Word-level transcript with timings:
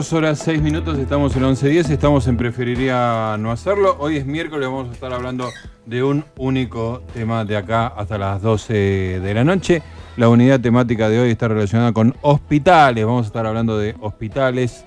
22 0.00 0.12
horas 0.14 0.38
6 0.38 0.62
minutos, 0.62 0.98
estamos 0.98 1.36
en 1.36 1.42
11.10, 1.42 1.90
estamos 1.90 2.26
en 2.26 2.38
Preferiría 2.38 3.36
No 3.38 3.50
Hacerlo. 3.50 3.96
Hoy 3.98 4.16
es 4.16 4.24
miércoles, 4.24 4.66
vamos 4.66 4.88
a 4.88 4.92
estar 4.92 5.12
hablando 5.12 5.50
de 5.84 6.02
un 6.02 6.24
único 6.38 7.02
tema 7.12 7.44
de 7.44 7.58
acá 7.58 7.88
hasta 7.88 8.16
las 8.16 8.40
12 8.40 9.20
de 9.20 9.34
la 9.34 9.44
noche. 9.44 9.82
La 10.16 10.30
unidad 10.30 10.58
temática 10.58 11.10
de 11.10 11.20
hoy 11.20 11.30
está 11.30 11.48
relacionada 11.48 11.92
con 11.92 12.16
hospitales, 12.22 13.04
vamos 13.04 13.24
a 13.24 13.26
estar 13.26 13.44
hablando 13.44 13.76
de 13.76 13.94
hospitales 14.00 14.86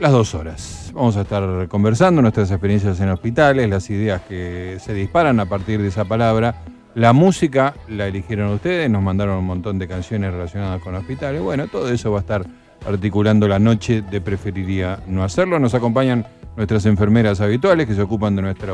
las 0.00 0.12
dos 0.12 0.34
horas. 0.34 0.90
Vamos 0.92 1.16
a 1.16 1.22
estar 1.22 1.66
conversando 1.68 2.20
nuestras 2.20 2.50
experiencias 2.50 3.00
en 3.00 3.08
hospitales, 3.08 3.70
las 3.70 3.88
ideas 3.88 4.20
que 4.28 4.76
se 4.84 4.92
disparan 4.92 5.40
a 5.40 5.46
partir 5.46 5.80
de 5.80 5.88
esa 5.88 6.04
palabra. 6.04 6.62
La 6.94 7.14
música 7.14 7.74
la 7.88 8.06
eligieron 8.06 8.52
ustedes, 8.52 8.90
nos 8.90 9.02
mandaron 9.02 9.38
un 9.38 9.46
montón 9.46 9.78
de 9.78 9.88
canciones 9.88 10.30
relacionadas 10.30 10.82
con 10.82 10.94
hospitales. 10.94 11.40
Bueno, 11.40 11.68
todo 11.68 11.88
eso 11.88 12.12
va 12.12 12.18
a 12.18 12.20
estar 12.20 12.44
articulando 12.86 13.48
la 13.48 13.58
noche 13.58 14.02
de 14.02 14.20
preferiría 14.20 15.00
no 15.06 15.24
hacerlo. 15.24 15.58
Nos 15.58 15.74
acompañan 15.74 16.26
nuestras 16.56 16.86
enfermeras 16.86 17.40
habituales 17.40 17.86
que 17.86 17.94
se 17.94 18.02
ocupan 18.02 18.36
de 18.36 18.42
nuestra 18.42 18.72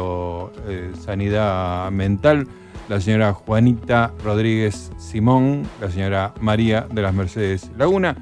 eh, 0.69 0.93
sanidad 0.98 1.91
mental, 1.91 2.47
la 2.88 3.00
señora 3.00 3.32
Juanita 3.32 4.12
Rodríguez 4.25 4.93
Simón, 4.98 5.62
la 5.81 5.91
señora 5.91 6.34
María 6.41 6.87
de 6.91 7.03
las 7.03 7.15
Mercedes 7.15 7.71
Laguna, 7.78 8.16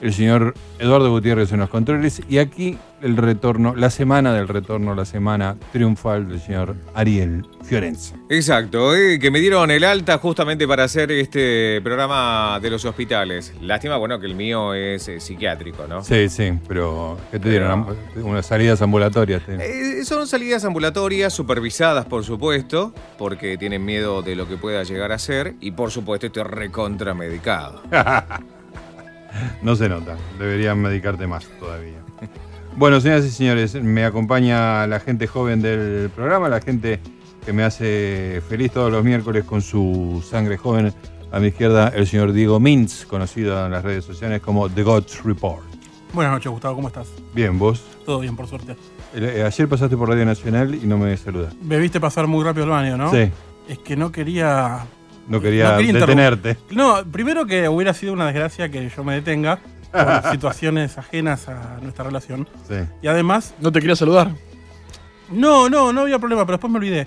el 0.00 0.12
señor 0.14 0.54
Eduardo 0.78 1.10
Gutiérrez 1.10 1.52
en 1.52 1.60
los 1.60 1.68
controles 1.68 2.22
y 2.28 2.38
aquí 2.38 2.78
el 3.02 3.16
retorno, 3.16 3.74
la 3.74 3.90
semana 3.90 4.34
del 4.34 4.48
retorno, 4.48 4.94
la 4.94 5.04
semana 5.04 5.56
triunfal 5.72 6.28
del 6.28 6.40
señor 6.40 6.76
Ariel 6.94 7.46
Fiorenza. 7.62 8.14
Exacto, 8.28 8.94
eh, 8.94 9.18
que 9.18 9.30
me 9.30 9.40
dieron 9.40 9.70
el 9.70 9.84
alta 9.84 10.18
justamente 10.18 10.66
para 10.68 10.84
hacer 10.84 11.10
este 11.12 11.80
programa 11.82 12.58
de 12.60 12.70
los 12.70 12.84
hospitales. 12.84 13.54
Lástima, 13.60 13.96
bueno, 13.96 14.20
que 14.20 14.26
el 14.26 14.34
mío 14.34 14.74
es 14.74 15.08
eh, 15.08 15.20
psiquiátrico, 15.20 15.86
¿no? 15.86 16.04
Sí, 16.04 16.28
sí, 16.28 16.52
pero 16.68 17.18
¿qué 17.30 17.38
te 17.38 17.50
dieron? 17.50 17.86
Unas 18.16 18.46
salidas 18.46 18.82
ambulatorias. 18.82 19.42
Eh, 19.48 20.04
son 20.04 20.26
salidas 20.26 20.64
ambulatorias, 20.64 21.32
supervisadas, 21.32 22.04
por 22.06 22.24
supuesto, 22.24 22.92
porque 23.18 23.56
tienen 23.56 23.84
miedo 23.84 24.22
de 24.22 24.36
lo 24.36 24.46
que 24.46 24.56
pueda 24.56 24.82
llegar 24.82 25.12
a 25.12 25.18
ser 25.18 25.54
y, 25.60 25.70
por 25.70 25.90
supuesto, 25.90 26.26
estoy 26.26 26.44
recontramedicado. 26.44 27.82
no 29.62 29.76
se 29.76 29.88
nota, 29.88 30.16
deberían 30.38 30.80
medicarte 30.80 31.26
más 31.26 31.46
todavía. 31.58 31.98
Bueno, 32.76 33.00
señoras 33.00 33.24
y 33.24 33.30
señores, 33.30 33.74
me 33.74 34.04
acompaña 34.04 34.86
la 34.86 35.00
gente 35.00 35.26
joven 35.26 35.60
del 35.60 36.08
programa, 36.10 36.48
la 36.48 36.60
gente 36.60 37.00
que 37.44 37.52
me 37.52 37.64
hace 37.64 38.42
feliz 38.48 38.72
todos 38.72 38.92
los 38.92 39.04
miércoles 39.04 39.44
con 39.44 39.60
su 39.62 40.24
sangre 40.28 40.56
joven. 40.56 40.92
A 41.32 41.38
mi 41.38 41.48
izquierda, 41.48 41.88
el 41.88 42.06
señor 42.06 42.32
Diego 42.32 42.58
Mintz, 42.58 43.06
conocido 43.06 43.64
en 43.64 43.72
las 43.72 43.84
redes 43.84 44.04
sociales 44.04 44.40
como 44.40 44.68
The 44.68 44.82
Gods 44.82 45.22
Report. 45.24 45.64
Buenas 46.12 46.32
noches, 46.32 46.50
Gustavo, 46.50 46.74
¿cómo 46.74 46.88
estás? 46.88 47.08
Bien, 47.34 47.56
¿vos? 47.58 47.84
Todo 48.04 48.20
bien, 48.20 48.34
por 48.34 48.48
suerte. 48.48 48.76
Eh, 49.14 49.44
ayer 49.46 49.68
pasaste 49.68 49.96
por 49.96 50.08
Radio 50.08 50.24
Nacional 50.24 50.74
y 50.74 50.86
no 50.86 50.98
me 50.98 51.16
saludaste. 51.16 51.56
Me 51.62 51.78
viste 51.78 52.00
pasar 52.00 52.26
muy 52.26 52.44
rápido 52.44 52.64
al 52.64 52.70
baño, 52.70 52.96
¿no? 52.96 53.10
Sí. 53.10 53.30
Es 53.68 53.78
que 53.78 53.96
no 53.96 54.10
quería... 54.10 54.86
No 55.30 55.40
quería, 55.40 55.72
No 55.72 55.76
quería 55.78 55.92
detenerte. 55.94 56.56
No, 56.70 57.02
primero 57.10 57.46
que 57.46 57.68
hubiera 57.68 57.94
sido 57.94 58.12
una 58.12 58.26
desgracia 58.26 58.68
que 58.68 58.88
yo 58.94 59.02
me 59.04 59.14
detenga 59.14 59.58
por 59.90 60.22
situaciones 60.32 60.98
ajenas 60.98 61.48
a 61.48 61.78
nuestra 61.80 62.04
relación. 62.04 62.46
Sí. 62.68 62.74
Y 63.00 63.06
además, 63.06 63.54
No 63.60 63.72
te 63.72 63.80
quería 63.80 63.96
saludar. 63.96 64.32
no, 65.30 65.68
no, 65.68 65.92
no 65.92 66.00
había 66.02 66.18
problema, 66.18 66.44
pero 66.44 66.54
después 66.58 66.70
me 66.72 66.78
olvidé. 66.78 67.06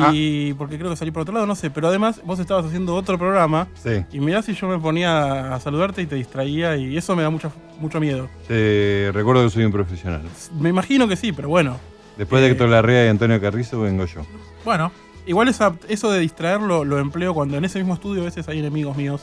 Ah. 0.00 0.10
Y 0.10 0.54
porque 0.54 0.78
creo 0.78 0.88
que 0.90 0.96
salí 0.96 1.10
por 1.10 1.22
otro 1.22 1.34
lado, 1.34 1.44
no 1.46 1.54
sé, 1.54 1.68
pero 1.70 1.88
además 1.88 2.22
vos 2.24 2.38
estabas 2.38 2.64
haciendo 2.64 2.94
otro 2.94 3.18
programa 3.18 3.68
Sí. 3.74 4.02
y 4.10 4.20
mirá 4.20 4.40
si 4.40 4.54
yo 4.54 4.68
me 4.68 4.78
ponía 4.78 5.54
a 5.54 5.60
saludarte 5.60 6.00
y 6.00 6.06
te 6.06 6.14
distraía 6.16 6.76
y 6.78 6.96
eso 6.96 7.14
me 7.14 7.22
da 7.22 7.28
mucho, 7.28 7.52
mucho 7.78 8.00
miedo. 8.00 8.26
Te 8.48 9.10
recuerdo 9.12 9.44
que 9.44 9.50
soy 9.50 9.64
un 9.64 9.72
profesional. 9.72 10.22
Me 10.58 10.70
imagino 10.70 11.06
que 11.06 11.16
sí, 11.16 11.30
pero 11.32 11.50
bueno. 11.50 11.76
Después 12.16 12.40
de 12.40 12.48
Eh. 12.48 12.52
Héctor 12.52 12.70
Larrea 12.70 13.04
y 13.04 13.08
Antonio 13.08 13.38
Carrizo 13.38 13.80
vengo 13.82 14.06
yo. 14.06 14.22
Bueno, 14.64 14.90
igual 15.26 15.48
esa- 15.48 15.74
eso 15.88 16.10
de 16.10 16.20
distraerlo 16.20 16.84
lo 16.84 16.98
empleo 16.98 17.34
cuando 17.34 17.56
en 17.56 17.64
ese 17.64 17.78
mismo 17.78 17.94
estudio 17.94 18.22
a 18.22 18.24
veces 18.26 18.48
hay 18.48 18.58
enemigos 18.60 18.96
míos. 18.96 19.22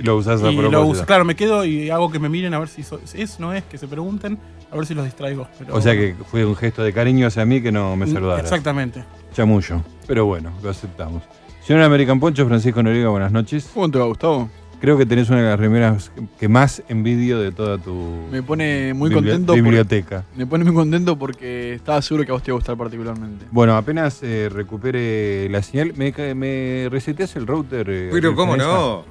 Y 0.00 0.02
lo 0.04 0.16
usás 0.16 0.42
a 0.42 0.50
Y 0.50 0.56
propósito. 0.56 0.70
lo 0.70 0.86
uso. 0.86 1.04
Claro, 1.06 1.24
me 1.26 1.36
quedo 1.36 1.64
y 1.66 1.90
hago 1.90 2.10
que 2.10 2.18
me 2.18 2.28
miren 2.30 2.54
a 2.54 2.58
ver 2.58 2.68
si 2.68 2.82
so- 2.82 2.98
es, 3.14 3.38
no 3.38 3.52
es, 3.52 3.62
que 3.64 3.76
se 3.76 3.86
pregunten, 3.86 4.38
a 4.70 4.76
ver 4.76 4.86
si 4.86 4.94
los 4.94 5.04
distraigo. 5.04 5.46
pero- 5.58 5.74
O 5.76 5.80
sea 5.82 5.92
que 5.94 6.14
fue 6.30 6.44
un 6.46 6.56
gesto 6.56 6.82
de 6.82 6.92
cariño 6.94 7.26
hacia 7.26 7.44
mí 7.44 7.60
que 7.60 7.70
no 7.70 7.94
me 7.96 8.06
Mm, 8.06 8.12
saludaras. 8.14 8.44
Exactamente. 8.44 9.04
Chamullo. 9.34 9.82
Pero 10.06 10.24
bueno, 10.26 10.50
lo 10.62 10.70
aceptamos. 10.70 11.22
Señor 11.62 11.82
American 11.82 12.18
Poncho, 12.18 12.46
Francisco 12.46 12.82
Noriega, 12.82 13.10
buenas 13.10 13.30
noches. 13.32 13.70
¿Cómo 13.72 13.90
te 13.90 13.98
va, 13.98 14.06
Gustavo? 14.06 14.48
Creo 14.82 14.98
que 14.98 15.06
tenés 15.06 15.30
una 15.30 15.40
de 15.40 15.48
las 15.48 15.60
remeras 15.60 16.10
que 16.40 16.48
más 16.48 16.82
envidio 16.88 17.38
de 17.38 17.52
toda 17.52 17.78
tu 17.78 18.26
Me 18.32 18.42
pone 18.42 18.92
muy 18.94 19.10
bibli- 19.10 19.14
contento. 19.14 19.52
por- 19.52 19.62
biblioteca. 19.62 20.24
me 20.36 20.44
pone 20.44 20.64
muy 20.64 20.74
contento 20.74 21.16
porque 21.16 21.74
estaba 21.74 22.02
seguro 22.02 22.24
que 22.26 22.32
a 22.32 22.34
vos 22.34 22.42
te 22.42 22.50
iba 22.50 22.56
a 22.56 22.58
gustar 22.58 22.76
particularmente. 22.76 23.44
Bueno, 23.52 23.76
apenas 23.76 24.20
eh, 24.24 24.48
recupere 24.52 25.48
la 25.50 25.62
señal, 25.62 25.92
¿me, 25.96 26.12
me 26.34 26.88
reseteas 26.90 27.36
el 27.36 27.46
router? 27.46 27.86
eh, 27.88 28.08
Pero, 28.10 28.34
¿cómo 28.34 28.56
no? 28.56 29.04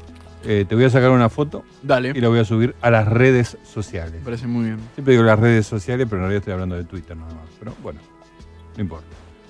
Eh, 0.44 0.65
te 0.68 0.75
voy 0.75 0.83
a 0.83 0.89
sacar 0.89 1.09
una 1.12 1.29
foto 1.29 1.63
Dale. 1.81 2.12
y 2.15 2.19
la 2.19 2.27
voy 2.27 2.39
a 2.39 2.44
subir 2.45 2.75
a 2.81 2.91
las 2.91 3.07
redes 3.07 3.57
sociales. 3.63 4.15
Me 4.15 4.25
parece 4.25 4.47
muy 4.47 4.65
bien. 4.65 4.77
Siempre 4.95 5.13
digo 5.13 5.23
las 5.23 5.39
redes 5.39 5.65
sociales, 5.68 6.06
pero 6.09 6.18
en 6.18 6.23
realidad 6.23 6.39
estoy 6.39 6.53
hablando 6.53 6.75
de 6.75 6.83
Twitter 6.83 7.15
nada 7.15 7.33
más. 7.33 7.45
Pero 7.59 7.73
bueno, 7.81 8.01
no 8.75 8.81
importa. 8.81 9.06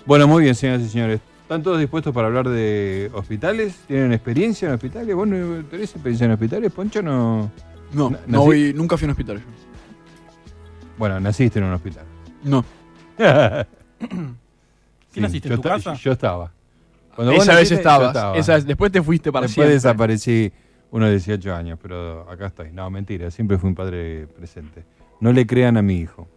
Bueno, 0.06 0.28
muy 0.28 0.44
bien, 0.44 0.54
señoras 0.54 0.82
y 0.84 0.90
señores. 0.90 1.20
¿Están 1.52 1.64
todos 1.64 1.80
dispuestos 1.80 2.14
para 2.14 2.28
hablar 2.28 2.48
de 2.48 3.12
hospitales? 3.14 3.76
¿Tienen 3.86 4.14
experiencia 4.14 4.70
en 4.70 4.76
hospitales? 4.76 5.14
¿Vos 5.14 5.28
no 5.28 5.66
tenés 5.66 5.92
experiencia 5.92 6.24
en 6.24 6.32
hospitales, 6.32 6.72
Poncho? 6.72 7.02
No. 7.02 7.52
No, 7.92 8.16
no 8.26 8.46
voy, 8.46 8.74
nunca 8.74 8.96
fui 8.96 9.04
a 9.04 9.08
un 9.08 9.12
hospital 9.12 9.40
yo. 9.40 9.44
Bueno, 10.98 11.20
naciste 11.20 11.60
en 11.60 11.66
un 11.66 11.74
hospital. 11.74 12.06
No. 12.46 12.64
Sí, 15.10 15.20
naciste, 15.20 15.50
en 15.50 15.56
tu 15.58 15.62
casa? 15.62 15.94
Yo 15.96 16.14
estaba. 16.14 16.54
Cuando 17.14 17.34
Esa 17.34 17.40
vez 17.52 17.70
naciste, 17.70 17.76
estabas. 17.76 18.16
estaba. 18.16 18.38
Esa 18.38 18.58
después 18.62 18.90
te 18.90 19.02
fuiste 19.04 19.30
para 19.30 19.46
Después 19.48 19.56
siempre. 19.66 19.74
desaparecí 19.74 20.54
unos 20.90 21.10
18 21.10 21.54
años, 21.54 21.78
pero 21.82 22.32
acá 22.32 22.46
estoy. 22.46 22.72
No, 22.72 22.90
mentira, 22.90 23.30
siempre 23.30 23.58
fui 23.58 23.68
un 23.68 23.76
padre 23.76 24.26
presente. 24.26 24.86
No 25.20 25.34
le 25.34 25.46
crean 25.46 25.76
a 25.76 25.82
mi 25.82 25.98
hijo. 25.98 26.30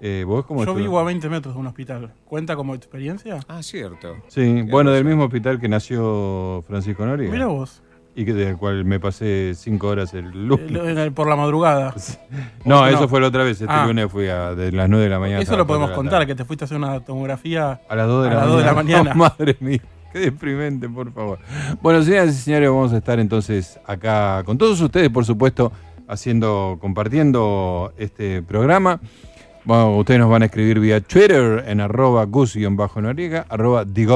Eh, 0.00 0.24
¿Vos 0.26 0.44
cómo 0.44 0.60
Yo 0.60 0.64
estuvo? 0.64 0.78
vivo 0.78 0.98
a 0.98 1.04
20 1.04 1.28
metros 1.28 1.54
de 1.54 1.60
un 1.60 1.66
hospital. 1.66 2.12
¿Cuenta 2.26 2.54
como 2.54 2.74
experiencia? 2.74 3.40
Ah, 3.48 3.62
cierto. 3.62 4.16
Sí, 4.28 4.62
bueno, 4.62 4.90
del 4.90 5.04
mismo 5.04 5.24
hospital 5.24 5.58
que 5.58 5.68
nació 5.68 6.62
Francisco 6.66 7.06
Noriega. 7.06 7.32
Mira 7.32 7.46
vos. 7.46 7.82
Y 8.14 8.24
que 8.24 8.32
del 8.32 8.56
cual 8.56 8.84
me 8.86 8.98
pasé 8.98 9.52
cinco 9.54 9.88
horas 9.88 10.14
el 10.14 10.30
lunes. 10.48 10.70
El- 10.70 10.76
en 10.88 10.98
el- 10.98 11.12
por 11.12 11.28
la 11.28 11.36
madrugada. 11.36 11.94
no, 12.64 12.80
no. 12.80 12.86
eso 12.86 13.08
fue 13.08 13.20
la 13.20 13.28
otra 13.28 13.42
vez. 13.44 13.60
Este 13.60 13.66
Ah. 13.72 13.86
lunes 13.86 14.10
fui 14.10 14.26
a 14.28 14.54
de 14.54 14.72
las 14.72 14.88
9 14.88 15.04
de 15.04 15.10
la 15.10 15.18
mañana. 15.18 15.40
Eso 15.42 15.52
lo 15.52 15.58
las 15.58 15.66
podemos 15.66 15.88
cuatro 15.90 16.02
de 16.02 16.04
la 16.04 16.10
contar, 16.10 16.20
tarde. 16.20 16.26
que 16.26 16.34
te 16.34 16.44
fuiste 16.44 16.64
a 16.64 16.66
hacer 16.66 16.76
una 16.78 17.00
tomografía. 17.00 17.80
A 17.88 17.94
las 17.96 18.06
2 18.06 18.24
de, 18.24 18.30
a 18.30 18.34
la, 18.34 18.40
las 18.40 18.48
dos 18.48 18.58
de 18.58 18.64
la 18.64 18.74
mañana. 18.74 19.14
mañana. 19.14 19.14
Oh, 19.14 19.34
madre 19.38 19.56
mía, 19.60 19.80
qué 20.12 20.18
deprimente, 20.18 20.88
por 20.88 21.12
favor. 21.12 21.38
Bueno, 21.82 22.02
señoras 22.02 22.28
y 22.34 22.38
señores, 22.38 22.68
vamos 22.70 22.92
a 22.94 22.98
estar 22.98 23.18
entonces 23.20 23.78
acá 23.86 24.42
con 24.44 24.56
todos 24.56 24.80
ustedes, 24.80 25.10
por 25.10 25.24
supuesto, 25.26 25.70
haciendo, 26.08 26.78
compartiendo 26.80 27.92
este 27.98 28.42
programa. 28.42 28.98
Bueno, 29.66 29.96
ustedes 29.96 30.20
nos 30.20 30.30
van 30.30 30.42
a 30.42 30.44
escribir 30.44 30.78
vía 30.78 31.00
Twitter 31.00 31.64
en 31.66 31.80
arroba 31.80 32.24
gus-noriega, 32.24 33.46
arroba 33.48 33.84
The 33.84 34.06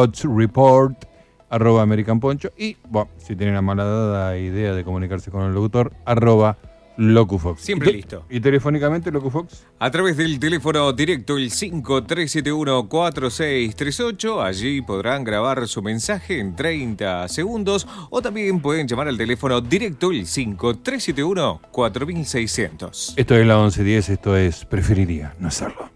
arroba 1.48 1.82
American 1.82 2.20
Poncho 2.20 2.50
y, 2.56 2.76
bueno, 2.88 3.10
si 3.18 3.34
tienen 3.34 3.56
la 3.56 3.60
malhadada 3.60 4.38
idea 4.38 4.74
de 4.74 4.84
comunicarse 4.84 5.32
con 5.32 5.42
el 5.42 5.52
locutor, 5.52 5.92
arroba 6.04 6.56
Locufox. 7.00 7.62
Siempre 7.62 7.92
listo. 7.92 8.24
¿Y 8.28 8.40
telefónicamente 8.40 9.10
Locufox? 9.10 9.64
A 9.78 9.90
través 9.90 10.18
del 10.18 10.38
teléfono 10.38 10.92
directo 10.92 11.38
el 11.38 11.50
5371-4638, 11.50 14.44
allí 14.44 14.82
podrán 14.82 15.24
grabar 15.24 15.66
su 15.66 15.80
mensaje 15.80 16.38
en 16.38 16.54
30 16.54 17.26
segundos 17.28 17.88
o 18.10 18.20
también 18.20 18.60
pueden 18.60 18.86
llamar 18.86 19.08
al 19.08 19.16
teléfono 19.16 19.62
directo 19.62 20.10
el 20.10 20.26
5371-4600. 20.26 23.14
Esto 23.16 23.34
es 23.34 23.46
la 23.46 23.56
1110, 23.56 24.10
esto 24.10 24.36
es 24.36 24.66
Preferiría 24.66 25.34
no 25.38 25.48
hacerlo. 25.48 25.89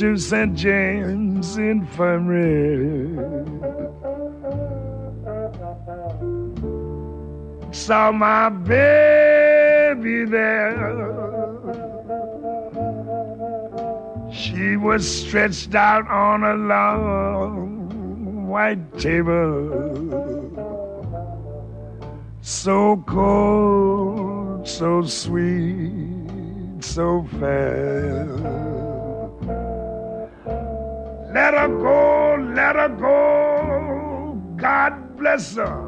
To 0.00 0.16
St. 0.16 0.56
James 0.56 1.58
Infirmary. 1.58 3.18
Saw 7.70 8.10
my 8.10 8.48
baby 8.48 10.24
there. 10.24 10.80
She 14.32 14.78
was 14.78 15.04
stretched 15.06 15.74
out 15.74 16.08
on 16.08 16.44
a 16.44 16.54
long 16.54 18.48
white 18.48 18.98
table. 18.98 19.68
So 22.40 23.04
cold, 23.06 24.66
so 24.66 25.02
sweet, 25.02 26.82
so 26.82 27.26
fair. 27.38 28.39
Let 31.40 31.54
her 31.54 31.68
go, 31.68 32.36
let 32.54 32.76
her 32.76 32.90
go. 32.90 34.38
God 34.56 35.16
bless 35.16 35.56
her. 35.56 35.80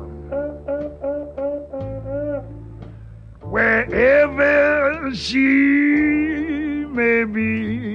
Wherever 3.42 5.14
she 5.14 6.86
may 6.88 7.24
be, 7.24 7.90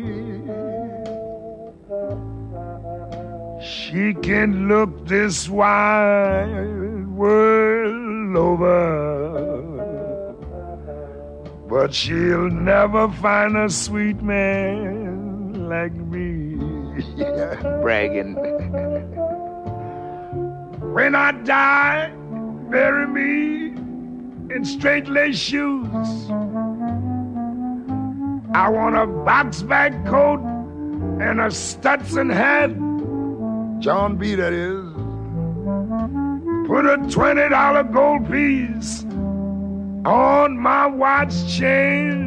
she 3.59 4.13
can 4.21 4.67
look 4.67 5.07
this 5.07 5.49
wide 5.49 7.07
world 7.07 8.37
over. 8.37 9.57
But 11.67 11.91
she'll 11.91 12.51
never 12.51 13.09
find 13.13 13.57
a 13.57 13.67
sweet 13.67 14.21
man 14.21 15.67
like 15.67 15.95
me. 15.95 16.57
Bragging. 17.81 18.35
when 20.93 21.15
I 21.15 21.31
die, 21.43 22.11
bury 22.69 23.07
me 23.07 23.67
in 24.53 24.65
straight 24.65 25.07
lace 25.07 25.37
shoes. 25.37 26.29
I 28.53 28.69
want 28.69 28.95
a 28.95 29.05
box 29.05 29.61
bag 29.61 30.05
coat 30.05 30.39
and 31.21 31.39
a 31.41 31.51
Stetson 31.51 32.29
hat. 32.29 32.71
John 33.79 34.17
B. 34.17 34.35
That 34.35 34.53
is. 34.53 34.83
Put 36.67 36.85
a 36.85 36.97
$20 36.97 37.93
gold 37.93 38.29
piece 38.31 39.03
on 40.05 40.57
my 40.57 40.85
watch 40.87 41.33
chain 41.57 42.26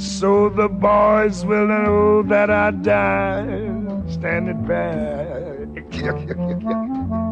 so 0.00 0.48
the 0.48 0.68
boys 0.68 1.44
will 1.44 1.66
know 1.66 2.22
that 2.22 2.50
I 2.50 2.70
died 2.70 4.10
standing 4.10 4.64
back. 4.64 5.28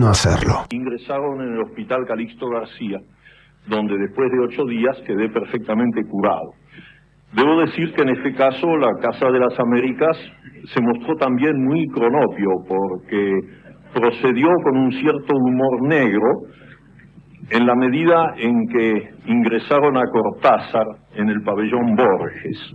no 0.00 0.08
hacerlo. 0.08 0.64
Ingresaron 0.70 1.40
en 1.40 1.54
el 1.54 1.62
hospital 1.62 2.06
Calixto 2.06 2.48
García, 2.48 2.98
donde 3.66 3.96
después 3.98 4.30
de 4.30 4.38
ocho 4.44 4.64
días 4.64 4.96
quedé 5.06 5.28
perfectamente 5.28 6.02
curado. 6.08 6.52
Debo 7.32 7.60
decir 7.60 7.92
que 7.92 8.02
en 8.02 8.10
este 8.10 8.34
caso 8.34 8.76
la 8.76 8.92
Casa 9.00 9.26
de 9.30 9.40
las 9.40 9.58
Américas 9.58 10.16
se 10.72 10.80
mostró 10.80 11.16
también 11.16 11.64
muy 11.64 11.86
cronopio 11.88 12.48
porque 12.66 13.32
procedió 13.92 14.48
con 14.62 14.78
un 14.78 14.92
cierto 14.92 15.34
humor 15.34 15.88
negro 15.88 16.28
en 17.50 17.66
la 17.66 17.74
medida 17.74 18.34
en 18.36 18.66
que 18.68 19.10
ingresaron 19.26 19.96
a 19.96 20.02
Cortázar 20.10 20.86
en 21.14 21.28
el 21.28 21.42
pabellón 21.42 21.94
Borges. 21.94 22.72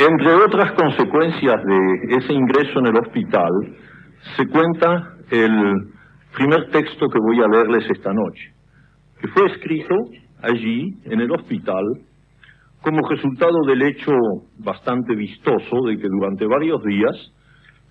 Entre 0.00 0.34
otras 0.34 0.72
consecuencias 0.72 1.62
de 1.64 2.16
ese 2.16 2.32
ingreso 2.32 2.80
en 2.80 2.86
el 2.86 2.96
hospital, 2.96 3.50
se 4.36 4.44
cuenta 4.48 5.14
el 5.30 5.92
primer 6.34 6.68
texto 6.70 7.06
que 7.06 7.18
voy 7.20 7.40
a 7.40 7.46
leerles 7.46 7.88
esta 7.88 8.12
noche, 8.12 8.54
que 9.20 9.28
fue 9.28 9.46
escrito 9.52 9.94
allí, 10.42 10.90
en 11.04 11.20
el 11.20 11.30
hospital, 11.30 11.84
como 12.82 13.08
resultado 13.08 13.56
del 13.68 13.82
hecho 13.82 14.10
bastante 14.58 15.14
vistoso 15.14 15.76
de 15.86 15.96
que 15.96 16.08
durante 16.08 16.44
varios 16.46 16.82
días 16.82 17.32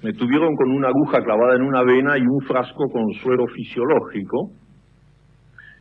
me 0.04 0.12
tuvieron 0.12 0.54
con 0.58 0.72
una 0.72 0.90
aguja 0.90 1.24
clavada 1.24 1.56
en 1.56 1.62
una 1.62 1.84
vena 1.84 2.18
y 2.18 2.22
un 2.22 2.42
frasco 2.46 2.84
con 2.92 3.14
suero 3.22 3.46
fisiológico, 3.48 4.50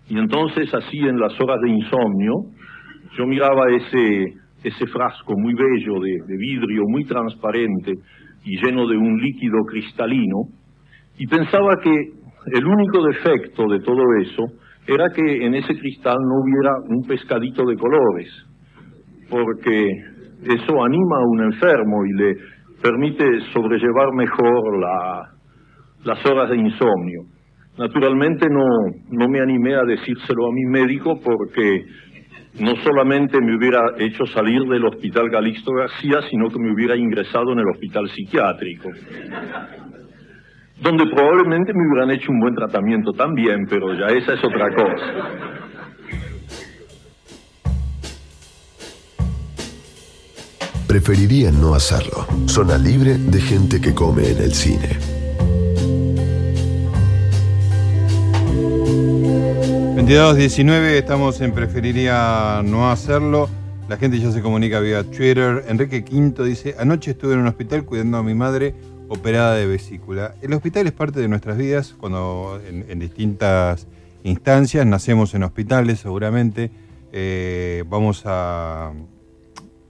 y 0.08 0.18
entonces 0.18 0.72
así 0.72 0.98
en 0.98 1.18
las 1.18 1.32
horas 1.40 1.58
de 1.62 1.70
insomnio, 1.70 2.34
yo 3.18 3.26
miraba 3.26 3.64
ese 3.70 4.41
ese 4.62 4.87
frasco 4.87 5.35
muy 5.37 5.54
bello 5.54 6.00
de, 6.00 6.37
vidrio, 6.37 6.83
muy 6.88 7.04
transparente 7.04 7.92
y 8.45 8.64
lleno 8.64 8.87
de 8.87 8.97
un 8.97 9.19
líquido 9.19 9.59
cristalino, 9.69 10.49
y 11.19 11.26
pensaba 11.26 11.76
que 11.83 11.90
el 11.90 12.66
único 12.66 13.04
defecto 13.04 13.69
de 13.69 13.81
todo 13.81 14.02
eso 14.21 14.45
era 14.87 15.11
que 15.14 15.47
en 15.47 15.54
ese 15.54 15.75
cristal 15.78 16.16
no 16.19 16.42
hubiera 16.42 16.71
un 16.88 17.02
pescadito 17.07 17.64
de 17.64 17.76
colores, 17.76 18.28
porque 19.31 19.90
eso 20.42 20.85
anima 20.85 21.16
a 21.19 21.28
un 21.28 21.42
enfermo 21.52 22.04
y 22.04 22.12
le 22.14 22.35
permite 22.83 23.25
sobrellevar 23.52 24.12
mejor 24.14 24.81
la, 24.81 25.23
las 26.04 26.26
horas 26.26 26.50
de 26.50 26.57
insomnio. 26.57 27.23
Naturalmente 27.78 28.49
no, 28.50 28.64
no 29.11 29.28
me 29.28 29.40
animé 29.40 29.75
a 29.75 29.85
decírselo 29.85 30.49
a 30.49 30.52
mi 30.52 30.64
médico 30.64 31.19
porque 31.25 31.85
no 32.59 32.76
solamente 32.82 33.38
me 33.40 33.56
hubiera 33.56 33.80
hecho 33.99 34.26
salir 34.26 34.62
del 34.64 34.85
hospital 34.85 35.30
Calixto 35.30 35.73
García, 35.73 36.21
sino 36.30 36.49
que 36.49 36.59
me 36.59 36.73
hubiera 36.73 36.97
ingresado 36.97 37.52
en 37.52 37.61
el 37.61 37.68
hospital 37.73 38.09
psiquiátrico, 38.11 38.90
donde 40.80 41.04
probablemente 41.06 41.73
me 41.73 41.80
hubieran 41.88 42.11
hecho 42.11 42.30
un 42.30 42.40
buen 42.40 42.54
tratamiento 42.54 43.12
también, 43.12 43.64
pero 43.68 43.94
ya 43.94 44.06
esa 44.06 44.35
es 44.35 44.44
otra 44.44 44.68
cosa. 44.75 45.62
Preferiría 50.87 51.50
no 51.50 51.75
hacerlo. 51.75 52.26
Zona 52.47 52.76
libre 52.76 53.16
de 53.16 53.40
gente 53.40 53.80
que 53.80 53.94
come 53.94 54.28
en 54.30 54.37
el 54.37 54.52
cine. 54.52 55.21
22.19, 60.02 60.99
estamos 60.99 61.40
en 61.42 61.52
Preferiría 61.52 62.61
no 62.64 62.90
hacerlo. 62.90 63.49
La 63.88 63.97
gente 63.97 64.18
ya 64.18 64.32
se 64.32 64.42
comunica 64.42 64.80
vía 64.80 65.04
Twitter. 65.04 65.64
Enrique 65.68 66.02
Quinto 66.02 66.42
dice, 66.42 66.75
anoche 66.76 67.12
estuve 67.12 67.35
en 67.35 67.38
un 67.38 67.47
hospital 67.47 67.85
cuidando 67.85 68.18
a 68.18 68.25
mi 68.25 68.35
madre 68.35 68.75
operada 69.09 69.54
de 69.54 69.64
vesícula. 69.68 70.35
El 70.42 70.54
hospital 70.54 70.88
es 70.88 70.92
parte 70.92 71.21
de 71.21 71.28
nuestras 71.28 71.56
vidas 71.56 71.94
cuando 71.97 72.61
en, 72.66 72.85
en 72.90 72.99
distintas 72.99 73.87
instancias 74.25 74.85
nacemos 74.87 75.35
en 75.35 75.44
hospitales 75.44 76.00
seguramente. 76.00 76.73
Eh, 77.12 77.85
vamos 77.87 78.25
a, 78.26 78.88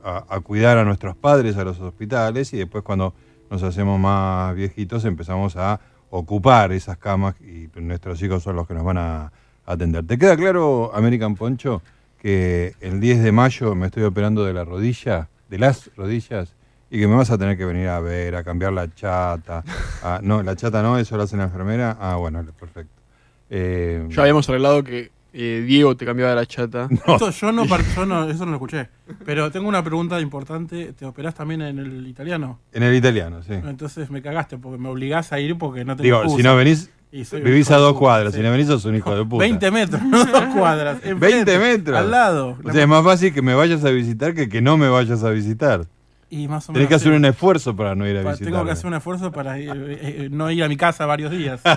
a, 0.05 0.25
a 0.29 0.41
cuidar 0.41 0.77
a 0.77 0.85
nuestros 0.85 1.17
padres 1.17 1.57
a 1.57 1.65
los 1.65 1.81
hospitales 1.81 2.53
y 2.53 2.59
después 2.59 2.85
cuando 2.85 3.15
nos 3.51 3.63
hacemos 3.63 3.99
más 3.99 4.55
viejitos 4.55 5.07
empezamos 5.07 5.57
a 5.57 5.81
ocupar 6.11 6.71
esas 6.73 6.99
camas 6.99 7.35
y 7.41 7.71
nuestros 7.81 8.23
hijos 8.23 8.43
son 8.43 8.57
los 8.57 8.69
que 8.69 8.75
nos 8.75 8.85
van 8.85 8.99
a 8.99 9.33
atender. 9.67 10.07
¿Te 10.07 10.19
queda 10.19 10.37
claro, 10.37 10.91
American 10.95 11.35
Poncho, 11.35 11.83
que 12.21 12.75
el 12.81 13.01
10 13.01 13.23
de 13.23 13.33
mayo 13.33 13.75
me 13.75 13.87
estoy 13.87 14.05
operando 14.05 14.45
de 14.45 14.53
la 14.53 14.65
rodilla, 14.65 15.29
de 15.49 15.59
las 15.59 15.91
rodillas, 15.97 16.55
y 16.91 16.99
que 17.01 17.09
me 17.09 17.17
vas 17.17 17.31
a 17.31 17.39
tener 17.39 17.57
que 17.57 17.65
venir 17.65 17.89
a 17.89 18.01
ver, 18.01 18.37
a 18.37 18.45
cambiar 18.45 18.73
la 18.73 18.93
chata? 18.95 19.65
a- 20.03 20.21
no, 20.23 20.43
la 20.43 20.55
chata 20.57 20.83
no, 20.83 20.99
eso 20.99 21.17
lo 21.17 21.23
hace 21.25 21.37
la 21.37 21.45
enfermera. 21.45 21.97
Ah, 22.01 22.17
bueno, 22.17 22.45
perfecto. 22.59 22.93
Eh, 23.51 24.07
Ya 24.11 24.23
habíamos 24.23 24.49
arreglado 24.49 24.83
que 24.85 25.11
eh, 25.35 25.65
Diego 25.67 25.97
te 25.97 26.05
cambiaba 26.05 26.35
la 26.35 26.45
chata. 26.47 26.89
Esto 27.07 27.31
yo 27.31 27.53
no, 27.53 27.65
yo 27.67 28.07
no- 28.07 28.29
eso 28.29 28.45
no 28.45 28.51
lo 28.53 28.57
escuché. 28.57 28.89
Pero 29.25 29.51
tengo 29.51 29.69
una 29.69 29.83
pregunta 29.83 30.21
importante. 30.21 30.93
¿Te 30.93 31.05
operás 31.07 31.35
también 31.35 31.63
en 31.63 31.79
el 31.79 32.07
italiano? 32.07 32.59
en 32.73 32.83
el 32.83 32.95
italiano, 32.95 33.43
sí. 33.43 33.55
Entonces 33.55 34.11
me 34.11 34.21
cagaste 34.23 34.59
porque 34.59 34.79
me 34.79 34.89
obligás 34.91 35.33
a 35.33 35.41
ir 35.41 35.57
porque 35.57 35.85
no 35.85 35.97
te 35.97 36.03
Digo, 36.03 36.29
si 36.29 36.43
no 36.43 36.55
venís, 36.57 36.91
vivís 37.13 37.71
a 37.71 37.77
dos 37.77 37.97
cuadras. 37.99 38.33
sí. 38.33 38.39
Si 38.39 38.43
no 38.45 38.51
venís, 38.51 38.67
sos 38.67 38.85
un 38.87 38.97
hijo 38.97 39.15
de 39.15 39.25
puta. 39.25 39.43
20 39.45 39.71
metros, 39.71 40.03
no 40.03 40.25
dos 40.25 40.45
cuadras. 40.55 40.99
enfrente, 41.05 41.59
20 41.59 41.59
metros. 41.59 41.99
Al 41.99 42.11
lado. 42.11 42.59
O 42.65 42.73
sea, 42.73 42.83
es 42.83 42.89
más 42.89 43.05
fácil 43.05 43.33
que 43.35 43.43
me 43.43 43.55
vayas 43.55 43.85
a 43.85 43.91
visitar 43.91 44.35
que 44.35 44.49
que 44.49 44.61
no 44.63 44.77
me 44.79 44.89
vayas 44.89 45.23
a 45.23 45.31
visitar. 45.31 45.87
y 46.31 46.49
más 46.49 46.65
o 46.65 46.73
Tenés 46.73 46.79
menos 46.81 46.89
que 46.89 46.95
hacer 46.95 47.13
un 47.13 47.25
esfuerzo 47.27 47.77
para 47.77 47.95
no 47.95 48.07
ir 48.09 48.17
a 48.17 48.21
visitar. 48.23 48.51
Tengo 48.53 48.65
que 48.65 48.71
hacer 48.71 48.87
un 48.87 48.95
esfuerzo 48.95 49.31
para 49.31 49.59
ir- 49.59 49.71
eh, 49.77 49.99
eh, 50.25 50.29
no 50.31 50.51
ir 50.51 50.65
a 50.65 50.69
mi 50.69 50.77
casa 50.77 51.07
varios 51.07 51.31
días. 51.31 51.61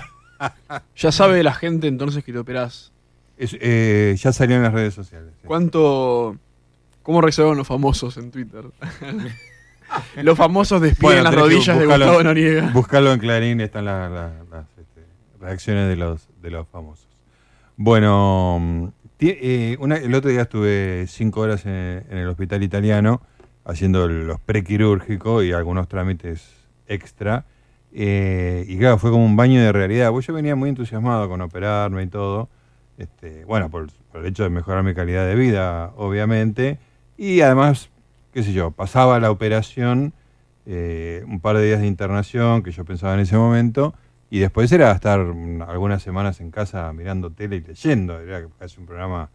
Ya 0.97 1.13
sabe 1.13 1.41
la 1.43 1.53
gente 1.53 1.87
entonces 1.87 2.21
que 2.23 2.33
te 2.33 2.39
operás. 2.39 2.91
Es- 3.37 3.55
eh, 3.59 4.15
ya 4.19 4.33
salió 4.33 4.57
en 4.57 4.63
las 4.63 4.73
redes 4.73 4.93
sociales. 4.93 5.29
sí. 5.41 5.47
¿Cuánto. 5.47 6.35
¿Cómo 7.03 7.21
reaccionaron 7.21 7.57
los 7.57 7.67
famosos 7.67 8.17
en 8.17 8.31
Twitter? 8.31 8.63
los 10.23 10.37
famosos 10.37 10.81
despiden 10.81 11.01
Bueno, 11.01 11.23
las 11.23 11.35
rodillas 11.35 11.77
de 11.79 11.85
Gustavo 11.85 12.23
Noriega. 12.23 12.69
Buscarlo 12.73 13.13
en 13.13 13.19
Clarín, 13.19 13.61
están 13.61 13.85
la- 13.85 14.09
la- 14.09 14.31
las 14.51 14.65
reacciones 15.45 15.87
de 15.87 15.95
los, 15.95 16.27
de 16.41 16.51
los 16.51 16.67
famosos. 16.67 17.07
Bueno, 17.77 18.93
eh, 19.19 19.77
el 19.79 20.15
otro 20.15 20.29
día 20.29 20.41
estuve 20.41 21.05
cinco 21.07 21.41
horas 21.41 21.65
en, 21.65 22.05
el 22.09 22.27
hospital 22.27 22.63
italiano 22.63 23.21
haciendo 23.63 24.07
los 24.07 24.39
prequirúrgicos 24.39 25.43
y 25.43 25.51
algunos 25.51 25.87
trámites 25.87 26.67
extra. 26.87 27.45
eh, 27.93 28.65
y 28.67 28.77
claro, 28.77 28.97
fue 28.97 29.11
como 29.11 29.25
un 29.25 29.35
baño 29.35 29.61
de 29.61 29.71
realidad. 29.71 30.11
Pues 30.11 30.27
yo 30.27 30.33
venía 30.33 30.55
muy 30.55 30.69
entusiasmado 30.69 31.27
con 31.29 31.41
operarme 31.41 32.03
y 32.03 32.07
todo. 32.07 32.49
Este, 32.97 33.43
bueno, 33.45 33.69
por, 33.69 33.87
por 34.11 34.21
el 34.21 34.27
hecho 34.27 34.43
de 34.43 34.49
mejorar 34.49 34.83
mi 34.83 34.93
calidad 34.93 35.25
de 35.25 35.35
vida, 35.35 35.91
obviamente. 35.97 36.79
Y 37.17 37.41
además, 37.41 37.89
qué 38.33 38.43
sé 38.43 38.53
yo, 38.53 38.71
pasaba 38.71 39.19
la 39.19 39.31
operación, 39.31 40.13
eh, 40.65 41.23
un 41.27 41.39
par 41.39 41.57
de 41.57 41.65
días 41.65 41.79
de 41.79 41.87
internación 41.87 42.63
que 42.63 42.71
yo 42.71 42.85
pensaba 42.85 43.13
en 43.13 43.21
ese 43.21 43.37
momento, 43.37 43.93
y 44.35 44.39
después 44.39 44.71
era 44.71 44.91
estar 44.91 45.19
algunas 45.19 46.01
semanas 46.03 46.41
en 46.41 46.51
casa 46.51 46.91
mirando 46.91 47.29
tele 47.31 47.55
y 47.57 47.61
leyendo. 47.61 48.19
Era 48.19 48.45
casi 48.59 48.79
un 48.79 48.85
programa 48.85 49.29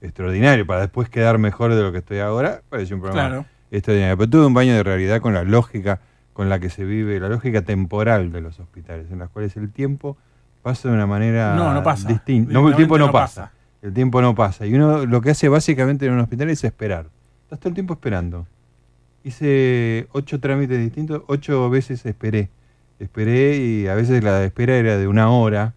extraordinario, 0.00 0.64
para 0.66 0.82
después 0.82 1.08
quedar 1.08 1.38
mejor 1.38 1.74
de 1.74 1.82
lo 1.82 1.90
que 1.90 1.98
estoy 1.98 2.18
ahora, 2.18 2.62
parecía 2.68 2.94
un 2.94 3.02
programa 3.02 3.28
Claro. 3.28 3.44
extraordinario. 3.70 4.16
Pero 4.18 4.30
tuve 4.30 4.46
un 4.46 4.54
baño 4.54 4.74
de 4.74 4.82
realidad 4.82 5.20
con 5.20 5.34
la 5.34 5.42
lógica 5.44 6.00
con 6.34 6.48
la 6.48 6.58
que 6.60 6.68
se 6.70 6.84
vive, 6.84 7.18
la 7.20 7.28
lógica 7.28 7.62
temporal 7.62 8.30
de 8.32 8.40
los 8.40 8.60
hospitales, 8.60 9.10
en 9.10 9.18
las 9.20 9.30
cuales 9.30 9.56
el 9.56 9.70
tiempo 9.72 10.16
pasa 10.62 10.88
de 10.88 10.94
una 10.94 11.06
manera 11.06 11.54
No, 11.56 11.72
no 11.74 11.82
pasa. 11.82 12.08
distinta. 12.08 12.52
No, 12.52 12.68
el 12.68 12.76
tiempo 12.76 12.96
no, 12.98 13.04
Directamente 13.04 13.06
no 13.06 13.12
pasa. 13.12 13.40
pasa. 13.42 13.52
El 13.82 13.92
tiempo 13.92 14.20
no 14.22 14.34
pasa. 14.34 14.66
Y 14.66 14.74
uno 14.74 15.04
lo 15.06 15.20
que 15.20 15.30
hace 15.30 15.48
básicamente 15.48 16.06
en 16.06 16.12
un 16.12 16.20
hospital 16.20 16.50
es 16.50 16.62
esperar. 16.64 17.06
Estás 17.44 17.58
todo 17.60 17.68
el 17.70 17.74
tiempo 17.74 17.94
esperando. 17.94 18.46
Hice 19.24 20.06
ocho 20.12 20.38
trámites 20.40 20.78
distintos, 20.78 21.22
ocho 21.28 21.70
veces 21.70 22.04
esperé. 22.04 22.50
Esperé 22.98 23.56
y 23.56 23.86
a 23.86 23.94
veces 23.94 24.22
la 24.22 24.44
espera 24.44 24.76
era 24.76 24.98
de 24.98 25.06
una 25.08 25.30
hora. 25.30 25.74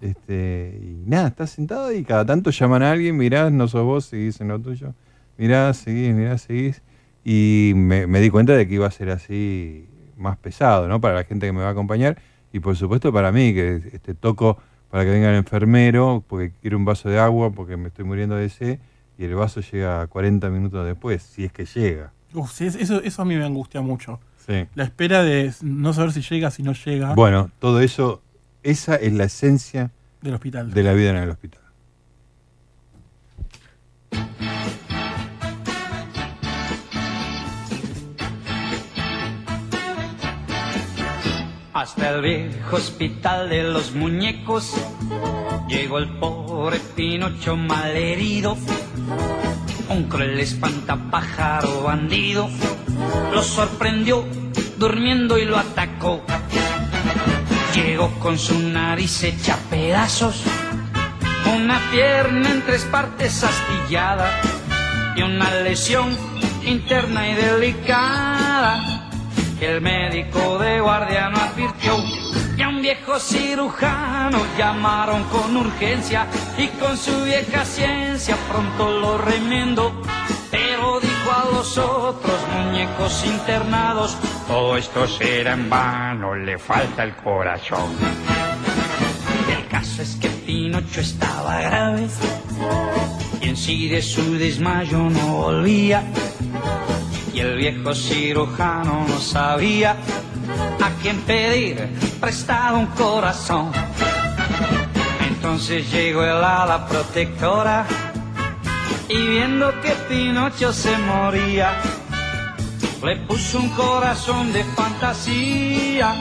Este, 0.00 0.78
y 0.82 1.08
nada, 1.08 1.28
estás 1.28 1.50
sentado 1.50 1.92
y 1.92 2.04
cada 2.04 2.26
tanto 2.26 2.50
llaman 2.50 2.82
a 2.82 2.92
alguien, 2.92 3.16
mirás, 3.16 3.50
no 3.50 3.66
sos 3.66 3.84
vos, 3.84 4.04
seguís 4.06 4.40
en 4.40 4.48
lo 4.48 4.60
tuyo. 4.60 4.94
Mirás, 5.38 5.78
seguís, 5.78 6.14
mirás, 6.14 6.42
seguís. 6.42 6.82
Y 7.24 7.72
me, 7.74 8.06
me 8.06 8.20
di 8.20 8.30
cuenta 8.30 8.52
de 8.52 8.68
que 8.68 8.74
iba 8.74 8.86
a 8.86 8.90
ser 8.90 9.10
así 9.10 9.88
más 10.16 10.36
pesado, 10.38 10.88
¿no? 10.88 11.00
Para 11.00 11.14
la 11.14 11.24
gente 11.24 11.46
que 11.46 11.52
me 11.52 11.60
va 11.60 11.68
a 11.68 11.72
acompañar. 11.72 12.18
Y 12.52 12.60
por 12.60 12.76
supuesto 12.76 13.12
para 13.12 13.32
mí, 13.32 13.52
que 13.52 13.82
este, 13.92 14.14
toco 14.14 14.58
para 14.90 15.04
que 15.04 15.10
venga 15.10 15.30
el 15.30 15.36
enfermero, 15.36 16.24
porque 16.26 16.52
quiero 16.60 16.76
un 16.76 16.84
vaso 16.84 17.08
de 17.08 17.18
agua, 17.18 17.50
porque 17.50 17.76
me 17.76 17.88
estoy 17.88 18.04
muriendo 18.04 18.36
de 18.36 18.48
sed. 18.48 18.78
Y 19.18 19.24
el 19.24 19.34
vaso 19.34 19.60
llega 19.60 20.06
40 20.06 20.48
minutos 20.50 20.86
después, 20.86 21.22
si 21.22 21.44
es 21.44 21.52
que 21.52 21.64
llega. 21.64 22.12
Uf, 22.34 22.60
eso, 22.60 23.00
eso 23.02 23.22
a 23.22 23.24
mí 23.24 23.34
me 23.34 23.44
angustia 23.44 23.80
mucho. 23.80 24.20
La 24.46 24.84
espera 24.84 25.22
de 25.22 25.52
no 25.62 25.92
saber 25.92 26.12
si 26.12 26.22
llega, 26.22 26.50
si 26.50 26.62
no 26.62 26.72
llega. 26.72 27.14
Bueno, 27.14 27.50
todo 27.58 27.80
eso, 27.80 28.22
esa 28.62 28.96
es 28.96 29.12
la 29.12 29.24
esencia 29.24 29.90
del 30.22 30.34
hospital. 30.34 30.72
de 30.72 30.82
la 30.82 30.92
vida 30.92 31.10
en 31.10 31.16
el 31.16 31.30
hospital. 31.30 31.62
Hasta 41.72 42.08
el 42.08 42.22
viejo 42.22 42.76
hospital 42.76 43.50
de 43.50 43.62
los 43.64 43.94
muñecos 43.94 44.74
llegó 45.68 45.98
el 45.98 46.08
pobre 46.18 46.80
Pinocho 46.96 47.54
malherido 47.54 48.56
un 49.88 50.08
cruel 50.08 50.40
espantapájaro 50.40 51.82
bandido 51.82 52.48
lo 53.32 53.42
sorprendió 53.42 54.24
durmiendo 54.78 55.38
y 55.38 55.44
lo 55.44 55.56
atacó. 55.56 56.22
Llegó 57.74 58.10
con 58.18 58.38
su 58.38 58.58
nariz 58.58 59.22
hecha 59.22 59.56
pedazos, 59.70 60.42
una 61.54 61.78
pierna 61.90 62.50
en 62.50 62.62
tres 62.62 62.84
partes 62.84 63.44
astillada 63.44 64.40
y 65.14 65.22
una 65.22 65.50
lesión 65.60 66.16
interna 66.64 67.28
y 67.28 67.34
delicada 67.34 69.10
que 69.58 69.76
el 69.76 69.80
médico 69.80 70.58
de 70.58 70.80
guardia 70.80 71.30
no 71.30 71.38
advirtió. 71.38 71.96
Y 72.56 72.62
a 72.62 72.68
un 72.68 72.80
viejo 72.80 73.18
cirujano 73.18 74.38
llamaron 74.56 75.24
con 75.24 75.56
urgencia 75.56 76.26
y 76.56 76.68
con 76.78 76.96
su 76.96 77.24
vieja 77.24 77.64
ciencia 77.64 78.36
pronto 78.48 78.90
lo 78.98 79.18
remendó. 79.18 79.92
Pero 80.50 80.98
dijo 81.00 81.32
a 81.32 81.52
los 81.52 81.76
otros 81.76 82.40
muñecos 82.54 83.24
internados, 83.26 84.16
todo 84.48 84.76
esto 84.78 85.06
será 85.06 85.52
en 85.52 85.68
vano, 85.68 86.34
le 86.34 86.58
falta 86.58 87.02
el 87.02 87.14
corazón. 87.16 87.94
El 89.54 89.66
caso 89.68 90.00
es 90.00 90.16
que 90.16 90.28
Pinocho 90.28 91.00
estaba 91.02 91.60
grave 91.60 92.08
y 93.42 93.48
en 93.48 93.56
sí 93.56 93.88
de 93.88 94.00
su 94.00 94.38
desmayo 94.38 94.98
no 94.98 95.26
volvía. 95.26 96.04
Y 97.34 97.40
el 97.40 97.58
viejo 97.58 97.94
cirujano 97.94 99.04
no 99.06 99.18
sabía 99.18 99.96
a 100.80 100.90
quién 101.02 101.20
pedir 101.22 101.88
prestado 102.20 102.78
un 102.78 102.86
corazón. 102.86 103.72
Entonces 105.28 105.90
llegó 105.90 106.22
el 106.22 106.42
ala 106.44 106.86
protectora 106.86 107.86
y 109.08 109.16
viendo 109.16 109.72
que 109.80 109.90
Pinocho 110.08 110.72
se 110.72 110.96
moría, 110.98 111.70
le 113.04 113.16
puso 113.18 113.58
un 113.60 113.68
corazón 113.70 114.52
de 114.52 114.64
fantasía 114.64 116.14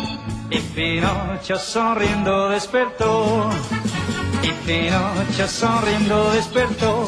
y 0.49 0.59
Pinocho 0.59 1.57
sonriendo 1.57 2.49
despertó. 2.49 3.49
Y 4.43 4.51
Pinocho 4.67 5.47
sonriendo 5.47 6.31
despertó. 6.31 7.07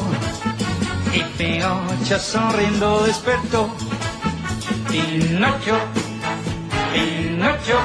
Y 1.14 1.20
Pinocho 1.38 2.18
sonriendo 2.18 3.04
despertó. 3.04 3.70
Pinocho, 4.90 5.78
Pinocho. 6.92 7.78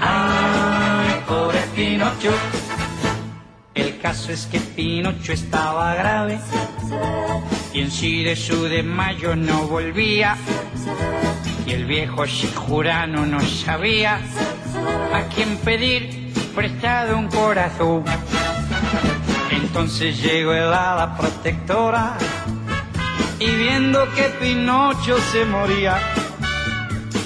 Ay, 0.00 1.22
pobre 1.26 1.60
Pinocho. 1.74 2.32
El 3.74 3.98
caso 4.00 4.32
es 4.32 4.46
que 4.46 4.58
Pinocho 4.60 5.32
estaba 5.32 5.94
grave 5.94 6.38
y 7.72 7.80
en 7.80 7.90
sí 7.90 8.22
de 8.22 8.36
su 8.36 8.64
desmayo 8.64 9.36
no 9.36 9.66
volvía. 9.66 10.36
Y 11.66 11.72
el 11.72 11.84
viejo 11.84 12.24
Shihurano 12.24 13.26
no 13.26 13.40
sabía 13.40 14.20
a 15.12 15.22
quién 15.34 15.56
pedir 15.58 16.32
prestado 16.54 17.18
un 17.18 17.28
corazón. 17.28 18.04
Entonces 19.50 20.22
llegó 20.22 20.52
el 20.52 20.72
hada 20.72 21.16
protectora 21.16 22.16
y 23.38 23.50
viendo 23.50 24.10
que 24.14 24.24
Pinocho 24.40 25.18
se 25.32 25.44
moría, 25.44 25.98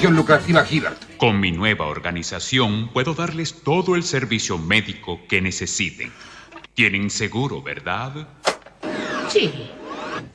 John 0.00 0.14
Lucasila 0.14 0.64
Hibbert. 0.68 1.16
Con 1.16 1.40
mi 1.40 1.50
nueva 1.50 1.86
organización 1.86 2.88
puedo 2.92 3.14
darles 3.14 3.62
todo 3.62 3.96
el 3.96 4.02
servicio 4.04 4.58
médico 4.58 5.20
que 5.28 5.40
necesiten. 5.40 6.12
Tienen 6.74 7.10
seguro, 7.10 7.62
¿verdad? 7.62 8.28
Sí. 9.28 9.52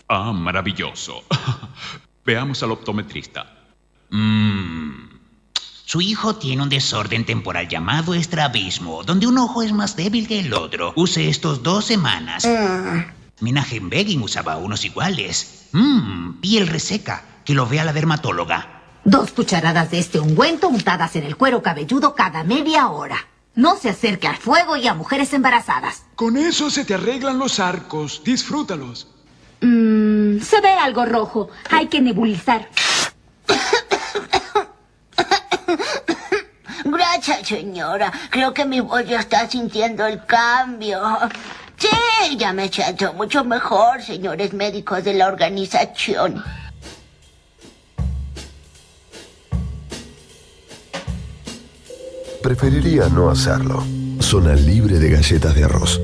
Ah, 0.09 0.33
maravilloso. 0.33 1.23
Veamos 2.25 2.61
al 2.63 2.71
optometrista. 2.71 3.53
Mmm. 4.09 5.13
Su 5.85 6.01
hijo 6.01 6.35
tiene 6.35 6.63
un 6.63 6.69
desorden 6.69 7.23
temporal 7.23 7.67
llamado 7.67 8.13
estrabismo, 8.13 9.03
donde 9.03 9.27
un 9.27 9.37
ojo 9.37 9.61
es 9.61 9.71
más 9.73 9.95
débil 9.95 10.27
que 10.27 10.39
el 10.39 10.53
otro. 10.53 10.91
Use 10.95 11.29
estos 11.29 11.61
dos 11.61 11.85
semanas. 11.85 12.47
Minahem 13.39 13.89
Begin 13.89 14.21
usaba 14.21 14.57
unos 14.57 14.85
iguales. 14.85 15.67
Mmm, 15.71 16.39
piel 16.41 16.67
reseca. 16.67 17.23
Que 17.45 17.53
lo 17.53 17.67
vea 17.67 17.83
la 17.83 17.93
dermatóloga. 17.93 18.81
Dos 19.03 19.31
cucharadas 19.31 19.91
de 19.91 19.99
este 19.99 20.19
ungüento 20.19 20.69
untadas 20.69 21.15
en 21.17 21.25
el 21.25 21.35
cuero 21.35 21.61
cabelludo 21.61 22.15
cada 22.15 22.43
media 22.45 22.87
hora. 22.87 23.17
No 23.55 23.75
se 23.75 23.89
acerque 23.89 24.27
al 24.27 24.37
fuego 24.37 24.77
y 24.77 24.87
a 24.87 24.93
mujeres 24.93 25.33
embarazadas. 25.33 26.03
Con 26.15 26.37
eso 26.37 26.69
se 26.69 26.85
te 26.85 26.93
arreglan 26.93 27.37
los 27.37 27.59
arcos. 27.59 28.21
Disfrútalos. 28.23 29.07
Mmm, 29.61 30.39
se 30.39 30.61
ve 30.61 30.71
algo 30.71 31.05
rojo. 31.05 31.49
Hay 31.69 31.87
que 31.87 31.99
nebulizar. 32.01 32.69
Gracias, 36.85 37.47
señora. 37.47 38.11
Creo 38.29 38.53
que 38.53 38.65
mi 38.65 38.79
voz 38.79 39.05
ya 39.05 39.19
está 39.19 39.49
sintiendo 39.49 40.05
el 40.05 40.25
cambio. 40.25 41.01
Sí, 41.83 42.37
ya 42.37 42.53
me 42.53 42.69
siento 42.69 43.11
mucho 43.11 43.43
mejor, 43.43 44.01
señores 44.01 44.53
médicos 44.53 45.03
de 45.03 45.15
la 45.15 45.27
organización. 45.27 46.41
Preferiría 52.41 53.09
no 53.09 53.29
hacerlo. 53.29 53.83
Zona 54.21 54.53
libre 54.55 54.97
de 54.97 55.09
galletas 55.09 55.55
de 55.55 55.65
arroz. 55.65 55.99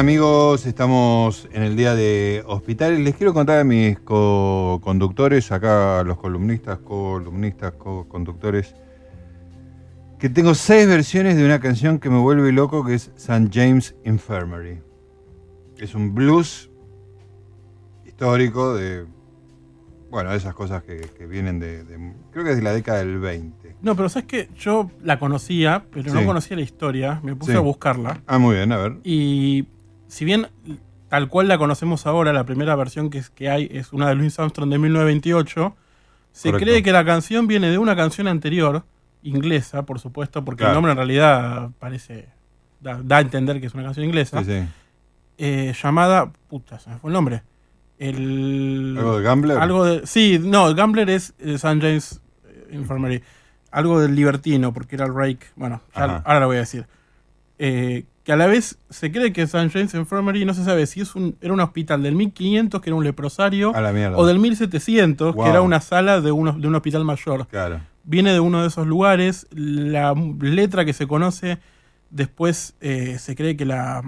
Amigos, 0.00 0.64
estamos 0.64 1.46
en 1.52 1.62
el 1.62 1.76
día 1.76 1.94
de 1.94 2.42
hospitales. 2.46 3.00
Les 3.00 3.14
quiero 3.14 3.34
contar 3.34 3.58
a 3.58 3.64
mis 3.64 3.98
co-conductores, 4.00 5.52
acá 5.52 6.02
los 6.04 6.16
columnistas, 6.16 6.78
columnistas, 6.78 7.72
co-conductores, 7.72 8.74
que 10.18 10.30
tengo 10.30 10.54
seis 10.54 10.88
versiones 10.88 11.36
de 11.36 11.44
una 11.44 11.60
canción 11.60 11.98
que 11.98 12.08
me 12.08 12.18
vuelve 12.18 12.50
loco, 12.50 12.82
que 12.82 12.94
es 12.94 13.10
St. 13.14 13.50
James 13.52 13.94
Infirmary. 14.06 14.80
Es 15.78 15.94
un 15.94 16.14
blues 16.14 16.70
histórico 18.06 18.74
de, 18.74 19.04
bueno, 20.10 20.30
de 20.30 20.38
esas 20.38 20.54
cosas 20.54 20.82
que, 20.82 20.96
que 21.16 21.26
vienen 21.26 21.60
de, 21.60 21.84
de- 21.84 22.14
creo 22.32 22.44
que 22.44 22.52
es 22.52 22.56
de 22.56 22.62
la 22.62 22.72
década 22.72 23.00
del 23.00 23.18
20. 23.18 23.76
No, 23.82 23.94
pero 23.94 24.08
sabes 24.08 24.26
que 24.26 24.48
yo 24.58 24.90
la 25.02 25.18
conocía, 25.18 25.84
pero 25.90 26.12
no 26.14 26.24
conocía 26.24 26.56
la 26.56 26.62
historia. 26.62 27.20
Me 27.22 27.36
puse 27.36 27.52
Sí. 27.52 27.58
a 27.58 27.60
buscarla. 27.60 28.22
Ah, 28.26 28.38
muy 28.38 28.54
bien, 28.56 28.72
a 28.72 28.78
ver. 28.78 28.96
Y 29.04 29.66
si 30.10 30.24
bien 30.24 30.48
tal 31.08 31.28
cual 31.28 31.48
la 31.48 31.56
conocemos 31.58 32.06
ahora, 32.06 32.32
la 32.32 32.44
primera 32.44 32.76
versión 32.76 33.08
que, 33.10 33.18
es- 33.18 33.30
que 33.30 33.48
hay 33.50 33.68
es 33.72 33.92
una 33.92 34.08
de 34.08 34.14
Louis 34.16 34.38
Armstrong 34.38 34.68
de 34.70 34.78
1928, 34.78 35.76
se 36.32 36.50
Correcto. 36.50 36.64
cree 36.70 36.82
que 36.82 36.92
la 36.92 37.04
canción 37.04 37.46
viene 37.46 37.70
de 37.70 37.78
una 37.78 37.96
canción 37.96 38.28
anterior, 38.28 38.84
inglesa, 39.22 39.84
por 39.84 39.98
supuesto, 39.98 40.44
porque 40.44 40.58
Claro. 40.60 40.72
el 40.72 40.74
nombre 40.76 40.92
en 40.92 40.96
realidad 40.98 41.70
parece 41.78 42.28
da, 42.80 43.00
da 43.02 43.16
a 43.18 43.20
entender 43.20 43.60
que 43.60 43.66
es 43.66 43.74
una 43.74 43.82
canción 43.82 44.06
inglesa, 44.06 44.42
Sí, 44.44 44.50
sí. 44.50 44.68
eh, 45.38 45.74
llamada, 45.82 46.32
puta, 46.48 46.78
se 46.78 46.90
me 46.90 46.98
fue 46.98 47.10
el 47.10 47.14
nombre. 47.14 47.42
El, 47.98 48.94
¿Algo 48.96 49.18
de 49.18 49.22
Gambler? 49.22 49.58
Algo 49.58 49.84
de, 49.84 50.06
sí, 50.06 50.40
no, 50.42 50.68
el 50.68 50.74
Gambler 50.74 51.10
es 51.10 51.34
eh, 51.38 51.54
St. 51.54 51.80
James 51.80 52.20
eh, 52.46 52.68
Infirmary. 52.72 53.22
Algo 53.72 54.00
del 54.00 54.14
libertino, 54.14 54.72
porque 54.72 54.96
era 54.96 55.04
el 55.06 55.14
Rake. 55.14 55.46
Bueno, 55.56 55.82
ya- 55.94 56.22
ahora 56.24 56.40
lo 56.40 56.46
voy 56.46 56.56
a 56.56 56.60
decir. 56.60 56.86
Eh, 57.58 58.04
que 58.30 58.34
a 58.34 58.36
la 58.36 58.46
vez 58.46 58.78
se 58.90 59.10
cree 59.10 59.32
que 59.32 59.42
St. 59.42 59.70
James 59.70 59.92
Infirmary 59.92 60.44
no 60.44 60.54
se 60.54 60.62
sabe 60.62 60.86
si 60.86 61.00
es 61.00 61.16
un, 61.16 61.34
era 61.40 61.52
un 61.52 61.58
hospital 61.58 62.00
del 62.04 62.14
1500, 62.14 62.80
que 62.80 62.90
era 62.90 62.94
un 62.94 63.02
leprosario, 63.02 63.72
o 63.72 64.24
del 64.24 64.38
1700, 64.38 65.34
Wow. 65.34 65.42
que 65.44 65.50
era 65.50 65.62
una 65.62 65.80
sala 65.80 66.20
de, 66.20 66.30
uno, 66.30 66.52
de 66.52 66.68
un 66.68 66.76
hospital 66.76 67.04
mayor. 67.04 67.48
Claro. 67.48 67.80
Viene 68.04 68.32
de 68.32 68.38
uno 68.38 68.62
de 68.62 68.68
esos 68.68 68.86
lugares. 68.86 69.48
La 69.50 70.14
letra 70.40 70.84
que 70.84 70.92
se 70.92 71.08
conoce 71.08 71.58
después 72.10 72.76
eh, 72.80 73.16
se 73.18 73.34
cree 73.34 73.56
que 73.56 73.64
la, 73.64 74.00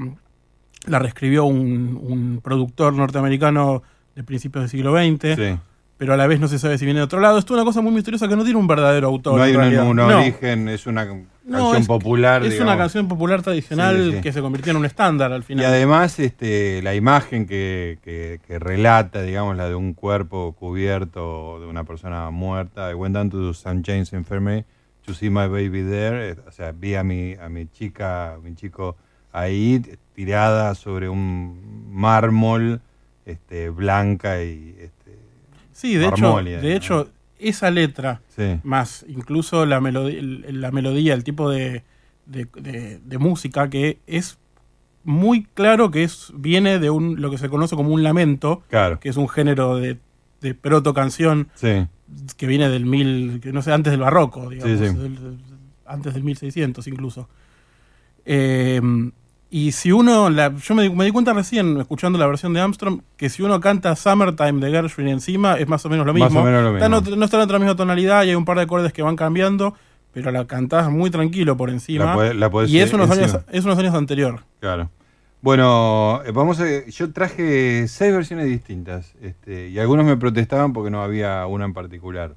la 0.86 0.98
reescribió 1.00 1.44
un, 1.44 1.98
un 2.00 2.40
productor 2.44 2.92
norteamericano 2.92 3.82
de 4.14 4.22
principios 4.22 4.62
del 4.62 4.70
siglo 4.70 4.92
XX. 4.96 5.34
Sí. 5.34 5.58
Pero 6.02 6.14
a 6.14 6.16
la 6.16 6.26
vez 6.26 6.40
no 6.40 6.48
se 6.48 6.58
sabe 6.58 6.78
si 6.78 6.84
viene 6.84 6.98
de 6.98 7.04
otro 7.04 7.20
lado. 7.20 7.38
Esto 7.38 7.54
es 7.54 7.58
una 7.58 7.64
cosa 7.64 7.80
muy 7.80 7.92
misteriosa 7.92 8.26
que 8.26 8.34
no 8.34 8.42
tiene 8.42 8.58
un 8.58 8.66
verdadero 8.66 9.06
autor. 9.06 9.36
No 9.36 9.42
hay 9.44 9.54
un, 9.54 9.62
un 9.90 9.96
No. 9.98 10.06
origen, 10.18 10.68
es 10.68 10.88
una 10.88 11.06
canción 11.06 11.76
es- 11.76 11.86
popular. 11.86 12.42
Es 12.42 12.50
digamos. 12.54 12.72
una 12.72 12.76
canción 12.82 13.06
popular 13.06 13.40
tradicional 13.42 13.96
Sí, 14.10 14.16
sí. 14.16 14.20
que 14.20 14.32
se 14.32 14.40
convirtió 14.40 14.72
en 14.72 14.78
un 14.78 14.84
estándar 14.84 15.32
al 15.32 15.42
Y 15.42 15.44
final. 15.44 15.66
además, 15.66 16.18
este, 16.18 16.82
la 16.82 16.96
imagen 16.96 17.46
que, 17.46 17.98
que- 18.02 18.40
que 18.44 18.58
relata, 18.58 19.22
digamos, 19.22 19.56
la 19.56 19.68
de 19.68 19.76
un 19.76 19.94
cuerpo 19.94 20.56
cubierto 20.58 21.60
de 21.60 21.66
una 21.66 21.84
persona 21.84 22.28
muerta, 22.30 22.90
I 22.90 22.94
went 22.94 23.14
down 23.14 23.30
to 23.30 23.50
St. 23.52 23.82
James 23.86 24.12
Infirmary 24.12 24.64
to 25.06 25.14
see 25.14 25.30
my 25.30 25.46
baby 25.46 25.84
there. 25.84 26.32
O 26.48 26.50
sea, 26.50 26.72
vi 26.72 26.96
a 26.96 27.04
mi, 27.04 27.34
a 27.34 27.48
mi 27.48 27.68
chica, 27.68 28.34
a 28.34 28.38
mi 28.38 28.56
chico 28.56 28.96
ahí, 29.30 29.80
tirada 30.16 30.74
sobre 30.74 31.08
un 31.08 31.86
mármol, 31.92 32.80
este, 33.24 33.70
blanca 33.70 34.42
y 34.42 34.74
este, 34.80 35.01
Sí, 35.72 35.94
de 35.96 36.06
hecho, 36.08 36.36
de 36.42 36.76
hecho, 36.76 37.10
esa 37.38 37.70
letra, 37.70 38.20
Sí. 38.28 38.60
más 38.62 39.04
incluso 39.08 39.66
la 39.66 39.80
melodía, 39.80 40.18
el- 40.20 40.60
la 40.60 40.70
melodía, 40.70 41.14
el 41.14 41.24
tipo 41.24 41.50
de, 41.50 41.82
de- 42.26 42.46
de- 42.54 42.98
de 43.04 43.18
música, 43.18 43.68
que 43.68 43.98
es 44.06 44.38
muy 45.04 45.44
claro 45.54 45.90
que 45.90 46.04
es 46.04 46.30
viene 46.34 46.78
de 46.78 46.90
un 46.90 47.20
lo 47.20 47.30
que 47.30 47.38
se 47.38 47.48
conoce 47.48 47.74
como 47.74 47.90
un 47.92 48.02
lamento, 48.04 48.62
Claro. 48.68 49.00
que 49.00 49.08
es 49.08 49.16
un 49.16 49.28
género 49.28 49.76
de, 49.76 49.98
de 50.40 50.54
proto 50.54 50.94
canción 50.94 51.48
Sí. 51.54 51.86
que 52.36 52.46
viene 52.46 52.68
del 52.68 52.86
mil, 52.86 53.40
que 53.42 53.52
no 53.52 53.62
sé, 53.62 53.72
antes 53.72 53.90
del 53.90 54.00
barroco, 54.00 54.48
digamos, 54.50 54.78
Sí, 54.78 54.84
del- 54.96 55.38
antes 55.86 56.14
del 56.14 56.22
1600 56.22 56.86
incluso. 56.86 57.28
Eh, 58.24 58.80
y 59.52 59.70
si 59.72 59.92
uno, 59.92 60.30
la- 60.30 60.52
yo 60.56 60.74
me, 60.74 60.82
di- 60.84 60.90
me 60.90 61.04
di 61.04 61.10
cuenta 61.12 61.32
recién, 61.34 61.78
escuchando 61.78 62.18
la 62.18 62.26
versión 62.26 62.52
de 62.54 62.60
Armstrong, 62.60 63.02
que 63.16 63.28
si 63.28 63.42
uno 63.42 63.60
canta 63.60 63.94
Summertime 63.94 64.54
de 64.64 64.70
Gershwin 64.72 65.08
encima, 65.08 65.54
es 65.58 65.68
más 65.68 65.84
o 65.86 65.90
menos 65.90 66.06
lo 66.06 66.12
Más 66.14 66.22
mismo. 66.24 66.40
o 66.40 66.44
menos 66.44 66.62
lo 66.64 66.72
mismo. 66.72 66.86
ot- 66.96 67.16
no 67.16 67.24
está 67.26 67.36
en 67.36 67.42
otra 67.44 67.58
misma 67.60 67.76
tonalidad 67.76 68.24
y 68.24 68.30
hay 68.30 68.34
un 68.34 68.44
par 68.46 68.56
de 68.56 68.62
acordes 68.64 68.92
que 68.92 69.02
van 69.02 69.14
cambiando, 69.14 69.74
pero 70.12 70.30
la 70.32 70.46
cantás 70.46 70.90
muy 70.90 71.10
tranquilo 71.10 71.56
por 71.56 71.70
encima. 71.70 72.04
La 72.06 72.14
podés- 72.16 72.34
la 72.34 72.50
podés 72.50 72.70
y 72.70 72.80
es 72.80 72.92
unos, 72.92 73.08
encima. 73.10 73.26
años, 73.26 73.44
es 73.52 73.64
unos 73.64 73.78
años 73.78 73.94
anterior. 73.94 74.40
Claro. 74.60 74.90
Bueno, 75.42 76.20
eh, 76.24 76.30
vamos 76.32 76.60
a, 76.60 76.64
yo 76.86 77.12
traje 77.12 77.88
seis 77.88 78.12
versiones 78.12 78.46
distintas 78.46 79.14
este, 79.20 79.68
y 79.68 79.78
algunos 79.78 80.04
me 80.06 80.16
protestaban 80.16 80.72
porque 80.72 80.90
no 80.90 81.02
había 81.02 81.44
una 81.46 81.64
en 81.64 81.74
particular. 81.74 82.36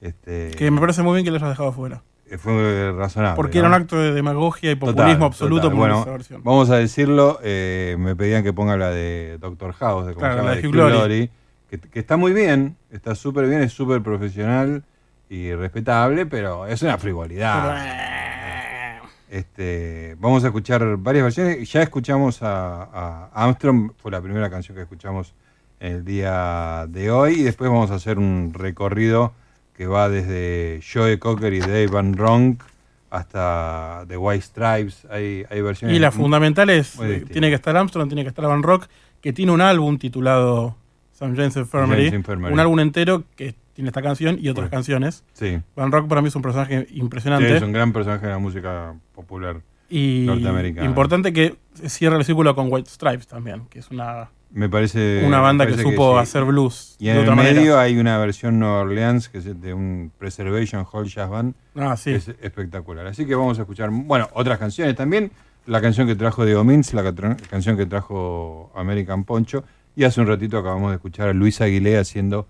Este, 0.00 0.50
Que 0.56 0.70
me 0.70 0.80
parece 0.80 1.02
muy 1.02 1.14
bien 1.14 1.24
que 1.24 1.30
lo 1.30 1.36
hayas 1.36 1.50
dejado 1.50 1.72
fuera. 1.72 2.02
Eh, 2.30 2.38
fue 2.38 2.92
razonable. 2.96 3.36
Porque 3.36 3.58
¿no? 3.58 3.66
era 3.66 3.76
un 3.76 3.82
acto 3.82 3.98
de 3.98 4.12
demagogia 4.12 4.72
y 4.72 4.76
Total, 4.76 4.94
populismo 4.94 5.24
absoluto 5.26 5.62
total. 5.62 5.76
por 5.76 5.88
Bueno, 5.88 6.02
esa 6.02 6.10
versión. 6.12 6.42
vamos 6.44 6.70
a 6.70 6.76
decirlo, 6.76 7.38
eh, 7.42 7.96
me 7.98 8.16
pedían 8.16 8.42
que 8.42 8.52
ponga 8.52 8.76
la 8.76 8.90
de 8.90 9.38
Doctor 9.40 9.72
House, 9.74 10.06
de, 10.06 10.14
¿cómo 10.14 10.20
Claro, 10.20 10.36
llama? 10.42 10.50
la 10.50 10.56
de 10.60 10.68
Hugh. 10.68 10.74
Laurie, 10.74 11.30
que, 11.70 11.78
que 11.78 11.98
está 11.98 12.16
muy 12.16 12.32
bien, 12.32 12.76
está 12.90 13.14
súper 13.14 13.46
bien, 13.48 13.62
es 13.62 13.72
súper 13.72 14.02
profesional 14.02 14.82
y 15.28 15.52
respetable, 15.54 16.26
pero 16.26 16.66
es 16.66 16.82
una 16.82 16.96
frivolidad. 16.98 18.98
Este, 19.30 20.16
vamos 20.18 20.42
a 20.44 20.46
escuchar 20.46 20.96
varias 20.96 21.24
versiones. 21.24 21.70
Ya 21.70 21.82
escuchamos 21.82 22.42
a, 22.42 22.84
a 22.84 23.30
Armstrong, 23.44 23.92
fue 23.98 24.10
la 24.10 24.22
primera 24.22 24.48
canción 24.48 24.74
que 24.74 24.82
escuchamos 24.82 25.34
el 25.80 26.02
día 26.04 26.86
de 26.88 27.10
hoy. 27.10 27.40
Y 27.40 27.42
después 27.42 27.70
vamos 27.70 27.90
a 27.90 27.96
hacer 27.96 28.18
un 28.18 28.52
recorrido 28.54 29.32
que 29.78 29.86
va 29.86 30.08
desde 30.08 30.80
Joe 30.82 31.20
Cocker 31.20 31.54
y 31.54 31.60
Dave 31.60 31.86
Van 31.86 32.16
Ronk 32.16 32.64
hasta 33.10 34.04
The 34.08 34.16
White 34.16 34.42
Stripes. 34.42 35.06
Hay, 35.08 35.44
hay 35.48 35.62
versiones. 35.62 35.96
Y 35.96 36.00
la 36.00 36.10
fundamental 36.10 36.68
es, 36.68 36.96
muy 36.96 37.06
eh, 37.06 37.20
tiene 37.20 37.48
que 37.48 37.54
estar 37.54 37.76
Armstrong, 37.76 38.08
tiene 38.08 38.24
que 38.24 38.28
estar 38.28 38.44
Van 38.44 38.64
Rock, 38.64 38.88
que 39.20 39.32
tiene 39.32 39.52
un 39.52 39.60
álbum 39.60 39.96
titulado 39.96 40.76
St. 41.12 41.32
James 41.36 41.56
Infirmary, 41.56 42.06
James 42.06 42.14
Infirmary. 42.14 42.52
un 42.52 42.58
álbum 42.58 42.80
entero 42.80 43.22
que 43.36 43.54
tiene 43.72 43.90
esta 43.90 44.02
canción 44.02 44.36
y 44.40 44.48
otras 44.48 44.68
canciones. 44.68 45.22
Sí. 45.34 45.60
Van 45.76 45.92
Rock 45.92 46.08
para 46.08 46.22
mí 46.22 46.28
es 46.28 46.34
un 46.34 46.42
personaje 46.42 46.88
Sí, 46.88 46.98
impresionante. 46.98 47.56
es 47.56 47.62
un 47.62 47.72
gran 47.72 47.92
personaje 47.92 48.26
de 48.26 48.32
la 48.32 48.38
música 48.40 48.94
popular 49.14 49.60
y 49.88 50.24
norteamericana. 50.26 50.88
importante 50.88 51.32
que 51.32 51.54
cierra 51.86 52.16
el 52.16 52.24
círculo 52.24 52.56
con 52.56 52.66
White 52.68 52.90
Stripes 52.90 53.28
también, 53.28 53.66
que 53.70 53.78
es 53.78 53.92
una, 53.92 54.28
Me 54.50 54.68
parece. 54.68 55.22
una 55.26 55.40
banda 55.40 55.66
que 55.66 55.76
supo 55.76 56.14
sí. 56.14 56.22
hacer 56.22 56.44
blues 56.44 56.96
Y 56.98 57.06
de 57.06 57.10
en 57.12 57.16
el 57.18 57.36
medio 57.36 57.36
manera. 57.36 57.80
hay 57.82 57.98
una 57.98 58.16
versión 58.18 58.58
Nueva 58.58 58.80
Orleans 58.80 59.28
que 59.28 59.38
es 59.38 59.60
de 59.60 59.74
un 59.74 60.10
Preservation 60.18 60.86
Hall 60.90 61.06
Jazz 61.06 61.28
Band. 61.28 61.54
Ah, 61.76 61.96
sí. 61.96 62.12
Es 62.12 62.28
espectacular. 62.28 63.06
Así 63.06 63.26
que 63.26 63.34
vamos 63.34 63.58
a 63.58 63.62
escuchar, 63.62 63.90
bueno, 63.90 64.28
otras 64.32 64.58
canciones 64.58 64.94
también. 64.96 65.30
La 65.66 65.82
canción 65.82 66.06
que 66.06 66.14
trajo 66.16 66.46
Diego 66.46 66.64
Mintz, 66.64 66.94
la 66.94 67.02
ca- 67.02 67.36
canción 67.50 67.76
que 67.76 67.84
trajo 67.84 68.72
American 68.74 69.24
Poncho. 69.24 69.64
Y 69.94 70.04
hace 70.04 70.20
un 70.20 70.26
ratito 70.26 70.56
acabamos 70.58 70.90
de 70.90 70.94
escuchar 70.96 71.28
a 71.28 71.32
Luis 71.34 71.60
Aguilé 71.60 71.98
haciendo 71.98 72.46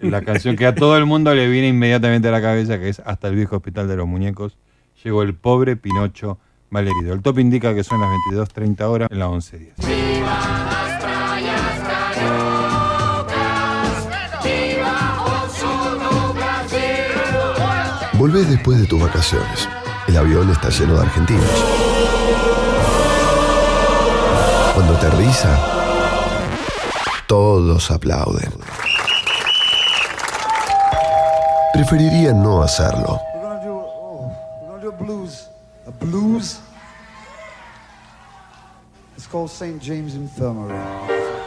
la 0.00 0.22
canción 0.22 0.56
que 0.56 0.66
a 0.66 0.74
todo 0.74 0.96
el 0.96 1.06
mundo 1.06 1.34
le 1.34 1.48
viene 1.48 1.68
inmediatamente 1.68 2.28
a 2.28 2.30
la 2.32 2.40
cabeza, 2.42 2.78
que 2.80 2.88
es 2.88 3.00
Hasta 3.04 3.28
el 3.28 3.36
viejo 3.36 3.56
hospital 3.56 3.86
de 3.86 3.96
los 3.96 4.08
muñecos. 4.08 4.58
Llegó 5.04 5.22
el 5.22 5.34
pobre 5.34 5.76
Pinocho 5.76 6.38
malherido. 6.70 7.14
El 7.14 7.22
top 7.22 7.38
indica 7.38 7.74
que 7.74 7.84
son 7.84 8.00
las 8.00 8.10
22.30 8.32 8.80
horas 8.82 9.08
en 9.12 9.18
la 9.20 9.28
11.10. 9.28 10.77
Volvés 18.18 18.50
después 18.50 18.80
de 18.80 18.86
tus 18.86 19.00
vacaciones. 19.00 19.68
El 20.08 20.16
avión 20.16 20.50
está 20.50 20.70
lleno 20.70 20.94
de 20.94 21.02
argentinos. 21.02 21.44
Cuando 24.74 24.94
aterriza, 24.94 25.56
todos 27.28 27.88
aplauden. 27.92 28.52
Preferiría 31.72 32.32
no 32.32 32.60
hacerlo. 32.60 33.20
Blues? 36.00 36.60
It's 39.16 39.28
called 39.28 39.50
St. 39.50 39.80
James 39.80 40.14
Infirmary. 40.16 41.37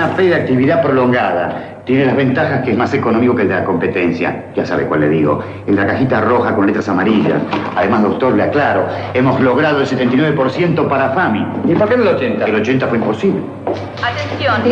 Colirina 0.00 0.16
P 0.16 0.22
de 0.22 0.34
actividad 0.34 0.82
prolongada. 0.82 1.82
Tiene 1.84 2.06
las 2.06 2.16
ventajas 2.16 2.62
que 2.62 2.70
es 2.70 2.76
más 2.76 2.94
económico 2.94 3.34
que 3.34 3.42
el 3.42 3.48
de 3.48 3.54
la 3.54 3.64
competencia. 3.64 4.46
Ya 4.54 4.64
sabe 4.64 4.86
cuál 4.86 5.00
le 5.00 5.08
digo. 5.10 5.42
El 5.66 5.76
de 5.76 5.82
la 5.82 5.88
cajita 5.88 6.22
roja 6.22 6.54
con 6.54 6.66
letras 6.66 6.88
amarillas. 6.88 7.42
Además, 7.76 8.02
doctor, 8.02 8.34
le 8.34 8.44
aclaro, 8.44 8.86
hemos 9.12 9.38
logrado 9.40 9.80
el 9.80 9.86
79% 9.86 10.88
para 10.88 11.10
FAMI. 11.10 11.46
¿Y 11.68 11.74
por 11.74 11.88
qué 11.88 11.96
no 11.98 12.04
el 12.04 12.16
80? 12.16 12.44
El 12.46 12.54
80 12.54 12.86
fue 12.86 12.98
imposible. 12.98 13.40
Atención. 14.02 14.62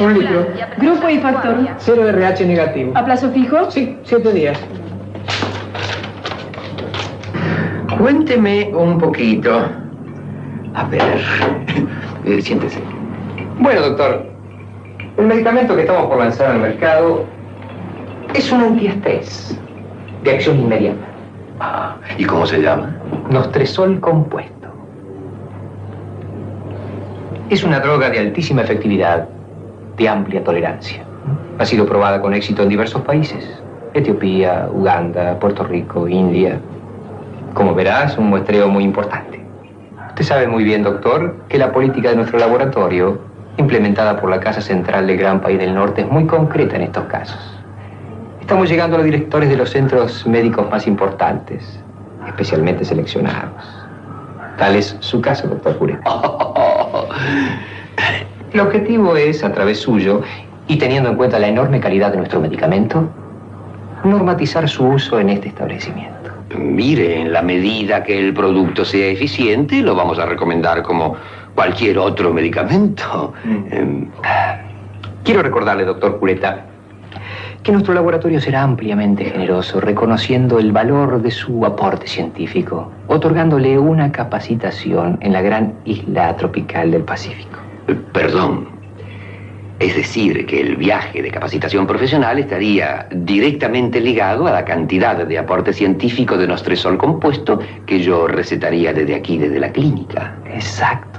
Un 0.00 0.14
litro. 0.14 0.46
Grupo 0.78 1.08
y 1.10 1.18
factor. 1.18 1.56
Cero 1.78 2.08
RH 2.08 2.46
negativo. 2.46 2.92
¿A 2.94 3.04
plazo 3.04 3.30
fijo? 3.32 3.70
Sí, 3.70 3.98
siete 4.04 4.32
días. 4.32 4.58
Cuénteme 7.98 8.70
un 8.74 8.98
poquito. 8.98 9.66
A 10.74 10.84
ver. 10.84 11.02
Eh, 12.26 12.40
siéntese. 12.40 12.80
Bueno, 13.58 13.82
doctor. 13.82 14.33
El 15.16 15.26
medicamento 15.26 15.76
que 15.76 15.82
estamos 15.82 16.06
por 16.06 16.18
lanzar 16.18 16.50
al 16.50 16.58
mercado 16.58 17.24
es 18.34 18.50
un 18.50 18.62
antiestrés 18.62 19.56
de 20.24 20.30
acción 20.32 20.58
inmediata. 20.58 21.06
Ah, 21.60 21.96
¿Y 22.18 22.24
cómo 22.24 22.44
se 22.46 22.60
llama? 22.60 22.96
Nostresol 23.30 24.00
compuesto. 24.00 24.68
Es 27.48 27.62
una 27.62 27.78
droga 27.78 28.10
de 28.10 28.18
altísima 28.18 28.62
efectividad, 28.62 29.28
de 29.96 30.08
amplia 30.08 30.42
tolerancia. 30.42 31.04
Ha 31.60 31.64
sido 31.64 31.86
probada 31.86 32.20
con 32.20 32.34
éxito 32.34 32.64
en 32.64 32.70
diversos 32.70 33.02
países. 33.02 33.62
Etiopía, 33.92 34.68
Uganda, 34.72 35.38
Puerto 35.38 35.62
Rico, 35.62 36.08
India. 36.08 36.58
Como 37.54 37.72
verás, 37.72 38.18
un 38.18 38.30
muestreo 38.30 38.68
muy 38.68 38.82
importante. 38.82 39.40
Usted 40.08 40.24
sabe 40.24 40.48
muy 40.48 40.64
bien, 40.64 40.82
doctor, 40.82 41.36
que 41.48 41.58
la 41.58 41.70
política 41.70 42.10
de 42.10 42.16
nuestro 42.16 42.40
laboratorio, 42.40 43.20
implementada 43.56 44.20
por 44.20 44.30
la 44.30 44.40
Casa 44.40 44.60
Central 44.60 45.06
del 45.06 45.16
Gran 45.18 45.40
País 45.40 45.58
del 45.58 45.74
Norte, 45.74 46.02
es 46.02 46.08
muy 46.08 46.26
concreta 46.26 46.76
en 46.76 46.82
estos 46.82 47.04
casos. 47.04 47.38
Estamos 48.40 48.68
llegando 48.68 48.96
a 48.96 48.98
los 48.98 49.06
directores 49.06 49.48
de 49.48 49.56
los 49.56 49.70
centros 49.70 50.26
médicos 50.26 50.68
más 50.70 50.86
importantes, 50.86 51.80
especialmente 52.26 52.84
seleccionados. 52.84 53.64
Tal 54.58 54.76
es 54.76 54.96
su 55.00 55.20
caso, 55.20 55.48
doctor 55.48 55.76
Cure. 55.78 55.98
El 58.52 58.60
objetivo 58.60 59.16
es, 59.16 59.42
a 59.42 59.52
través 59.52 59.80
suyo, 59.80 60.22
y 60.68 60.76
teniendo 60.76 61.10
en 61.10 61.16
cuenta 61.16 61.38
la 61.38 61.48
enorme 61.48 61.80
calidad 61.80 62.10
de 62.12 62.18
nuestro 62.18 62.40
medicamento, 62.40 63.08
normatizar 64.04 64.68
su 64.68 64.86
uso 64.86 65.18
en 65.18 65.30
este 65.30 65.48
establecimiento. 65.48 66.30
Mire, 66.56 67.20
en 67.20 67.32
la 67.32 67.42
medida 67.42 68.04
que 68.04 68.16
el 68.18 68.32
producto 68.32 68.84
sea 68.84 69.08
eficiente, 69.08 69.80
lo 69.80 69.94
vamos 69.94 70.18
a 70.18 70.26
recomendar 70.26 70.82
como 70.82 71.16
cualquier 71.54 71.98
otro 71.98 72.32
medicamento. 72.32 73.32
Em, 73.70 74.08
Quiero 75.24 75.42
recordarle, 75.42 75.86
doctor 75.86 76.18
Cureta, 76.18 76.66
que 77.62 77.72
nuestro 77.72 77.94
laboratorio 77.94 78.38
será 78.42 78.62
ampliamente 78.62 79.24
generoso, 79.24 79.80
reconociendo 79.80 80.58
el 80.58 80.70
valor 80.70 81.22
de 81.22 81.30
su 81.30 81.64
aporte 81.64 82.06
científico, 82.06 82.92
otorgándole 83.06 83.78
una 83.78 84.12
capacitación 84.12 85.16
en 85.22 85.32
la 85.32 85.40
gran 85.40 85.72
isla 85.86 86.36
tropical 86.36 86.90
del 86.90 87.04
Pacífico. 87.04 87.58
Perdón. 88.12 88.68
Es 89.78 89.96
decir, 89.96 90.44
que 90.44 90.60
el 90.60 90.76
viaje 90.76 91.22
de 91.22 91.30
capacitación 91.30 91.86
profesional 91.86 92.38
estaría 92.38 93.08
directamente 93.10 94.00
ligado 94.00 94.46
a 94.46 94.52
la 94.52 94.64
cantidad 94.64 95.16
de 95.26 95.38
aporte 95.38 95.72
científico 95.72 96.36
de 96.36 96.46
nostresol 96.46 96.98
compuesto 96.98 97.58
que 97.86 97.98
yo 98.00 98.28
recetaría 98.28 98.92
desde 98.92 99.14
aquí, 99.14 99.38
desde 99.38 99.58
la 99.58 99.72
clínica. 99.72 100.36
Exacto. 100.52 101.13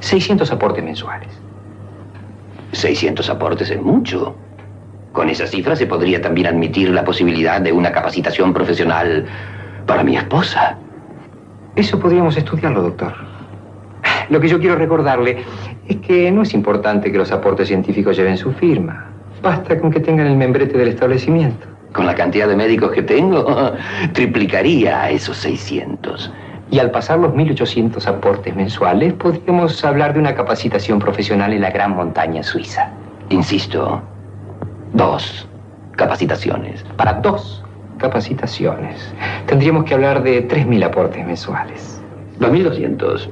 600 0.00 0.50
aportes 0.50 0.82
mensuales. 0.82 1.28
600 2.72 3.28
aportes 3.30 3.70
es 3.70 3.80
mucho. 3.80 4.34
Con 5.12 5.28
esa 5.28 5.46
cifra 5.46 5.74
se 5.74 5.86
podría 5.86 6.20
también 6.20 6.46
admitir 6.46 6.90
la 6.90 7.04
posibilidad 7.04 7.60
de 7.60 7.72
una 7.72 7.90
capacitación 7.90 8.52
profesional 8.52 9.26
para 9.86 10.04
mi 10.04 10.16
esposa. 10.16 10.76
Eso 11.74 11.98
podríamos 11.98 12.36
estudiarlo, 12.36 12.82
doctor. 12.82 13.12
Lo 14.28 14.40
que 14.40 14.48
yo 14.48 14.60
quiero 14.60 14.76
recordarle 14.76 15.44
es 15.88 15.96
que 15.96 16.30
no 16.30 16.42
es 16.42 16.54
importante 16.54 17.10
que 17.10 17.18
los 17.18 17.32
aportes 17.32 17.68
científicos 17.68 18.16
lleven 18.16 18.36
su 18.36 18.52
firma. 18.52 19.10
Basta 19.42 19.78
con 19.80 19.90
que 19.90 20.00
tengan 20.00 20.26
el 20.26 20.36
membrete 20.36 20.78
del 20.78 20.88
establecimiento. 20.88 21.66
Con 21.92 22.06
la 22.06 22.14
cantidad 22.14 22.46
de 22.46 22.54
médicos 22.54 22.92
que 22.92 23.02
tengo, 23.02 23.72
triplicaría 24.12 25.02
a 25.02 25.10
esos 25.10 25.36
600. 25.38 26.32
Y 26.70 26.78
al 26.78 26.92
pasar 26.92 27.18
los 27.18 27.32
1.800 27.32 28.06
aportes 28.06 28.54
mensuales, 28.54 29.12
podríamos 29.14 29.84
hablar 29.84 30.12
de 30.14 30.20
una 30.20 30.34
capacitación 30.34 31.00
profesional 31.00 31.52
en 31.52 31.62
la 31.62 31.70
gran 31.70 31.96
montaña 31.96 32.44
suiza. 32.44 32.90
Insisto, 33.28 34.00
dos 34.92 35.48
capacitaciones. 35.96 36.84
Para 36.96 37.14
dos 37.14 37.64
capacitaciones, 37.98 39.12
tendríamos 39.46 39.84
que 39.84 39.94
hablar 39.94 40.22
de 40.22 40.46
3.000 40.48 40.84
aportes 40.84 41.26
mensuales. 41.26 42.00
2.200. 42.38 43.28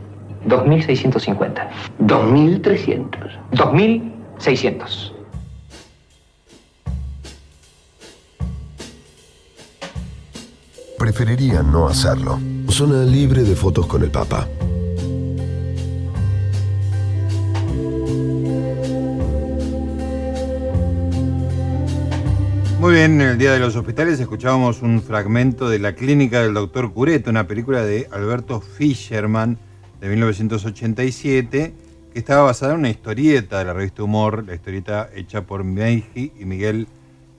2.650. 0.47 1.69
2.300. 2.01 3.09
2.600. 3.53 5.13
Preferiría 10.99 11.63
no 11.63 11.87
hacerlo. 11.87 12.41
Zona 12.79 13.03
libre 13.03 13.43
de 13.43 13.57
fotos 13.57 13.89
con 13.89 14.05
el 14.05 14.11
Papa. 14.13 14.47
Muy 22.79 22.95
bien, 22.95 23.21
en 23.21 23.31
el 23.31 23.37
Día 23.37 23.53
de 23.53 23.59
los 23.59 23.75
Hospitales 23.75 24.21
escuchábamos 24.21 24.83
un 24.83 25.03
fragmento 25.03 25.69
de 25.69 25.81
La 25.81 25.97
Clínica 25.97 26.41
del 26.41 26.55
Doctor 26.55 26.93
Cureto, 26.93 27.31
una 27.31 27.49
película 27.49 27.83
de 27.83 28.07
Alberto 28.13 28.61
Fischerman 28.61 29.59
de 30.01 30.09
1987, 30.11 31.75
que 32.13 32.19
estaba 32.21 32.45
basada 32.45 32.75
en 32.75 32.79
una 32.79 32.91
historieta 32.91 33.59
de 33.59 33.65
la 33.65 33.73
revista 33.73 34.05
Humor, 34.05 34.45
la 34.47 34.55
historieta 34.55 35.11
hecha 35.17 35.43
por 35.43 35.65
Meiji 35.65 36.31
y 36.39 36.45
Miguel 36.45 36.87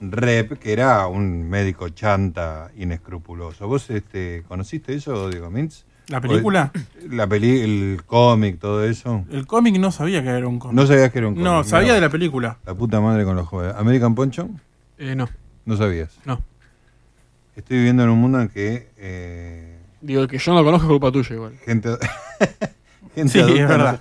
Rep, 0.00 0.58
que 0.58 0.72
era 0.72 1.06
un 1.06 1.48
médico 1.48 1.88
chanta 1.90 2.70
inescrupuloso. 2.76 3.68
¿Vos 3.68 3.90
este, 3.90 4.42
conociste 4.48 4.94
eso, 4.94 5.28
Diego 5.30 5.50
Mintz? 5.50 5.84
¿La 6.08 6.20
película? 6.20 6.72
La 7.08 7.26
peli 7.28 7.60
el 7.60 8.02
cómic, 8.04 8.58
todo 8.58 8.84
eso. 8.84 9.24
El 9.30 9.46
cómic 9.46 9.78
no 9.78 9.92
sabía 9.92 10.22
que 10.22 10.30
era 10.30 10.48
un 10.48 10.58
cómic. 10.58 10.74
No 10.74 10.86
sabías 10.86 11.12
que 11.12 11.18
era 11.18 11.28
un 11.28 11.34
cómic. 11.34 11.44
No, 11.44 11.62
sabía 11.62 11.84
mirá. 11.88 11.94
de 11.96 12.00
la 12.00 12.08
película. 12.08 12.58
La 12.66 12.74
puta 12.74 13.00
madre 13.00 13.24
con 13.24 13.36
los 13.36 13.46
jóvenes. 13.46 13.76
¿American 13.76 14.14
Poncho? 14.16 14.48
Eh, 14.98 15.14
no. 15.14 15.28
No 15.66 15.76
sabías. 15.76 16.18
No. 16.24 16.42
Estoy 17.54 17.76
viviendo 17.78 18.02
en 18.02 18.08
un 18.10 18.18
mundo 18.20 18.40
en 18.40 18.48
que. 18.48 18.88
eh, 18.96 19.76
Digo, 20.00 20.26
que 20.26 20.38
yo 20.38 20.52
no 20.52 20.58
lo 20.60 20.64
conozco 20.64 20.86
es 20.86 20.90
culpa 20.90 21.12
tuya 21.12 21.34
igual. 21.36 21.52
gente. 21.64 21.90
gente 23.14 23.32
Sí, 23.32 23.38
es 23.38 23.44
adulta 23.44 23.66
verdad. 23.66 24.00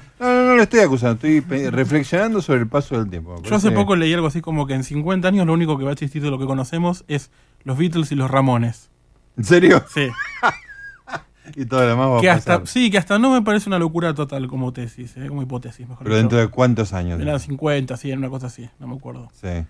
Lo 0.60 0.64
estoy 0.64 0.80
acusando. 0.82 1.28
Estoy 1.28 1.70
reflexionando 1.70 2.42
sobre 2.42 2.60
el 2.62 2.68
paso 2.68 2.98
del 2.98 3.10
tiempo. 3.10 3.42
Yo 3.44 3.56
hace 3.56 3.72
poco 3.72 3.96
leí 3.96 4.14
algo 4.14 4.28
así 4.28 4.42
como 4.42 4.68
que 4.68 4.74
en 4.76 4.84
50 4.84 5.28
años 5.28 5.46
lo 5.48 5.54
único 5.54 5.78
que 5.78 5.84
va 5.84 5.90
a 5.90 5.94
existir 5.94 6.22
de 6.22 6.30
lo 6.30 6.38
que 6.40 6.46
conocemos 6.46 7.04
es 7.08 7.32
los 7.64 7.78
Beatles 7.78 8.12
y 8.12 8.16
los 8.16 8.30
Ramones. 8.30 8.90
¿En 9.38 9.44
serio? 9.46 9.84
Sí. 9.94 10.08
y 11.56 11.66
todo 11.66 11.82
lo 11.82 11.88
demás 11.88 12.10
va 12.10 12.22
que 12.22 12.30
a 12.30 12.34
hasta, 12.34 12.60
pasar. 12.60 12.68
sí, 12.68 12.92
que 12.92 12.98
hasta 12.98 13.18
no 13.20 13.32
me 13.32 13.42
parece 13.42 13.70
una 13.70 13.80
locura 13.80 14.14
total 14.14 14.48
como 14.48 14.72
tesis, 14.74 15.16
eh, 15.18 15.28
como 15.28 15.42
hipótesis, 15.42 15.88
mejor 15.88 16.04
Pero 16.04 16.16
dentro 16.16 16.38
de 16.38 16.48
cuántos 16.48 16.94
años. 16.94 17.20
Eran 17.20 17.40
50, 17.40 17.98
sí, 17.98 18.10
era 18.10 18.18
una 18.20 18.30
cosa 18.30 18.48
así, 18.48 18.70
no 18.80 18.88
me 18.88 18.96
acuerdo. 18.96 19.30
Sí. 19.34 19.66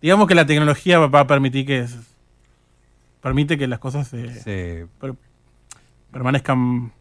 Digamos 0.00 0.26
que 0.28 0.34
la 0.34 0.46
tecnología 0.46 0.98
va- 0.98 1.08
va 1.08 1.20
a 1.20 1.26
permitir 1.26 1.66
que 1.66 1.80
es- 1.80 1.96
permite 3.20 3.58
que 3.58 3.66
las 3.66 3.78
cosas 3.78 4.08
se 4.08 4.32
Sí. 4.40 4.86
per- 5.00 5.16
permanezcan 6.12 6.92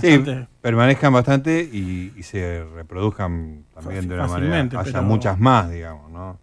Sí, 0.00 0.16
bastante 0.16 0.48
permanezcan 0.60 1.12
bastante 1.12 1.68
y, 1.70 2.12
y 2.16 2.22
se 2.22 2.64
reproduzcan 2.74 3.64
también 3.74 4.08
de 4.08 4.14
una 4.14 4.26
manera. 4.26 4.60
Haya 4.60 4.82
pero- 4.84 5.02
muchas 5.02 5.38
más, 5.38 5.70
digamos, 5.70 6.10
¿no? 6.10 6.38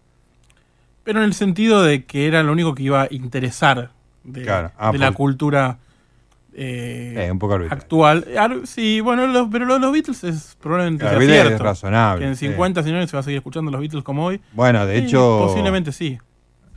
Pero 1.03 1.19
en 1.19 1.25
el 1.25 1.33
sentido 1.33 1.81
de 1.81 2.05
que 2.05 2.27
era 2.27 2.43
lo 2.43 2.51
único 2.51 2.75
que 2.75 2.83
iba 2.83 3.03
a 3.03 3.07
interesar 3.09 3.91
de, 4.23 4.43
Claro. 4.43 4.71
Ah, 4.77 4.91
de 4.91 4.97
la 4.99 5.07
por- 5.07 5.17
cultura 5.17 5.77
eh, 6.53 7.13
Eh, 7.27 7.31
un 7.31 7.39
poco 7.39 7.53
arbitrario. 7.55 7.81
actual. 7.81 8.61
Sí, 8.65 8.99
bueno, 9.01 9.25
los- 9.27 9.47
pero 9.51 9.65
lo 9.65 9.75
de 9.75 9.79
los 9.79 9.91
Beatles 9.93 10.23
es 10.23 10.57
probablemente 10.61 11.03
Claro, 11.05 11.21
sea 11.21 11.45
es 11.45 11.59
razonable, 11.59 12.21
Que 12.25 12.27
en 12.29 12.35
sí. 12.35 12.47
50 12.47 12.81
años 12.81 13.09
se 13.09 13.15
va 13.15 13.21
a 13.21 13.23
seguir 13.23 13.37
escuchando 13.37 13.71
los 13.71 13.79
Beatles 13.79 14.03
como 14.03 14.25
hoy. 14.25 14.41
Bueno, 14.53 14.85
de 14.85 14.97
hecho- 14.97 15.45
Posiblemente 15.47 15.91
sí. 15.91 16.19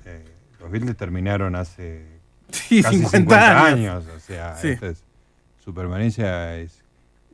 Eh, 0.04 0.24
los 0.60 0.70
Beatles 0.70 0.96
terminaron 0.96 1.56
hace 1.56 2.06
Sí, 2.50 2.82
casi 2.82 2.98
50 2.98 3.66
años. 3.66 4.04
O 4.14 4.20
sea, 4.20 4.54
Sí. 4.56 4.68
es- 4.80 5.02
su 5.62 5.72
permanencia 5.74 6.56
es. 6.58 6.80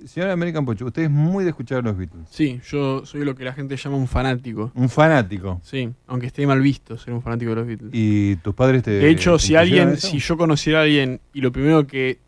Señora 0.07 0.33
American 0.33 0.65
Pocho, 0.65 0.87
usted 0.87 1.03
es 1.03 1.11
muy 1.11 1.43
de 1.43 1.51
escuchar 1.51 1.79
a 1.79 1.83
los 1.83 1.97
Beatles. 1.97 2.29
Sí, 2.31 2.61
yo 2.71 3.05
soy 3.05 3.25
lo 3.25 3.35
que 3.35 3.43
la 3.45 3.53
gente 3.53 3.77
llama 3.77 3.97
un 3.97 4.07
fanático. 4.07 4.71
Un 4.77 4.89
fanático. 4.89 5.61
Sí, 5.65 5.91
aunque 6.07 6.29
esté 6.29 6.47
mal 6.47 6.61
visto 6.61 6.97
ser 6.97 7.13
un 7.15 7.21
fanático 7.21 7.51
de 7.51 7.57
los 7.57 7.67
Beatles. 7.67 7.91
¿Y 7.93 8.37
tus 8.37 8.55
padres 8.55 8.85
te.? 8.85 8.93
De 8.93 9.11
hecho, 9.11 9.39
te 9.39 9.43
si 9.43 9.57
alguien, 9.57 9.89
eso? 9.91 10.07
si 10.09 10.19
yo 10.21 10.37
conociera 10.37 10.79
a 10.79 10.83
alguien 10.83 11.21
y 11.33 11.41
lo 11.41 11.51
primero 11.51 11.85
que 11.89 12.19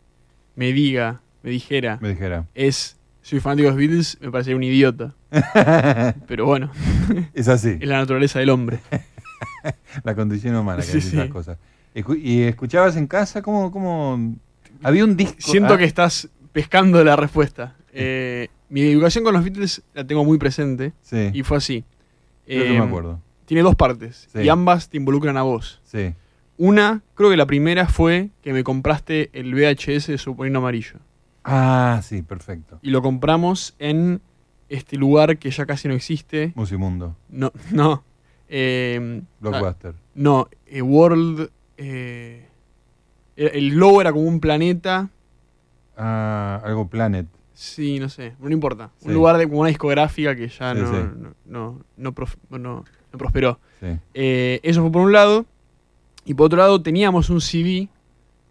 me 0.57 0.73
diga, 0.73 1.21
me 1.45 1.51
dijera, 1.51 1.99
Me 2.03 2.09
dijera. 2.09 2.45
es 2.55 2.97
soy 3.23 3.39
fanático 3.39 3.67
de 3.67 3.71
los 3.71 3.79
Beatles, 3.79 4.19
me 4.21 4.33
parecería 4.33 4.57
un 4.57 4.65
idiota. 4.65 5.15
Pero 6.27 6.47
bueno, 6.47 6.73
Es 7.35 7.47
así. 7.47 7.77
es 7.81 7.87
la 7.89 7.99
naturaleza 7.99 8.41
del 8.41 8.51
hombre. 8.51 8.81
La 10.05 10.15
condición 10.17 10.57
humana 10.57 10.79
que 10.83 10.89
Sí, 10.89 10.99
hace 10.99 11.09
esas 11.09 11.25
sí. 11.27 11.31
cosas. 11.31 11.59
Escu- 11.95 12.19
¿Y 12.21 12.43
escuchabas 12.43 12.97
en 12.97 13.07
casa? 13.07 13.43
¿Cómo, 13.43 13.71
cómo... 13.71 14.35
Había 14.83 15.05
un 15.05 15.17
disco. 15.17 15.37
Siento 15.39 15.75
ah, 15.75 15.79
que 15.79 15.85
estás 15.85 16.29
pescando 16.53 17.03
la 17.05 17.17
respuesta. 17.17 17.77
Eh, 17.93 18.49
mi 18.69 18.83
educación 18.83 19.25
con 19.25 19.35
los 19.35 19.43
Beatles 19.45 19.83
la 19.95 20.07
tengo 20.07 20.25
muy 20.25 20.39
presente. 20.39 20.93
Sí. 21.03 21.31
Y 21.33 21.43
fue 21.43 21.57
así. 21.59 21.85
Creo 22.47 22.65
que 22.65 22.71
me 22.71 22.77
Eh, 22.77 22.81
acuerdo. 22.81 23.21
Tiene 23.47 23.63
dos 23.63 23.75
partes. 23.75 24.29
Sí. 24.33 24.41
Y 24.43 24.49
ambas 24.49 24.89
te 24.89 24.97
involucran 24.97 25.37
a 25.37 25.43
vos. 25.43 25.81
Sí. 25.85 26.15
Una, 26.57 27.03
creo 27.15 27.31
que 27.31 27.37
la 27.37 27.47
primera 27.47 27.87
fue 27.89 28.31
que 28.43 28.53
me 28.53 28.63
compraste 28.65 29.31
el 29.33 29.55
VHS 29.55 30.07
de 30.09 30.19
Submarino 30.19 30.59
Amarillo. 30.59 30.99
Ah, 31.45 32.01
sí, 32.05 32.23
perfecto. 32.23 32.79
Y 32.83 32.91
lo 32.91 33.01
compramos 33.03 33.75
en 33.79 34.21
este 34.69 34.97
lugar 34.97 35.39
que 35.39 35.51
ya 35.51 35.67
casi 35.67 35.89
no 35.89 35.95
existe. 35.95 36.53
Musimundo. 36.55 37.17
No, 37.29 37.51
no. 37.73 38.05
eh, 38.49 39.23
Blockbuster. 39.41 39.95
ah, 39.97 40.03
no, 40.15 40.49
eh, 40.67 40.83
World. 40.83 41.51
eh, 41.77 42.47
el 43.49 43.69
logo 43.69 44.01
era 44.01 44.13
como 44.13 44.25
un 44.25 44.41
planeta. 44.41 45.09
Ah, 45.97 46.61
algo 46.65 46.89
Planet. 46.89 47.27
Sí, 47.53 47.99
no 48.01 48.09
sé, 48.09 48.33
no 48.41 48.51
importa. 48.51 48.91
Sí. 49.01 49.09
Un 49.09 49.15
lugar 49.15 49.37
de 49.37 49.47
como 49.47 49.61
una 49.61 49.69
discográfica 49.69 50.35
que 50.35 50.49
ya 50.49 50.75
Sí, 50.75 50.81
no, 50.81 50.91
sí. 50.91 50.97
no, 51.19 51.35
no, 51.47 51.81
no 51.99 52.13
prof- 52.15 52.37
no- 52.49 52.59
no 52.59 53.19
prosperó. 53.19 53.59
Sí. 53.81 53.87
Eh, 54.15 54.61
eso 54.63 54.81
fue 54.83 54.91
por 54.93 55.03
un 55.03 55.13
lado. 55.13 55.45
Y 56.25 56.35
por 56.35 56.47
otro 56.47 56.59
lado 56.59 56.81
teníamos 56.81 57.29
un 57.29 57.41
CD 57.41 57.89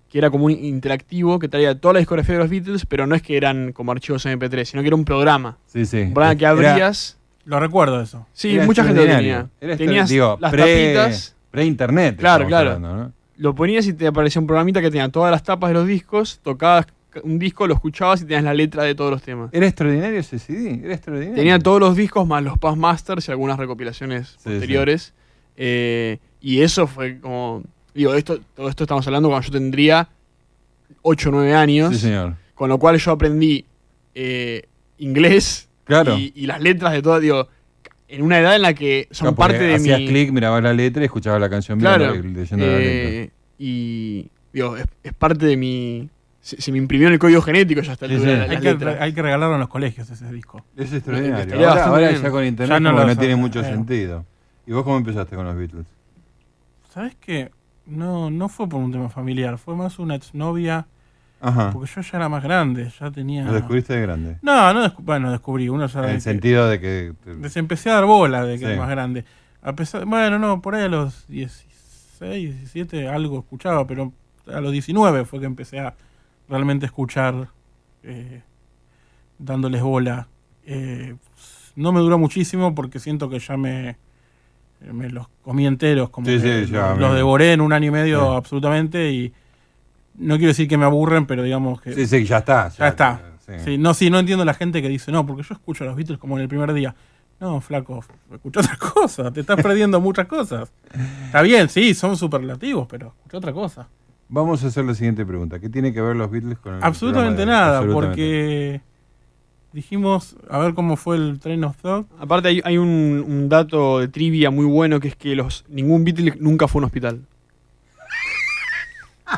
que 0.10 0.18
era 0.18 0.30
como 0.30 0.46
un 0.46 0.52
interactivo 0.52 1.40
que 1.40 1.48
traía 1.48 1.80
toda 1.80 1.94
la 1.96 2.00
discografía 2.00 2.34
de 2.36 2.40
los 2.42 2.50
Beatles, 2.50 2.86
pero 2.86 3.08
no 3.08 3.16
es 3.16 3.22
que 3.22 3.38
eran 3.38 3.72
como 3.74 3.92
archivos 3.92 4.26
MP3, 4.26 4.66
sino 4.66 4.82
que 4.82 4.88
era 4.88 4.96
un 4.96 5.06
programa. 5.06 5.58
Sí, 5.68 5.86
sí. 5.86 6.02
Un 6.02 6.14
programa 6.14 6.36
que 6.36 6.46
Era- 6.46 6.52
abrías. 6.52 7.18
Lo 7.46 7.60
recuerdo 7.60 8.02
eso. 8.02 8.28
Sí, 8.34 8.56
Era 8.56 8.66
mucha 8.66 8.84
gente 8.84 9.06
lo 9.08 9.16
tenía. 9.16 9.50
Era 9.60 9.76
Tenías 9.78 10.10
digo, 10.10 10.38
las 10.40 10.52
pre- 10.52 10.94
tapitas. 10.94 11.36
Pre-internet. 11.50 12.18
Claro, 12.18 12.46
claro. 12.46 12.72
hablando, 12.74 12.96
¿no? 13.06 13.14
Lo 13.40 13.56
ponías 13.56 13.88
y 13.88 13.94
te 13.94 14.06
aparecía 14.06 14.40
un 14.42 14.48
programita 14.48 14.82
que 14.82 14.92
tenía 14.92 15.08
todas 15.10 15.32
las 15.32 15.44
tapas 15.44 15.70
de 15.70 15.74
los 15.76 15.88
discos, 15.88 16.40
tocabas 16.44 16.86
un 17.24 17.40
disco, 17.40 17.66
lo 17.68 17.74
escuchabas 17.74 18.22
y 18.22 18.26
tenías 18.26 18.44
la 18.44 18.54
letra 18.54 18.84
de 18.84 18.94
todos 18.96 19.10
los 19.12 19.22
temas. 19.24 19.50
Era 19.54 19.66
extraordinario 19.66 20.20
ese 20.20 20.38
CD. 20.40 20.82
Era 20.84 20.94
extraordinario. 20.94 21.36
Tenía 21.36 21.58
todos 21.58 21.80
los 21.80 21.96
discos 21.96 22.28
más 22.28 22.44
los 22.44 22.58
Past 22.58 22.78
Masters 22.78 23.28
y 23.28 23.32
algunas 23.32 23.58
recopilaciones 23.58 24.36
Sí, 24.38 24.50
posteriores. 24.50 25.14
Eh, 25.58 26.20
y 26.42 26.60
eso 26.62 26.86
fue 26.86 27.20
como. 27.20 27.64
Digo, 27.96 28.14
esto, 28.14 28.40
todo 28.56 28.70
esto 28.70 28.84
estamos 28.84 29.08
hablando 29.08 29.30
cuando 29.30 29.46
yo 29.48 29.52
tendría 29.54 30.10
8 31.02 31.30
o 31.30 31.32
9 31.32 31.56
años. 31.56 31.94
Sí, 31.96 32.02
señor. 32.02 32.36
Con 32.54 32.68
lo 32.70 32.78
cual 32.78 32.98
yo 32.98 33.12
aprendí 33.12 33.66
eh, 34.16 34.64
inglés 34.98 35.70
Claro. 35.86 36.18
y, 36.18 36.32
y 36.36 36.46
las 36.46 36.62
letras 36.62 36.92
de 36.94 37.02
todo. 37.02 37.20
Digo, 37.22 37.48
en 38.10 38.22
una 38.24 38.40
edad 38.40 38.56
en 38.56 38.62
la 38.64 38.74
que 38.74 39.08
son 39.12 39.36
Claro, 39.36 39.36
parte 39.36 39.64
de 39.64 39.76
hacías 39.76 40.00
mi. 40.00 40.08
clic, 40.08 40.32
mirabas 40.32 40.62
la 40.64 40.74
letra 40.74 41.02
y 41.04 41.06
escuchabas 41.06 41.40
la 41.40 41.50
canción 41.50 41.80
Claro. 41.80 42.14
leyendo 42.14 42.66
la 42.66 42.78
letra. 42.78 43.10
eh, 43.10 43.30
y 43.58 44.28
digo, 44.54 44.78
es, 44.78 44.86
es 45.04 45.14
parte 45.14 45.46
de 45.46 45.56
mi. 45.58 46.10
Se, 46.42 46.62
se 46.62 46.72
me 46.72 46.78
imprimió 46.78 47.08
en 47.08 47.14
el 47.14 47.20
código 47.20 47.42
genético 47.42 47.82
ya 47.82 47.92
hasta 47.92 48.06
el 48.06 48.14
Sí, 48.14 48.20
sí. 48.20 48.26
la, 48.26 48.44
Hay 48.44 48.58
que, 48.60 48.98
hay 49.02 49.14
que 49.14 49.22
regalarlo 49.22 49.56
en 49.56 49.60
los 49.60 49.70
colegios 49.70 50.10
ese 50.10 50.32
disco. 50.32 50.64
Es 50.78 50.92
extraordinario. 50.94 51.44
Estaría 51.44 51.84
Ahora, 51.86 52.12
ya 52.12 52.32
con 52.32 52.46
internet 52.46 52.76
Ya 52.76 52.80
no 52.80 52.90
como 52.92 53.02
lo 53.02 53.08
no 53.08 53.14
sé, 53.14 53.20
tiene 53.20 53.36
mucho 53.36 53.60
eh. 53.60 53.64
sentido. 53.66 54.26
¿Y 54.66 54.72
vos 54.72 54.84
cómo 54.84 54.98
empezaste 54.98 55.36
con 55.36 55.46
los 55.46 55.56
Beatles? 55.58 55.86
¿Sabes 56.94 57.16
qué? 57.20 57.52
No, 57.86 58.30
no 58.30 58.50
fue 58.50 58.68
por 58.70 58.80
un 58.82 58.92
tema 58.92 59.10
familiar, 59.10 59.58
fue 59.58 59.76
más 59.76 60.00
una 60.00 60.16
exnovia. 60.16 60.88
Ajá. 61.42 61.72
Porque 61.72 61.90
yo 61.96 62.02
ya 62.02 62.18
era 62.18 62.28
más 62.30 62.44
grande, 62.44 62.92
ya 63.00 63.12
tenía. 63.12 63.46
¿Lo 63.46 63.54
descubriste 63.54 63.94
de 63.96 64.02
grande? 64.02 64.38
No, 64.42 64.74
no, 64.74 64.84
descu- 64.86 65.00
bueno, 65.04 65.32
descubrí. 65.32 65.70
Uno 65.70 65.88
ya 65.88 66.04
En 66.04 66.10
el 66.10 66.22
sentido 66.22 66.68
de 66.68 66.80
que... 66.80 67.14
Les 67.42 67.56
empecé 67.56 67.90
a 67.90 67.94
dar 67.96 68.06
bola 68.06 68.44
de 68.44 68.54
que 68.60 68.66
Sí. 68.66 68.72
era 68.72 68.78
más 68.78 68.90
grande. 68.90 69.24
A 69.62 69.74
pesar, 69.74 70.06
bueno, 70.06 70.38
no, 70.40 70.62
por 70.62 70.76
ahí 70.76 70.84
a 70.84 70.90
los 70.90 71.28
16, 71.28 72.56
17 72.58 73.08
algo 73.08 73.40
escuchaba, 73.40 73.86
pero 73.88 74.12
a 74.54 74.60
los 74.62 74.72
19 74.72 75.26
fue 75.26 75.40
que 75.40 75.46
empecé 75.46 75.80
a 75.80 75.94
realmente 76.50 76.86
escuchar 76.86 77.48
eh, 78.04 78.42
dándoles 79.38 79.82
bola. 79.82 80.28
Eh, 80.66 81.16
no 81.76 81.92
me 81.92 82.00
duró 82.02 82.18
muchísimo 82.18 82.76
porque 82.76 83.00
siento 83.00 83.30
que 83.30 83.40
ya 83.40 83.56
me, 83.58 83.98
me 84.82 85.10
los 85.10 85.28
comí 85.44 85.66
enteros, 85.68 86.10
como 86.10 86.28
Sí, 86.28 86.40
que 86.42 86.66
sí, 86.66 86.72
ya 86.72 86.90
los, 86.92 87.00
los 87.00 87.16
devoré 87.16 87.54
en 87.54 87.62
un 87.62 87.72
año 87.74 87.88
y 87.88 87.92
medio 87.92 88.32
Sí. 88.32 88.36
absolutamente 88.38 89.12
y 89.12 89.34
no 90.20 90.36
quiero 90.38 90.50
decir 90.50 90.68
que 90.68 90.78
me 90.78 90.86
aburren, 90.86 91.26
pero 91.26 91.44
digamos 91.44 91.82
que... 91.82 91.94
Sí, 91.94 92.06
sí, 92.06 92.26
ya 92.26 92.38
está. 92.40 92.70
Ya, 92.78 92.88
está. 92.90 93.22
sí. 93.46 93.54
Sí, 93.66 93.78
no, 93.78 93.94
sí, 93.94 94.10
no 94.10 94.20
entiendo 94.20 94.46
la 94.46 94.54
gente 94.54 94.82
que 94.82 94.90
dice, 94.90 95.12
no, 95.12 95.26
porque 95.26 95.44
yo 95.44 95.54
escucho 95.56 95.84
a 95.84 95.88
los 95.88 95.96
Beatles 95.96 96.20
como 96.20 96.38
en 96.38 96.44
el 96.44 96.48
primer 96.50 96.72
día. 96.74 96.94
No, 97.40 97.62
flaco, 97.62 98.04
escucha 98.34 98.60
otra 98.60 98.78
cosa, 98.94 99.32
te 99.32 99.40
estás 99.40 99.62
perdiendo 99.62 100.00
muchas 100.02 100.28
cosas. 100.28 100.72
Está 101.26 101.42
bien, 101.42 101.70
sí, 101.70 101.94
son 101.94 102.18
superlativos, 102.18 102.86
pero 102.90 103.14
escucha 103.18 103.38
otra 103.38 103.54
cosa. 103.54 103.88
Vamos 104.28 104.64
a 104.64 104.68
hacer 104.68 104.86
la 104.86 104.94
siguiente 104.94 105.26
pregunta. 105.26 105.58
¿Qué 105.60 105.70
tiene 105.70 105.92
que 105.94 106.02
ver 106.02 106.16
los 106.16 106.30
Beatles 106.30 106.60
con 106.60 106.76
el 106.76 106.84
Absolutamente 106.84 107.40
de- 107.42 107.46
nada, 107.48 107.78
Absolutamente. 107.80 108.16
porque 108.18 108.82
dijimos, 109.74 110.36
a 110.50 110.60
ver 110.60 110.74
cómo 110.74 110.96
fue 110.98 111.16
el 111.16 111.40
Train 111.40 111.64
of 111.64 111.78
Thought. 111.82 112.08
Aparte 112.20 112.50
hay, 112.50 112.62
hay 112.64 112.78
un, 112.78 113.24
un 113.28 113.50
dato 113.50 114.00
de 114.00 114.08
trivia 114.08 114.52
muy 114.52 114.66
bueno 114.66 115.00
que 115.00 115.08
es 115.10 115.16
que 115.16 115.36
los 115.36 115.66
ningún 115.70 116.04
Beatle 116.04 116.36
nunca 116.40 116.68
fue 116.68 116.80
a 116.80 116.82
un 116.82 116.86
hospital. 116.86 117.22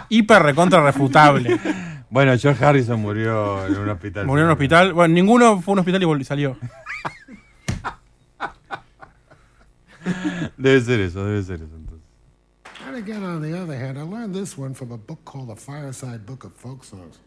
Hiper 0.10 0.42
recontra 0.44 0.84
refutable. 0.84 1.60
Bueno, 2.10 2.34
George 2.38 2.64
Harrison 2.66 3.00
murió 3.00 3.66
en 3.66 3.78
un 3.78 3.90
hospital. 3.90 4.26
Murió 4.26 4.44
en 4.44 4.48
un 4.48 4.52
hospital. 4.52 4.94
Bueno, 4.94 5.14
ninguno 5.14 5.62
fue 5.62 5.72
a 5.72 5.74
un 5.74 5.80
hospital 5.80 6.02
y 6.02 6.06
volvió- 6.06 6.26
salió. 6.26 6.58
Debe 10.58 10.82
ser 10.82 11.00
eso, 11.00 11.26
debe 11.26 11.44
ser 11.44 11.56
eso. 11.56 11.66
Entonces. 11.76 12.00
And 12.88 12.96
again, 12.98 13.24
on 13.24 13.42
the 13.42 13.54
other 13.58 13.78
hand, 13.78 13.98
I 13.98 14.02
learned 14.04 14.34
this 14.34 14.58
one 14.58 14.74
from 14.74 14.92
a 14.92 14.98
book 14.98 15.20
called 15.24 15.50
The 15.50 15.56
Fireside 15.56 16.26
Book 16.26 16.44
of 16.44 16.54
Folk 16.54 16.84
Songs. 16.84 17.20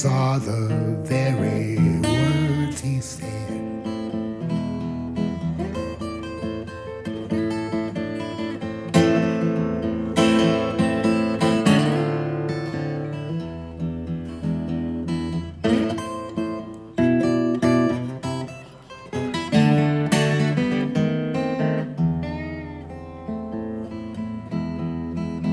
These 0.00 0.10
are 0.10 0.38
the 0.38 0.96
very 1.02 1.76
words 1.76 2.80
he 2.80 3.02
said. 3.02 3.26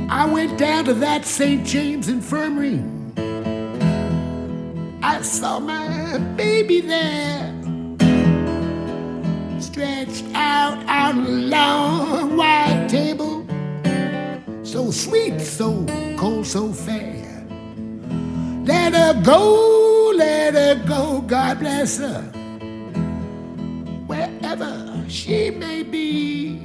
I 0.10 0.26
went 0.32 0.58
down 0.58 0.86
to 0.86 0.94
that 0.94 1.26
St. 1.26 1.68
James 1.68 2.08
Infirmary. 2.08 2.97
Saw 5.28 5.60
my 5.60 6.18
baby 6.38 6.80
there, 6.80 7.54
stretched 9.60 10.24
out 10.34 10.78
on 10.88 11.26
a 11.26 11.30
long 11.30 12.38
white 12.38 12.88
table. 12.90 13.46
So 14.64 14.90
sweet, 14.90 15.40
so 15.42 15.86
cold, 16.18 16.48
so 16.48 16.72
fair. 16.72 17.46
Let 18.64 18.94
her 18.94 19.22
go, 19.22 20.14
let 20.16 20.54
her 20.54 20.82
go, 20.88 21.22
God 21.22 21.60
bless 21.60 21.98
her. 21.98 22.22
Wherever 24.08 25.06
she 25.10 25.52
may 25.52 25.84
be, 25.84 26.58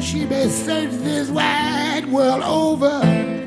she 0.00 0.26
may 0.26 0.48
search 0.48 0.90
this 0.90 1.30
wide 1.30 2.04
world 2.12 2.42
over 2.42 3.39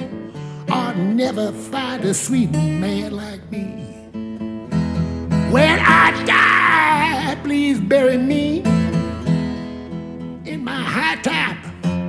or 0.94 0.98
never 0.98 1.52
find 1.52 2.04
a 2.06 2.14
sweet 2.14 2.52
man 2.52 3.12
like 3.12 3.52
me. 3.52 3.84
When 5.52 5.80
I 5.80 6.24
die, 6.26 7.36
please 7.44 7.80
bury 7.80 8.18
me 8.18 8.60
in 10.46 10.64
my 10.64 10.82
high 10.82 11.16
top 11.22 11.58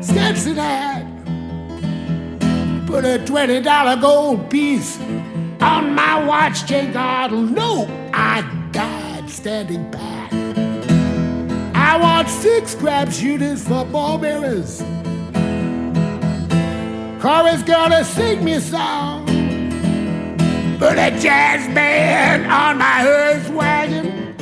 Stetson 0.03 0.57
hat. 0.57 1.05
Put 2.87 3.05
a 3.05 3.19
$20 3.25 4.01
gold 4.01 4.51
piece 4.51 4.99
on 5.61 5.95
my 5.95 6.25
watch 6.25 6.67
chain. 6.67 6.93
God, 6.93 7.33
no, 7.33 7.89
I 8.13 8.43
died 8.71 9.31
standing 9.31 9.91
pat. 9.91 10.33
I 11.75 11.97
want 11.97 12.29
six 12.29 12.75
crap 12.75 13.11
shooters 13.11 13.67
for 13.67 13.85
ball 13.87 14.19
bearers. 14.19 14.83
Chorus 17.25 17.63
gonna 17.63 18.05
sing 18.05 18.45
me 18.45 18.53
a 18.53 18.61
song. 18.61 19.25
Put 20.79 20.99
a 20.99 21.11
jazz 21.19 21.67
band 21.75 22.45
on 22.53 22.77
my 22.77 22.99
hearse 23.01 23.49
wagon. 23.49 24.37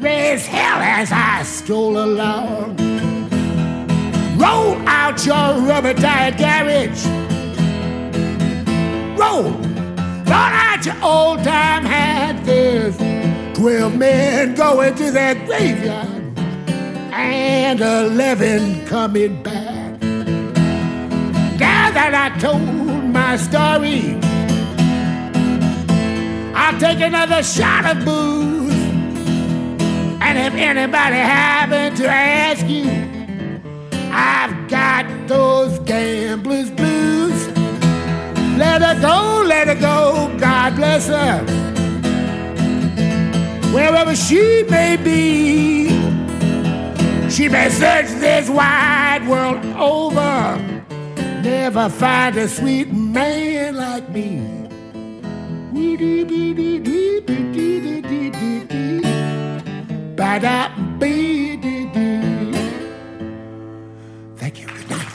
Raise 0.00 0.44
hell 0.44 0.80
as 0.80 1.12
I 1.12 1.44
stroll 1.44 1.96
along. 1.96 2.76
Roll 4.36 4.82
out 4.88 5.24
your 5.24 5.60
rubber 5.64 5.94
tired 5.94 6.38
garage. 6.38 7.06
Roll, 9.16 9.52
roll 9.52 10.52
out 10.66 10.84
your 10.84 11.00
old 11.04 11.44
time 11.44 11.84
hat. 11.84 12.44
There's 12.44 12.96
12 13.56 13.96
men 13.96 14.56
going 14.56 14.96
to 14.96 15.12
that 15.12 15.46
graveyard 15.46 16.36
and 17.12 17.80
11 17.80 18.86
coming 18.86 19.40
back. 19.44 19.61
That 21.94 22.14
I 22.14 22.38
told 22.38 23.04
my 23.04 23.36
story, 23.36 24.16
I'll 26.54 26.78
take 26.80 27.00
another 27.00 27.42
shot 27.42 27.84
of 27.84 28.02
booze. 28.04 28.72
And 30.22 30.38
if 30.38 30.54
anybody 30.54 31.16
happened 31.16 31.98
to 31.98 32.08
ask 32.08 32.66
you, 32.66 32.88
I've 34.10 34.70
got 34.70 35.04
those 35.28 35.78
gambler's 35.80 36.70
blues. 36.70 37.48
Let 38.56 38.80
her 38.80 38.98
go, 39.00 39.44
let 39.46 39.68
her 39.68 39.74
go, 39.74 40.34
God 40.40 40.74
bless 40.76 41.08
her. 41.08 41.44
Wherever 43.74 44.16
she 44.16 44.64
may 44.70 44.96
be, 44.96 45.88
she 47.28 47.50
may 47.50 47.68
search 47.68 48.08
this 48.18 48.48
wide 48.48 49.28
world 49.28 49.62
over. 49.76 50.71
Never 51.42 51.88
find 51.88 52.36
a 52.36 52.46
sweet 52.46 52.92
man 52.92 53.74
like 53.76 54.08
me. 54.10 54.62
Thank 64.36 64.58
you. 64.60 64.66
Good 64.66 64.88
night. 64.88 65.08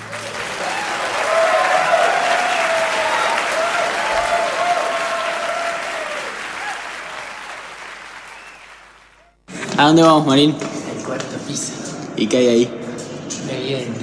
¿A 9.77 9.87
dónde 9.87 10.01
vamos, 10.01 10.25
Marín? 10.25 10.55
El 10.97 11.03
cuarto 11.05 11.37
piso. 11.47 11.73
¿Y 12.17 12.27
qué 12.27 12.37
hay 12.37 12.47
ahí? 12.47 12.86
Bien. 13.67 13.93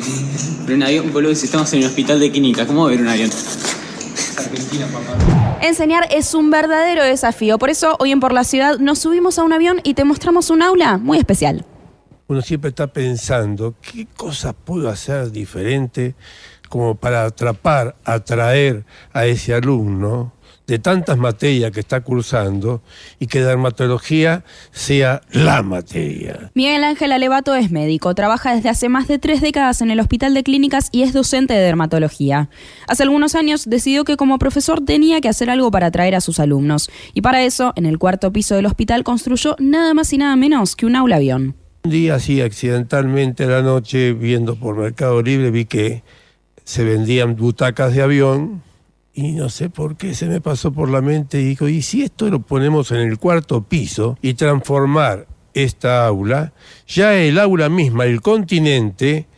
Pero 0.66 0.76
un 0.76 0.82
avión, 0.82 1.10
boludo, 1.10 1.34
si 1.34 1.46
estamos 1.46 1.72
en 1.72 1.80
el 1.80 1.86
hospital 1.86 2.20
de 2.20 2.30
clínica, 2.30 2.66
¿cómo 2.66 2.82
va 2.82 2.88
a 2.88 2.90
ver 2.90 3.00
un 3.00 3.08
avión? 3.08 3.30
Argentina, 4.36 4.86
papá. 4.88 5.58
Enseñar 5.62 6.06
es 6.10 6.34
un 6.34 6.50
verdadero 6.50 7.02
desafío. 7.02 7.58
Por 7.58 7.70
eso, 7.70 7.96
hoy 7.98 8.12
en 8.12 8.20
Por 8.20 8.34
la 8.34 8.44
Ciudad 8.44 8.78
nos 8.78 8.98
subimos 8.98 9.38
a 9.38 9.42
un 9.42 9.54
avión 9.54 9.80
y 9.82 9.94
te 9.94 10.04
mostramos 10.04 10.50
un 10.50 10.60
aula 10.60 10.98
muy 10.98 11.16
especial. 11.16 11.64
Uno 12.26 12.42
siempre 12.42 12.68
está 12.68 12.88
pensando 12.88 13.74
qué 13.80 14.06
cosas 14.14 14.54
puedo 14.64 14.90
hacer 14.90 15.30
diferente 15.30 16.14
como 16.68 16.94
para 16.94 17.24
atrapar, 17.24 17.96
atraer 18.04 18.84
a 19.14 19.24
ese 19.24 19.54
alumno 19.54 20.34
de 20.66 20.78
tantas 20.78 21.18
materias 21.18 21.70
que 21.72 21.80
está 21.80 22.00
cursando 22.00 22.82
y 23.18 23.26
que 23.26 23.42
dermatología 23.42 24.44
sea 24.72 25.20
la 25.30 25.62
materia. 25.62 26.50
Miguel 26.54 26.84
Ángel 26.84 27.12
Alevato 27.12 27.54
es 27.54 27.70
médico, 27.70 28.14
trabaja 28.14 28.54
desde 28.54 28.70
hace 28.70 28.88
más 28.88 29.06
de 29.08 29.18
tres 29.18 29.40
décadas 29.40 29.82
en 29.82 29.90
el 29.90 30.00
Hospital 30.00 30.32
de 30.32 30.42
Clínicas 30.42 30.88
y 30.90 31.02
es 31.02 31.12
docente 31.12 31.54
de 31.54 31.60
dermatología. 31.60 32.48
Hace 32.88 33.02
algunos 33.02 33.34
años 33.34 33.64
decidió 33.68 34.04
que 34.04 34.16
como 34.16 34.38
profesor 34.38 34.82
tenía 34.84 35.20
que 35.20 35.28
hacer 35.28 35.50
algo 35.50 35.70
para 35.70 35.88
atraer 35.88 36.14
a 36.14 36.20
sus 36.20 36.40
alumnos 36.40 36.90
y 37.12 37.20
para 37.20 37.42
eso, 37.42 37.72
en 37.76 37.86
el 37.86 37.98
cuarto 37.98 38.32
piso 38.32 38.54
del 38.54 38.66
hospital 38.66 39.04
construyó 39.04 39.56
nada 39.58 39.92
más 39.92 40.12
y 40.12 40.18
nada 40.18 40.36
menos 40.36 40.76
que 40.76 40.86
un 40.86 40.96
aula 40.96 41.16
avión. 41.16 41.54
Un 41.84 41.90
día 41.90 42.14
así 42.14 42.40
accidentalmente 42.40 43.44
a 43.44 43.48
la 43.48 43.62
noche, 43.62 44.14
viendo 44.14 44.56
por 44.56 44.76
Mercado 44.76 45.20
Libre, 45.20 45.50
vi 45.50 45.66
que 45.66 46.02
se 46.64 46.82
vendían 46.82 47.36
butacas 47.36 47.94
de 47.94 48.00
avión 48.00 48.62
y 49.14 49.32
no 49.32 49.48
sé 49.48 49.70
por 49.70 49.96
qué 49.96 50.14
se 50.14 50.26
me 50.26 50.40
pasó 50.40 50.72
por 50.72 50.90
la 50.90 51.00
mente 51.00 51.40
y 51.40 51.44
dijo, 51.44 51.68
¿y 51.68 51.82
si 51.82 52.02
esto 52.02 52.28
lo 52.28 52.40
ponemos 52.40 52.90
en 52.90 52.98
el 52.98 53.18
cuarto 53.18 53.62
piso 53.62 54.18
y 54.20 54.34
transformar 54.34 55.28
esta 55.54 56.06
aula, 56.06 56.52
ya 56.86 57.14
el 57.14 57.38
aula 57.38 57.68
misma, 57.68 58.06
el 58.06 58.20
continente, 58.20 59.28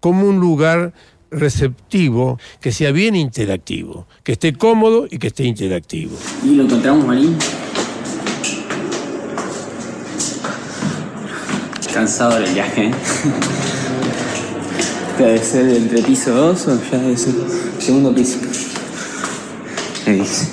como 0.00 0.26
un 0.26 0.40
lugar 0.40 0.94
receptivo, 1.30 2.38
que 2.60 2.72
sea 2.72 2.92
bien 2.92 3.14
interactivo, 3.14 4.06
que 4.22 4.32
esté 4.32 4.54
cómodo 4.54 5.06
y 5.10 5.18
que 5.18 5.26
esté 5.26 5.44
interactivo. 5.44 6.16
¿Y 6.42 6.54
lo 6.54 6.64
encontramos, 6.64 7.06
Marín? 7.06 7.36
Cansado 11.92 12.40
del 12.40 12.52
viaje, 12.52 12.86
¿eh? 12.86 12.90
¿Debe 15.18 15.38
ser 15.38 15.68
entrepiso 15.68 16.34
2 16.34 16.68
o 16.68 16.80
ya 16.90 16.98
debe 16.98 17.16
ser 17.16 17.34
segundo 17.78 18.14
piso? 18.14 18.38
Dice. 20.12 20.48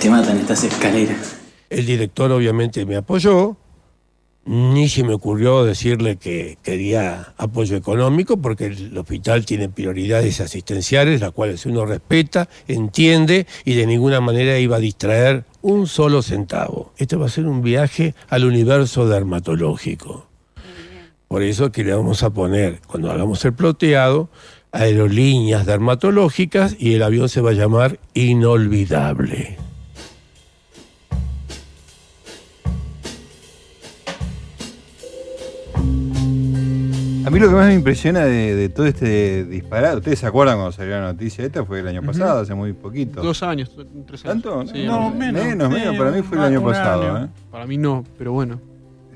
Te 0.00 0.08
matan 0.10 0.38
estas 0.38 0.64
escaleras. 0.64 1.36
El 1.68 1.86
director 1.86 2.30
obviamente 2.30 2.84
me 2.86 2.96
apoyó, 2.96 3.56
ni 4.44 4.88
se 4.88 5.04
me 5.04 5.14
ocurrió 5.14 5.64
decirle 5.64 6.16
que 6.16 6.58
quería 6.62 7.32
apoyo 7.36 7.76
económico, 7.76 8.36
porque 8.36 8.66
el 8.66 8.96
hospital 8.98 9.44
tiene 9.46 9.68
prioridades 9.68 10.40
asistenciales, 10.40 11.20
las 11.20 11.32
cuales 11.32 11.66
uno 11.66 11.86
respeta, 11.86 12.48
entiende 12.68 13.46
y 13.64 13.74
de 13.74 13.86
ninguna 13.86 14.20
manera 14.20 14.58
iba 14.58 14.76
a 14.76 14.80
distraer 14.80 15.44
un 15.60 15.86
solo 15.86 16.22
centavo. 16.22 16.92
Esto 16.98 17.18
va 17.18 17.26
a 17.26 17.30
ser 17.30 17.46
un 17.46 17.62
viaje 17.62 18.14
al 18.28 18.44
universo 18.44 19.08
dermatológico. 19.08 20.26
Por 21.26 21.42
eso 21.42 21.72
que 21.72 21.82
le 21.84 21.94
vamos 21.94 22.22
a 22.22 22.30
poner, 22.30 22.80
cuando 22.86 23.10
hagamos 23.10 23.44
el 23.44 23.54
ploteado, 23.54 24.28
aerolíneas 24.72 25.66
dermatológicas 25.66 26.76
y 26.78 26.94
el 26.94 27.02
avión 27.02 27.28
se 27.28 27.40
va 27.40 27.50
a 27.50 27.54
llamar 27.54 27.98
Inolvidable. 28.14 29.58
A 37.24 37.30
mí 37.30 37.38
lo 37.38 37.48
que 37.48 37.54
más 37.54 37.68
me 37.68 37.74
impresiona 37.74 38.24
de, 38.24 38.56
de 38.56 38.68
todo 38.68 38.86
este 38.86 39.44
disparate, 39.44 39.96
¿ustedes 39.98 40.18
se 40.18 40.26
acuerdan 40.26 40.56
cuando 40.56 40.72
salió 40.72 40.92
la 40.94 41.12
noticia 41.12 41.44
esta? 41.44 41.64
Fue 41.64 41.80
el 41.80 41.88
año 41.88 42.02
pasado, 42.02 42.40
hace 42.40 42.54
muy 42.54 42.72
poquito. 42.72 43.22
Dos 43.22 43.42
años, 43.42 43.70
tres 44.06 44.24
años. 44.24 44.42
¿Tanto? 44.42 44.66
Sí, 44.66 44.84
no, 44.84 45.10
no, 45.10 45.10
menos, 45.10 45.44
menos, 45.44 45.70
menos, 45.70 45.92
sí, 45.92 45.98
para 45.98 46.10
mí 46.10 46.22
fue 46.22 46.38
el 46.38 46.44
año 46.44 46.62
pasado. 46.62 47.16
año. 47.16 47.24
¿eh? 47.26 47.28
Para 47.50 47.66
mí 47.66 47.78
no, 47.78 48.04
pero 48.18 48.32
bueno. 48.32 48.71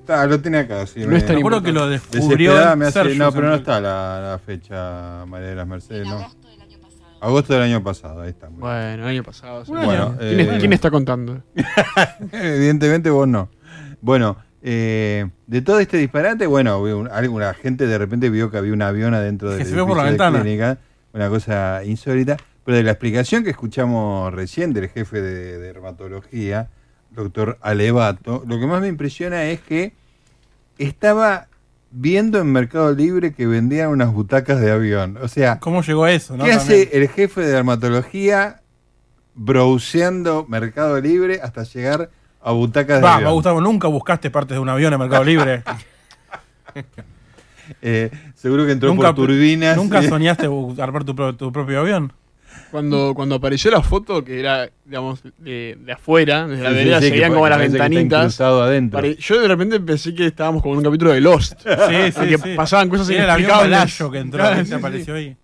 Está, 0.06 0.24
lo 0.26 0.38
tiene 0.40 0.58
acá, 0.58 0.86
sí. 0.86 1.00
No 1.00 1.08
me- 1.08 1.16
es 1.18 1.26
tan 1.26 1.34
Me 1.34 1.40
acuerdo 1.40 1.62
que 1.64 1.72
lo 1.72 1.88
descubrió 1.88 2.76
me 2.76 2.84
hace- 2.86 2.92
Sergio 3.02 3.24
No, 3.24 3.32
pero 3.32 3.48
no 3.48 3.54
está 3.56 3.80
la, 3.80 4.20
la 4.32 4.38
fecha, 4.38 5.24
María 5.26 5.48
de 5.48 5.54
las 5.56 5.66
Mercedes, 5.66 6.06
no. 6.06 6.24
Agosto 7.20 7.54
del 7.54 7.62
año 7.62 7.82
pasado, 7.82 8.20
ahí 8.22 8.28
está. 8.30 8.48
Bueno, 8.48 9.02
el 9.02 9.04
año 9.04 9.24
pasado. 9.24 9.64
sí. 9.64 9.72
Bueno, 9.72 10.14
¿Quién, 10.16 10.38
es- 10.40 10.48
eh, 10.48 10.56
quién 10.60 10.72
está 10.72 10.92
contando? 10.92 11.42
Evidentemente 12.32 13.10
vos 13.10 13.26
no. 13.26 13.50
Bueno, 14.00 14.36
eh, 14.62 15.26
de 15.46 15.62
todo 15.62 15.80
este 15.80 15.96
disparate, 15.96 16.46
bueno, 16.46 16.80
un- 16.80 17.08
alguna 17.10 17.52
gente 17.54 17.86
de 17.88 17.98
repente 17.98 18.30
vio 18.30 18.50
que 18.50 18.58
había 18.58 18.72
un 18.72 18.82
avión 18.82 19.12
adentro 19.14 19.50
del 19.50 19.58
Que 19.58 19.64
se 19.64 19.74
ve 19.74 19.84
por 19.84 19.96
la 19.96 20.04
de 20.04 20.10
ventana. 20.10 20.40
clínica, 20.40 20.78
una 21.12 21.28
cosa 21.28 21.82
insólita. 21.84 22.36
Pero 22.64 22.76
de 22.78 22.82
la 22.84 22.92
explicación 22.92 23.44
que 23.44 23.50
escuchamos 23.50 24.32
recién 24.34 24.72
del 24.72 24.88
jefe 24.88 25.20
de, 25.22 25.34
de 25.34 25.58
dermatología, 25.58 26.68
doctor 27.10 27.58
Alevato, 27.60 28.42
lo 28.46 28.58
que 28.58 28.66
más 28.66 28.80
me 28.80 28.88
impresiona 28.88 29.44
es 29.44 29.60
que 29.60 29.92
estaba 30.78 31.46
viendo 31.90 32.38
en 32.38 32.52
Mercado 32.52 32.92
Libre 32.92 33.32
que 33.32 33.46
vendían 33.46 33.88
unas 33.88 34.12
butacas 34.12 34.60
de 34.60 34.70
avión. 34.70 35.16
O 35.22 35.28
sea, 35.28 35.58
¿Cómo 35.60 35.82
llegó 35.82 36.04
a 36.04 36.12
eso? 36.12 36.36
no? 36.36 36.44
¿qué 36.44 36.50
También. 36.50 36.82
hace 36.82 36.96
el 36.98 37.08
jefe 37.08 37.40
de 37.40 37.48
dermatología 37.52 38.60
browseando 39.34 40.44
Mercado 40.48 41.00
Libre 41.00 41.40
hasta 41.42 41.62
llegar 41.62 42.10
a 42.42 42.52
butacas 42.52 42.98
de 42.98 43.02
Va, 43.04 43.14
avión? 43.16 43.32
Gustavo, 43.32 43.60
nunca 43.60 43.88
buscaste 43.88 44.30
partes 44.30 44.54
de 44.56 44.60
un 44.60 44.68
avión 44.68 44.92
en 44.92 44.98
Mercado 44.98 45.24
Libre. 45.24 45.62
Eh, 47.82 48.10
seguro 48.36 48.64
que 48.64 48.72
entró 48.72 48.90
¿Nunca, 48.90 49.08
por 49.08 49.26
turbinas. 49.26 49.76
¿Nunca 49.76 50.00
soñaste 50.02 50.48
bu- 50.48 50.78
armar 50.80 51.02
tu, 51.02 51.14
tu 51.34 51.50
propio 51.50 51.80
avión? 51.80 52.12
Cuando, 52.70 53.12
cuando 53.14 53.36
apareció 53.36 53.70
la 53.70 53.82
foto, 53.82 54.24
que 54.24 54.40
era, 54.40 54.68
digamos, 54.84 55.22
de, 55.38 55.78
de 55.80 55.92
afuera, 55.92 56.46
desde 56.46 56.62
la 56.64 56.70
Sí, 56.70 56.74
sí, 56.76 56.78
vereda, 56.84 56.98
sí, 56.98 57.04
se 57.04 57.10
que 57.10 57.16
veían 57.16 57.30
pa- 57.30 57.34
como 57.34 57.44
que 57.44 57.50
las 57.50 57.58
que 57.60 57.68
ventanitas. 57.68 58.18
incrustado 58.20 58.62
adentro. 58.62 58.96
Pare- 58.98 59.16
Yo 59.16 59.40
de 59.40 59.48
repente 59.48 59.80
pensé 59.80 60.14
que 60.14 60.26
estábamos 60.26 60.62
como 60.62 60.74
en 60.74 60.78
un 60.78 60.84
capítulo 60.84 61.12
de 61.12 61.20
Lost. 61.20 61.60
Sí, 61.60 61.68
sí, 62.06 62.12
Porque 62.16 62.38
sí. 62.38 62.54
pasaban 62.56 62.88
cosas 62.88 63.08
Era 63.10 63.24
el 63.24 63.30
avión. 63.30 63.50
Palacio 63.50 64.10
que 64.10 64.18
entró, 64.18 64.38
Claro, 64.40 64.56
que 64.56 64.62
sí, 64.64 64.68
se 64.70 64.74
sí. 64.74 64.78
apareció 64.78 65.14
ahí. 65.14 65.36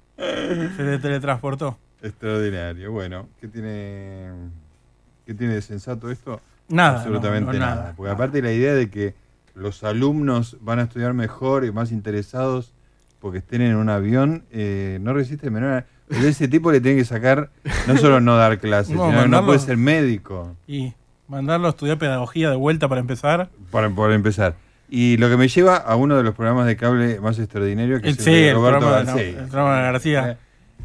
Se 0.77 0.83
le 0.83 0.99
teletransportó. 0.99 1.79
Extraordinario. 2.03 2.91
Bueno, 2.93 3.29
¿qué 3.41 3.49
tiene, 3.49 4.29
¿qué 5.27 5.35
tiene 5.35 5.55
de 5.55 5.63
sensato 5.63 6.11
esto? 6.11 6.41
Nada, 6.69 6.99
Absolutamente 6.99 7.47
no, 7.47 7.53
no, 7.53 7.59
nada. 7.59 7.75
nada, 7.77 7.95
Porque 7.97 8.11
aparte 8.13 8.43
la 8.43 8.53
idea 8.53 8.75
de 8.75 8.91
que 8.91 9.15
los 9.55 9.85
alumnos 9.85 10.57
van 10.61 10.79
a 10.79 10.83
estudiar 10.83 11.13
mejor 11.15 11.65
y 11.65 11.73
más 11.73 11.93
interesados 11.93 12.73
porque 13.21 13.39
estén 13.39 13.61
en 13.63 13.77
un 13.77 13.89
avión, 13.89 14.45
eh, 14.51 14.99
no 15.01 15.13
resiste 15.13 15.51
menor. 15.51 15.85
De 16.21 16.29
ese 16.29 16.47
tipo 16.49 16.71
le 16.73 16.81
tienen 16.81 16.99
que 17.01 17.05
sacar, 17.07 17.51
no 17.87 17.97
solo 17.97 18.21
no 18.21 18.37
dar 18.37 18.59
clases, 18.59 18.95
No, 18.97 19.09
sino 19.11 19.23
que 19.23 19.29
no 19.29 19.47
puede 19.47 19.59
ser 19.59 19.77
médico, 19.77 20.55
Y 20.67 20.93
mandarlo 21.29 21.69
a 21.69 21.71
estudiar 21.71 21.99
pedagogía 21.99 22.51
de 22.51 22.57
vuelta 22.57 22.89
para 22.89 23.01
empezar. 23.01 23.49
para, 23.71 23.87
empezar. 24.15 24.55
Y 24.91 25.17
lo 25.17 25.31
que 25.31 25.37
me 25.39 25.49
lleva 25.49 25.77
a 25.77 25.97
uno 25.97 26.17
de 26.17 26.23
los 26.23 26.35
programas 26.35 26.67
de 26.67 26.77
cable 26.77 27.19
más 27.21 27.39
extraordinarios 27.39 28.03
que 28.03 28.09
El, 28.09 28.13
es 28.13 28.19
el 28.19 28.25
sí, 28.25 28.31
de 28.31 28.49
el 28.51 28.55
Roberto 28.57 28.81
programa, 28.81 29.01
de- 29.01 29.07
García. 29.25 29.41
el 29.43 29.49
programa 29.49 29.77
de 29.77 29.83
García. 29.83 30.39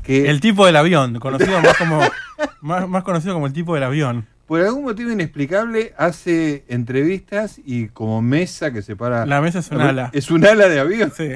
Que- 0.03 0.29
El 0.29 0.39
tipo 0.39 0.65
del 0.65 0.75
avión, 0.77 1.19
conocido 1.19 1.59
más 1.61 1.77
como 1.77 1.99
más, 2.61 2.87
más 2.87 3.03
conocido 3.03 3.33
como 3.33 3.47
el 3.47 3.53
tipo 3.53 3.73
del 3.73 3.83
avión. 3.83 4.25
Por 4.45 4.61
algún 4.61 4.83
motivo 4.85 5.11
inexplicable 5.11 5.93
hace 5.97 6.63
entrevistas 6.69 7.59
y 7.65 7.87
como 7.89 8.21
mesa 8.21 8.71
que 8.71 8.81
separa. 8.81 9.25
La 9.25 9.41
mesa 9.41 9.59
es 9.59 9.69
un 9.71 9.81
ala. 9.81 10.09
Es 10.13 10.31
un 10.31 10.45
ala 10.45 10.69
de 10.69 10.79
avión. 10.79 11.11
Sí. 11.13 11.31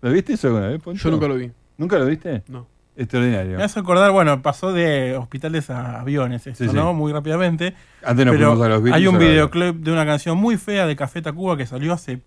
¿Lo 0.00 0.10
viste 0.10 0.32
eso 0.32 0.46
alguna 0.46 0.68
vez, 0.68 0.80
Poncho? 0.80 1.04
Yo 1.04 1.10
nunca 1.10 1.28
lo 1.28 1.34
vi. 1.34 1.50
¿Nunca 1.80 1.98
lo 1.98 2.04
viste? 2.04 2.42
No. 2.48 2.66
Extraordinario. 2.94 3.56
Me 3.56 3.64
hace 3.64 3.80
acordar, 3.80 4.10
bueno, 4.10 4.42
pasó 4.42 4.70
de 4.74 5.16
hospitales 5.16 5.70
a 5.70 6.00
aviones 6.02 6.46
esto, 6.46 6.62
Sí, 6.64 6.68
sí. 6.68 6.76
¿no? 6.76 6.92
Muy 6.92 7.10
rápidamente. 7.10 7.72
Antes 8.04 8.26
nos 8.26 8.34
Pero 8.34 8.52
a 8.62 8.68
los 8.68 8.82
Beatles, 8.82 8.92
hay 8.94 9.06
un 9.06 9.18
videoclip 9.18 9.76
de 9.76 9.90
una 9.90 10.04
canción 10.04 10.36
muy 10.36 10.58
fea 10.58 10.86
de 10.86 10.94
Café 10.96 11.22
Tacuba 11.22 11.56
que 11.56 11.64
salió 11.64 11.94
hace 11.94 12.20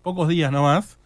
pocos 0.00 0.28
días 0.28 0.50
nomás. 0.50 0.98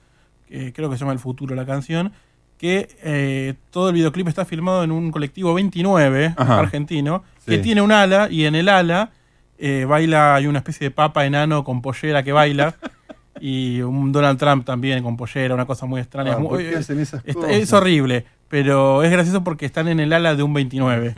que 0.47 0.72
creo 0.72 0.88
que 0.88 0.97
se 0.97 1.01
llama 1.01 1.12
El 1.12 1.18
Futuro 1.18 1.57
la 1.57 1.66
canción. 1.66 2.12
Que 2.59 2.88
eh, 3.03 3.55
todo 3.70 3.88
el 3.88 3.95
videoclip 3.97 4.28
está 4.28 4.45
filmado 4.45 4.84
en 4.84 4.93
un 4.93 5.11
colectivo 5.11 5.53
29 5.55 6.34
Ajá. 6.36 6.61
argentino. 6.61 7.24
Que 7.47 7.59
tiene 7.59 7.82
un 7.82 7.91
ala 7.91 8.28
y 8.30 8.45
en 8.45 8.55
el 8.55 8.68
ala 8.68 9.11
eh, 9.59 9.84
baila, 9.88 10.36
hay 10.36 10.47
una 10.47 10.59
especie 10.61 10.86
de 10.86 10.91
papa 10.93 11.26
enano 11.26 11.64
con 11.64 11.82
pollera 11.82 12.22
que 12.22 12.30
baila. 12.32 12.76
y 13.40 13.80
un 13.82 14.10
Donald 14.12 14.38
Trump 14.38 14.64
también 14.64 15.02
con 15.02 15.16
pollera, 15.16 15.54
una 15.54 15.66
cosa 15.66 15.86
muy 15.86 16.00
extraña. 16.00 16.34
Ah, 16.34 16.38
Muy- 16.38 16.48
¿por 16.48 16.58
qué 16.58 16.76
hacen 16.76 16.98
esas 16.98 17.22
está- 17.24 17.40
cosas? 17.40 17.56
es 17.56 17.72
horrible, 17.72 18.26
pero 18.48 19.02
es 19.02 19.10
gracioso 19.10 19.44
porque 19.44 19.66
están 19.66 19.88
en 19.88 20.00
el 20.00 20.12
ala 20.12 20.34
de 20.34 20.42
un 20.42 20.52
29. 20.54 21.14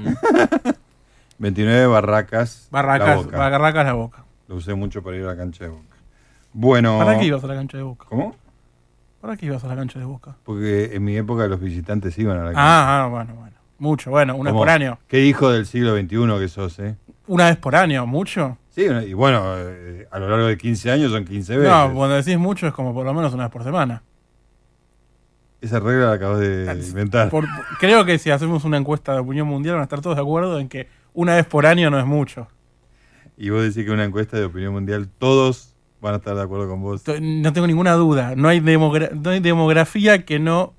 29 1.38 1.86
barracas. 1.86 2.68
La 2.70 2.82
Barracas, 2.82 3.24
Boca. 3.24 3.38
barracas 3.38 3.86
la 3.86 3.92
boca. 3.94 4.24
Lo 4.48 4.56
usé 4.56 4.74
mucho 4.74 5.02
para 5.02 5.16
ir 5.16 5.24
a 5.24 5.28
la 5.28 5.36
cancha 5.36 5.64
de 5.64 5.70
boca. 5.70 5.96
Bueno. 6.52 6.98
¿Para 6.98 7.18
qué 7.18 7.24
ibas 7.26 7.42
a 7.42 7.46
la 7.46 7.54
cancha 7.54 7.76
de 7.78 7.82
boca? 7.82 8.06
¿Cómo? 8.08 8.36
¿Para 9.20 9.36
qué 9.36 9.46
ibas 9.46 9.64
a 9.64 9.68
la 9.68 9.76
cancha 9.76 9.98
de 9.98 10.04
boca? 10.04 10.36
Porque 10.44 10.90
en 10.94 11.04
mi 11.04 11.16
época 11.16 11.46
los 11.46 11.60
visitantes 11.60 12.16
iban 12.18 12.36
a 12.38 12.40
la 12.40 12.52
cancha. 12.52 12.60
Ah, 12.60 13.04
ah, 13.04 13.06
bueno, 13.08 13.34
bueno. 13.34 13.52
Mucho, 13.78 14.10
bueno, 14.10 14.36
una 14.36 14.50
vez 14.52 14.58
por 14.58 14.68
año. 14.68 14.98
Qué 15.08 15.24
hijo 15.24 15.50
del 15.50 15.66
siglo 15.66 15.96
XXI 15.96 16.38
que 16.38 16.48
sos, 16.48 16.78
¿eh? 16.78 16.96
Una 17.26 17.46
vez 17.46 17.56
por 17.56 17.74
año, 17.74 18.06
mucho. 18.06 18.58
Sí, 18.74 18.82
y 18.84 19.12
bueno, 19.12 19.42
eh, 19.58 20.06
a 20.10 20.18
lo 20.18 20.28
largo 20.30 20.46
de 20.46 20.56
15 20.56 20.90
años 20.90 21.12
son 21.12 21.24
15 21.26 21.56
veces. 21.58 21.70
No, 21.70 21.92
cuando 21.94 22.16
decís 22.16 22.38
mucho 22.38 22.66
es 22.66 22.72
como 22.72 22.94
por 22.94 23.04
lo 23.04 23.12
menos 23.12 23.32
una 23.34 23.44
vez 23.44 23.52
por 23.52 23.62
semana. 23.64 24.02
Esa 25.60 25.78
regla 25.78 26.06
la 26.06 26.12
acabas 26.14 26.40
de 26.40 26.82
inventar. 26.88 27.28
Por- 27.30 27.46
creo 27.78 28.04
que 28.04 28.18
si 28.18 28.30
hacemos 28.30 28.64
una 28.64 28.78
encuesta 28.78 29.12
de 29.12 29.20
opinión 29.20 29.46
mundial 29.46 29.74
van 29.74 29.82
a 29.82 29.84
estar 29.84 30.00
todos 30.00 30.16
de 30.16 30.22
acuerdo 30.22 30.58
en 30.58 30.68
que 30.68 30.88
una 31.14 31.36
vez 31.36 31.46
por 31.46 31.66
año 31.66 31.90
no 31.90 31.98
es 32.00 32.06
mucho. 32.06 32.48
Y 33.36 33.50
vos 33.50 33.62
decís 33.62 33.84
que 33.84 33.90
una 33.92 34.04
encuesta 34.04 34.36
de 34.38 34.44
opinión 34.44 34.72
mundial, 34.72 35.08
todos 35.18 35.74
van 36.00 36.14
a 36.14 36.16
estar 36.16 36.34
de 36.34 36.42
acuerdo 36.42 36.68
con 36.68 36.80
vos. 36.82 37.02
No 37.20 37.52
tengo 37.52 37.66
ninguna 37.66 37.92
duda. 37.92 38.34
No 38.36 38.48
hay, 38.48 38.60
demogra- 38.60 39.10
no 39.12 39.30
hay 39.30 39.40
demografía 39.40 40.24
que 40.24 40.38
no 40.40 40.74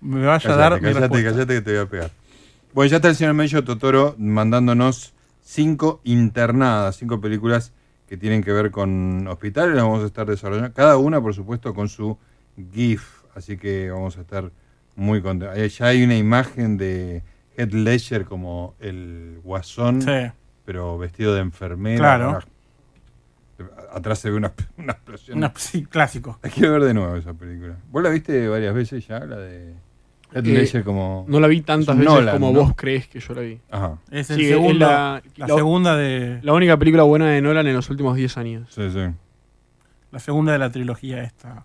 me 0.00 0.24
vaya 0.24 0.52
a 0.52 0.56
dar 0.56 0.72
mi 0.74 0.80
Callate, 0.80 1.00
respuesta. 1.00 1.30
callate 1.30 1.54
que 1.54 1.60
te 1.62 1.70
voy 1.72 1.80
a 1.80 1.86
pegar. 1.86 2.10
Bueno, 2.72 2.90
ya 2.90 2.96
está 2.96 3.08
el 3.10 3.14
señor 3.14 3.34
Mello 3.34 3.62
Totoro 3.62 4.16
mandándonos 4.18 5.12
cinco 5.44 6.00
internadas, 6.02 6.96
cinco 6.96 7.20
películas 7.20 7.72
que 8.08 8.16
tienen 8.16 8.42
que 8.42 8.52
ver 8.52 8.70
con 8.72 9.28
hospitales. 9.28 9.74
Las 9.76 9.84
vamos 9.84 10.02
a 10.02 10.06
estar 10.06 10.26
desarrollando, 10.26 10.72
cada 10.72 10.96
una, 10.96 11.20
por 11.20 11.34
supuesto, 11.34 11.72
con 11.74 11.88
su 11.88 12.18
GIF. 12.72 13.22
Así 13.36 13.56
que 13.56 13.90
vamos 13.90 14.16
a 14.18 14.22
estar 14.22 14.50
muy 14.96 15.20
contentos. 15.22 15.78
Ya 15.78 15.86
hay 15.86 16.02
una 16.02 16.16
imagen 16.16 16.76
de 16.76 17.22
Heath 17.56 17.72
Ledger 17.72 18.24
como 18.24 18.74
el 18.80 19.40
guasón, 19.44 20.02
Sí. 20.02 20.30
pero 20.64 20.98
vestido 20.98 21.34
de 21.34 21.40
enfermera. 21.42 21.98
Claro. 21.98 22.38
Atrás 23.92 24.18
se 24.18 24.30
ve 24.30 24.36
una, 24.36 24.52
una 24.78 24.92
explosión. 24.92 25.38
Una- 25.38 25.52
sí, 25.56 25.84
clásico. 25.84 26.38
Hay 26.42 26.50
que 26.50 26.68
ver 26.68 26.82
de 26.82 26.94
nuevo 26.94 27.14
esa 27.16 27.34
película. 27.34 27.76
¿Vos 27.90 28.02
la 28.02 28.10
viste 28.10 28.48
varias 28.48 28.74
veces 28.74 29.06
ya? 29.06 29.20
La 29.20 29.36
de 29.36 29.74
Eh, 30.34 30.82
como. 30.84 31.24
No 31.28 31.38
la 31.40 31.46
vi 31.46 31.60
tantas 31.60 31.96
veces 31.96 32.12
Nolan, 32.12 32.34
como 32.34 32.52
¿no? 32.52 32.60
vos 32.60 32.72
crees 32.76 33.06
que 33.06 33.20
yo 33.20 33.34
la 33.34 33.40
vi. 33.42 33.60
Ajá. 33.70 33.98
Es 34.10 34.30
el 34.30 34.36
Sí, 34.38 34.48
segundo- 34.48 34.86
la, 34.86 35.22
la 35.36 35.46
segunda 35.46 35.96
de- 35.96 36.40
La 36.42 36.52
única 36.52 36.76
película 36.76 37.04
buena 37.04 37.30
de 37.30 37.40
Nolan 37.40 37.66
en 37.68 37.74
los 37.74 37.88
últimos 37.90 38.16
10 38.16 38.36
años. 38.36 38.68
Sí, 38.74 38.90
sí. 38.90 39.00
La 40.10 40.18
segunda 40.18 40.52
de 40.52 40.58
la 40.58 40.70
trilogía 40.70 41.22
esta. 41.22 41.64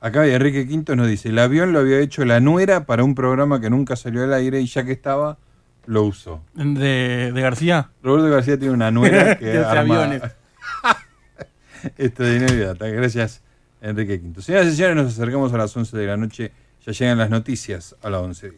Acá 0.00 0.26
Enrique 0.26 0.68
Quinto 0.68 0.94
nos 0.94 1.08
dice: 1.08 1.30
el 1.30 1.38
avión 1.38 1.72
lo 1.72 1.80
había 1.80 1.98
hecho 2.00 2.24
la 2.24 2.38
nuera 2.38 2.86
para 2.86 3.02
un 3.02 3.14
programa 3.14 3.60
que 3.60 3.70
nunca 3.70 3.96
salió 3.96 4.22
al 4.22 4.32
aire 4.34 4.60
y 4.60 4.66
ya 4.66 4.84
que 4.84 4.92
estaba, 4.92 5.38
lo 5.86 6.02
usó. 6.04 6.42
De, 6.54 7.32
de 7.32 7.40
García. 7.40 7.90
Roberto 8.02 8.30
García 8.30 8.58
tiene 8.58 8.74
una 8.74 8.90
nuera 8.90 9.34
que 9.38 9.46
Que 9.46 9.58
hace 9.58 9.78
arma 9.78 10.04
aviones. 10.04 10.22
extraordinaria 11.98 12.66
data. 12.68 12.86
Gracias, 12.88 13.42
Enrique 13.80 14.20
Quinto. 14.20 14.42
Señoras 14.42 14.68
y 14.68 14.76
señores, 14.76 14.96
nos 14.96 15.06
acercamos 15.12 15.52
a 15.52 15.56
las 15.58 15.76
11 15.76 15.96
de 15.96 16.06
la 16.06 16.16
noche. 16.16 16.52
Ya 16.86 16.92
llegan 16.92 17.18
las 17.18 17.30
noticias 17.30 17.96
a 18.00 18.10
las 18.10 18.22
11.10. 18.22 18.54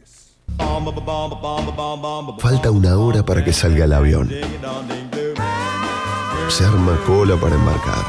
Falta 2.38 2.70
una 2.70 2.98
hora 2.98 3.24
para 3.24 3.42
que 3.42 3.54
salga 3.54 3.86
el 3.86 3.92
avión. 3.94 4.30
Se 6.48 6.64
arma 6.64 7.00
cola 7.06 7.36
para 7.36 7.54
embarcar. 7.54 8.04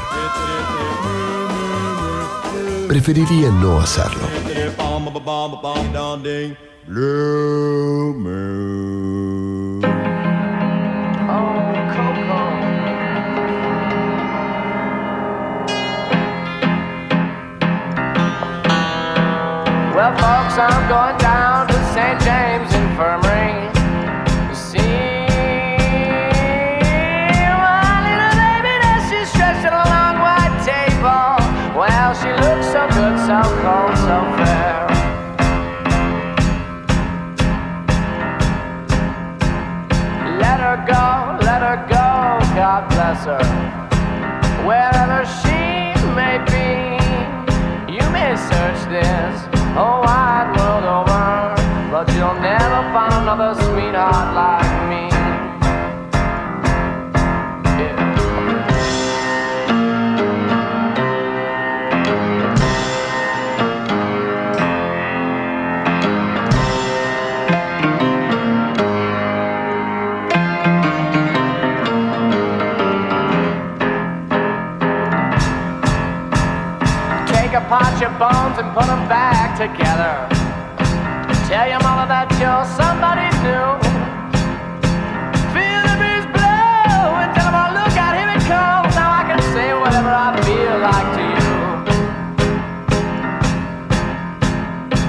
Preferiría 2.86 3.50
no 3.50 3.80
hacerlo. 3.80 4.28
Well, 20.00 20.12
folks, 20.12 20.56
I'm 20.56 20.88
going 20.88 21.18
down 21.18 21.68
to 21.68 21.74
St. 21.92 22.18
James 22.22 22.72
Infirmary 22.72 23.68
to 24.48 24.56
see 24.56 25.28
my 27.60 28.00
little 28.08 28.32
baby 28.32 28.80
that 28.80 29.04
she's 29.12 29.28
stretched 29.28 29.68
at 29.68 29.76
a 29.76 29.84
long 29.92 30.16
white 30.24 30.56
table. 30.64 31.36
Well, 31.76 32.16
she 32.16 32.32
looks 32.32 32.72
so 32.72 32.88
good, 32.96 33.20
so 33.28 33.44
cold, 33.60 33.92
so 34.00 34.24
fair. 34.40 34.88
Let 40.40 40.60
her 40.64 40.80
go, 40.88 41.36
let 41.44 41.60
her 41.60 41.76
go, 41.92 42.40
God 42.56 42.88
bless 42.88 43.26
her. 43.26 43.44
Wherever 44.64 45.26
she 45.44 45.92
may 46.16 46.40
be, 46.48 46.96
you 47.92 48.04
may 48.08 48.34
search 48.34 48.88
this 48.88 49.49
find 52.92 53.12
another 53.12 53.54
sweetheart 53.54 54.34
like 54.34 54.88
me. 54.90 55.08
Take 77.28 77.52
apart 77.52 78.00
your 78.00 78.10
bones 78.18 78.58
and 78.58 78.74
put 78.74 78.86
them 78.86 79.08
back 79.08 79.56
together. 79.56 80.39
Tell 81.50 81.66
your 81.68 81.82
mama 81.82 82.06
that 82.06 82.30
you're 82.38 82.62
somebody 82.78 83.26
new. 83.42 83.74
Feel 85.50 85.82
the 85.82 85.98
breeze 85.98 86.22
blow 86.30 87.18
and 87.18 87.34
tell 87.34 87.50
I 87.50 87.74
look 87.74 87.90
out, 87.98 88.14
here 88.14 88.30
it 88.30 88.38
comes. 88.46 88.94
Now 88.94 89.10
I 89.18 89.26
can 89.26 89.42
say 89.50 89.74
whatever 89.74 90.14
I 90.14 90.30
feel 90.46 90.78
like 90.78 91.10
to 91.18 91.26
you. 91.26 91.50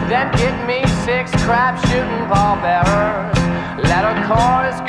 Then 0.09 0.33
get 0.33 0.57
me 0.65 0.81
six 1.05 1.29
crap 1.45 1.77
shooting 1.85 2.25
ball 2.25 2.57
bearers, 2.57 3.37
let 3.85 4.01
a 4.01 4.17
chorus 4.25 4.81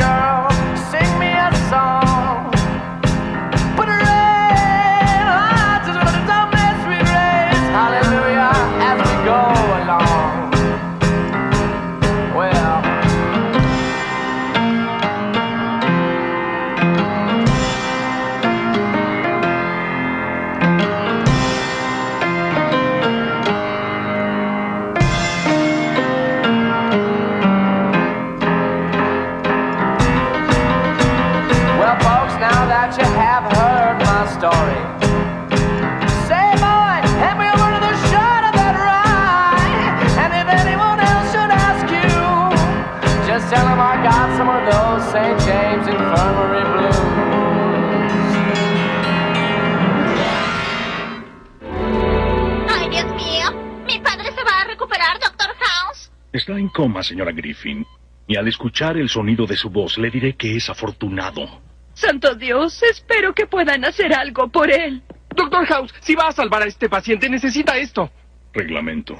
Está 56.43 56.59
en 56.59 56.71
coma, 56.71 57.05
señora 57.05 57.31
Griffin. 57.31 57.87
Y 58.27 58.37
al 58.37 58.49
escuchar 58.49 58.97
el 58.97 59.09
sonido 59.09 59.47
de 59.47 59.57
su 59.57 59.71
voz, 59.71 59.97
le 59.97 60.11
diré 60.11 60.35
que 60.35 60.57
es 60.57 60.69
afortunado. 60.69 61.61
Santo 61.95 62.35
Dios, 62.35 62.83
espero 62.83 63.33
que 63.33 63.47
puedan 63.47 63.85
hacer 63.85 64.13
algo 64.13 64.49
por 64.49 64.69
él. 64.69 65.03
Doctor 65.37 65.65
House, 65.67 65.95
si 66.01 66.17
va 66.17 66.27
a 66.27 66.33
salvar 66.33 66.63
a 66.63 66.67
este 66.67 66.89
paciente, 66.89 67.31
necesita 67.31 67.77
esto. 67.77 68.11
Reglamento. 68.53 69.17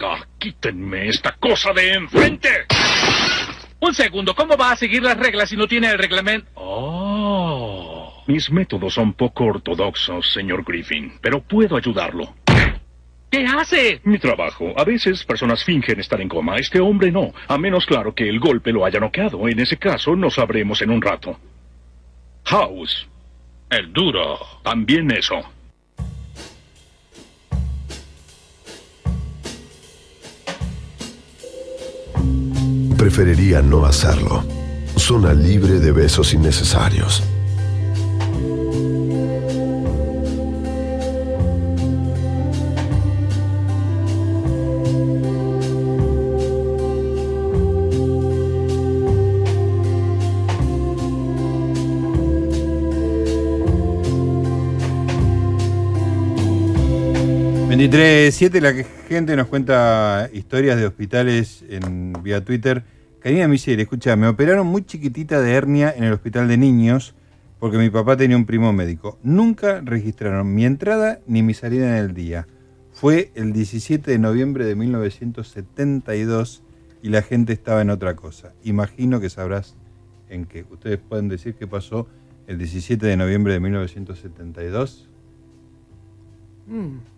Ah, 0.00 0.26
quítenme 0.36 1.08
esta 1.08 1.36
cosa 1.36 1.72
de 1.72 1.92
enfrente. 1.92 2.66
Un 3.78 3.94
segundo, 3.94 4.34
¿cómo 4.34 4.56
va 4.56 4.72
a 4.72 4.76
seguir 4.76 5.04
las 5.04 5.16
reglas 5.16 5.50
si 5.50 5.56
no 5.56 5.68
tiene 5.68 5.88
el 5.90 5.98
reglamento? 5.98 6.50
Oh. 6.56 8.24
Mis 8.26 8.50
métodos 8.50 8.94
son 8.94 9.12
poco 9.12 9.44
ortodoxos, 9.44 10.32
señor 10.32 10.64
Griffin, 10.64 11.12
pero 11.20 11.40
puedo 11.40 11.76
ayudarlo. 11.76 12.34
¿Qué 13.34 13.44
hace? 13.46 14.00
Mi 14.04 14.16
trabajo. 14.16 14.72
A 14.76 14.84
veces 14.84 15.24
personas 15.24 15.64
fingen 15.64 15.98
estar 15.98 16.20
en 16.20 16.28
coma. 16.28 16.56
Este 16.56 16.78
hombre 16.78 17.10
no. 17.10 17.32
A 17.48 17.58
menos 17.58 17.84
claro 17.84 18.14
que 18.14 18.28
el 18.28 18.38
golpe 18.38 18.70
lo 18.70 18.84
haya 18.84 19.00
noqueado. 19.00 19.48
En 19.48 19.58
ese 19.58 19.76
caso, 19.76 20.14
no 20.14 20.30
sabremos 20.30 20.80
en 20.82 20.90
un 20.90 21.02
rato. 21.02 21.36
House. 22.44 23.08
El 23.68 23.92
duro. 23.92 24.38
También 24.62 25.10
eso. 25.10 25.34
Preferiría 32.96 33.62
no 33.62 33.84
hacerlo. 33.84 34.44
Zona 34.96 35.34
libre 35.34 35.80
de 35.80 35.90
besos 35.90 36.32
innecesarios. 36.34 37.33
Siete 57.90 58.60
la 58.60 58.74
que- 58.74 58.84
gente 59.08 59.36
nos 59.36 59.48
cuenta 59.48 60.28
historias 60.32 60.78
de 60.78 60.86
hospitales 60.86 61.64
en 61.68 62.12
vía 62.22 62.42
Twitter. 62.44 62.84
Karina 63.20 63.48
Michelle, 63.48 63.82
escucha, 63.82 64.16
me 64.16 64.26
operaron 64.26 64.66
muy 64.66 64.84
chiquitita 64.84 65.40
de 65.40 65.52
hernia 65.52 65.92
en 65.96 66.04
el 66.04 66.12
hospital 66.12 66.48
de 66.48 66.56
niños 66.56 67.14
porque 67.58 67.78
mi 67.78 67.90
papá 67.90 68.16
tenía 68.16 68.36
un 68.36 68.46
primo 68.46 68.72
médico. 68.72 69.18
Nunca 69.22 69.80
registraron 69.82 70.54
mi 70.54 70.64
entrada 70.64 71.20
ni 71.26 71.42
mi 71.42 71.54
salida 71.54 71.98
en 71.98 72.04
el 72.04 72.14
día. 72.14 72.46
Fue 72.92 73.30
el 73.34 73.52
17 73.52 74.10
de 74.10 74.18
noviembre 74.18 74.64
de 74.66 74.74
1972 74.76 76.62
y 77.02 77.08
la 77.08 77.22
gente 77.22 77.52
estaba 77.52 77.82
en 77.82 77.90
otra 77.90 78.14
cosa. 78.16 78.52
Imagino 78.62 79.20
que 79.20 79.28
sabrás 79.30 79.76
en 80.28 80.44
qué. 80.46 80.64
Ustedes 80.70 80.98
pueden 80.98 81.28
decir 81.28 81.54
qué 81.54 81.66
pasó 81.66 82.08
el 82.46 82.56
17 82.58 83.04
de 83.06 83.16
noviembre 83.16 83.52
de 83.54 83.60
1972. 83.60 85.08
Mm. 86.66 87.13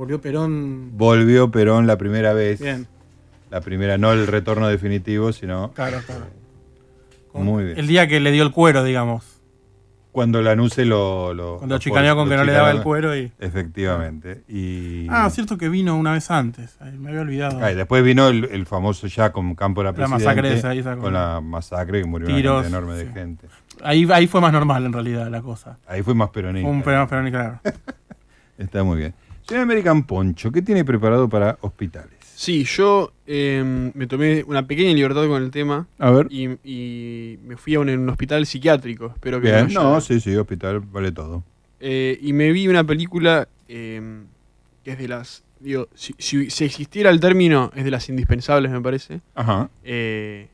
Volvió 0.00 0.18
Perón. 0.18 0.92
Volvió 0.96 1.50
Perón 1.50 1.86
la 1.86 1.98
primera 1.98 2.32
vez. 2.32 2.58
Bien. 2.58 2.86
La 3.50 3.60
primera, 3.60 3.98
no 3.98 4.12
el 4.12 4.26
retorno 4.26 4.66
definitivo, 4.66 5.30
sino. 5.30 5.72
Claro, 5.74 5.98
claro. 6.06 6.24
Muy 7.34 7.64
bien. 7.64 7.78
El 7.78 7.86
día 7.86 8.08
que 8.08 8.18
le 8.18 8.30
dio 8.32 8.42
el 8.42 8.50
cuero, 8.50 8.82
digamos. 8.82 9.42
Cuando 10.10 10.40
Lanuse 10.40 10.86
lo. 10.86 11.34
lo 11.34 11.58
Cuando 11.58 11.74
lo 11.74 11.78
chicaneó 11.80 12.16
con 12.16 12.30
que 12.30 12.36
no 12.36 12.44
le 12.44 12.52
daba 12.52 12.70
el 12.70 12.80
cuero 12.82 13.14
y- 13.14 13.30
Efectivamente. 13.38 14.42
Y. 14.48 15.06
Ah, 15.10 15.28
cierto 15.28 15.58
que 15.58 15.68
vino 15.68 15.94
una 15.98 16.12
vez 16.12 16.30
antes. 16.30 16.78
Ay, 16.80 16.92
me 16.96 17.10
había 17.10 17.20
olvidado. 17.20 17.62
Ah, 17.62 17.70
y 17.70 17.74
después 17.74 18.02
vino 18.02 18.28
el, 18.28 18.46
el 18.46 18.64
famoso 18.64 19.06
ya 19.06 19.32
con 19.32 19.54
Campo 19.54 19.82
la 19.82 19.92
La 19.92 20.08
masacre 20.08 20.54
esa, 20.54 20.72
esa 20.72 20.92
con 20.94 21.02
con- 21.02 21.12
la 21.12 21.42
masacre 21.42 22.00
que 22.00 22.06
murió 22.08 22.26
una 22.28 22.36
Tiros, 22.36 22.62
cantidad 22.62 22.80
enorme 22.80 22.96
de 22.96 23.04
sí. 23.06 23.12
gente. 23.12 23.46
Ahí, 23.82 24.08
ahí 24.10 24.26
fue 24.26 24.40
más 24.40 24.50
normal 24.54 24.86
en 24.86 24.94
realidad 24.94 25.28
la 25.28 25.42
cosa. 25.42 25.76
Ahí 25.86 26.02
fue 26.02 26.14
más 26.14 26.30
peronista. 26.30 26.70
Un 26.70 26.78
y 26.80 27.30
claro. 27.30 27.60
Está 28.56 28.82
muy 28.82 28.96
bien. 28.96 29.14
Señor 29.50 29.64
American 29.64 30.04
Poncho, 30.04 30.50
¿qué 30.52 30.62
tiene 30.62 30.84
preparado 30.84 31.28
para 31.28 31.58
hospitales? 31.60 32.14
Sí, 32.22 32.64
yo 32.64 33.12
eh, 33.26 33.90
me 33.94 34.06
tomé 34.06 34.44
una 34.46 34.66
pequeña 34.66 34.94
libertad 34.94 35.26
con 35.26 35.42
el 35.42 35.50
tema. 35.50 35.86
A 35.98 36.10
ver. 36.10 36.28
Y, 36.30 36.50
y 36.64 37.38
me 37.44 37.56
fui 37.56 37.74
a 37.74 37.80
un, 37.80 37.90
un 37.90 38.08
hospital 38.08 38.46
psiquiátrico. 38.46 39.08
Espero 39.12 39.40
que 39.40 39.50
Bien, 39.50 39.72
no, 39.74 40.00
sí, 40.00 40.20
sí, 40.20 40.34
hospital 40.36 40.80
vale 40.80 41.12
todo. 41.12 41.42
Eh, 41.80 42.18
y 42.22 42.32
me 42.32 42.52
vi 42.52 42.68
una 42.68 42.84
película 42.84 43.48
eh, 43.68 44.22
que 44.84 44.92
es 44.92 44.98
de 44.98 45.08
las. 45.08 45.42
Digo, 45.58 45.88
si, 45.94 46.14
si- 46.18 46.48
si 46.48 46.64
existiera 46.64 47.10
el 47.10 47.20
término, 47.20 47.70
es 47.74 47.84
de 47.84 47.90
las 47.90 48.08
indispensables, 48.08 48.70
me 48.70 48.80
parece. 48.80 49.20
Ajá. 49.34 49.68
Eh, 49.84 50.48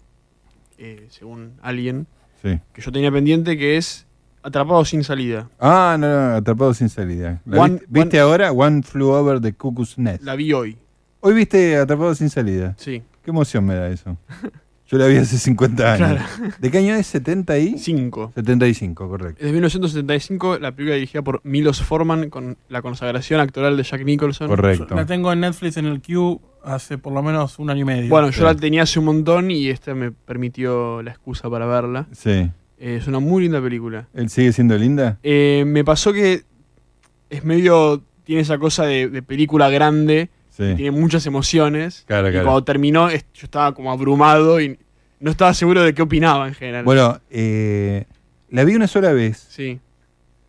eh, 0.78 1.06
según 1.10 1.52
alguien. 1.62 2.06
Sí. 2.42 2.58
Que 2.72 2.82
yo 2.82 2.90
tenía 2.90 3.12
pendiente, 3.12 3.56
que 3.58 3.76
es 3.76 4.05
Atrapado 4.46 4.84
sin 4.84 5.02
salida. 5.02 5.48
Ah, 5.58 5.96
no, 5.98 6.06
no, 6.08 6.36
atrapado 6.36 6.72
sin 6.72 6.88
salida. 6.88 7.40
¿La 7.44 7.60
One- 7.62 7.72
viste, 7.74 7.86
viste 7.88 8.20
ahora? 8.20 8.52
One 8.52 8.84
Flew 8.84 9.08
Over 9.08 9.40
the 9.40 9.52
Cuckoo's 9.52 9.98
Nest. 9.98 10.22
La 10.22 10.36
vi 10.36 10.52
hoy. 10.52 10.78
Hoy 11.18 11.34
viste 11.34 11.76
Atrapado 11.76 12.14
sin 12.14 12.30
salida. 12.30 12.76
Sí. 12.78 13.02
Qué 13.24 13.30
emoción 13.32 13.64
me 13.66 13.74
da 13.74 13.88
eso. 13.88 14.16
Yo 14.88 14.98
la 14.98 15.08
vi 15.08 15.16
hace 15.16 15.36
50 15.36 15.94
años. 15.94 16.08
Claro. 16.38 16.52
¿De 16.60 16.70
qué 16.70 16.78
año 16.78 16.94
es? 16.94 17.12
¿75? 17.12 18.32
75, 18.34 19.08
correcto. 19.08 19.40
Es 19.40 19.46
de 19.46 19.50
1975, 19.52 20.60
la 20.60 20.70
película 20.70 20.94
dirigida 20.94 21.22
por 21.22 21.40
Milos 21.42 21.82
Forman 21.82 22.30
con 22.30 22.56
la 22.68 22.82
consagración 22.82 23.40
actoral 23.40 23.76
de 23.76 23.82
Jack 23.82 24.04
Nicholson. 24.04 24.48
La 24.90 25.06
tengo 25.06 25.32
en 25.32 25.40
Netflix 25.40 25.76
en 25.76 25.86
el 25.86 26.00
queue 26.00 26.38
hace 26.62 26.98
por 26.98 27.12
lo 27.12 27.20
menos 27.24 27.58
un 27.58 27.68
año 27.70 27.80
y 27.80 27.84
medio. 27.84 28.08
Bueno, 28.10 28.30
yo 28.30 28.44
la 28.44 28.54
tenía 28.54 28.84
hace 28.84 29.00
un 29.00 29.06
montón 29.06 29.50
y 29.50 29.70
esta 29.70 29.92
me 29.96 30.12
permitió 30.12 31.02
la 31.02 31.10
excusa 31.10 31.50
para 31.50 31.66
verla. 31.66 32.06
Sí. 32.12 32.48
Eh, 32.78 32.96
es 32.96 33.06
una 33.06 33.18
muy 33.20 33.42
linda 33.44 33.60
película. 33.62 34.08
¿Él 34.14 34.28
sigue 34.28 34.52
siendo 34.52 34.76
linda? 34.76 35.18
Eh, 35.22 35.64
me 35.66 35.84
pasó 35.84 36.12
que 36.12 36.42
es 37.30 37.44
medio. 37.44 38.02
Tiene 38.24 38.42
esa 38.42 38.58
cosa 38.58 38.84
de, 38.84 39.08
de 39.08 39.22
película 39.22 39.70
grande. 39.70 40.30
Sí. 40.50 40.72
Tiene 40.74 40.90
muchas 40.90 41.24
emociones. 41.26 42.04
Claro, 42.06 42.28
y 42.28 42.32
claro. 42.32 42.46
cuando 42.46 42.64
terminó, 42.64 43.08
es- 43.08 43.24
yo 43.34 43.44
estaba 43.44 43.72
como 43.74 43.92
abrumado 43.92 44.60
y 44.60 44.78
no 45.20 45.30
estaba 45.30 45.54
seguro 45.54 45.82
de 45.82 45.94
qué 45.94 46.02
opinaba 46.02 46.48
en 46.48 46.54
general. 46.54 46.84
Bueno, 46.84 47.20
eh, 47.30 48.06
la 48.50 48.64
vi 48.64 48.74
una 48.74 48.86
sola 48.88 49.12
vez. 49.12 49.46
Sí. 49.50 49.80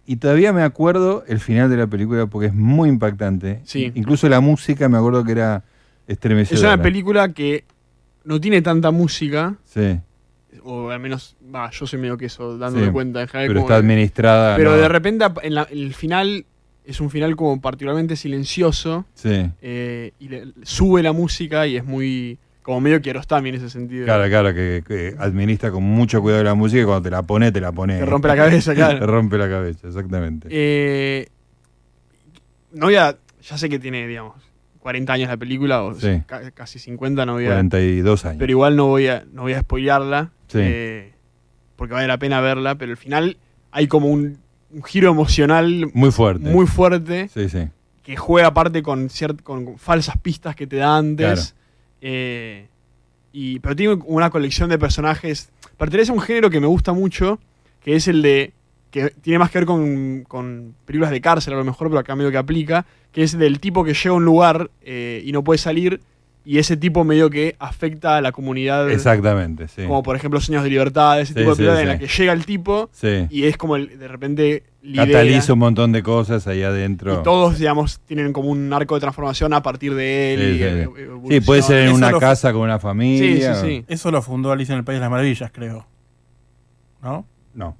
Y 0.06 0.16
todavía 0.16 0.54
me 0.54 0.64
acuerdo 0.64 1.24
el 1.28 1.40
final 1.40 1.70
de 1.70 1.76
la 1.78 1.88
película 1.88 2.26
porque 2.28 2.48
es 2.48 2.54
muy 2.54 2.88
impactante. 2.90 3.60
Sí. 3.66 3.92
Incluso 3.96 4.28
la 4.30 4.40
música 4.40 4.88
me 4.90 4.98
acuerdo 4.98 5.24
que 5.26 5.34
era 5.34 5.64
es 6.08 6.14
estremecedora. 6.14 6.74
una 6.76 6.82
película 6.84 7.34
que 7.34 7.66
no 8.24 8.40
tiene 8.40 8.62
tanta 8.62 8.92
música. 8.92 9.56
Sí. 9.66 10.00
O 10.64 10.90
al 10.90 11.00
menos, 11.00 11.36
yo 11.72 11.88
soy 11.88 12.00
medio 12.00 12.18
que 12.18 12.26
eso, 12.28 12.58
dándome 12.58 12.86
Sí, 12.88 12.92
cuenta. 12.92 13.22
en 13.22 13.28
general 13.28 13.48
pero 13.50 13.60
como 13.62 13.68
está 13.70 13.76
que- 13.82 13.86
administrada, 13.86 14.56
Pero 14.56 14.72
no. 14.72 14.78
de 14.78 14.88
repente, 14.90 15.26
en 15.44 15.56
la- 15.56 15.68
el 15.70 15.94
final 15.94 16.46
es 16.86 17.02
un 17.02 17.10
final 17.10 17.36
como 17.36 17.60
particularmente 17.62 18.16
silencioso. 18.16 19.06
Sí. 19.14 19.50
eh, 19.62 20.12
y 20.20 20.30
le- 20.30 20.54
sube 20.64 21.04
la 21.04 21.12
música 21.14 21.68
y 21.68 21.78
es 21.78 21.84
muy. 21.86 22.38
como 22.64 22.82
medio 22.82 23.02
Kiarostami 23.02 23.48
en 23.48 23.56
ese 23.56 23.70
sentido. 23.70 24.04
Claro, 24.04 24.28
claro, 24.28 24.54
que, 24.54 24.84
que 24.86 25.16
administra 25.20 25.72
con 25.72 25.84
mucho 25.84 26.22
cuidado 26.22 26.44
la 26.44 26.54
música 26.54 26.82
y 26.82 26.86
cuando 26.86 27.02
te 27.04 27.10
la 27.12 27.24
pone, 27.24 27.50
te 27.54 27.62
la 27.62 27.72
pone. 27.72 27.98
Te 27.98 28.06
rompe 28.06 28.28
la 28.28 28.36
cabeza, 28.36 28.76
claro. 28.76 29.00
te 29.00 29.06
rompe 29.06 29.38
la 29.38 29.48
cabeza, 29.50 29.88
exactamente. 29.88 30.50
Eh, 30.52 31.28
no 32.74 32.88
voy 32.88 32.96
a. 32.96 33.18
Ya 33.42 33.58
sé 33.58 33.70
que 33.70 33.80
tiene, 33.80 34.06
digamos, 34.08 34.36
40 34.88 35.12
años 35.12 35.28
la 35.28 35.36
película, 35.36 35.84
o 35.84 35.94
Sí. 35.96 36.22
casi 36.54 36.80
50, 36.80 37.26
no 37.26 37.34
voy 37.34 37.46
a. 37.46 37.50
42 37.50 38.24
años. 38.24 38.38
Pero 38.40 38.52
igual 38.52 38.78
no 38.78 38.86
voy 38.88 39.08
a, 39.08 39.26
no 39.34 39.42
voy 39.42 39.52
a 39.52 39.60
spoilearla. 39.60 40.32
Sí. 40.48 40.60
eh, 40.62 41.12
porque 41.76 41.94
vale 41.94 42.08
la 42.08 42.18
pena 42.18 42.40
verla, 42.40 42.76
pero 42.76 42.92
al 42.92 42.98
final 42.98 43.36
hay 43.72 43.88
como 43.88 44.08
un, 44.08 44.38
un 44.72 44.84
giro 44.84 45.12
emocional 45.12 45.92
Muy 45.94 46.12
fuerte. 46.12 46.50
muy 46.50 46.66
fuerte 46.68 47.28
Sí, 47.34 47.50
sí. 47.50 47.68
que 48.02 48.16
juega 48.16 48.48
aparte 48.48 48.82
con, 48.82 49.10
ciert- 49.10 49.44
con 49.44 49.78
falsas 49.78 50.16
pistas 50.22 50.56
que 50.56 50.66
te 50.68 50.78
da 50.78 50.96
antes. 50.98 51.28
Claro. 51.28 51.58
eh, 52.02 52.68
y, 53.34 53.60
pero 53.60 53.76
tiene 53.76 54.00
una 54.06 54.30
colección 54.30 54.70
de 54.70 54.80
personajes. 54.80 55.50
Pertenece 55.78 56.12
a 56.12 56.16
un 56.16 56.22
género 56.22 56.50
que 56.50 56.62
me 56.62 56.68
gusta 56.68 56.94
mucho, 56.94 57.40
que 57.84 57.96
es 57.98 58.08
el 58.08 58.22
de. 58.22 58.54
Que 59.06 59.10
tiene 59.22 59.40
más 59.40 59.50
que 59.52 59.60
ver 59.60 59.66
con, 59.66 60.24
con 60.28 60.74
películas 60.86 61.12
de 61.12 61.22
cárcel 61.22 61.54
a 61.54 61.58
lo 61.58 61.64
mejor, 61.64 61.88
pero 61.90 62.00
acá 62.00 62.16
medio 62.16 62.32
que 62.32 62.38
aplica, 62.38 62.86
que 63.12 63.24
es 63.24 63.38
del 63.38 63.60
tipo 63.60 63.84
que 63.84 63.94
llega 63.94 64.10
a 64.10 64.14
un 64.14 64.26
lugar 64.26 64.70
eh, 64.82 65.22
y 65.26 65.32
no 65.32 65.44
puede 65.44 65.58
salir 65.58 66.00
Y 66.50 66.60
ese 66.60 66.78
tipo 66.78 67.04
medio 67.04 67.30
que 67.30 67.58
afecta 67.60 68.16
a 68.16 68.22
la 68.22 68.32
comunidad. 68.32 68.90
Exactamente, 68.90 69.68
sí. 69.68 69.84
Como 69.84 70.02
por 70.02 70.16
ejemplo 70.16 70.40
Sueños 70.40 70.64
de 70.64 70.70
Libertad, 70.70 71.20
ese 71.20 71.34
Sí, 71.34 71.40
tipo 71.40 71.50
de 71.50 71.56
sí, 71.56 71.58
películas 71.58 71.78
sí. 71.80 71.82
en 71.84 71.88
la 71.90 72.00
que 72.00 72.08
llega 72.08 72.32
el 72.34 72.46
tipo 72.46 72.90
Sí. 72.94 73.28
y 73.30 73.44
es 73.44 73.58
como 73.58 73.76
el- 73.76 74.00
de 74.00 74.08
repente 74.08 74.64
lidera. 74.82 75.08
Cataliza 75.08 75.52
un 75.52 75.60
montón 75.60 75.92
de 75.92 76.02
cosas 76.04 76.48
ahí 76.48 76.64
adentro. 76.64 77.20
Y 77.20 77.24
todos, 77.24 77.60
digamos, 77.60 78.00
tienen 78.06 78.32
como 78.32 78.50
un 78.50 78.72
arco 78.72 78.96
de 78.96 79.02
transformación 79.02 79.52
a 79.52 79.62
partir 79.62 79.94
de 79.94 80.34
él. 80.36 80.40
Sí, 80.40 80.46
y, 80.46 80.54
sí, 80.54 80.64
sí. 80.64 81.02
evoluciona. 81.02 81.36
Sí, 81.36 81.42
puede 81.42 81.62
ser 81.64 81.78
en 81.80 81.88
Eso 81.88 81.96
una 81.98 82.12
casa 82.18 82.54
con 82.54 82.62
una 82.62 82.80
familia. 82.80 83.54
Sí, 83.56 83.60
sí, 83.62 83.68
sí. 83.68 83.86
Eso 83.90 84.10
lo 84.10 84.22
fundó 84.22 84.50
Alicia 84.54 84.72
en 84.72 84.80
el 84.80 84.86
País 84.86 84.96
de 84.98 85.02
las 85.02 85.12
Maravillas, 85.12 85.52
creo. 85.52 85.86
¿No? 87.04 87.26
No. 87.54 87.76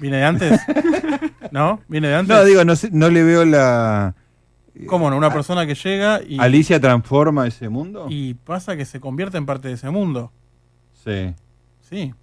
¿Viene 0.00 0.18
de 0.18 0.24
antes? 0.24 0.60
¿No? 1.52 1.80
¿Viene 1.88 2.08
de 2.08 2.14
antes? 2.16 2.36
No, 2.36 2.44
digo, 2.44 2.64
no, 2.64 2.76
sé- 2.76 2.90
no 2.92 3.08
le 3.10 3.22
veo 3.24 3.44
la. 3.44 4.14
¿Cómo 4.86 5.10
no? 5.10 5.16
Una 5.16 5.32
persona 5.32 5.66
que 5.66 5.74
llega 5.74 6.20
y, 6.22 6.38
¿Alicia 6.38 6.80
transforma 6.80 7.46
ese 7.48 7.68
mundo? 7.68 8.06
y 8.08 8.34
pasa 8.34 8.76
que 8.76 8.84
se 8.84 9.00
convierte 9.00 9.36
en 9.36 9.44
parte 9.46 9.68
de 9.68 9.74
ese 9.74 9.90
mundo. 9.90 10.30
Sí. 11.04 11.34
Sí. 11.80 12.14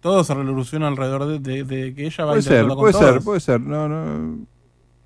Todo 0.00 0.22
se 0.22 0.32
revoluciona 0.32 0.86
alrededor 0.86 1.26
de, 1.26 1.38
de- 1.40 1.64
de 1.64 1.94
que 1.94 2.06
ella 2.06 2.24
va 2.24 2.32
Puede 2.32 2.42
ser, 2.42 2.52
interactuando 2.52 2.76
con 2.76 2.92
puede 2.92 3.12
ser, 3.12 3.22
puede 3.24 3.40
ser. 3.40 3.60
No, 3.60 3.88
no. 3.88 4.46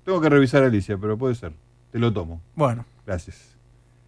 Tengo 0.03 0.21
que 0.21 0.29
revisar 0.29 0.61
a 0.63 0.67
Alicia, 0.67 0.97
pero 0.97 1.17
puede 1.17 1.33
ser. 1.35 1.53
Te 1.91 1.97
lo 1.97 2.13
tomo. 2.13 2.41
Bueno. 2.55 2.85
Gracias. 3.05 3.55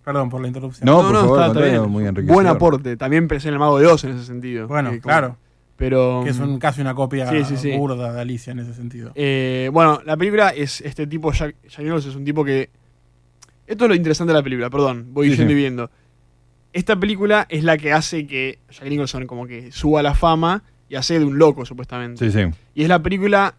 Perdón 0.04 0.30
por 0.30 0.42
la 0.42 0.48
interrupción. 0.48 0.86
No, 0.86 1.02
por 1.02 1.14
favor, 1.16 1.40
está- 1.42 1.48
está 1.60 1.62
bien. 1.80 1.90
muy. 1.90 2.04
Buen 2.26 2.46
aporte. 2.46 2.96
También 2.98 3.28
pensé 3.28 3.48
en 3.48 3.56
el 3.56 3.60
Mago 3.60 3.80
de 3.80 3.88
Oz 3.88 4.04
en 4.04 4.12
ese 4.16 4.26
sentido. 4.26 4.68
Bueno, 4.68 4.90
como- 4.90 5.02
claro. 5.02 5.38
Pero. 5.78 6.22
Que 6.24 6.30
es 6.30 6.40
un, 6.40 6.58
casi 6.60 6.82
una 6.82 6.96
copia 6.96 7.30
Sí, 7.30 7.44
sí, 7.44 7.58
sí. 7.58 7.78
burda 7.78 8.14
de 8.14 8.22
Alicia 8.22 8.52
en 8.52 8.60
ese 8.60 8.74
sentido. 8.74 9.12
Eh, 9.16 9.70
bueno, 9.74 10.02
la 10.06 10.16
película 10.16 10.50
es 10.50 10.82
este 10.82 11.06
tipo, 11.08 11.32
Jack, 11.34 11.56
Jack 11.68 11.80
Nicholson 11.84 12.12
es 12.12 12.16
un 12.18 12.24
tipo 12.26 12.46
que... 12.46 12.70
Esto 13.68 13.86
es 13.86 13.90
lo 13.90 13.96
interesante 13.96 14.32
de 14.32 14.40
la 14.40 14.44
película, 14.44 14.70
perdón, 14.70 15.08
voy 15.12 15.30
Sí, 15.32 15.38
yendo 15.38 15.50
sí. 15.50 15.54
y 15.54 15.56
viendo. 15.56 15.90
Esta 16.72 16.98
película 17.00 17.46
es 17.50 17.64
la 17.64 17.78
que 17.78 17.92
hace 17.94 18.28
que 18.28 18.60
Jack 18.70 18.88
Nicholson 18.88 19.26
como 19.28 19.48
que 19.48 19.72
suba 19.72 20.02
a 20.02 20.04
la 20.04 20.14
fama 20.14 20.64
y 20.88 20.96
hace 20.96 21.18
de 21.20 21.26
un 21.26 21.38
loco, 21.40 21.66
supuestamente. 21.66 22.30
Sí, 22.32 22.38
sí. 22.38 22.50
Y 22.74 22.84
es 22.84 22.90
la 22.90 23.02
película, 23.02 23.56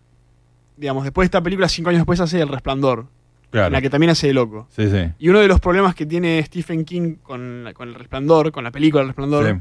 digamos, 0.77 1.05
después 1.05 1.25
de 1.25 1.27
esta 1.27 1.43
película, 1.43 1.69
cinco 1.69 1.91
años 1.91 2.01
después 2.01 2.21
hace 2.21 2.41
El 2.41 2.49
Resplandor, 2.49 3.09
Claro. 3.51 3.67
en 3.69 3.73
la 3.75 3.81
que 3.83 3.91
también 3.91 4.11
hace 4.11 4.27
de 4.29 4.35
loco. 4.35 4.67
Sí, 4.71 4.89
sí. 4.91 5.11
Y 5.19 5.29
uno 5.29 5.41
de 5.41 5.49
los 5.49 5.61
problemas 5.61 5.95
que 5.95 6.07
tiene 6.07 6.43
Stephen 6.45 6.85
King 6.85 7.17
con, 7.23 7.65
la- 7.65 7.75
con 7.75 7.89
El 7.89 7.95
Resplandor, 7.95 8.53
con 8.53 8.65
la 8.65 8.71
película 8.71 9.03
El 9.03 9.09
Resplandor, 9.09 9.47
Sí. 9.55 9.61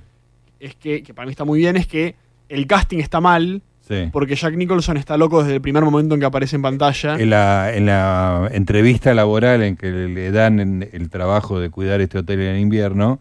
es 0.60 0.76
que, 0.76 1.01
que 1.03 1.14
para 1.14 1.26
mí 1.26 1.32
está 1.32 1.43
muy 1.43 1.60
bien, 1.60 1.76
es 1.78 1.88
que 1.88 2.16
el 2.50 2.68
casting 2.68 3.00
está 3.00 3.20
mal, 3.22 3.62
Sí. 3.88 4.10
porque 4.12 4.36
Jack 4.36 4.56
Nicholson 4.56 4.98
está 4.98 5.16
loco 5.18 5.41
desde 5.43 5.56
el 5.56 5.62
primer 5.62 5.84
momento 5.84 6.16
en 6.16 6.20
que 6.22 6.26
aparece 6.26 6.56
en 6.56 6.64
pantalla. 6.64 7.18
En 7.20 7.30
la, 7.30 7.72
en 7.76 7.86
la 7.86 8.50
entrevista 8.52 9.14
laboral 9.14 9.62
en 9.62 9.76
que 9.78 9.91
le, 9.91 10.32
dan 10.32 10.60
en- 10.60 10.89
el 10.91 11.10
trabajo 11.12 11.60
de 11.60 11.70
cuidar 11.70 12.02
este 12.02 12.18
hotel 12.18 12.41
en 12.41 12.58
invierno, 12.60 13.20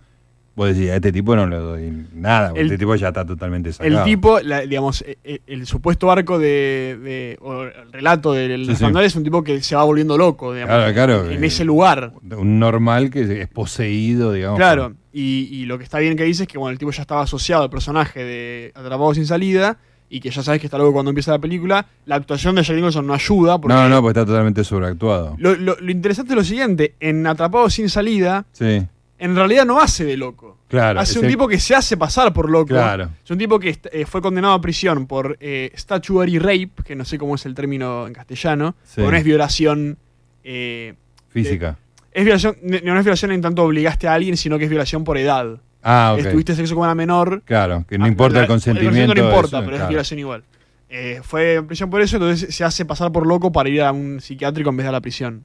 vos 0.56 0.68
decís, 0.74 0.88
a 0.90 0.94
este 0.96 1.12
tipo 1.12 1.36
no 1.36 1.46
le 1.46 1.56
doy 1.56 2.06
nada, 2.14 2.48
porque 2.50 2.60
El- 2.62 2.66
este 2.68 2.78
tipo 2.78 2.94
ya 2.94 3.08
está 3.08 3.26
totalmente 3.26 3.72
sacado. 3.74 3.98
El 3.98 4.04
tipo, 4.04 4.40
la- 4.40 4.60
digamos, 4.62 5.02
e- 5.02 5.18
e- 5.22 5.40
el, 5.48 5.66
supuesto 5.66 6.10
arco 6.10 6.38
de, 6.38 6.96
de- 7.02 7.38
o 7.42 7.64
el 7.64 7.92
relato 7.92 8.32
del 8.32 8.64
Sí, 8.64 8.76
sí. 8.76 8.84
es 9.02 9.16
un 9.16 9.24
tipo 9.24 9.42
que 9.44 9.60
se 9.62 9.76
va 9.76 9.84
volviendo 9.84 10.16
loco, 10.16 10.54
digamos, 10.54 10.74
Claro, 10.76 10.94
claro. 10.94 11.30
en 11.30 11.44
eh, 11.44 11.46
ese 11.48 11.64
lugar. 11.66 12.12
Un 12.38 12.58
normal 12.58 13.10
que 13.10 13.42
es 13.42 13.48
poseído, 13.48 14.32
digamos. 14.32 14.58
Claro, 14.58 14.94
y, 15.14 15.48
y 15.50 15.64
lo 15.66 15.78
que 15.78 15.84
está 15.84 16.00
bien 16.00 16.16
que 16.16 16.24
dice 16.24 16.42
es 16.42 16.48
que 16.48 16.58
bueno, 16.58 16.72
el 16.72 16.78
tipo 16.78 16.90
ya 16.90 17.02
estaba 17.02 17.22
asociado 17.22 17.62
al 17.62 17.70
personaje 17.70 18.22
de 18.24 18.72
Atrapado 18.74 19.14
sin 19.14 19.26
salida 19.26 19.78
y 20.10 20.20
que 20.20 20.30
ya 20.30 20.42
sabes 20.42 20.60
que 20.60 20.66
está 20.66 20.76
loco 20.76 20.92
cuando 20.92 21.10
empieza 21.10 21.30
la 21.30 21.38
película. 21.38 21.86
La 22.06 22.16
actuación 22.16 22.56
de 22.56 22.62
Jack 22.62 22.76
Nicholson 22.76 23.06
no 23.06 23.14
ayuda. 23.14 23.58
Porque 23.60 23.74
No, 23.74 23.88
no, 23.88 24.02
porque 24.02 24.18
está 24.18 24.26
totalmente 24.26 24.62
sobreactuado. 24.64 25.36
Lo, 25.38 25.54
lo- 25.54 25.76
lo 25.80 25.90
interesante 25.90 26.32
es 26.32 26.36
lo 26.36 26.44
siguiente, 26.44 26.94
en 27.00 27.26
Atrapado 27.26 27.70
sin 27.70 27.88
salida, 27.88 28.44
Sí, 28.52 28.82
en 29.18 29.36
realidad 29.36 29.64
no 29.64 29.80
hace 29.80 30.04
de 30.04 30.16
loco. 30.16 30.58
claro. 30.68 30.98
hace 31.00 31.18
un 31.20 31.26
el- 31.26 31.30
tipo 31.30 31.46
que 31.48 31.58
se 31.60 31.74
hace 31.76 31.96
pasar 31.96 32.32
por 32.32 32.50
loco. 32.50 32.66
Claro. 32.68 33.08
Es 33.24 33.30
un 33.30 33.38
tipo 33.38 33.58
que 33.60 33.78
eh, 33.92 34.04
fue 34.06 34.20
condenado 34.20 34.54
a 34.54 34.60
prisión 34.60 35.06
por 35.06 35.36
eh, 35.40 35.70
statuary 35.76 36.38
rape, 36.40 36.70
que 36.84 36.96
no 36.96 37.04
sé 37.04 37.18
cómo 37.18 37.36
es 37.36 37.46
el 37.46 37.54
término 37.54 38.06
en 38.08 38.12
castellano, 38.12 38.74
Sí. 38.84 38.96
porque 38.96 39.10
no 39.12 39.16
es 39.18 39.24
violación. 39.24 39.98
eh, 40.44 40.94
Física. 41.28 41.78
Es 42.14 42.24
violación, 42.24 42.56
no 42.62 42.98
es 42.98 43.04
violación 43.04 43.32
en 43.32 43.42
tanto 43.42 43.62
obligaste 43.64 44.08
a 44.08 44.14
alguien, 44.14 44.36
sino 44.38 44.56
que 44.56 44.64
es 44.64 44.70
violación 44.70 45.04
por 45.04 45.18
edad. 45.18 45.58
Ah, 45.82 46.12
ok. 46.14 46.24
Estuviste 46.24 46.54
sexo 46.54 46.74
con 46.74 46.84
una 46.84 46.94
menor. 46.94 47.42
Claro, 47.44 47.84
que 47.86 47.98
no 47.98 48.06
Ah, 48.06 48.08
importa 48.08 48.36
la- 48.36 48.42
el 48.42 48.46
consentimiento. 48.48 49.14
no 49.14 49.22
importa, 49.22 49.58
eso, 49.58 49.64
pero 49.66 49.76
es 49.82 49.88
violación 49.88 50.18
igual. 50.20 50.44
Eh, 50.88 51.20
fue 51.22 51.54
en 51.54 51.66
prisión 51.66 51.90
por 51.90 52.00
eso, 52.00 52.16
entonces 52.16 52.54
se 52.54 52.62
hace 52.64 52.84
pasar 52.84 53.10
por 53.12 53.26
loco 53.26 53.50
para 53.52 53.68
ir 53.68 53.82
a 53.82 53.90
un 53.92 54.20
psiquiátrico 54.20 54.70
en 54.70 54.76
vez 54.76 54.84
de 54.84 54.88
a 54.88 54.92
la 54.92 55.00
prisión. 55.00 55.44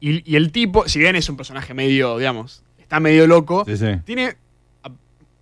Y, 0.00 0.30
y 0.30 0.36
el 0.36 0.52
tipo, 0.52 0.86
si 0.88 0.98
bien 0.98 1.16
es 1.16 1.28
un 1.28 1.36
personaje 1.36 1.72
medio, 1.72 2.18
digamos, 2.18 2.62
está 2.78 3.00
medio 3.00 3.26
loco, 3.26 3.64
Sí, 3.66 3.76
sí. 3.78 3.86
tiene, 4.04 4.36
a, 4.84 4.90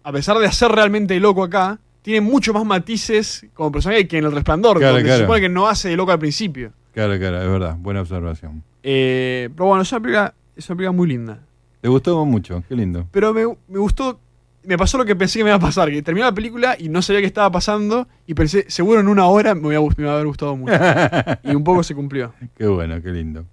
a 0.04 0.12
pesar 0.12 0.38
de 0.38 0.50
ser 0.52 0.70
realmente 0.70 1.18
loco 1.18 1.42
acá, 1.42 1.78
tiene 2.02 2.20
mucho 2.20 2.52
más 2.52 2.64
matices 2.64 3.46
como 3.54 3.72
personaje 3.72 4.06
que 4.06 4.18
en 4.18 4.26
El 4.26 4.32
Resplandor, 4.32 4.78
Claro, 4.78 4.92
donde 4.94 5.04
claro. 5.04 5.18
se 5.18 5.24
supone 5.24 5.40
que 5.40 5.48
no 5.48 5.66
hace 5.66 5.88
de 5.88 5.96
loco 5.96 6.12
al 6.12 6.18
principio. 6.20 6.72
Claro, 6.92 7.18
claro, 7.18 7.42
es 7.42 7.48
verdad. 7.48 7.76
Buena 7.78 8.02
observación. 8.02 8.62
Eh, 8.84 9.48
pero 9.56 9.68
bueno, 9.68 9.82
es 9.82 9.90
una 9.90 10.00
película, 10.00 10.34
es 10.54 10.68
una 10.68 10.76
película 10.76 10.92
muy 10.92 11.08
linda. 11.08 11.40
Te 11.80 11.88
gustó 11.88 12.24
mucho, 12.24 12.62
qué 12.68 12.76
lindo. 12.76 13.08
Pero 13.10 13.32
me, 13.32 13.46
me 13.66 13.78
gustó, 13.78 14.20
me 14.62 14.76
pasó 14.76 14.98
lo 14.98 15.06
que 15.06 15.16
pensé 15.16 15.38
que 15.38 15.44
me 15.44 15.50
iba 15.50 15.56
a 15.56 15.60
pasar, 15.60 15.90
que 15.90 16.02
terminó 16.02 16.26
la 16.26 16.34
película 16.34 16.76
y 16.78 16.90
no 16.90 17.00
sabía 17.00 17.20
qué 17.20 17.26
estaba 17.26 17.50
pasando 17.50 18.06
y 18.26 18.34
pensé, 18.34 18.66
seguro 18.68 19.00
en 19.00 19.08
una 19.08 19.26
hora 19.26 19.54
me, 19.54 19.74
iba 19.74 20.10
a 20.10 20.14
haber 20.14 20.26
gustado 20.26 20.54
mucho. 20.54 20.74
y 21.42 21.54
un 21.54 21.64
poco 21.64 21.82
se 21.82 21.94
cumplió. 21.94 22.34
Qué 22.56 22.66
bueno, 22.66 23.00
qué 23.02 23.10
lindo. 23.10 23.46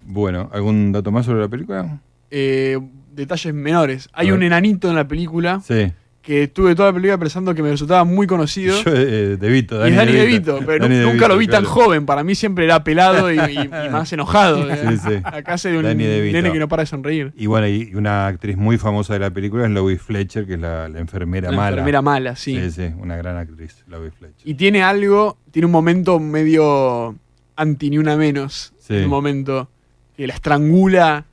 Bueno, 0.00 0.50
¿algún 0.52 0.92
dato 0.92 1.12
más 1.12 1.26
sobre 1.26 1.42
la 1.42 1.48
película? 1.48 2.00
Eh, 2.30 2.78
detalles 3.12 3.54
menores. 3.54 4.08
Hay 4.14 4.30
un 4.30 4.42
enanito 4.42 4.88
en 4.88 4.96
la 4.96 5.06
película 5.06 5.60
Sí. 5.60 5.92
Que 6.24 6.44
estuve 6.44 6.74
toda 6.74 6.88
la 6.88 6.94
película 6.94 7.18
pensando 7.18 7.54
que 7.54 7.62
me 7.62 7.70
resultaba 7.70 8.02
muy 8.04 8.26
conocido. 8.26 8.74
Yo, 8.82 8.90
eh, 8.94 9.36
De 9.36 9.48
Vito, 9.50 9.76
y 9.76 9.78
Dani 9.78 9.90
es 9.92 9.96
Dani 9.96 10.12
De 10.12 10.40
De 10.40 10.62
pero 10.64 10.84
Dani 10.84 10.94
nu- 10.94 11.00
De 11.00 11.04
nunca 11.04 11.12
Vito, 11.16 11.28
lo 11.28 11.36
vi 11.36 11.46
tan 11.48 11.64
joven. 11.64 12.06
Para 12.06 12.24
mí 12.24 12.34
siempre 12.34 12.64
era 12.64 12.82
pelado 12.82 13.30
y, 13.30 13.36
y- 13.38 13.70
y 13.86 13.88
más 13.90 14.10
enojado. 14.12 14.64
Sí, 14.74 14.96
sí. 14.96 15.14
Acá 15.22 15.52
hace 15.54 15.70
de 15.70 15.76
un 15.78 15.84
nene 15.84 16.50
que 16.50 16.58
no 16.58 16.66
para 16.66 16.82
de 16.82 16.86
sonreír. 16.86 17.32
Y 17.36 17.44
bueno, 17.46 17.68
y 17.68 17.94
una 17.94 18.26
actriz 18.26 18.56
muy 18.56 18.78
famosa 18.78 19.12
de 19.12 19.18
la 19.18 19.30
película 19.30 19.64
es 19.66 19.70
Louise 19.70 20.02
Fletcher, 20.02 20.46
que 20.46 20.54
es 20.54 20.60
la, 20.60 20.88
la 20.88 20.98
enfermera 20.98 21.50
La 21.50 21.56
mala. 21.58 21.68
enfermera 21.72 22.00
mala, 22.00 22.36
sí. 22.36 22.58
Sí, 22.58 22.70
sí, 22.70 22.92
una 22.98 23.16
gran 23.18 23.36
actriz, 23.36 23.84
Louise 23.86 24.16
Fletcher. 24.18 24.48
Y 24.48 24.54
tiene 24.54 24.82
algo, 24.82 25.36
tiene 25.50 25.66
un 25.66 25.72
momento 25.72 26.18
medio 26.20 27.14
anti 27.56 27.90
ni 27.90 27.98
una 27.98 28.16
menos. 28.16 28.72
Sí. 28.78 28.94
Un 28.94 29.08
momento 29.08 29.68
que 30.16 30.26
la 30.26 30.32
estrangula. 30.32 31.26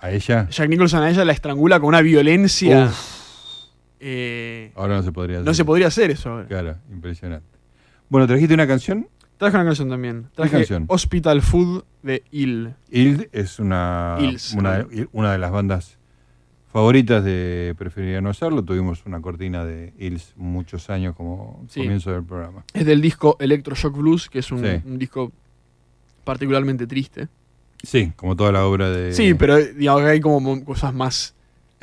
¿A 0.00 0.10
ella? 0.10 0.46
Jack 0.50 0.68
Nicholson 0.70 1.02
a 1.02 1.10
ella 1.10 1.22
la 1.24 1.32
estrangula 1.32 1.78
con 1.80 1.88
una 1.88 2.00
violencia. 2.00 2.90
Eh, 4.00 4.72
Ahora 4.74 4.96
no 4.96 5.02
se 5.02 5.12
podría 5.12 5.36
hacer. 5.38 5.46
no 5.46 5.54
se 5.54 5.64
podría 5.64 5.86
hacer 5.88 6.10
eso 6.10 6.30
ahora. 6.30 6.46
Claro, 6.48 6.76
impresionante. 6.90 7.46
Bueno, 8.08 8.26
¿trajiste 8.26 8.54
una 8.54 8.66
canción? 8.66 9.08
Traje 9.38 9.56
una 9.56 9.64
canción 9.66 9.88
también. 9.90 10.28
Traje 10.34 10.50
canción? 10.58 10.84
Hospital 10.88 11.42
Food 11.42 11.84
de 12.02 12.22
Il. 12.30 12.74
Ild 12.90 13.28
es 13.32 13.58
una, 13.58 14.16
una, 14.56 14.78
¿no? 14.78 14.88
una 15.12 15.32
de 15.32 15.38
las 15.38 15.50
bandas 15.50 15.98
favoritas 16.72 17.22
de 17.24 17.74
Preferiría 17.78 18.20
no 18.20 18.30
hacerlo. 18.30 18.62
Tuvimos 18.62 19.04
una 19.06 19.20
cortina 19.20 19.64
de 19.64 19.92
Ils 19.98 20.32
muchos 20.36 20.88
años 20.90 21.14
como 21.16 21.64
Sí. 21.68 21.80
comienzo 21.80 22.12
del 22.12 22.24
programa. 22.24 22.64
Es 22.74 22.86
del 22.86 23.00
disco 23.00 23.36
Electroshock 23.40 23.96
Blues, 23.96 24.28
que 24.30 24.38
es 24.40 24.50
un, 24.52 24.60
Sí. 24.64 24.80
un 24.86 24.98
disco 24.98 25.32
particularmente 26.24 26.86
triste. 26.86 27.28
Sí, 27.82 28.12
como 28.16 28.36
toda 28.36 28.52
la 28.52 28.64
obra 28.66 28.90
de 28.90 29.12
Sí, 29.12 29.34
pero 29.34 29.56
digamos 29.58 30.02
que 30.02 30.08
hay 30.08 30.20
como 30.20 30.40
mo- 30.40 30.64
cosas 30.64 30.94
más. 30.94 31.34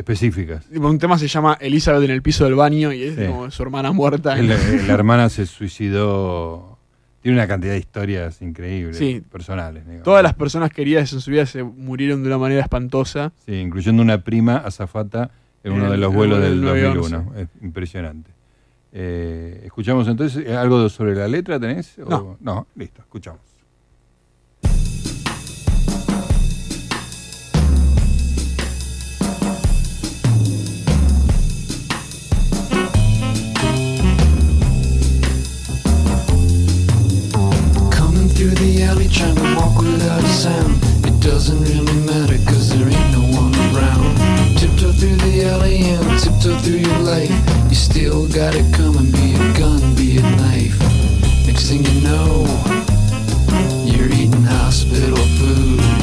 Específicas. 0.03 0.65
Un 0.75 0.99
tema 0.99 1.17
se 1.17 1.27
llama 1.27 1.57
Elizabeth 1.61 2.03
en 2.03 2.11
el 2.11 2.21
piso 2.21 2.43
del 2.43 2.55
baño 2.55 2.91
y 2.91 3.03
es 3.03 3.15
Sí. 3.15 3.25
como 3.25 3.49
su 3.49 3.63
hermana 3.63 3.91
muerta. 3.91 4.35
La, 4.35 4.55
la 4.57 4.93
hermana 4.93 5.29
se 5.29 5.45
suicidó. 5.45 6.77
Tiene 7.21 7.37
una 7.37 7.47
cantidad 7.47 7.71
de 7.71 7.79
historias 7.79 8.41
increíbles, 8.41 8.97
Sí. 8.97 9.23
personales. 9.31 9.83
digamos. 9.85 10.03
Todas 10.03 10.21
las 10.23 10.33
personas 10.33 10.71
queridas 10.71 11.11
en 11.13 11.21
su 11.21 11.31
vida 11.31 11.45
se 11.45 11.63
murieron 11.63 12.21
de 12.21 12.27
una 12.27 12.37
manera 12.37 12.61
espantosa. 12.61 13.31
Sí, 13.45 13.53
incluyendo 13.55 14.01
una 14.01 14.21
prima 14.25 14.57
azafata 14.57 15.31
en 15.63 15.71
uno 15.71 15.89
de 15.89 15.97
los 15.97 16.11
el 16.11 16.15
vuelos 16.17 16.39
vuelo 16.39 16.49
del 16.49 16.61
del 16.61 16.93
2001. 16.93 17.33
Es 17.37 17.47
impresionante. 17.61 18.29
Eh, 18.91 19.61
escuchamos 19.63 20.07
entonces, 20.09 20.45
¿eh, 20.45 20.53
¿algo 20.55 20.87
sobre 20.89 21.15
la 21.15 21.27
letra 21.29 21.59
tenés? 21.59 21.97
o- 21.99 22.09
No. 22.09 22.37
No, 22.41 22.67
listo, 22.75 23.01
escuchamos. 23.01 23.39
The 38.95 39.09
trying 39.09 39.35
to 39.35 39.55
walk 39.55 39.77
without 39.81 40.23
a 40.23 40.27
sound. 40.27 40.75
It 41.05 41.19
doesn't 41.21 41.61
really 41.61 41.99
matter 42.05 42.37
cause 42.45 42.69
there 42.69 42.87
ain't 42.87 43.11
no 43.11 43.23
one 43.39 43.53
around. 43.71 44.17
Tiptoe 44.57 44.91
through 44.91 45.15
the 45.17 45.45
alley 45.45 45.77
and 45.77 46.19
tiptoe 46.19 46.57
through 46.59 46.81
your 46.87 46.99
life. 46.99 47.31
You 47.69 47.75
still 47.75 48.27
got 48.27 48.55
it 48.55 48.73
coming, 48.73 49.11
be 49.11 49.33
a 49.33 49.53
gun, 49.57 49.95
be 49.95 50.17
a 50.17 50.21
knife. 50.21 50.77
Next 51.47 51.69
thing 51.69 51.83
you 51.85 52.01
know, 52.01 52.45
you're 53.85 54.11
eating 54.11 54.43
hospital 54.43 55.17
food. 55.37 56.02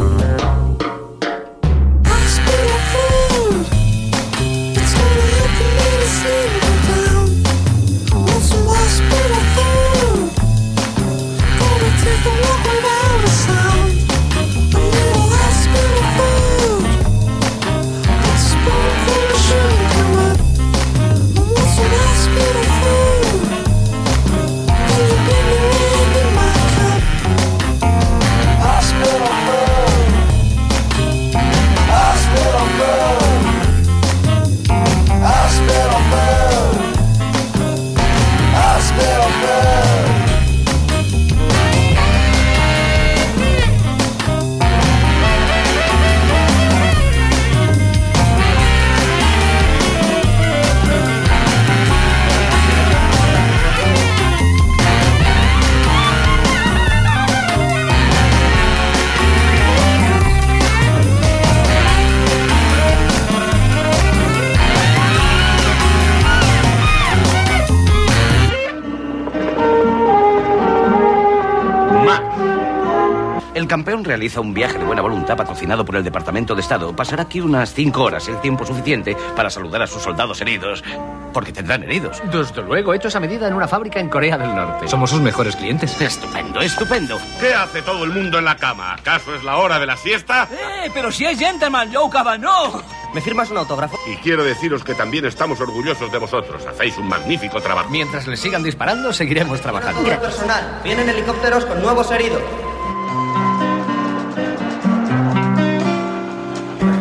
realiza 74.11 74.41
un 74.41 74.53
viaje 74.53 74.77
de 74.77 74.83
buena 74.83 75.01
voluntad 75.01 75.37
patrocinado 75.37 75.85
por 75.85 75.95
el 75.95 76.03
Departamento 76.03 76.53
de 76.53 76.59
Estado. 76.59 76.93
Pasará 76.93 77.23
aquí 77.23 77.39
unas 77.39 77.73
cinco 77.73 78.03
horas, 78.03 78.27
el 78.27 78.41
tiempo 78.41 78.65
suficiente 78.65 79.15
para 79.37 79.49
saludar 79.49 79.83
a 79.83 79.87
sus 79.87 80.03
soldados 80.03 80.41
heridos. 80.41 80.83
Porque 81.31 81.53
tendrán 81.53 81.83
heridos. 81.83 82.21
Desde 82.29 82.61
luego, 82.61 82.93
hechos 82.93 83.15
a 83.15 83.21
medida 83.21 83.47
en 83.47 83.53
una 83.53 83.69
fábrica 83.69 84.01
en 84.01 84.09
Corea 84.09 84.37
del 84.37 84.53
Norte. 84.53 84.89
Somos 84.89 85.11
sus 85.11 85.21
mejores 85.21 85.55
clientes. 85.55 85.99
Estupendo, 86.01 86.59
estupendo. 86.59 87.17
¿Qué 87.39 87.53
hace 87.53 87.81
todo 87.83 88.03
el 88.03 88.09
mundo 88.09 88.37
en 88.37 88.43
la 88.43 88.57
cama? 88.57 88.95
¿Acaso 88.95 89.33
es 89.33 89.45
la 89.45 89.55
hora 89.55 89.79
de 89.79 89.85
la 89.85 89.95
siesta? 89.95 90.49
¡Eh, 90.51 90.91
pero 90.93 91.09
si 91.09 91.23
es 91.23 91.39
gentleman, 91.39 91.89
Joe 91.93 92.09
Cabano! 92.09 92.83
¿Me 93.13 93.21
firmas 93.21 93.49
un 93.49 93.59
autógrafo? 93.59 93.97
Y 94.11 94.17
quiero 94.17 94.43
deciros 94.43 94.83
que 94.83 94.93
también 94.93 95.23
estamos 95.23 95.61
orgullosos 95.61 96.11
de 96.11 96.17
vosotros. 96.17 96.65
Hacéis 96.65 96.97
un 96.97 97.07
magnífico 97.07 97.61
trabajo. 97.61 97.89
Mientras 97.89 98.27
les 98.27 98.41
sigan 98.41 98.61
disparando, 98.61 99.13
seguiremos 99.13 99.61
trabajando. 99.61 100.03
Personal, 100.03 100.81
vienen 100.83 101.07
helicópteros 101.07 101.65
con 101.65 101.81
nuevos 101.81 102.11
heridos. 102.11 102.41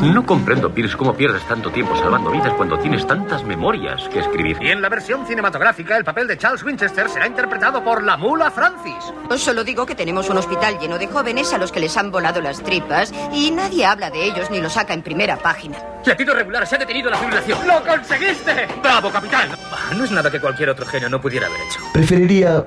No 0.02 0.24
comprendo, 0.24 0.72
Pierce, 0.72 0.96
cómo 0.96 1.12
pierdes 1.12 1.42
tanto 1.46 1.70
tiempo 1.70 1.94
salvando 1.94 2.30
vidas 2.30 2.54
cuando 2.54 2.78
tienes 2.78 3.06
tantas 3.06 3.44
memorias 3.44 4.08
que 4.08 4.20
escribir. 4.20 4.56
Y 4.58 4.70
en 4.70 4.80
la 4.80 4.88
versión 4.88 5.26
cinematográfica, 5.26 5.94
el 5.98 6.04
papel 6.04 6.26
de 6.26 6.38
Charles 6.38 6.62
Winchester 6.62 7.10
será 7.10 7.26
interpretado 7.26 7.84
por 7.84 8.02
la 8.02 8.16
mula 8.16 8.50
Francis. 8.50 9.12
Os 9.28 9.42
solo 9.42 9.62
digo 9.62 9.84
que 9.84 9.94
tenemos 9.94 10.30
un 10.30 10.38
hospital 10.38 10.78
lleno 10.78 10.98
de 10.98 11.06
jóvenes 11.06 11.52
a 11.52 11.58
los 11.58 11.70
que 11.70 11.80
les 11.80 11.98
han 11.98 12.10
volado 12.10 12.40
las 12.40 12.62
tripas 12.62 13.12
y 13.34 13.50
nadie 13.50 13.84
habla 13.84 14.10
de 14.10 14.24
ellos 14.24 14.50
ni 14.50 14.62
lo 14.62 14.70
saca 14.70 14.94
en 14.94 15.02
primera 15.02 15.36
página. 15.36 15.76
Latido 16.06 16.34
regular, 16.34 16.66
se 16.66 16.76
ha 16.76 16.78
detenido 16.78 17.10
la 17.10 17.18
fibrilación. 17.18 17.58
¡Lo 17.66 17.84
conseguiste! 17.84 18.68
¡Bravo, 18.82 19.10
capitán! 19.10 19.50
No 19.94 20.04
es 20.04 20.10
nada 20.10 20.30
que 20.30 20.40
cualquier 20.40 20.70
otro 20.70 20.86
genio 20.86 21.10
no 21.10 21.20
pudiera 21.20 21.46
haber 21.46 21.60
hecho. 21.60 21.78
Preferiría 21.92 22.66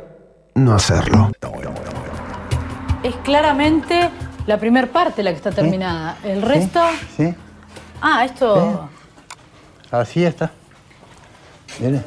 no 0.54 0.76
hacerlo. 0.76 1.32
Es 3.02 3.16
claramente 3.24 4.12
la 4.48 4.58
primera 4.58 4.88
parte 4.88 5.24
la 5.24 5.32
que 5.32 5.38
está 5.38 5.52
terminada. 5.52 6.18
El 6.24 6.42
resto. 6.42 6.82
Sí, 7.18 7.34
Ah, 8.02 8.26
esto. 8.26 8.90
así 9.92 10.24
está. 10.26 10.52
Mire. 11.80 12.02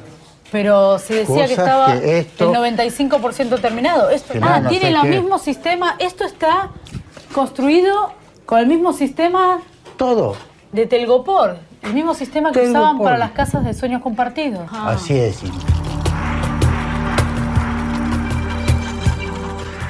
Pero 0.52 0.98
se 0.98 1.14
decía 1.14 1.46
que 1.46 1.54
estaba 1.54 1.98
que 1.98 2.18
esto- 2.20 2.50
el 2.52 2.52
95% 2.56 3.58
terminado. 3.60 4.10
Esto, 4.10 4.32
Que 4.34 4.38
ah, 4.42 4.58
no, 4.58 4.64
no 4.64 4.68
tiene 4.68 4.88
el 4.88 5.00
qué. 5.00 5.08
mismo 5.08 5.38
sistema. 5.38 5.96
Esto 5.98 6.24
está 6.24 6.68
construido 7.34 8.12
con 8.44 8.58
el 8.60 8.66
mismo 8.66 8.92
sistema. 8.92 9.60
Todo. 9.96 10.36
De 10.72 10.86
Telgopor. 10.86 11.58
El 11.82 11.94
mismo 11.94 12.14
sistema 12.14 12.52
que 12.52 12.60
Telgopor. 12.60 12.80
usaban 12.82 13.02
para 13.02 13.18
las 13.18 13.30
casas 13.32 13.64
de 13.64 13.74
sueños 13.74 14.02
compartidos. 14.02 14.68
Así 14.72 15.18
es. 15.18 15.40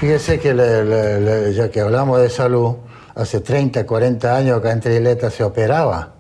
Fíjese 0.01 0.39
que 0.39 0.53
le- 0.53 0.85
le- 0.85 1.21
le- 1.21 1.55
ya 1.55 1.71
que 1.71 1.81
hablamos 1.81 2.21
de 2.21 2.29
salud, 2.29 2.75
hace 3.15 3.41
30, 3.41 3.87
40 3.87 4.37
años 4.37 4.59
acá 4.59 4.73
en 4.73 4.81
Trileta 4.81 5.31
se 5.31 5.43
operaba. 5.43 6.13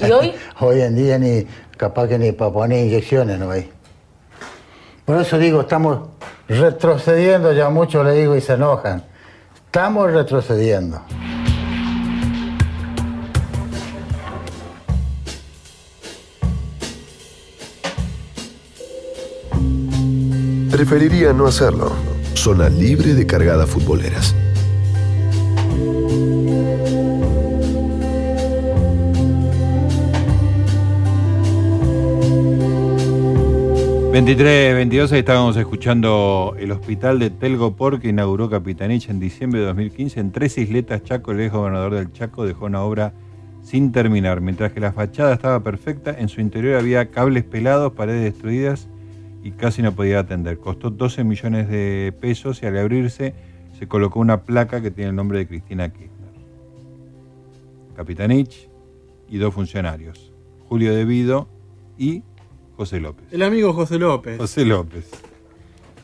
¿Y 0.00 0.10
hoy? 0.10 0.34
Hoy 0.60 0.80
en 0.80 0.96
día 0.96 1.18
ni 1.18 1.46
capaz 1.76 2.08
que 2.08 2.18
ni 2.18 2.32
para 2.32 2.50
poner 2.50 2.86
inyecciones 2.86 3.38
no 3.38 3.50
hay. 3.50 3.70
Por 5.04 5.20
eso 5.20 5.36
digo, 5.38 5.60
estamos 5.62 6.08
retrocediendo, 6.48 7.52
ya 7.52 7.68
muchos 7.68 8.04
le 8.06 8.12
digo 8.14 8.36
y 8.36 8.40
se 8.40 8.54
enojan. 8.54 9.04
Estamos 9.66 10.10
retrocediendo. 10.12 11.02
Preferiría 20.70 21.32
no 21.32 21.46
hacerlo. 21.46 21.92
Zona 22.42 22.68
libre 22.68 23.14
de 23.14 23.24
cargadas 23.24 23.70
futboleras. 23.70 24.34
...23, 34.12 34.74
22, 34.74 35.12
ahí 35.12 35.20
estábamos 35.20 35.56
escuchando 35.56 36.56
el 36.58 36.72
hospital 36.72 37.20
de 37.20 37.30
Telgopor 37.30 38.00
que 38.00 38.08
inauguró 38.08 38.50
Capitanich 38.50 39.08
en 39.08 39.20
diciembre 39.20 39.60
de 39.60 39.66
2015 39.66 40.18
en 40.18 40.32
tres 40.32 40.58
isletas 40.58 41.04
Chaco. 41.04 41.30
El 41.30 41.42
ex 41.42 41.52
gobernador 41.52 41.94
del 41.94 42.10
Chaco 42.10 42.44
dejó 42.44 42.66
una 42.66 42.82
obra 42.82 43.12
sin 43.62 43.92
terminar. 43.92 44.40
Mientras 44.40 44.72
que 44.72 44.80
la 44.80 44.92
fachada 44.92 45.32
estaba 45.32 45.62
perfecta, 45.62 46.12
en 46.18 46.28
su 46.28 46.40
interior 46.40 46.74
había 46.74 47.08
cables 47.12 47.44
pelados, 47.44 47.92
paredes 47.92 48.24
destruidas 48.24 48.88
y 49.42 49.52
casi 49.52 49.82
no 49.82 49.92
podía 49.92 50.20
atender. 50.20 50.58
Costó 50.58 50.90
12 50.90 51.24
millones 51.24 51.68
de 51.68 52.14
pesos 52.20 52.62
y 52.62 52.66
al 52.66 52.78
abrirse 52.78 53.34
se 53.78 53.88
colocó 53.88 54.20
una 54.20 54.42
placa 54.42 54.80
que 54.80 54.90
tiene 54.90 55.10
el 55.10 55.16
nombre 55.16 55.38
de 55.38 55.48
Cristina 55.48 55.92
Kirchner. 55.92 56.12
Capitanich 57.96 58.68
y 59.28 59.38
dos 59.38 59.52
funcionarios, 59.52 60.32
Julio 60.68 60.94
De 60.94 61.04
Vido 61.04 61.48
y 61.98 62.22
José 62.76 63.00
López. 63.00 63.26
El 63.32 63.42
amigo 63.42 63.72
José 63.72 63.98
López. 63.98 64.38
José 64.38 64.64
López. 64.64 65.10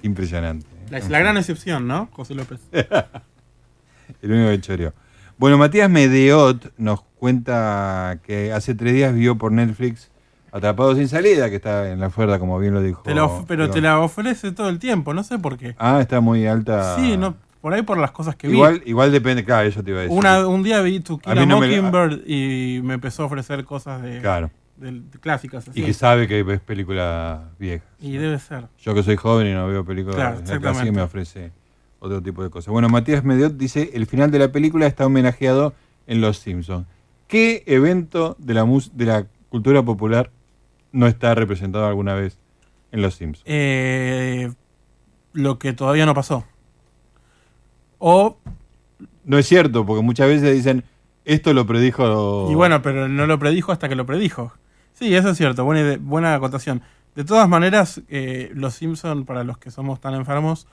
Impresionante. 0.02 0.66
La, 0.90 1.00
la 1.00 1.18
gran 1.18 1.36
excepción, 1.36 1.86
¿no? 1.86 2.08
José 2.12 2.34
López. 2.34 2.60
El 4.22 4.32
único 4.32 4.50
que 4.50 4.60
choreó. 4.60 4.94
Bueno, 5.36 5.58
Matías 5.58 5.90
Medeot 5.90 6.72
nos 6.78 7.02
cuenta 7.02 8.20
que 8.24 8.52
hace 8.52 8.74
tres 8.74 8.94
días 8.94 9.14
vio 9.14 9.38
por 9.38 9.52
Netflix 9.52 10.10
Atrapado 10.52 10.94
sin 10.94 11.08
salida, 11.08 11.50
que 11.50 11.56
está 11.56 11.90
en 11.90 12.00
la 12.00 12.10
fuerza, 12.10 12.38
como 12.38 12.58
bien 12.58 12.74
lo 12.74 12.80
dijo. 12.82 13.02
Te 13.02 13.14
pero 13.46 13.68
te 13.70 13.80
la 13.80 14.00
ofrece 14.00 14.52
todo 14.52 14.68
el 14.68 14.78
tiempo, 14.78 15.12
no 15.14 15.22
sé 15.22 15.38
por 15.38 15.58
qué. 15.58 15.74
Ah, 15.78 16.00
está 16.00 16.20
muy 16.20 16.46
alta. 16.46 16.96
Sí, 16.96 17.16
no, 17.16 17.36
por 17.60 17.74
ahí 17.74 17.82
por 17.82 17.98
las 17.98 18.10
cosas 18.12 18.34
que 18.36 18.48
igual, 18.48 18.80
vi. 18.84 18.90
igual 18.90 19.12
depende, 19.12 19.44
claro, 19.44 19.68
eso 19.68 19.82
te 19.82 19.90
iba 19.90 20.00
a 20.00 20.02
decir. 20.04 20.16
Una, 20.18 20.46
un 20.46 20.62
día 20.62 20.80
vi 20.80 21.00
To 21.00 21.18
Kill 21.18 21.30
A 21.30 21.42
a, 21.42 21.44
mí 21.44 21.46
no 21.46 21.60
me- 21.60 21.66
Mockingbird 21.66 22.26
y 22.26 22.80
me 22.82 22.94
empezó 22.94 23.24
a 23.24 23.26
ofrecer 23.26 23.64
cosas 23.64 24.00
de, 24.02 24.20
Claro. 24.20 24.50
de- 24.76 24.92
de 25.00 25.18
clásicas. 25.20 25.68
Así. 25.68 25.80
Y 25.80 25.84
que 25.84 25.92
sabe 25.92 26.26
que 26.26 26.42
ves 26.42 26.60
películas 26.60 27.40
viejas. 27.58 27.86
Y 28.00 28.12
debe 28.16 28.38
ser. 28.38 28.68
Yo 28.80 28.94
que 28.94 29.02
soy 29.02 29.16
joven 29.16 29.48
y 29.48 29.52
no 29.52 29.66
veo 29.68 29.84
películas 29.84 30.16
Claro, 30.16 30.36
clásicas 30.42 30.92
me 30.92 31.02
ofrece 31.02 31.52
otro 31.98 32.22
tipo 32.22 32.42
de 32.42 32.48
cosas. 32.50 32.72
Bueno, 32.72 32.88
Matías 32.88 33.22
Mediot 33.24 33.56
dice, 33.56 33.90
el 33.92 34.06
final 34.06 34.30
de 34.30 34.38
la 34.38 34.48
película 34.52 34.86
está 34.86 35.04
homenajeado 35.04 35.74
en 36.06 36.20
Los 36.20 36.38
Simpsons. 36.38 36.86
¿Qué 37.26 37.64
evento 37.66 38.36
de 38.38 38.54
la, 38.54 38.64
mus- 38.64 38.96
de 38.96 39.04
la 39.04 39.26
cultura 39.50 39.82
popular 39.82 40.30
no 40.92 41.06
está 41.06 41.34
representado 41.34 41.86
alguna 41.86 42.14
vez 42.14 42.38
en 42.92 43.02
Los 43.02 43.14
Simpsons? 43.14 43.44
Eh, 43.46 44.50
lo 45.32 45.58
que 45.58 45.72
todavía 45.72 46.06
no 46.06 46.14
pasó. 46.14 46.44
O, 47.98 48.38
No 49.24 49.38
es 49.38 49.46
cierto, 49.46 49.84
porque 49.84 50.02
muchas 50.02 50.28
veces 50.28 50.54
dicen, 50.54 50.84
esto 51.24 51.52
lo 51.52 51.66
predijo... 51.66 52.48
y 52.50 52.54
bueno, 52.54 52.80
pero 52.82 53.08
no 53.08 53.26
lo 53.26 53.38
predijo 53.38 53.72
hasta 53.72 53.88
que 53.88 53.94
lo 53.94 54.06
predijo. 54.06 54.52
Sí, 54.94 55.14
eso 55.14 55.30
es 55.30 55.36
cierto, 55.36 55.64
buena, 55.64 55.96
buena 56.00 56.34
acotación. 56.34 56.82
De 57.14 57.24
todas 57.24 57.48
maneras, 57.48 58.00
eh, 58.08 58.50
Los 58.54 58.74
Simpson 58.74 59.24
para 59.24 59.44
los 59.44 59.58
que 59.58 59.70
somos 59.70 60.00
tan 60.00 60.14
enfermos, 60.14 60.66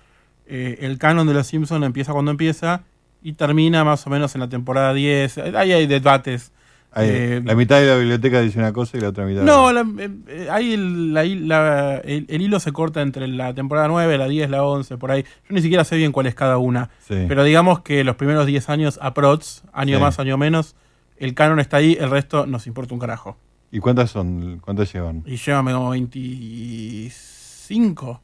eh, 0.47 0.77
el 0.81 0.97
canon 0.97 1.27
de 1.27 1.33
Los 1.33 1.47
Simpson 1.47 1.83
empieza 1.83 2.13
cuando 2.13 2.31
empieza 2.31 2.83
y 3.21 3.33
termina 3.33 3.83
más 3.83 4.05
o 4.05 4.09
menos 4.09 4.35
en 4.35 4.41
la 4.41 4.49
temporada 4.49 4.93
10. 4.93 5.39
Ahí 5.55 5.71
hay 5.71 5.87
debates. 5.87 6.51
Eh, 6.97 7.41
la 7.43 7.55
mitad 7.55 7.79
de 7.79 7.87
la 7.87 7.97
biblioteca 7.97 8.39
dice 8.41 8.57
una 8.57 8.71
cosa 8.71 8.97
y 8.97 9.01
la 9.01 9.09
otra 9.09 9.25
mitad... 9.25 9.41
No, 9.43 9.71
la- 9.73 9.85
eh, 10.27 10.47
ahí 10.49 10.73
el, 10.73 11.13
la 11.13 11.25
hi- 11.25 11.39
la- 11.39 11.97
el- 11.97 12.25
el 12.29 12.41
hilo 12.41 12.59
se 12.59 12.71
corta 12.71 13.01
entre 13.01 13.27
la 13.27 13.53
temporada 13.53 13.87
9, 13.89 14.17
la 14.17 14.27
10, 14.27 14.49
la 14.49 14.63
11, 14.63 14.97
por 14.97 15.11
ahí. 15.11 15.23
Yo 15.23 15.55
ni 15.55 15.61
siquiera 15.61 15.83
sé 15.83 15.97
bien 15.97 16.11
cuál 16.13 16.27
es 16.27 16.35
cada 16.35 16.57
una. 16.57 16.89
Sí. 17.07 17.25
Pero 17.27 17.43
digamos 17.43 17.81
que 17.81 18.03
los 18.05 18.15
primeros 18.15 18.45
10 18.45 18.69
años, 18.69 18.97
aprox, 19.01 19.63
año 19.73 19.97
Sí. 19.97 20.01
más, 20.03 20.19
año 20.19 20.37
menos, 20.37 20.75
el 21.17 21.33
canon 21.33 21.59
está 21.59 21.77
ahí, 21.77 21.97
el 21.99 22.09
resto 22.09 22.45
nos 22.45 22.65
importa 22.67 22.93
un 22.93 22.99
carajo. 22.99 23.37
¿Y 23.71 23.79
cuántas 23.79 24.11
son? 24.11 24.59
¿Cuántas 24.59 24.93
llevan? 24.93 25.23
Y 25.25 25.35
llévame 25.35 25.73
como 25.73 25.89
25 25.89 28.21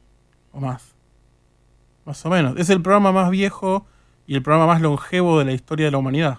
o 0.52 0.60
más. 0.60 0.94
Más 2.04 2.24
o 2.26 2.30
menos. 2.30 2.56
Es 2.58 2.68
el 2.70 2.82
programa 2.82 3.12
más 3.12 3.30
viejo 3.30 3.86
y 4.26 4.34
el 4.34 4.42
programa 4.42 4.66
más 4.72 4.80
longevo 4.80 5.38
de 5.38 5.44
la 5.44 5.52
historia 5.52 5.86
de 5.86 5.92
la 5.92 5.98
humanidad. 5.98 6.38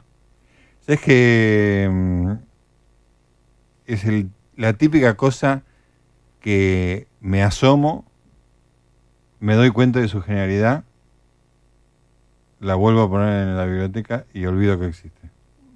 Es 0.88 0.99
que 0.99 1.89
mm, 1.91 2.31
es 3.85 4.05
el- 4.05 4.30
la 4.55 4.73
típica 4.73 5.15
cosa 5.15 5.64
que 6.41 7.07
me 7.22 7.41
asomo, 7.43 8.05
me 9.39 9.55
doy 9.55 9.72
cuenta 9.72 9.99
de 9.99 10.07
su 10.07 10.22
genialidad, 10.22 10.84
la 12.60 12.76
vuelvo 12.76 13.03
a 13.03 13.10
poner 13.10 13.47
en 13.47 13.57
la 13.57 13.65
biblioteca 13.65 14.26
y 14.34 14.45
olvido 14.45 14.80
que 14.80 14.88
existe. 14.88 15.30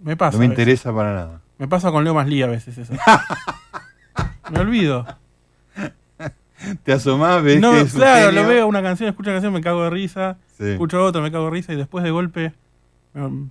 Me 0.03 0.15
pasa. 0.15 0.33
no 0.37 0.39
me 0.39 0.45
interesa 0.45 0.93
para 0.93 1.13
nada. 1.13 1.41
Me 1.57 1.67
pasa 1.67 1.91
con 1.91 2.03
Leo 2.03 2.13
Masli 2.13 2.41
a 2.43 2.47
veces 2.47 2.77
eso. 2.77 2.93
me 4.51 4.59
olvido. 4.59 5.05
Te 6.83 6.93
asomás, 6.93 7.43
ves 7.43 7.59
No, 7.61 7.71
que 7.71 7.81
es 7.81 7.93
claro, 7.93 8.31
lo 8.31 8.47
veo, 8.47 8.67
una 8.67 8.81
canción, 8.81 9.09
escucho 9.09 9.29
una 9.29 9.35
canción, 9.37 9.53
me 9.53 9.61
cago 9.61 9.83
de 9.83 9.89
risa. 9.89 10.37
Sí. 10.57 10.71
Escucho 10.71 11.03
otra, 11.03 11.21
me 11.21 11.31
cago 11.31 11.45
de 11.45 11.51
risa 11.51 11.73
y 11.73 11.75
después 11.75 12.03
de 12.03 12.11
golpe 12.11 12.53
mm, 13.13 13.43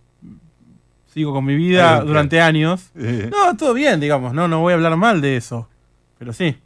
sigo 1.17 1.33
con 1.33 1.47
mi 1.47 1.57
vida 1.57 2.03
durante 2.03 2.43
años. 2.43 2.91
No, 2.95 3.57
todo 3.57 3.73
bien, 3.73 4.01
digamos, 4.01 4.35
no, 4.35 4.49
no 4.49 4.61
voy 4.61 4.73
a 4.73 4.75
hablar 4.75 4.99
mal 4.99 5.23
de 5.23 5.39
eso. 5.39 5.67
Pero 6.19 6.35
sí. 6.35 6.59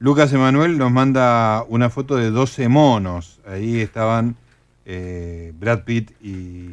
Lucas 0.00 0.32
Emanuel 0.32 0.76
nos 0.76 0.90
manda 0.90 1.64
una 1.68 1.88
foto 1.88 2.16
de 2.16 2.30
12 2.32 2.68
monos. 2.68 3.38
Ahí 3.46 3.80
estaban 3.80 4.34
eh, 4.86 5.52
Brad 5.56 5.84
Pitt 5.84 6.10
y 6.20 6.68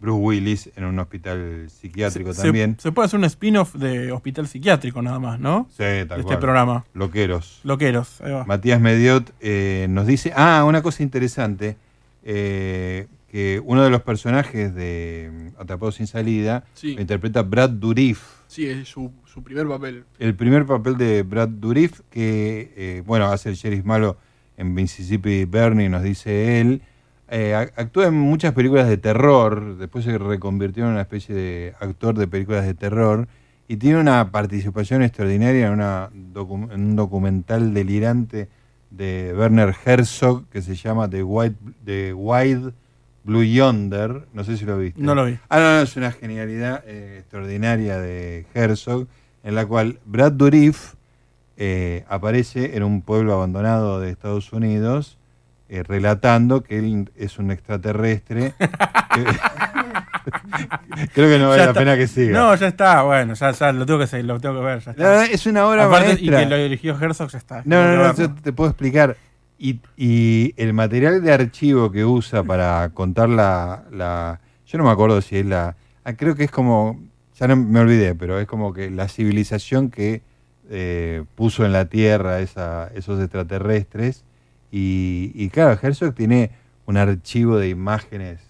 Bruce 0.00 0.20
Willis 0.20 0.70
en 0.74 0.84
un 0.86 0.98
hospital 0.98 1.68
psiquiátrico 1.70 2.34
Se- 2.34 2.42
también. 2.42 2.76
Se, 2.80 2.90
puede 2.90 3.06
hacer 3.06 3.20
un 3.20 3.26
spin-off 3.26 3.76
de 3.76 4.10
hospital 4.10 4.48
psiquiátrico 4.48 5.00
nada 5.02 5.20
más, 5.20 5.38
¿no? 5.38 5.68
Sí, 5.70 5.84
tal 6.08 6.10
este 6.18 6.22
cual. 6.24 6.38
programa. 6.40 6.84
Loqueros. 6.92 7.60
Loqueros, 7.62 8.20
ahí 8.22 8.32
va. 8.32 8.44
Matías 8.46 8.80
Mediot 8.80 9.32
eh, 9.38 9.86
nos 9.88 10.08
dice, 10.08 10.32
ah, 10.34 10.64
una 10.66 10.82
cosa 10.82 11.04
interesante, 11.04 11.76
eh, 12.24 13.06
que 13.30 13.60
uno 13.64 13.82
de 13.84 13.90
los 13.90 14.02
personajes 14.02 14.74
de 14.74 15.30
mm, 15.56 15.60
Atrapado 15.60 15.92
sin 15.92 16.06
salida 16.06 16.64
Sí. 16.74 16.94
lo 16.94 17.00
interpreta 17.00 17.42
Brad 17.42 17.70
Dourif. 17.70 18.22
Sí, 18.48 18.66
es 18.66 18.88
su, 18.88 19.12
su 19.26 19.42
primer 19.44 19.68
papel. 19.68 20.04
El 20.18 20.34
primer 20.34 20.66
papel 20.66 20.96
de 20.96 21.22
Brad 21.22 21.48
Dourif, 21.48 22.00
que, 22.10 22.72
eh, 22.76 23.02
bueno, 23.06 23.26
hace 23.26 23.50
el 23.50 23.54
sheriff 23.54 23.84
malo 23.84 24.16
en 24.56 24.74
Mississippi 24.74 25.44
Bernie, 25.44 25.88
nos 25.88 26.02
dice 26.02 26.60
él. 26.60 26.82
Eh, 27.28 27.54
actúa 27.54 28.06
en 28.08 28.14
muchas 28.14 28.52
películas 28.54 28.88
de 28.88 28.96
terror, 28.96 29.76
después 29.78 30.04
se 30.04 30.18
reconvirtió 30.18 30.84
en 30.84 30.90
una 30.90 31.02
especie 31.02 31.32
de 31.32 31.74
actor 31.78 32.18
de 32.18 32.26
películas 32.26 32.66
de 32.66 32.74
terror 32.74 33.28
y 33.68 33.76
tiene 33.76 34.00
una 34.00 34.32
participación 34.32 35.02
extraordinaria 35.04 35.68
en, 35.68 35.72
una 35.74 36.10
docu- 36.34 36.72
en 36.72 36.80
un 36.80 36.96
documental 36.96 37.72
delirante 37.72 38.48
de 38.90 39.32
Werner 39.38 39.72
Herzog 39.84 40.48
que 40.48 40.60
se 40.60 40.74
llama 40.74 41.08
The 41.08 41.22
White, 41.22 41.56
The 41.84 42.12
Wide 42.14 42.72
Blue 43.24 43.44
Yonder. 43.44 44.26
No 44.32 44.44
sé 44.44 44.56
si 44.56 44.64
lo 44.64 44.78
viste. 44.78 45.00
No 45.00 45.14
lo 45.14 45.24
vi. 45.26 45.38
Ah, 45.48 45.58
no, 45.58 45.64
no, 45.76 45.80
es 45.80 45.96
una 45.96 46.12
genialidad 46.12 46.82
eh, 46.86 47.18
extraordinaria 47.20 47.98
de 47.98 48.46
Herzog, 48.54 49.06
en 49.44 49.54
la 49.54 49.66
cual 49.66 49.98
Brad 50.06 50.32
Dourif 50.32 50.94
eh, 51.56 52.04
aparece 52.08 52.76
en 52.76 52.82
un 52.82 53.02
pueblo 53.02 53.34
abandonado 53.34 54.00
de 54.00 54.10
Estados 54.10 54.52
Unidos, 54.52 55.18
eh, 55.68 55.82
relatando 55.82 56.62
que 56.62 56.78
él 56.78 57.10
es 57.16 57.38
un 57.38 57.50
extraterrestre. 57.50 58.54
que- 58.58 59.24
Creo 61.14 61.28
que 61.28 61.38
no 61.38 61.48
vale 61.48 61.60
Ya 61.60 61.64
la 61.66 61.70
está. 61.70 61.80
pena 61.80 61.96
que 61.96 62.06
siga. 62.06 62.38
No, 62.38 62.54
ya 62.54 62.68
está, 62.68 63.02
bueno, 63.02 63.34
ya, 63.34 63.50
ya 63.52 63.72
lo 63.72 63.86
tengo 63.86 63.98
que 64.00 64.06
seguir, 64.06 64.26
lo 64.26 64.38
tengo 64.40 64.56
que 64.56 64.64
ver, 64.66 64.80
ya 64.80 64.90
está. 64.90 65.02
La 65.02 65.08
verdad, 65.10 65.26
es 65.32 65.46
una 65.46 65.66
obra 65.66 65.86
Aparte, 65.86 66.08
maestra. 66.08 66.42
Y 66.42 66.44
que 66.44 66.50
lo 66.50 66.56
dirigió 66.56 66.98
Herzog, 67.00 67.30
ya 67.30 67.38
está. 67.38 67.62
No, 67.64 67.82
no, 67.82 67.96
no, 67.96 68.02
verlo. 68.02 68.14
yo 68.16 68.34
te 68.42 68.52
puedo 68.52 68.70
explicar. 68.70 69.16
Y, 69.62 69.78
y 69.98 70.54
el 70.56 70.72
material 70.72 71.22
de 71.22 71.32
archivo 71.34 71.92
que 71.92 72.04
usa 72.06 72.42
para 72.42 72.88
contar 72.94 73.28
la, 73.28 73.84
la- 73.92 74.40
Yo 74.66 74.78
no 74.78 74.84
me 74.84 74.90
acuerdo 74.90 75.20
si 75.20 75.36
es 75.36 75.44
la... 75.44 75.76
ah, 76.04 76.14
creo 76.14 76.34
que 76.34 76.44
es 76.44 76.50
como... 76.50 76.98
Ya 77.38 77.46
no 77.46 77.56
me 77.56 77.78
olvidé, 77.80 78.14
pero 78.14 78.40
es 78.40 78.46
como 78.46 78.72
que 78.72 78.90
la 78.90 79.06
civilización 79.08 79.90
que 79.90 80.22
eh, 80.70 81.24
puso 81.34 81.64
en 81.66 81.72
la 81.72 81.84
Tierra 81.86 82.40
esa, 82.40 82.90
esos 82.94 83.20
extraterrestres. 83.20 84.24
Y, 84.72 85.32
y 85.34 85.50
claro, 85.50 85.78
Herzog 85.82 86.14
tiene 86.14 86.52
un 86.86 86.96
archivo 86.96 87.58
de 87.58 87.68
imágenes 87.68 88.40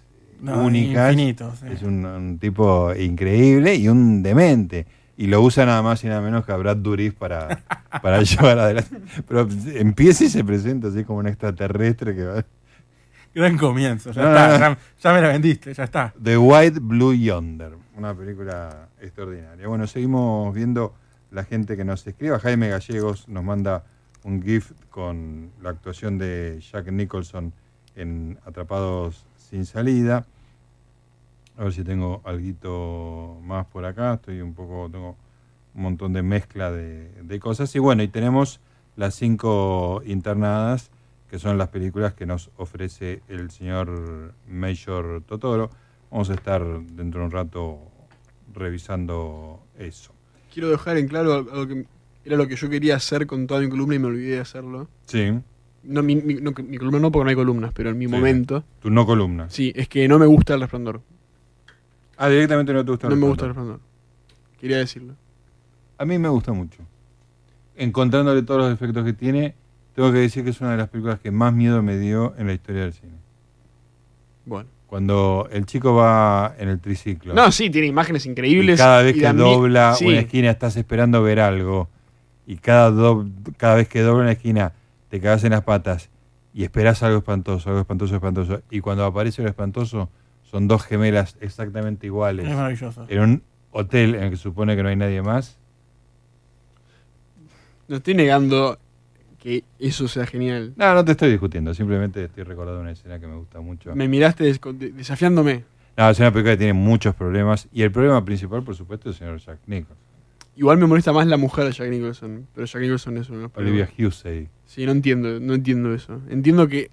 No, 0.40 0.64
únicas. 0.64 1.12
infinito, 1.12 1.52
sí. 1.58 1.66
Es 1.72 1.82
un, 1.82 2.04
un 2.04 2.38
tipo 2.38 2.94
increíble 2.94 3.74
y 3.74 3.88
un 3.88 4.22
demente. 4.22 4.86
Y 5.20 5.26
lo 5.26 5.42
usa 5.42 5.66
nada 5.66 5.82
más 5.82 6.02
y 6.02 6.06
nada 6.06 6.22
menos 6.22 6.46
que 6.46 6.52
a 6.52 6.56
Brad 6.56 6.78
Dourif 6.78 7.12
para, 7.12 7.62
para 8.00 8.22
llevar 8.22 8.58
adelante. 8.58 9.02
Pero 9.28 9.46
empieza 9.74 10.24
y 10.24 10.30
se 10.30 10.42
presenta 10.42 10.88
así 10.88 11.04
como 11.04 11.18
un 11.18 11.26
extraterrestre 11.26 12.16
que 12.16 12.24
va. 12.24 12.44
Gran 13.34 13.58
comienzo, 13.58 14.12
ya 14.12 14.22
No, 14.22 14.28
está, 14.30 14.46
no, 14.46 14.52
no. 14.52 14.58
Ya, 14.76 14.78
ya 14.98 15.12
me 15.12 15.20
la 15.20 15.28
vendiste, 15.28 15.74
ya 15.74 15.84
está. 15.84 16.14
The 16.22 16.38
White 16.38 16.78
Blue 16.80 17.12
Yonder, 17.12 17.74
una 17.98 18.14
película 18.14 18.88
extraordinaria. 18.98 19.68
Bueno, 19.68 19.86
seguimos 19.86 20.54
viendo 20.54 20.94
la 21.30 21.44
gente 21.44 21.76
que 21.76 21.84
nos 21.84 22.06
escriba. 22.06 22.38
Jaime 22.38 22.70
Gallegos 22.70 23.28
nos 23.28 23.44
manda 23.44 23.84
un 24.24 24.42
GIF 24.42 24.72
con 24.88 25.50
la 25.60 25.68
actuación 25.68 26.16
de 26.16 26.62
Jack 26.72 26.90
Nicholson 26.90 27.52
en 27.94 28.38
Atrapados 28.46 29.26
sin 29.36 29.66
salida. 29.66 30.24
A 31.60 31.64
ver 31.64 31.74
si 31.74 31.84
tengo 31.84 32.22
algo 32.24 33.38
más 33.44 33.66
por 33.66 33.84
acá. 33.84 34.14
Estoy 34.14 34.40
un 34.40 34.54
poco, 34.54 34.88
tengo 34.90 35.14
un 35.74 35.82
montón 35.82 36.14
de 36.14 36.22
mezcla 36.22 36.72
de, 36.72 37.10
de 37.22 37.38
cosas. 37.38 37.76
Y 37.76 37.78
bueno, 37.78 38.02
y 38.02 38.08
tenemos 38.08 38.60
las 38.96 39.14
cinco 39.14 40.00
internadas, 40.06 40.90
que 41.28 41.38
son 41.38 41.58
las 41.58 41.68
películas 41.68 42.14
que 42.14 42.24
nos 42.24 42.50
ofrece 42.56 43.20
el 43.28 43.50
señor 43.50 44.32
Major 44.48 45.22
Totoro. 45.26 45.68
Vamos 46.10 46.30
a 46.30 46.34
estar 46.34 46.64
dentro 46.64 47.20
de 47.20 47.26
un 47.26 47.30
rato 47.30 47.78
revisando 48.54 49.60
eso. 49.78 50.14
Quiero 50.54 50.70
dejar 50.70 50.96
en 50.96 51.08
claro 51.08 51.34
algo 51.34 51.68
que 51.68 51.84
era 52.24 52.38
lo 52.38 52.48
que 52.48 52.56
yo 52.56 52.70
quería 52.70 52.96
hacer 52.96 53.26
con 53.26 53.46
toda 53.46 53.60
mi 53.60 53.68
columna 53.68 53.96
y 53.96 53.98
me 53.98 54.06
olvidé 54.06 54.36
de 54.36 54.40
hacerlo. 54.40 54.88
Sí. 55.04 55.30
No, 55.82 56.02
mi, 56.02 56.16
mi- 56.16 56.34
no, 56.36 56.52
mi 56.66 56.78
columna 56.78 57.00
no, 57.00 57.12
porque 57.12 57.24
no 57.24 57.30
hay 57.30 57.36
columnas, 57.36 57.72
pero 57.74 57.90
en 57.90 57.98
mi 57.98 58.06
Sí. 58.06 58.10
momento. 58.10 58.64
Tu 58.80 58.88
no 58.90 59.04
columna. 59.04 59.50
Sí, 59.50 59.74
es 59.76 59.88
que 59.88 60.08
no 60.08 60.18
me 60.18 60.24
gusta 60.24 60.54
el 60.54 60.60
resplandor. 60.62 61.02
Ah, 62.22 62.28
directamente 62.28 62.72
no 62.74 62.84
te 62.84 62.90
gusta 62.90 63.08
No 63.08 63.16
me 63.16 63.26
gusta 63.26 63.44
el 63.46 63.48
Resplandor. 63.50 63.80
Quería 64.60 64.76
decirlo. 64.76 65.14
A 65.96 66.04
mí 66.04 66.18
me 66.18 66.28
gusta 66.28 66.52
mucho. 66.52 66.82
Encontrándole 67.76 68.42
todos 68.42 68.60
los 68.60 68.68
defectos 68.70 69.04
que 69.06 69.14
tiene, 69.14 69.54
tengo 69.94 70.12
que 70.12 70.18
decir 70.18 70.44
que 70.44 70.50
es 70.50 70.60
una 70.60 70.72
de 70.72 70.76
las 70.76 70.88
películas 70.90 71.18
que 71.18 71.30
más 71.30 71.54
miedo 71.54 71.82
me 71.82 71.96
dio 71.98 72.34
en 72.36 72.46
la 72.46 72.52
historia 72.52 72.82
del 72.82 72.92
cine. 72.92 73.14
Bueno. 74.44 74.68
Cuando 74.86 75.48
el 75.50 75.64
chico 75.66 75.94
va 75.94 76.54
en 76.58 76.68
el 76.68 76.78
triciclo. 76.80 77.32
No, 77.32 77.50
sí, 77.52 77.70
tiene 77.70 77.86
imágenes 77.86 78.26
y 78.26 78.30
increíbles. 78.30 78.78
cada 78.78 79.02
vez 79.02 79.16
y 79.16 79.20
que 79.20 79.32
dobla 79.32 79.94
sí. 79.94 80.04
una 80.06 80.18
esquina 80.18 80.50
estás 80.50 80.76
esperando 80.76 81.22
ver 81.22 81.40
algo. 81.40 81.88
Y 82.46 82.56
cada, 82.56 82.90
do- 82.90 83.26
cada 83.56 83.76
vez 83.76 83.88
que 83.88 84.00
dobla 84.02 84.24
una 84.24 84.32
esquina 84.32 84.72
te 85.08 85.20
cagas 85.20 85.44
en 85.44 85.52
las 85.52 85.62
patas 85.62 86.10
y 86.52 86.64
esperas 86.64 87.02
algo 87.02 87.18
espantoso, 87.18 87.68
algo 87.70 87.80
espantoso, 87.80 88.14
espantoso. 88.16 88.60
Y 88.70 88.80
cuando 88.80 89.04
aparece 89.04 89.42
lo 89.42 89.48
espantoso, 89.48 90.10
son 90.50 90.66
dos 90.68 90.82
gemelas 90.84 91.36
exactamente 91.40 92.06
iguales. 92.06 92.46
Es 92.48 92.54
maravilloso. 92.54 93.06
En 93.08 93.20
un 93.20 93.42
hotel 93.70 94.14
en 94.16 94.24
el 94.24 94.30
que 94.30 94.36
supone 94.36 94.74
que 94.76 94.82
no 94.82 94.88
hay 94.88 94.96
nadie 94.96 95.22
más. 95.22 95.58
No 97.88 97.96
estoy 97.96 98.14
negando 98.14 98.78
que 99.38 99.64
eso 99.78 100.06
sea 100.08 100.26
genial. 100.26 100.74
No, 100.76 100.94
no 100.94 101.04
te 101.04 101.12
estoy 101.12 101.30
discutiendo, 101.30 101.72
simplemente 101.74 102.24
estoy 102.24 102.44
recordando 102.44 102.80
una 102.80 102.92
escena 102.92 103.18
que 103.18 103.26
me 103.26 103.36
gusta 103.36 103.60
mucho. 103.60 103.94
Me 103.94 104.06
miraste 104.06 104.44
des- 104.44 104.60
de- 104.74 104.92
desafiándome. 104.92 105.64
No, 105.96 106.08
es 106.10 106.18
una 106.20 106.30
película 106.30 106.52
que 106.54 106.58
tiene 106.58 106.72
muchos 106.72 107.14
problemas 107.14 107.68
y 107.72 107.82
el 107.82 107.90
problema 107.90 108.24
principal, 108.24 108.62
por 108.62 108.74
supuesto, 108.76 109.10
es 109.10 109.16
el 109.16 109.18
señor 109.18 109.38
Jack 109.40 109.58
Nicholson. 109.66 109.96
Igual 110.56 110.78
me 110.78 110.86
molesta 110.86 111.12
más 111.12 111.26
la 111.26 111.36
mujer 111.36 111.64
de 111.64 111.72
Jack 111.72 111.88
Nicholson. 111.88 112.46
Pero 112.54 112.66
Jack 112.66 112.82
Nicholson 112.82 113.16
es 113.16 113.28
uno 113.30 113.38
de 113.38 113.42
los 113.44 113.56
Olivia. 113.56 113.88
Hussey. 113.98 114.48
Sí, 114.66 114.84
no 114.84 114.92
entiendo, 114.92 115.40
no 115.40 115.54
entiendo 115.54 115.94
eso. 115.94 116.20
Entiendo 116.28 116.68
que. 116.68 116.90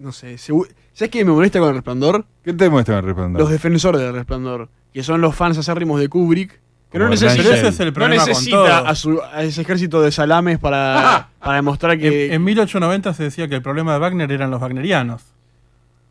No 0.00 0.12
sé. 0.12 0.34
segu- 0.36 0.66
¿Sabes 0.92 1.10
qué 1.10 1.24
me 1.24 1.30
molesta 1.32 1.58
con 1.60 1.68
el 1.68 1.74
resplandor? 1.76 2.24
¿Qué 2.42 2.52
te 2.52 2.68
muestra 2.70 2.98
el 2.98 3.04
resplandor? 3.04 3.40
Los 3.42 3.50
defensores 3.50 4.00
del 4.00 4.14
resplandor. 4.14 4.68
Que 4.92 5.02
son 5.02 5.20
los 5.20 5.34
fans 5.36 5.56
acérrimos 5.58 6.00
de 6.00 6.08
Kubrick. 6.08 6.50
Que 6.90 6.98
no. 6.98 7.04
Pero 7.10 7.12
ese 7.14 7.26
es 7.68 7.78
el 7.80 7.86
no 7.88 7.92
problema 7.92 8.22
con 8.22 8.28
necesita 8.30 8.78
a, 8.80 8.94
su- 8.94 9.20
a 9.22 9.42
ese 9.44 9.60
ejército 9.60 10.00
de 10.02 10.10
salames 10.10 10.58
para, 10.58 11.28
para 11.38 11.56
demostrar 11.56 11.98
que. 11.98 12.26
En, 12.26 12.32
en 12.34 12.44
1890 12.44 13.14
se 13.14 13.22
decía 13.24 13.46
que 13.46 13.54
el 13.54 13.62
problema 13.62 13.92
de 13.92 13.98
Wagner 14.00 14.32
eran 14.32 14.50
los 14.50 14.60
wagnerianos. 14.60 15.22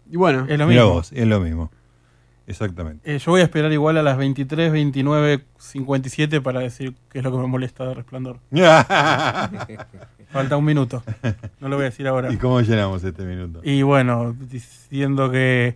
y 0.09 0.15
bueno, 0.17 0.45
Es 0.47 0.57
lo 0.57 0.67
mismo. 0.67 0.85
vos, 0.89 1.11
es 1.11 1.27
lo 1.27 1.39
mismo. 1.41 1.71
Exactamente. 2.47 3.15
Eh, 3.15 3.19
yo 3.19 3.31
voy 3.31 3.41
a 3.41 3.43
esperar 3.43 3.71
igual 3.73 3.97
a 3.97 4.03
las 4.03 4.17
23, 4.17 4.71
29, 4.71 5.43
57 5.59 6.41
para 6.41 6.61
decir 6.61 6.95
qué 7.11 7.19
es 7.19 7.23
lo 7.23 7.31
que 7.31 7.37
me 7.37 7.45
molesta 7.47 7.85
de 7.85 7.93
Resplandor. 7.95 8.39
Falta 10.31 10.57
un 10.57 10.65
minuto. 10.65 11.03
No 11.59 11.69
lo 11.69 11.75
voy 11.75 11.83
a 11.83 11.89
decir 11.89 12.07
ahora. 12.07 12.29
¿Y 12.33 12.37
cómo 12.37 12.61
llenamos 12.61 13.03
este 13.03 13.23
minuto? 13.23 13.61
Y 13.63 13.81
bueno, 13.81 14.33
diciendo 14.39 15.31
que... 15.31 15.75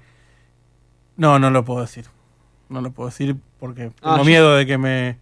No, 1.18 1.40
no 1.40 1.50
lo 1.50 1.64
puedo 1.66 1.82
decir. 1.82 2.06
No 2.70 2.82
lo 2.82 2.92
puedo 2.92 3.10
decir 3.10 3.36
porque 3.60 3.92
Ah, 4.02 4.14
tengo 4.14 4.26
miedo 4.26 4.56
de 4.56 4.66
que 4.66 4.78
me... 4.78 5.18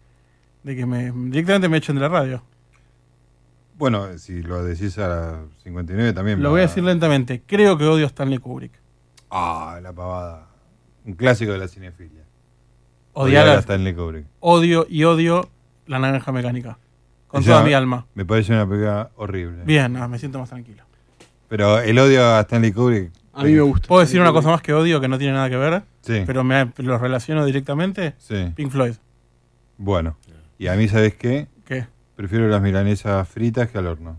De 0.64 0.76
que 0.76 0.86
me... 0.86 1.12
Directamente 1.30 1.70
me 1.70 1.78
echen 1.78 1.96
de 1.96 2.02
la 2.02 2.10
radio. 2.10 2.44
Bueno, 3.78 4.18
si 4.18 4.44
lo 4.44 4.64
decís 4.64 4.98
a 5.00 5.08
las 5.08 5.40
59 5.64 6.14
también. 6.14 6.42
Lo 6.44 6.52
voy 6.52 6.60
a 6.60 6.64
decir 6.64 6.84
lentamente. 6.84 7.42
Creo 7.48 7.78
que 7.78 7.86
odio 7.86 8.06
a 8.06 8.08
Stanley 8.08 8.38
Kubrick. 8.38 8.74
Ah, 9.30 9.80
la 9.82 9.92
pavada. 9.94 10.48
Un 11.06 11.14
clásico 11.14 11.52
de 11.52 11.58
la 11.58 11.68
cinefilia. 11.68 12.22
Odiar 13.14 13.48
a 13.48 13.54
a- 13.54 13.60
Stanley 13.60 13.96
Kubrick. 13.96 14.26
Odio 14.40 14.86
y 14.88 15.04
odio 15.06 15.50
la 15.88 16.00
naranja 16.00 16.32
mecánica. 16.32 16.78
Con 17.32 17.44
toda 17.44 17.64
mi 17.64 17.74
alma. 17.74 18.06
Me 18.14 18.26
parece 18.26 18.52
una 18.54 18.68
película 18.68 19.10
horrible. 19.16 19.64
Bien, 19.66 19.96
ah, 19.98 20.08
me 20.08 20.20
siento 20.20 20.38
más 20.40 20.50
tranquilo. 20.50 20.84
Pero 21.48 21.80
el 21.80 21.98
odio 21.98 22.26
a 22.26 22.42
Stanley 22.42 22.72
Kubrick. 22.72 23.12
a 23.34 23.44
mí 23.44 23.54
me 23.54 23.62
gusta. 23.62 23.88
¿Puedo 23.88 24.02
decir 24.02 24.20
una 24.22 24.32
cosa 24.34 24.50
más 24.50 24.62
que 24.62 24.74
odio 24.74 25.00
que 25.02 25.08
no 25.08 25.18
tiene 25.18 25.34
nada 25.34 25.50
que 25.50 25.58
ver? 25.58 25.84
Sí. 26.02 26.24
Pero 26.26 26.44
me 26.44 26.72
lo 26.78 26.98
relaciono 26.98 27.46
directamente. 27.46 28.16
Sí. 28.18 28.52
Pink 28.56 28.72
Floyd. 28.72 28.94
Bueno. 29.78 30.18
Y 30.60 30.68
a 30.68 30.76
mí, 30.76 30.88
¿sabes 30.88 31.16
qué? 31.16 31.48
¿Qué? 31.66 31.88
Prefiero 32.16 32.48
las 32.48 32.62
milanesas 32.62 33.28
fritas 33.28 33.70
que 33.70 33.78
al 33.78 33.88
horno. 33.88 34.18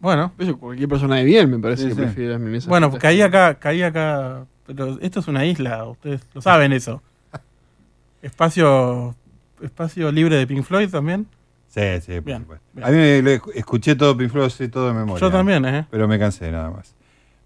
Bueno. 0.00 0.32
Eso 0.38 0.56
cualquier 0.58 0.88
persona 0.88 1.16
de 1.16 1.24
bien 1.24 1.50
me 1.50 1.58
parece 1.58 1.82
Sí, 1.82 1.88
que 1.88 1.94
sí. 1.94 2.00
prefiere 2.02 2.30
las 2.32 2.40
milanesas 2.40 2.68
Bueno, 2.68 2.88
fritas. 2.90 3.02
caí 3.02 3.22
acá, 3.22 3.54
caí 3.58 3.82
acá. 3.82 4.44
Pero 4.66 4.98
esto 5.00 5.20
es 5.20 5.28
una 5.28 5.44
isla, 5.46 5.84
ustedes 5.86 6.20
lo 6.32 6.40
saben 6.40 6.72
eso. 6.72 7.02
Espacio 8.22 9.14
espacio 9.62 10.10
libre 10.10 10.36
de 10.36 10.46
Pink 10.46 10.62
Floyd 10.62 10.88
también. 10.90 11.26
Sí, 11.72 11.80
sí, 12.04 12.12
por 12.14 12.24
Bien, 12.24 12.40
supuesto. 12.40 12.66
bien. 12.72 12.86
A 12.86 12.90
mí 12.90 12.96
me, 12.96 13.22
lo 13.22 13.30
escuché 13.54 13.94
todo 13.94 14.16
Pink 14.16 14.30
Floyd, 14.32 14.50
sé 14.50 14.68
todo 14.68 14.88
de 14.88 14.94
memoria. 14.94 15.20
Yo 15.20 15.30
también, 15.30 15.64
¿eh? 15.64 15.86
Pero 15.88 16.08
me 16.08 16.18
cansé 16.18 16.50
nada 16.50 16.68
más. 16.70 16.96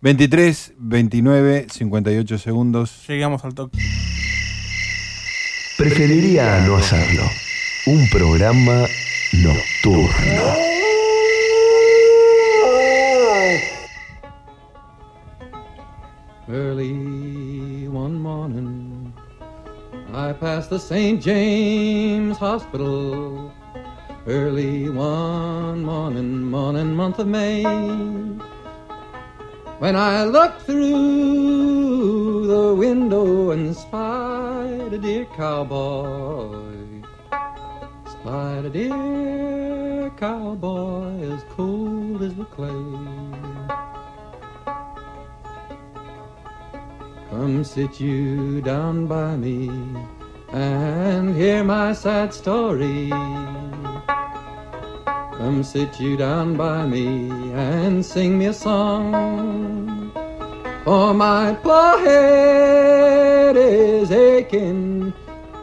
23, 0.00 0.74
29, 0.78 1.66
58 1.70 2.38
segundos. 2.38 3.06
Llegamos 3.06 3.44
al 3.44 3.54
toque. 3.54 3.78
Preferiría 5.76 6.60
no 6.66 6.76
hacerlo. 6.76 7.22
Un 7.86 8.08
programa 8.08 8.84
nocturno. 9.32 10.54
Early 16.48 17.88
one 17.88 18.20
morning, 18.20 19.12
I 20.12 20.32
passed 20.34 20.68
the 20.70 20.78
St. 20.78 21.20
James 21.20 22.36
Hospital. 22.36 23.50
Early 24.26 24.88
one 24.88 25.84
morning, 25.84 26.44
morning, 26.44 26.94
month 26.94 27.18
of 27.18 27.26
May. 27.26 27.62
When 29.80 29.96
I 29.96 30.24
looked 30.24 30.62
through 30.62 32.46
the 32.46 32.74
window 32.74 33.50
and 33.50 33.76
spied 33.76 34.94
a 34.94 34.98
dear 34.98 35.26
cowboy. 35.36 37.02
Spied 38.08 38.64
a 38.64 38.70
dear 38.70 40.10
cowboy 40.16 41.20
as 41.20 41.44
cold 41.50 42.22
as 42.22 42.34
the 42.34 42.46
clay. 42.46 42.70
Come 47.28 47.62
sit 47.62 48.00
you 48.00 48.62
down 48.62 49.06
by 49.06 49.36
me 49.36 49.68
and 50.50 51.36
hear 51.36 51.62
my 51.62 51.92
sad 51.92 52.32
story. 52.32 53.12
Come 55.44 55.62
sit 55.62 56.00
you 56.00 56.16
down 56.16 56.56
by 56.56 56.86
me 56.86 57.28
and 57.52 58.02
sing 58.02 58.38
me 58.38 58.46
a 58.46 58.54
song. 58.54 60.10
For 60.84 61.12
my 61.12 61.52
poor 61.62 61.98
head 61.98 63.54
is 63.54 64.10
aching, 64.10 65.12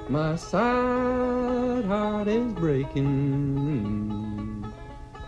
my 0.07 0.35
sad 0.35 1.85
heart 1.85 2.27
is 2.27 2.53
breaking. 2.53 3.11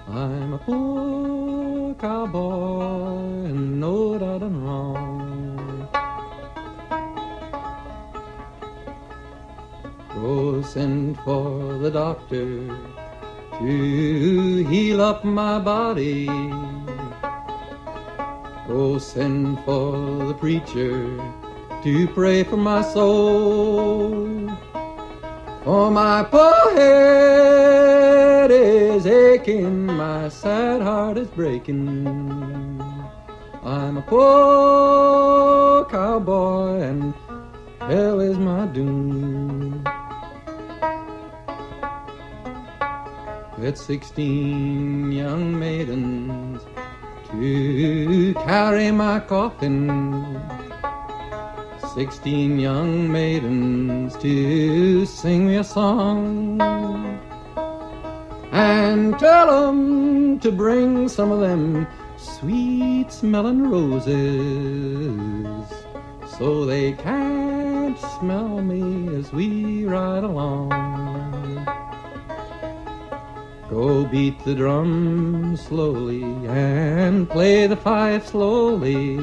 I'm 0.08 0.54
a 0.54 0.60
poor 0.60 1.96
cowboy 1.96 3.50
and 3.50 3.80
know 3.80 4.20
that 4.20 4.44
I'm 4.44 4.64
wrong. 4.64 5.90
Go 10.14 10.62
send 10.62 11.18
for 11.22 11.80
the 11.80 11.90
doctor 11.90 12.93
to 13.60 14.66
heal 14.66 15.02
up 15.02 15.24
my 15.24 15.60
body. 15.60 16.28
Go 18.68 18.98
send 18.98 19.60
for 19.66 20.26
the 20.26 20.34
preacher 20.34 21.18
to 21.84 22.08
pray 22.16 22.44
for 22.44 22.58
my 22.58 22.82
soul. 22.82 24.50
For 25.64 25.92
my 25.92 26.24
poor 26.24 26.76
head 26.76 28.52
is 28.52 29.06
aching, 29.06 29.86
my 29.86 30.30
sad 30.30 30.82
heart 30.82 31.18
is 31.18 31.28
breaking. 31.28 32.08
I'm 33.64 33.98
a 33.98 34.02
poor 34.02 35.86
cowboy 35.86 36.82
and 36.82 37.14
hell 37.80 38.20
is 38.20 38.38
my 38.38 38.66
doom. 38.68 39.53
With 43.64 43.77
sixteen 43.77 45.14
young 45.14 45.57
maidens 45.57 46.61
to 47.31 48.34
carry 48.45 48.91
my 48.91 49.22
coffin. 49.22 50.41
Sixteen 51.95 52.60
young 52.60 53.10
maidens 53.10 54.18
to 54.18 55.06
sing 55.06 55.48
me 55.48 55.56
a 55.56 55.64
song. 55.64 56.60
And 58.52 59.18
tell 59.18 59.69
'em 59.69 60.40
to 60.40 60.52
bring 60.52 61.07
some 61.07 61.31
of 61.31 61.40
them 61.40 61.88
sweet 62.18 63.14
smelling 63.14 63.72
roses. 63.72 64.11
So 66.38 66.65
they 66.65 66.91
can't 66.91 67.98
smell 68.19 68.61
me 68.61 69.15
as 69.15 69.31
we 69.31 69.85
ride 69.85 70.26
along. 70.26 70.93
Go 73.74 74.06
beat 74.06 74.38
the 74.45 74.54
drum 74.54 75.58
slowly 75.58 76.22
and 76.45 77.28
play 77.28 77.66
the 77.66 77.76
fife 77.76 78.28
slowly. 78.28 79.18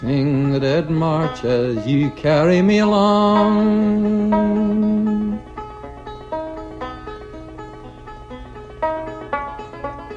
Sing 0.00 0.52
the 0.52 0.60
dead 0.60 0.88
march 0.88 1.44
as 1.44 1.86
you 1.86 2.10
carry 2.12 2.62
me 2.62 2.78
along. 2.78 4.32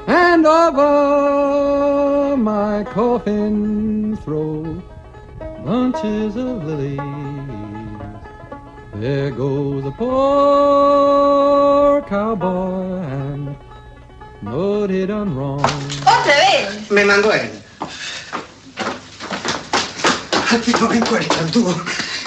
And 0.08 0.46
over 0.46 2.38
my 2.38 2.86
coffin 2.86 4.16
throw 4.24 4.82
bunches 5.66 6.38
of 6.38 6.64
lilies. 6.64 7.35
There 9.00 9.30
goes 9.32 9.86
a 9.86 9.92
poor 9.92 10.86
cowboy 12.04 13.02
and 13.04 13.56
know 14.42 14.88
he 14.88 15.06
done 15.06 15.36
wrong. 15.36 15.60
¡Otra 16.06 16.36
vez! 16.38 16.90
Me 16.90 17.04
mandó 17.04 17.34
él. 17.34 17.52
Aquí 20.50 20.72
no 20.80 20.94
encuentran 20.94 21.52
tú, 21.52 21.76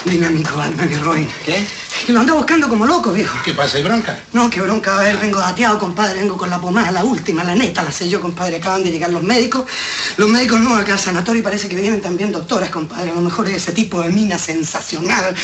dinámico 0.05 0.55
Batman 0.55 0.91
y 0.91 0.95
Robin. 0.97 1.29
¿Qué? 1.43 1.65
Que 2.09 2.13
lo 2.13 2.21
anda 2.21 2.33
buscando 2.33 2.67
como 2.67 2.87
loco, 2.87 3.11
viejo. 3.11 3.37
¿Qué 3.45 3.53
pasa? 3.53 3.77
¿Hay 3.77 3.83
bronca? 3.83 4.17
No, 4.33 4.49
qué 4.49 4.59
bronca 4.61 4.93
va 4.93 4.97
a 4.97 5.01
haber. 5.01 5.17
Vengo 5.17 5.37
dateado, 5.37 5.77
compadre. 5.77 6.21
Vengo 6.21 6.37
con 6.37 6.49
la 6.49 6.59
pomada, 6.59 6.91
la 6.91 7.03
última, 7.03 7.43
la 7.43 7.53
neta, 7.53 7.83
la 7.83 7.91
sé 7.91 8.09
yo, 8.09 8.19
compadre. 8.19 8.55
Acaban 8.55 8.83
de 8.83 8.89
llegar 8.89 9.11
los 9.11 9.21
médicos. 9.21 9.65
Los 10.17 10.27
médicos 10.27 10.59
nuevos 10.59 10.81
acá 10.81 10.93
al 10.93 10.99
sanatorio 10.99 11.41
y 11.41 11.43
parece 11.43 11.69
que 11.69 11.75
vienen 11.75 12.01
también 12.01 12.31
doctoras, 12.31 12.71
compadre. 12.71 13.11
A 13.11 13.13
lo 13.13 13.21
mejor 13.21 13.47
es 13.47 13.57
ese 13.57 13.73
tipo 13.73 14.01
de 14.01 14.09
mina 14.09 14.39
sensacional, 14.39 15.35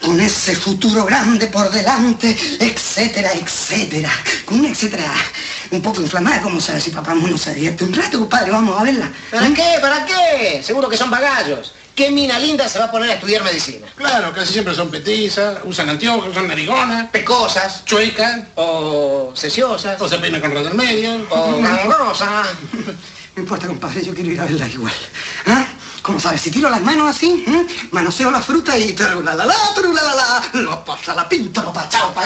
con 0.00 0.20
ese 0.20 0.54
futuro 0.54 1.04
grande 1.04 1.48
por 1.48 1.68
delante, 1.72 2.38
etcétera, 2.60 3.32
etcétera. 3.32 4.12
Con 4.44 4.60
una 4.60 4.68
etcétera 4.68 5.12
un 5.72 5.82
poco 5.82 6.02
inflamada, 6.02 6.40
¿cómo 6.40 6.60
sabe 6.60 6.80
si 6.80 6.90
papá 6.90 7.14
no 7.14 7.36
se 7.36 7.52
divierte 7.52 7.82
un 7.82 7.94
rato, 7.94 8.20
compadre? 8.20 8.52
Vamos 8.52 8.80
a 8.80 8.84
verla. 8.84 9.10
¿Para 9.28 9.48
qué? 9.48 9.78
¿Para 9.80 10.06
qué? 10.06 10.62
Seguro 10.62 10.88
que 10.88 10.96
son 10.96 11.10
bagallos. 11.10 11.74
¿Qué 11.94 12.10
mina 12.10 12.38
linda 12.38 12.68
se 12.68 12.78
va 12.78 12.86
a 12.86 12.90
poner 12.90 13.10
a 13.10 13.14
estudiar 13.14 13.42
medicina? 13.44 13.86
Claro, 13.96 14.32
casi 14.32 14.52
siempre 14.54 14.74
son 14.74 14.90
petizas, 14.90 15.58
usan 15.64 15.90
anteojos, 15.90 16.34
son 16.34 16.48
narigonas, 16.48 17.08
Pecosas. 17.10 17.84
chuecas, 17.84 18.40
O 18.54 19.32
seciosas. 19.34 20.00
o 20.00 20.08
se 20.08 20.18
peinan 20.18 20.40
con 20.40 20.54
rata 20.54 20.70
en 20.70 20.76
medio. 20.76 21.26
O 21.30 21.60
gangrosas. 21.60 22.46
No 23.36 23.42
importa, 23.42 23.66
compadre, 23.66 24.02
yo 24.04 24.14
quiero 24.14 24.30
ir 24.30 24.40
a 24.40 24.44
verla 24.44 24.68
igual. 24.68 24.92
¿Ah? 25.46 25.66
¿Cómo 26.02 26.18
sabes? 26.18 26.40
Si 26.40 26.50
tiro 26.50 26.68
las 26.68 26.80
manos 26.82 27.14
así, 27.14 27.44
¿eh? 27.46 27.66
manoseo 27.92 28.30
la 28.30 28.40
fruta 28.42 28.76
y 28.76 28.96
la 28.96 29.14
la 29.14 29.34
la, 29.34 29.46
la 29.46 30.02
la 30.02 30.14
la, 30.14 30.60
lo 30.60 30.84
pasa 30.84 31.14
la 31.14 31.28
pinta, 31.28 31.62
lo 31.62 31.72
pachao, 31.72 32.12
pa. 32.12 32.24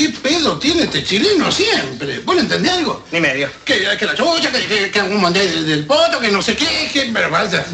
¿Qué 0.00 0.08
pedo 0.08 0.58
tiene 0.58 0.84
este 0.84 1.04
chileno 1.04 1.52
siempre? 1.52 2.20
¿Vos 2.20 2.34
le 2.34 2.40
entendés 2.40 2.72
algo? 2.72 3.04
Ni 3.12 3.20
medio. 3.20 3.50
Que, 3.66 3.86
que 3.98 4.06
la 4.06 4.14
chucha, 4.14 4.50
que, 4.50 4.66
que, 4.66 4.90
que 4.90 5.02
un 5.02 5.20
mandé 5.20 5.46
del, 5.46 5.66
del 5.66 5.84
poto, 5.84 6.18
que 6.18 6.30
no 6.30 6.40
sé 6.40 6.56
qué, 6.56 6.88
que... 6.90 7.10
Pero 7.12 7.28
vaya. 7.30 7.66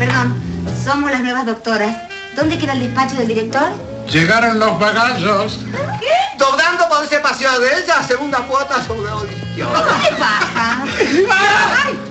Perdón, 0.00 0.42
somos 0.84 1.12
las 1.12 1.20
nuevas 1.20 1.46
doctoras. 1.46 1.96
¿Dónde 2.34 2.58
queda 2.58 2.72
el 2.72 2.80
despacho 2.80 3.14
del 3.14 3.28
director? 3.28 3.70
Llegaron 4.10 4.58
los 4.58 4.80
bagallos. 4.80 5.60
Doblando 6.36 6.88
por 6.88 7.04
ese 7.04 7.20
paseo 7.20 7.60
de 7.60 7.68
ella, 7.68 8.02
segunda 8.02 8.38
cuota 8.48 8.84
sobre 8.84 9.08
audición. 9.12 9.68
¿Qué 10.02 10.16
pasa? 10.16 10.84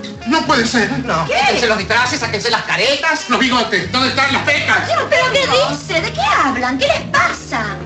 No 0.26 0.42
puede 0.46 0.64
ser. 0.64 0.90
No. 1.00 1.26
Sáquense 1.26 1.66
los 1.66 1.78
disfraces, 1.78 2.20
sáquense 2.20 2.50
las 2.50 2.62
caretas. 2.62 3.28
Los 3.28 3.40
bigotes, 3.40 3.90
¿dónde 3.90 4.10
están 4.10 4.32
las 4.32 4.42
pecas? 4.44 4.88
¿Pero 5.08 5.32
qué 5.32 5.40
dice? 5.40 6.00
¿De 6.00 6.12
qué 6.12 6.20
hablan? 6.20 6.78
¿Qué 6.78 6.86
les 6.86 7.00
pasa? 7.10 7.76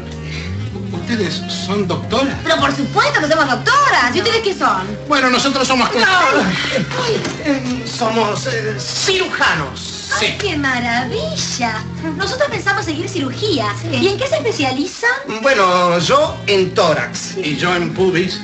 ¿Ustedes 1.15 1.43
son 1.65 1.87
doctoras? 1.87 2.35
Pero 2.43 2.57
por 2.57 2.75
supuesto 2.75 3.21
que 3.21 3.29
somos 3.29 3.49
doctoras. 3.49 4.17
¿Y 4.17 4.19
ustedes 4.19 4.43
qué 4.43 4.53
son? 4.53 4.85
Bueno, 5.07 5.31
nosotros 5.31 5.65
somos... 5.69 5.89
Eh, 5.95 7.83
Somos 7.87 8.49
eh, 8.49 8.75
cirujanos. 8.81 10.11
¡Ay, 10.21 10.37
qué 10.41 10.57
maravilla! 10.57 11.85
Nosotros 12.17 12.49
pensamos 12.51 12.85
seguir 12.85 13.09
cirugía. 13.09 13.67
¿Y 13.93 14.09
en 14.09 14.19
qué 14.19 14.27
se 14.27 14.39
especializan? 14.39 15.11
Bueno, 15.41 16.01
yo 16.01 16.37
en 16.49 16.75
tórax. 16.75 17.37
Y 17.37 17.57
yo 17.59 17.73
en 17.77 17.95
pubis 17.95 18.41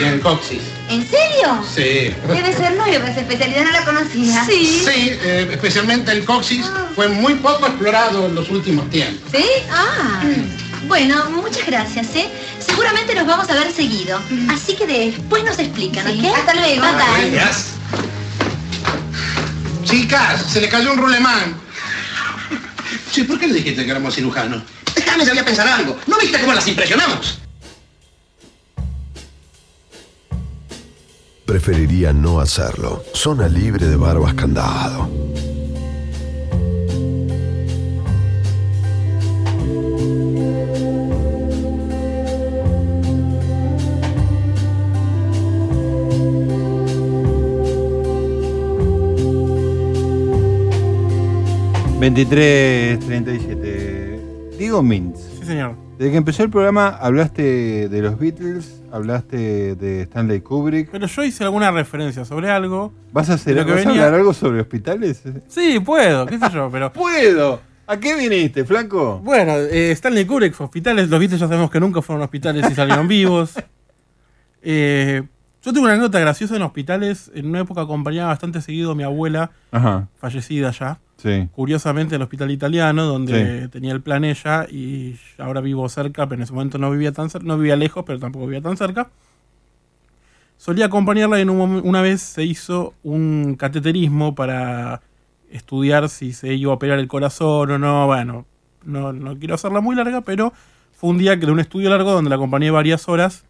y 0.00 0.04
en 0.04 0.18
coxis. 0.18 0.62
¿En 0.90 1.08
serio? 1.08 1.62
Sí. 1.72 2.12
Debe 2.26 2.52
ser 2.52 2.74
nueva 2.74 3.08
esa 3.08 3.20
especialidad, 3.20 3.62
no 3.62 3.70
la 3.70 3.84
conocía. 3.84 4.44
Sí, 4.44 4.82
eh, 4.90 5.48
especialmente 5.52 6.10
el 6.10 6.24
coxis 6.24 6.66
fue 6.96 7.06
muy 7.06 7.34
poco 7.34 7.68
explorado 7.68 8.26
en 8.26 8.34
los 8.34 8.50
últimos 8.50 8.90
tiempos. 8.90 9.30
¿Sí? 9.30 9.46
Ah. 9.70 10.20
Bueno, 10.86 11.30
muchas 11.30 11.66
gracias, 11.66 12.14
¿eh? 12.16 12.30
Seguramente 12.58 13.14
nos 13.14 13.26
vamos 13.26 13.48
a 13.48 13.54
ver 13.54 13.72
seguido. 13.72 14.20
Así 14.50 14.74
que 14.74 14.86
después 14.86 15.44
nos 15.44 15.58
explican, 15.58 16.06
¿ok? 16.06 16.24
Hasta 16.36 16.54
luego. 16.54 16.82
Bye, 16.82 17.30
bye. 17.30 17.40
Chicas, 19.84 20.42
se 20.50 20.60
le 20.60 20.68
cayó 20.68 20.92
un 20.92 20.98
rulemán. 20.98 21.56
Sí, 23.10 23.24
¿por 23.24 23.38
qué 23.38 23.46
le 23.46 23.54
dijiste 23.54 23.84
que 23.84 23.90
éramos 23.90 24.14
cirujanos? 24.14 24.62
Déjame, 24.94 25.26
sabía 25.26 25.44
pensar 25.44 25.68
algo. 25.68 25.98
¿No 26.06 26.18
viste 26.18 26.40
cómo 26.40 26.52
las 26.52 26.66
impresionamos? 26.66 27.38
Preferiría 31.46 32.12
no 32.12 32.40
hacerlo. 32.40 33.04
Zona 33.12 33.48
libre 33.48 33.86
de 33.86 33.96
barbas 33.96 34.34
candado. 34.34 35.10
...2337... 52.02 54.56
Diego 54.58 54.82
Mintz. 54.82 55.20
Sí, 55.38 55.46
señor. 55.46 55.76
Desde 55.98 56.10
que 56.10 56.16
empezó 56.16 56.42
el 56.42 56.50
programa 56.50 56.88
hablaste 56.88 57.88
de 57.88 58.02
los 58.02 58.18
Beatles, 58.18 58.82
hablaste 58.90 59.76
de 59.76 60.02
Stanley 60.02 60.40
Kubrick. 60.40 60.90
Pero 60.90 61.06
yo 61.06 61.24
hice 61.24 61.44
alguna 61.44 61.70
referencia 61.70 62.24
sobre 62.24 62.50
algo. 62.50 62.92
¿Vas 63.12 63.30
a 63.30 63.34
hacer 63.34 63.54
Lo 63.56 63.64
que 63.64 63.72
¿vas 63.72 63.86
a 63.86 63.88
venía- 63.88 64.04
hablar 64.06 64.20
algo 64.20 64.34
sobre 64.34 64.60
hospitales? 64.60 65.22
Sí, 65.48 65.78
puedo, 65.80 66.26
qué 66.26 66.38
sé 66.38 66.46
yo, 66.52 66.68
pero. 66.72 66.92
¡Puedo! 66.92 67.60
¿A 67.86 67.96
qué 67.98 68.16
viniste, 68.16 68.64
flaco? 68.64 69.20
Bueno, 69.22 69.52
eh, 69.56 69.90
Stanley 69.92 70.24
Kubrick 70.24 70.54
fue 70.54 70.66
hospitales, 70.66 71.08
los 71.08 71.20
Beatles 71.20 71.40
ya 71.40 71.46
sabemos 71.48 71.70
que 71.70 71.78
nunca 71.80 72.02
fueron 72.02 72.22
hospitales 72.24 72.68
y 72.70 72.74
salieron 72.74 73.06
vivos. 73.16 73.54
Eh, 74.62 75.22
yo 75.62 75.72
tuve 75.72 75.82
una 75.82 75.92
anécdota 75.92 76.18
graciosa 76.18 76.56
en 76.56 76.62
hospitales. 76.62 77.30
En 77.34 77.46
una 77.46 77.60
época 77.60 77.82
acompañaba 77.82 78.28
bastante 78.30 78.60
seguido 78.60 78.92
a 78.92 78.94
mi 78.96 79.04
abuela, 79.04 79.50
Ajá. 79.70 80.08
fallecida 80.18 80.72
ya. 80.72 80.98
Sí. 81.22 81.48
Curiosamente, 81.52 82.16
el 82.16 82.22
hospital 82.22 82.50
italiano, 82.50 83.04
donde 83.04 83.62
Sí. 83.62 83.68
tenía 83.68 83.92
el 83.92 84.00
plan 84.02 84.24
ella, 84.24 84.66
y 84.68 85.16
ahora 85.38 85.60
vivo 85.60 85.88
cerca, 85.88 86.26
pero 86.26 86.40
en 86.40 86.42
ese 86.42 86.52
momento 86.52 86.78
no 86.78 86.90
vivía 86.90 87.12
tan 87.12 87.30
cerca, 87.30 87.46
no 87.46 87.56
vivía 87.56 87.76
lejos, 87.76 88.02
pero 88.04 88.18
tampoco 88.18 88.46
vivía 88.46 88.60
tan 88.62 88.76
cerca. 88.76 89.08
Solía 90.56 90.86
acompañarla 90.86 91.38
y 91.38 91.42
en 91.42 91.50
un 91.50 91.80
una 91.84 92.02
vez 92.02 92.20
se 92.20 92.44
hizo 92.44 92.94
un 93.02 93.56
cateterismo 93.58 94.34
para 94.34 95.00
estudiar 95.50 96.08
si 96.08 96.32
se 96.32 96.54
iba 96.54 96.70
a 96.72 96.76
operar 96.76 96.98
el 96.98 97.08
corazón 97.08 97.70
o 97.70 97.78
no. 97.78 98.06
Bueno, 98.06 98.46
no, 98.84 99.12
no 99.12 99.36
quiero 99.38 99.54
hacerla 99.56 99.80
muy 99.80 99.96
larga, 99.96 100.20
pero 100.20 100.52
fue 100.92 101.10
un 101.10 101.18
día 101.18 101.38
que 101.38 101.46
de 101.46 101.52
un 101.52 101.58
estudio 101.60 101.90
largo 101.90 102.12
donde 102.12 102.30
la 102.30 102.36
acompañé 102.36 102.70
varias 102.70 103.08
horas. 103.08 103.44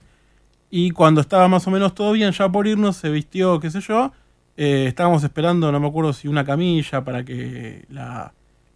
Y 0.70 0.90
cuando 0.93 1.20
estaba 1.20 1.49
más 1.49 1.66
o 1.66 1.70
menos 1.70 1.94
todo 1.94 2.12
bien, 2.12 2.32
ya 2.32 2.49
por 2.49 2.66
irnos, 2.66 2.97
se 2.97 3.11
vistió, 3.11 3.61
qué 3.61 3.70
sé 3.70 3.81
yo. 3.82 4.12
Eh, 4.57 4.85
estábamos 4.87 5.24
esperando, 5.24 5.70
no 5.73 5.81
me 5.81 5.89
acuerdo 5.89 6.12
si 6.12 6.29
una 6.29 6.45
camilla 6.45 7.03
para 7.05 7.24
que 7.24 7.85
la, 7.89 8.33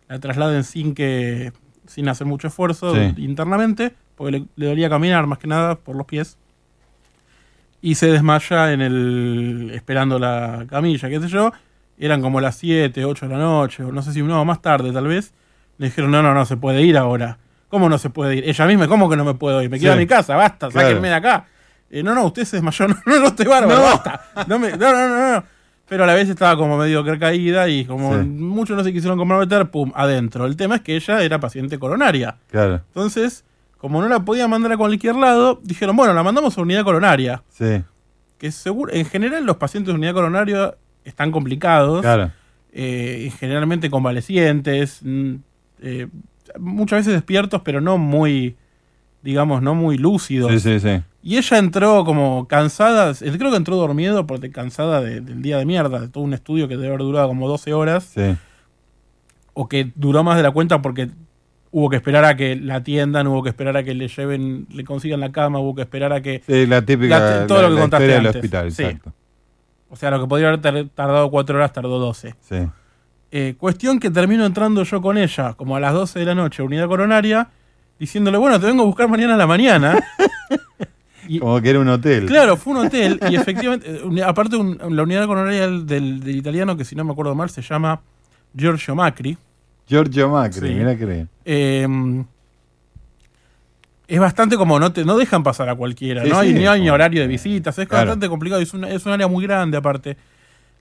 la 0.08 0.18
trasladen 0.18 0.64
sin 0.64 0.94
que 0.94 1.52
sin 1.86 2.08
hacer 2.08 2.26
mucho 2.26 2.48
esfuerzo 2.48 2.94
Sí. 2.94 3.14
internamente, 3.18 3.94
porque 4.16 4.32
le, 4.32 4.44
le 4.56 4.66
dolía 4.66 4.88
caminar 4.88 5.26
más 5.26 5.38
que 5.38 5.46
nada 5.46 5.76
por 5.76 5.94
los 5.96 6.06
pies. 6.06 6.36
Y 7.82 7.94
se 7.94 8.08
desmaya 8.10 8.72
en 8.72 8.80
el 8.80 9.70
esperando 9.74 10.18
la 10.18 10.64
camilla, 10.68 11.08
qué 11.08 11.20
sé 11.20 11.28
yo. 11.28 11.52
Eran 11.98 12.20
como 12.20 12.40
las 12.40 12.56
7, 12.56 13.04
8 13.04 13.28
de 13.28 13.32
la 13.32 13.38
noche, 13.38 13.84
o 13.84 13.92
no 13.92 14.02
sé 14.02 14.12
si 14.12 14.22
no, 14.22 14.44
más 14.44 14.60
tarde 14.60 14.92
tal 14.92 15.06
vez. 15.06 15.32
Le 15.78 15.86
dijeron, 15.86 16.10
no, 16.10 16.22
no, 16.22 16.34
no 16.34 16.44
se 16.46 16.56
puede 16.56 16.82
ir 16.82 16.96
ahora. 16.98 17.38
¿Cómo 17.68 17.88
no 17.88 17.98
se 17.98 18.10
puede 18.10 18.36
ir? 18.36 18.48
Ella 18.48 18.66
misma, 18.66 18.88
¿cómo 18.88 19.08
que 19.08 19.16
no 19.16 19.24
me 19.24 19.34
puedo 19.34 19.62
ir? 19.62 19.70
Me 19.70 19.78
quedo 19.78 19.92
Sí. 19.92 19.96
a 19.98 20.00
mi 20.00 20.06
casa, 20.06 20.34
basta, 20.36 20.68
Claro. 20.68 20.88
sáquenme 20.88 21.08
de 21.08 21.14
acá. 21.14 21.46
Eh, 21.90 22.02
no, 22.02 22.14
no, 22.14 22.24
usted 22.26 22.44
se 22.44 22.56
desmayó, 22.56 22.88
no, 22.88 22.96
no, 23.06 23.20
no, 23.20 23.26
estoy 23.28 23.46
bárbaro, 23.46 23.76
No. 23.78 23.82
basta. 23.84 24.20
No, 24.48 24.58
me- 24.58 24.72
no, 24.76 24.92
no, 24.92 25.08
no, 25.08 25.32
no. 25.34 25.44
Pero 25.88 26.04
a 26.04 26.06
la 26.06 26.14
vez 26.14 26.28
estaba 26.28 26.56
como 26.56 26.76
medio 26.76 27.04
caída 27.18 27.68
y 27.68 27.84
como 27.84 28.14
Sí. 28.18 28.24
muchos 28.26 28.76
no 28.76 28.82
se 28.82 28.92
quisieron 28.92 29.16
comprometer, 29.18 29.70
pum, 29.70 29.92
adentro. 29.94 30.44
El 30.46 30.56
tema 30.56 30.76
es 30.76 30.80
que 30.82 30.96
ella 30.96 31.22
era 31.22 31.38
paciente 31.38 31.78
coronaria. 31.78 32.36
Claro. 32.50 32.82
Entonces, 32.88 33.44
como 33.78 34.00
no 34.00 34.08
la 34.08 34.24
podía 34.24 34.48
mandar 34.48 34.72
a 34.72 34.76
cualquier 34.76 35.14
lado, 35.14 35.60
dijeron, 35.62 35.94
bueno, 35.96 36.12
la 36.12 36.22
mandamos 36.24 36.58
a 36.58 36.62
unidad 36.62 36.82
coronaria. 36.82 37.42
Sí. 37.50 37.82
Que 38.38 38.50
seguro, 38.50 38.92
en 38.92 39.04
general 39.06 39.44
los 39.46 39.56
pacientes 39.56 39.92
de 39.92 39.98
unidad 39.98 40.14
coronaria 40.14 40.74
están 41.04 41.30
complicados. 41.32 42.00
Claro. 42.02 42.30
eh, 42.78 43.32
generalmente 43.38 43.88
convalecientes, 43.88 45.00
mm, 45.02 45.34
eh, 45.80 46.08
muchas 46.58 46.98
veces 47.00 47.14
despiertos, 47.14 47.62
pero 47.64 47.80
no 47.80 47.96
muy 47.96 48.56
digamos, 49.22 49.60
no 49.62 49.74
muy 49.74 49.98
lúcidos. 49.98 50.52
Sí, 50.52 50.60
sí, 50.60 50.78
sí. 50.80 51.02
Y 51.28 51.38
ella 51.38 51.58
entró 51.58 52.04
como 52.04 52.46
cansada, 52.46 53.12
creo 53.18 53.50
que 53.50 53.56
entró 53.56 53.74
dormido 53.74 54.28
porque 54.28 54.52
cansada 54.52 55.00
de- 55.00 55.20
del 55.20 55.42
día 55.42 55.58
de 55.58 55.64
mierda, 55.66 55.98
de 55.98 56.06
todo 56.08 56.22
un 56.22 56.34
estudio 56.34 56.68
que 56.68 56.76
debe 56.76 56.86
haber 56.86 57.00
durado 57.00 57.26
como 57.26 57.48
12 57.48 57.72
horas, 57.74 58.04
Sí. 58.14 58.36
o 59.52 59.66
que 59.68 59.90
duró 59.96 60.22
más 60.22 60.36
de 60.36 60.44
la 60.44 60.52
cuenta 60.52 60.80
porque 60.82 61.10
hubo 61.72 61.90
que 61.90 61.96
esperar 61.96 62.24
a 62.24 62.36
que 62.36 62.54
la 62.54 62.76
atiendan, 62.76 63.26
hubo 63.26 63.42
que 63.42 63.48
esperar 63.48 63.76
a 63.76 63.82
que 63.82 63.92
le 63.94 64.06
lleven, 64.06 64.68
le 64.72 64.84
consigan 64.84 65.18
la 65.18 65.32
cama, 65.32 65.58
hubo 65.58 65.74
que 65.74 65.82
esperar 65.82 66.12
a 66.12 66.20
que... 66.20 66.42
Sí, 66.46 66.64
la 66.64 66.82
típica 66.82 67.18
La- 67.18 67.46
todo 67.48 67.60
la- 67.62 67.68
lo 67.70 67.74
que 67.74 67.80
contaste 67.80 68.06
del 68.06 68.16
antes. 68.18 68.36
hospital, 68.36 68.70
Sí. 68.70 68.82
exacto. 68.84 69.12
O 69.90 69.96
sea, 69.96 70.12
lo 70.12 70.20
que 70.20 70.28
podría 70.28 70.46
haber 70.50 70.60
tar- 70.60 70.88
tardado 70.94 71.28
4 71.32 71.56
horas 71.56 71.72
tardó 71.72 71.98
12. 71.98 72.36
Sí. 72.40 72.56
Eh, 73.32 73.56
cuestión 73.58 73.98
que 73.98 74.10
termino 74.10 74.46
entrando 74.46 74.84
yo 74.84 75.02
con 75.02 75.18
ella, 75.18 75.54
como 75.54 75.74
a 75.74 75.80
las 75.80 75.92
12 75.92 76.20
de 76.20 76.24
la 76.24 76.36
noche, 76.36 76.62
a 76.62 76.64
unidad 76.64 76.86
coronaria, 76.86 77.48
diciéndole, 77.98 78.38
bueno, 78.38 78.60
te 78.60 78.66
vengo 78.66 78.84
a 78.84 78.86
buscar 78.86 79.08
mañana 79.08 79.34
a 79.34 79.36
la 79.36 79.46
mañana. 79.48 79.98
Como 81.40 81.60
que 81.60 81.70
era 81.70 81.80
un 81.80 81.88
hotel. 81.88 82.26
Claro, 82.26 82.56
fue 82.56 82.74
un 82.74 82.86
hotel 82.86 83.20
y 83.30 83.34
efectivamente, 83.36 83.86
eh, 83.90 84.22
aparte 84.24 84.56
un- 84.56 84.78
la 84.96 85.02
unidad 85.02 85.26
coronaria 85.26 85.62
del, 85.68 85.86
del- 85.86 86.36
italiano, 86.36 86.76
que 86.76 86.84
si 86.84 86.94
no 86.96 87.04
me 87.04 87.12
acuerdo 87.12 87.34
mal, 87.34 87.50
se 87.50 87.62
llama 87.62 88.00
Giorgio 88.56 88.94
Macri. 88.94 89.36
Giorgio 89.88 90.28
Macri, 90.30 90.68
Sí. 90.68 90.74
mira 90.74 90.96
que. 90.96 91.26
Eh, 91.44 91.86
es 94.08 94.20
bastante 94.20 94.56
como 94.56 94.78
no 94.78 94.92
te 94.92 95.04
no 95.04 95.16
dejan 95.16 95.42
pasar 95.42 95.68
a 95.68 95.74
cualquiera, 95.74 96.22
Sí, 96.22 96.30
no 96.30 96.38
hay 96.38 96.48
sí, 96.52 96.54
ni 96.58 96.66
hay 96.66 96.80
ni 96.80 96.90
horario 96.90 97.20
de 97.20 97.26
visitas, 97.26 97.76
es 97.78 97.88
Claro. 97.88 98.06
bastante 98.06 98.28
complicado, 98.28 98.60
es, 98.62 98.72
una- 98.72 98.88
es 98.90 99.04
un 99.04 99.12
área 99.12 99.26
muy 99.26 99.44
grande 99.44 99.76
aparte. 99.76 100.16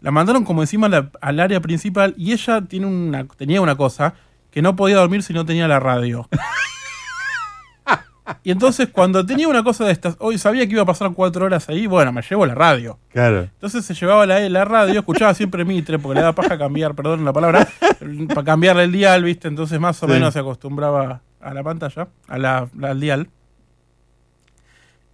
La 0.01 0.11
mandaron 0.11 0.43
como 0.43 0.61
encima 0.61 0.87
la- 0.89 1.09
al 1.21 1.39
área 1.39 1.59
principal 1.59 2.13
y 2.17 2.31
ella 2.33 2.61
tiene 2.61 2.85
una, 2.85 3.25
tenía 3.25 3.61
una 3.61 3.75
cosa 3.75 4.13
que 4.51 4.61
no 4.61 4.75
podía 4.75 4.97
dormir 4.97 5.23
si 5.23 5.33
no 5.33 5.45
tenía 5.45 5.67
la 5.67 5.79
radio. 5.79 6.27
y 8.43 8.51
entonces 8.51 8.89
cuando 8.91 9.25
tenía 9.25 9.47
una 9.47 9.63
cosa 9.63 9.85
de 9.85 9.91
estas, 9.91 10.15
hoy 10.19 10.37
sabía 10.37 10.65
que 10.65 10.73
iba 10.73 10.81
a 10.81 10.85
pasar 10.85 11.11
cuatro 11.13 11.45
horas 11.45 11.69
ahí, 11.69 11.85
bueno, 11.87 12.11
me 12.11 12.21
llevo 12.21 12.45
la 12.45 12.55
radio. 12.55 12.97
Claro. 13.11 13.41
Entonces 13.41 13.85
se 13.85 13.93
llevaba 13.93 14.25
la, 14.25 14.39
la 14.49 14.65
radio, 14.65 14.99
escuchaba 14.99 15.33
siempre 15.33 15.63
Mitre, 15.65 15.99
porque 15.99 16.15
le 16.15 16.21
daba 16.21 16.33
paja 16.33 16.57
cambiar, 16.57 16.95
perdón 16.95 17.23
la 17.25 17.33
palabra, 17.33 17.67
para 18.29 18.43
cambiarle 18.43 18.83
el 18.83 18.91
dial, 18.91 19.23
¿viste? 19.23 19.47
Entonces 19.47 19.79
más 19.79 20.01
o 20.01 20.07
Sí. 20.07 20.13
menos 20.13 20.33
se 20.33 20.39
acostumbraba 20.39 21.21
a 21.39 21.53
la 21.53 21.63
pantalla, 21.63 22.07
a 22.27 22.37
la, 22.37 22.67
al 22.81 22.99
dial. 22.99 23.29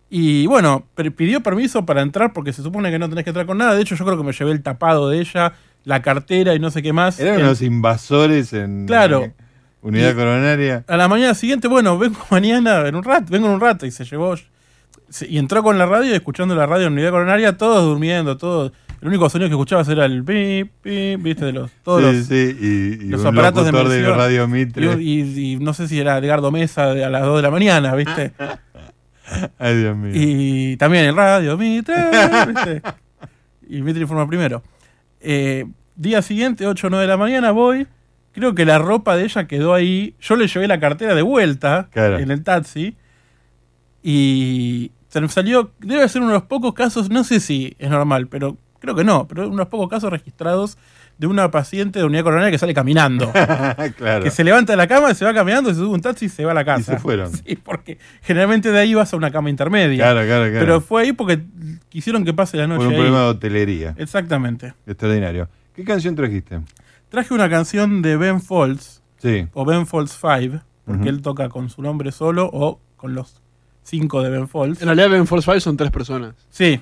Y 0.09 0.45
bueno, 0.47 0.85
pidió 1.15 1.41
permiso 1.41 1.85
para 1.85 2.01
entrar 2.01 2.33
porque 2.33 2.51
se 2.51 2.61
supone 2.61 2.91
que 2.91 2.99
no 2.99 3.07
tenés 3.09 3.23
que 3.23 3.29
entrar 3.29 3.45
con 3.45 3.57
nada. 3.57 3.75
De 3.75 3.81
hecho, 3.81 3.95
yo 3.95 4.03
creo 4.05 4.17
que 4.17 4.23
me 4.23 4.33
llevé 4.33 4.51
el 4.51 4.61
tapado 4.61 5.09
de 5.09 5.19
ella, 5.21 5.53
la 5.85 6.01
cartera 6.01 6.53
y 6.53 6.59
no 6.59 6.69
sé 6.69 6.81
qué 6.83 6.91
más. 6.91 7.17
Eran 7.19 7.35
El- 7.35 7.43
unos 7.45 7.61
invasores 7.61 8.51
en 8.51 8.87
Claro. 8.87 9.31
Unidad 9.81 10.11
Y- 10.11 10.15
coronaria. 10.15 10.83
a 10.87 10.97
la 10.97 11.07
mañana 11.07 11.33
siguiente, 11.33 11.67
bueno, 11.67 11.97
vengo 11.97 12.19
mañana 12.31 12.87
en 12.87 12.95
un 12.95 13.03
rato, 13.03 13.25
vengo 13.29 13.47
en 13.47 13.53
un 13.53 13.61
rato 13.61 13.85
y 13.85 13.91
se 13.91 14.05
llevó 14.05 14.35
y 15.27 15.37
entró 15.37 15.61
con 15.63 15.77
la 15.77 15.85
radio, 15.85 16.13
escuchando 16.15 16.55
la 16.55 16.65
radio 16.65 16.87
en 16.87 16.93
unidad 16.93 17.11
coronaria, 17.11 17.57
todos 17.57 17.83
durmiendo, 17.83 18.37
todos. 18.37 18.71
El 19.01 19.07
único 19.07 19.29
sonido 19.29 19.49
que 19.49 19.55
escuchabas 19.55 19.89
era 19.89 20.05
el 20.05 20.23
pip, 20.23 20.71
pip, 20.81 21.21
viste, 21.23 21.43
de 21.45 21.53
los 21.53 21.71
todos 21.83 22.01
Sí, 22.01 22.17
los, 22.17 22.25
sí, 22.27 22.57
y- 22.61 23.05
y 23.05 23.09
los 23.09 23.21
un 23.21 23.27
aparatos 23.27 23.65
de. 23.65 23.71
Radio 24.13 24.47
Mitre. 24.47 24.85
Y, 25.01 25.21
y- 25.21 25.51
y 25.53 25.55
no 25.57 25.73
sé 25.73 25.87
si 25.87 25.99
era 25.99 26.17
Edgardo 26.19 26.51
Mesa 26.51 26.91
a 26.91 27.09
las 27.09 27.23
2 27.23 27.37
de 27.37 27.41
la 27.41 27.49
mañana, 27.51 27.95
¿viste? 27.95 28.31
Ay, 29.59 29.75
Dios 29.77 29.97
mío. 29.97 30.11
Y 30.13 30.77
también 30.77 31.05
el 31.05 31.15
radio, 31.15 31.57
Mitre, 31.57 31.95
¿viste? 32.47 32.81
Y 33.69 33.81
Mitre 33.81 34.01
informa 34.03 34.27
primero. 34.27 34.61
Eh, 35.19 35.65
día 35.95 36.21
siguiente, 36.21 36.67
8 36.67 36.87
o 36.87 36.89
9 36.89 37.01
de 37.03 37.07
la 37.09 37.17
mañana, 37.17 37.51
voy. 37.51 37.87
Creo 38.33 38.55
que 38.55 38.65
la 38.65 38.77
ropa 38.79 39.15
de 39.17 39.25
ella 39.25 39.45
quedó 39.47 39.73
ahí. 39.73 40.15
Yo 40.21 40.35
le 40.35 40.47
llevé 40.47 40.67
la 40.67 40.79
cartera 40.79 41.13
de 41.15 41.21
vuelta 41.21 41.89
Claro. 41.91 42.17
en 42.19 42.31
el 42.31 42.43
taxi. 42.43 42.95
Y 44.03 44.91
se 45.09 45.27
salió, 45.27 45.71
debe 45.79 46.07
ser 46.09 46.21
uno 46.21 46.31
de 46.31 46.37
los 46.37 46.43
pocos 46.47 46.73
casos, 46.73 47.09
no 47.09 47.23
sé 47.23 47.39
si 47.39 47.75
es 47.77 47.89
normal, 47.89 48.27
pero 48.27 48.57
creo 48.79 48.95
que 48.95 49.03
no, 49.03 49.27
pero 49.27 49.43
uno 49.43 49.51
de 49.51 49.57
los 49.57 49.67
pocos 49.67 49.89
casos 49.89 50.09
registrados 50.09 50.77
de 51.17 51.27
una 51.27 51.51
paciente 51.51 51.99
de 51.99 52.05
unidad 52.05 52.23
coronaria 52.23 52.49
que 52.49 52.57
sale 52.57 52.73
caminando. 52.73 53.31
claro. 53.97 54.23
Que 54.23 54.31
se 54.31 54.43
levanta 54.43 54.73
de 54.73 54.77
la 54.77 54.87
cama, 54.87 55.13
se 55.13 55.23
va 55.23 55.33
caminando, 55.35 55.69
se 55.69 55.75
sube 55.75 55.89
un 55.89 56.01
taxi 56.01 56.25
y 56.25 56.29
se 56.29 56.45
va 56.45 56.51
a 56.51 56.55
la 56.55 56.65
casa. 56.65 56.93
Y 56.93 56.95
se 56.95 56.99
fueron. 56.99 57.31
Sí, 57.45 57.55
porque 57.57 57.99
generalmente 58.23 58.71
de 58.71 58.79
ahí 58.79 58.95
vas 58.95 59.13
a 59.13 59.17
una 59.17 59.29
cama 59.29 59.51
intermedia. 59.51 59.97
Claro, 59.97 60.25
claro, 60.25 60.45
claro. 60.49 60.59
Pero 60.65 60.81
fue 60.81 61.03
ahí 61.03 61.13
porque 61.13 61.41
quisieron 61.89 62.25
que 62.25 62.33
pase 62.33 62.57
la 62.57 62.65
noche 62.65 62.77
Por 62.79 62.87
un 62.87 62.93
ahí. 62.93 62.97
problema 62.97 63.19
de 63.23 63.27
hotelería. 63.29 63.93
Exactamente. 63.97 64.73
Extraordinario. 64.87 65.47
¿Qué 65.75 65.83
canción 65.83 66.15
trajiste? 66.15 66.59
Traje 67.11 67.33
una 67.33 67.49
canción 67.49 68.01
de 68.01 68.15
Ben 68.17 68.41
Folds, 68.41 69.03
Sí. 69.17 69.47
o 69.53 69.65
Ben 69.65 69.85
Folds 69.85 70.17
5, 70.19 70.63
porque 70.85 71.09
él 71.09 71.21
toca 71.21 71.49
con 71.49 71.69
su 71.69 71.81
nombre 71.83 72.11
solo 72.11 72.49
o 72.51 72.79
con 72.97 73.13
los 73.13 73.41
cinco 73.83 74.23
de 74.23 74.29
Ben 74.29 74.47
Folds. 74.47 74.81
En 74.81 74.87
realidad 74.87 75.09
Ben 75.09 75.27
Force 75.27 75.45
5 75.45 75.59
son 75.59 75.77
tres 75.77 75.91
personas. 75.91 76.33
Sí. 76.49 76.79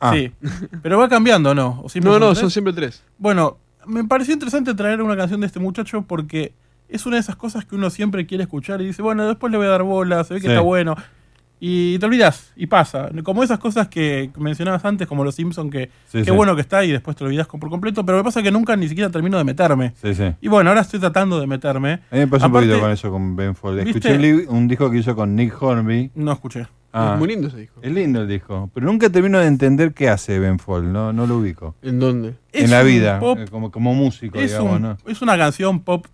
Ah. 0.00 0.12
Sí. 0.14 0.32
Pero 0.82 0.98
va 0.98 1.08
cambiando, 1.08 1.54
¿no? 1.54 1.80
¿O 1.84 1.88
siempre 1.88 2.10
No, 2.12 2.18
no, 2.18 2.26
tres? 2.28 2.38
son 2.40 2.50
siempre 2.50 2.72
tres. 2.72 3.02
Bueno, 3.16 3.58
me 3.86 4.04
pareció 4.04 4.34
interesante 4.34 4.74
traer 4.74 5.00
una 5.02 5.16
canción 5.16 5.40
de 5.40 5.46
este 5.46 5.60
muchacho 5.60 6.02
porque 6.02 6.52
es 6.88 7.06
una 7.06 7.16
de 7.16 7.20
esas 7.20 7.36
cosas 7.36 7.64
que 7.64 7.76
uno 7.76 7.88
siempre 7.90 8.26
quiere 8.26 8.42
escuchar 8.44 8.82
y 8.82 8.86
dice, 8.86 9.00
bueno, 9.02 9.26
después 9.28 9.50
le 9.52 9.56
voy 9.58 9.66
a 9.68 9.70
dar 9.70 9.84
bola, 9.84 10.24
se 10.24 10.34
ve 10.34 10.40
que 10.40 10.46
Sí. 10.48 10.52
está 10.52 10.62
bueno. 10.62 10.96
Y 11.62 11.98
te 11.98 12.06
olvidas, 12.06 12.52
y 12.56 12.66
pasa. 12.68 13.10
Como 13.22 13.42
esas 13.42 13.58
cosas 13.58 13.86
que 13.88 14.30
mencionabas 14.38 14.82
antes, 14.86 15.06
como 15.06 15.24
los 15.24 15.34
Simpson 15.34 15.68
que 15.68 15.90
Sí, 16.06 16.18
qué 16.20 16.24
sí. 16.24 16.30
bueno 16.30 16.54
que 16.54 16.62
está 16.62 16.82
y 16.86 16.90
después 16.90 17.14
te 17.18 17.24
olvidas 17.24 17.46
por 17.46 17.68
completo, 17.68 18.04
pero 18.06 18.16
me 18.16 18.24
pasa 18.24 18.42
que 18.42 18.50
nunca 18.50 18.74
ni 18.76 18.88
siquiera 18.88 19.10
termino 19.10 19.36
de 19.36 19.44
meterme. 19.44 19.92
Sí, 20.00 20.14
sí. 20.14 20.24
Y 20.40 20.48
bueno, 20.48 20.70
ahora 20.70 20.80
estoy 20.80 21.00
tratando 21.00 21.38
de 21.38 21.46
meterme. 21.46 21.92
A 22.10 22.14
mí 22.14 22.20
me 22.20 22.26
pasó 22.28 22.46
Aparte- 22.46 22.64
un 22.66 22.70
poquito 22.72 22.80
con 22.80 22.90
eso 22.92 23.10
con 23.10 23.36
Ben. 23.36 23.52
¿Viste? 23.84 23.98
Escuché 24.10 24.46
un, 24.48 24.68
disco 24.68 24.90
que 24.90 24.96
hizo 24.98 25.14
con 25.14 25.36
Nick 25.36 25.60
Hornby. 25.62 26.12
No 26.14 26.32
escuché. 26.32 26.66
Ah. 26.94 27.10
Es 27.12 27.18
muy 27.18 27.28
lindo 27.28 27.48
ese 27.48 27.58
disco. 27.58 27.78
Es 27.82 27.92
lindo 27.92 28.22
el 28.22 28.26
disco. 28.28 28.70
Pero 28.72 28.86
nunca 28.86 29.10
termino 29.10 29.38
de 29.38 29.46
entender 29.46 29.92
qué 29.92 30.08
hace 30.08 30.38
Ben 30.38 30.58
Folds. 30.58 30.88
No, 30.88 31.12
no 31.12 31.26
lo 31.26 31.36
ubico. 31.36 31.76
¿En 31.82 32.00
dónde? 32.00 32.34
En 32.52 32.64
Es 32.64 32.70
la 32.70 32.82
vida. 32.82 33.20
pop- 33.20 33.38
eh, 33.38 33.44
como, 33.50 33.70
como 33.70 33.94
músico, 33.94 34.38
Es, 34.38 34.52
digamos, 34.52 34.76
un- 34.76 34.82
¿no? 34.82 34.96
es 35.06 35.20
una 35.20 35.36
canción 35.36 35.80
pop 35.80 36.06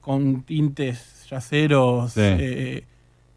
con 0.00 0.42
tintes 0.42 1.26
yaceros 1.28 2.12
Sí. 2.12 2.20
eh, 2.22 2.84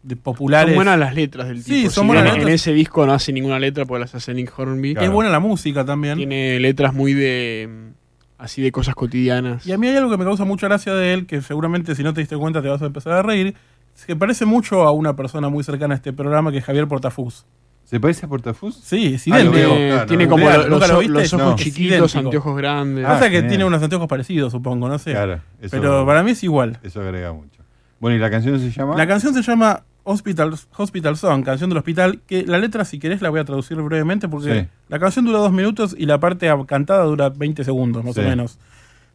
de 0.06 0.16
populares. 0.16 0.70
Son 0.70 0.76
buenas 0.76 0.98
las 0.98 1.14
letras 1.14 1.48
del 1.48 1.56
tipo. 1.64 1.68
Sí, 1.68 1.82
Si 1.82 1.90
son 1.90 2.06
bien 2.06 2.14
buenas 2.18 2.32
En 2.34 2.38
letras. 2.40 2.54
ese 2.60 2.72
disco 2.72 3.04
no 3.06 3.12
hace 3.12 3.32
ninguna 3.32 3.58
letra 3.58 3.84
porque 3.86 4.00
las 4.00 4.14
hace 4.14 4.32
Nick 4.34 4.52
Hornby. 4.56 4.94
Es 5.00 5.10
buena 5.10 5.30
la 5.30 5.40
música 5.40 5.84
también. 5.84 6.16
Tiene 6.16 6.60
letras 6.60 6.94
muy 6.94 7.12
de. 7.14 7.90
así 8.38 8.62
de 8.62 8.70
cosas 8.70 8.94
cotidianas. 8.94 9.66
Y 9.66 9.72
a 9.72 9.78
mí 9.78 9.88
hay 9.88 9.96
algo 9.96 10.10
que 10.10 10.16
me 10.18 10.24
causa 10.24 10.44
mucha 10.44 10.68
gracia 10.68 10.94
de 10.94 11.12
él, 11.12 11.26
que 11.26 11.40
seguramente 11.42 11.94
si 11.94 12.02
no 12.02 12.12
te 12.14 12.20
diste 12.20 12.36
cuenta 12.36 12.62
te 12.62 12.68
vas 12.68 12.82
a 12.82 12.86
empezar 12.86 13.14
a 13.14 13.22
reír, 13.22 13.54
es 13.96 14.04
que 14.04 14.14
parece 14.14 14.44
mucho 14.44 14.82
a 14.82 14.92
una 14.92 15.16
persona 15.16 15.48
muy 15.48 15.64
cercana 15.64 15.94
a 15.94 15.96
este 15.96 16.12
programa 16.12 16.52
que 16.52 16.58
es 16.58 16.64
Javier 16.64 16.86
Portafus. 16.86 17.46
¿Se 17.84 17.98
parece 17.98 18.26
a 18.26 18.28
Portafus? 18.28 18.74
Sí, 18.76 19.14
es 19.14 19.26
Ah, 19.28 19.38
lo 19.38 19.52
idéntico. 19.52 19.74
veo, 19.74 19.88
claro, 19.92 20.06
tiene 20.06 20.24
no. 20.24 20.30
como 20.30 20.50
los, 20.50 20.68
¿nunca 20.68 20.86
lo 20.88 21.02
los 21.02 21.32
ojos 21.34 21.46
No. 21.46 21.56
chiquitos, 21.56 22.14
anteojos 22.16 22.56
grandes. 22.56 23.04
Ah, 23.04 23.08
Pasa 23.10 23.24
que 23.26 23.30
genial. 23.36 23.48
tiene 23.48 23.64
unos 23.64 23.82
anteojos 23.82 24.08
parecidos, 24.08 24.52
supongo, 24.52 24.88
no 24.88 24.98
sé. 24.98 25.12
Claro, 25.12 25.40
eso- 25.60 25.70
Pero 25.70 26.04
para 26.04 26.22
mí 26.22 26.32
es 26.32 26.42
igual. 26.44 26.78
Eso 26.82 27.00
agrega 27.00 27.32
mucho. 27.32 27.62
Bueno, 28.00 28.16
¿y 28.16 28.18
la 28.20 28.28
canción 28.30 28.58
se 28.60 28.70
llama? 28.70 28.96
La 28.96 29.06
canción 29.06 29.32
se 29.32 29.40
llama 29.42 29.82
Hospital, 30.08 30.54
Hospital 30.76 31.16
Song, 31.16 31.44
canción 31.44 31.68
del 31.68 31.78
hospital, 31.78 32.20
que 32.28 32.44
la 32.46 32.58
letra, 32.58 32.84
si 32.84 33.00
querés, 33.00 33.20
la 33.22 33.28
voy 33.30 33.40
a 33.40 33.44
traducir 33.44 33.76
brevemente 33.82 34.28
porque 34.28 34.62
Sí. 34.62 34.68
la 34.88 34.98
canción 35.00 35.24
dura 35.24 35.38
dos 35.38 35.50
minutos 35.52 35.96
y 35.98 36.06
la 36.06 36.20
parte 36.20 36.48
cantada 36.66 37.02
dura 37.04 37.28
20 37.30 37.64
segundos, 37.64 38.04
más 38.04 38.14
Sí. 38.14 38.20
o 38.20 38.22
menos. 38.24 38.58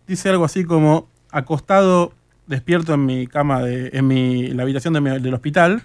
Dice 0.06 0.30
algo 0.30 0.44
así 0.44 0.66
como, 0.66 1.08
acostado, 1.32 2.12
despierto 2.48 2.94
en 2.94 3.06
mi 3.06 3.26
cama, 3.28 3.62
de, 3.62 3.92
en, 3.94 4.06
mi, 4.08 4.48
en 4.48 4.58
la 4.58 4.64
habitación 4.64 4.94
de 4.94 5.00
mi- 5.00 5.20
del 5.20 5.34
hospital, 5.34 5.84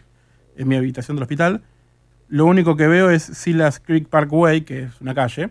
en 0.57 0.67
mi 0.67 0.75
habitación 0.75 1.17
del 1.17 1.23
hospital, 1.23 1.63
lo 2.29 2.45
único 2.47 2.75
que 2.77 2.89
veo 2.89 3.09
es 3.11 3.23
Silas 3.23 3.79
Creek 3.79 4.09
Parkway, 4.09 4.63
que 4.63 4.83
es 4.85 5.01
una 5.01 5.15
calle, 5.15 5.51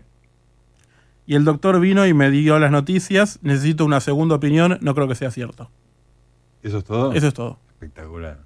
y 1.26 1.34
el 1.34 1.44
doctor 1.44 1.80
vino 1.80 2.06
y 2.06 2.12
me 2.12 2.30
dio 2.30 2.58
las 2.58 2.70
noticias, 2.70 3.38
necesito 3.40 3.86
una 3.86 4.00
segunda 4.00 4.34
opinión, 4.34 4.76
no 4.82 4.94
creo 4.94 5.08
que 5.08 5.14
sea 5.14 5.30
cierto. 5.30 5.70
¿Eso 6.62 6.76
es 6.78 6.84
todo? 6.84 7.12
Eso 7.14 7.26
es 7.28 7.32
todo. 7.34 7.58
Espectacular. 7.70 8.44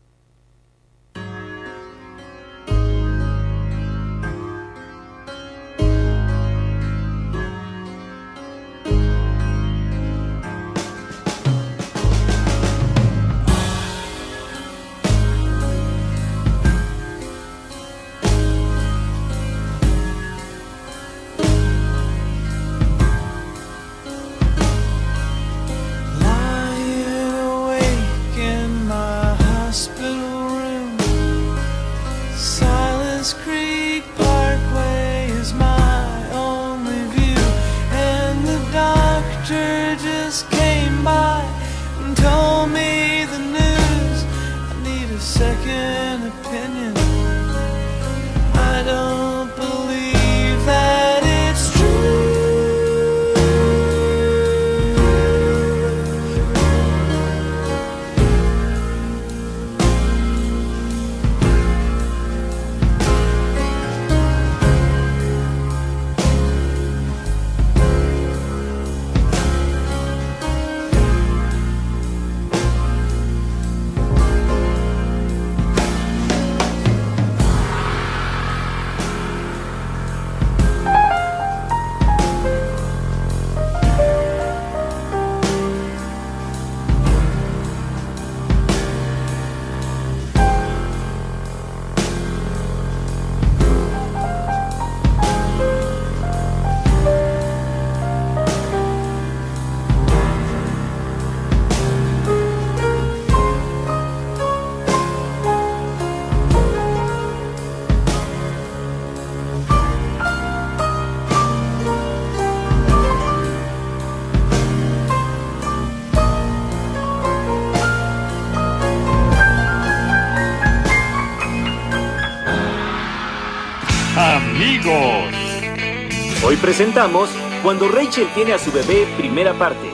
Hoy 126.43 126.57
presentamos 126.57 127.29
Cuando 127.63 127.87
Rachel 127.87 128.27
tiene 128.35 128.55
a 128.55 128.59
su 128.59 128.73
bebé, 128.73 129.07
primera 129.19 129.53
parte. 129.53 129.91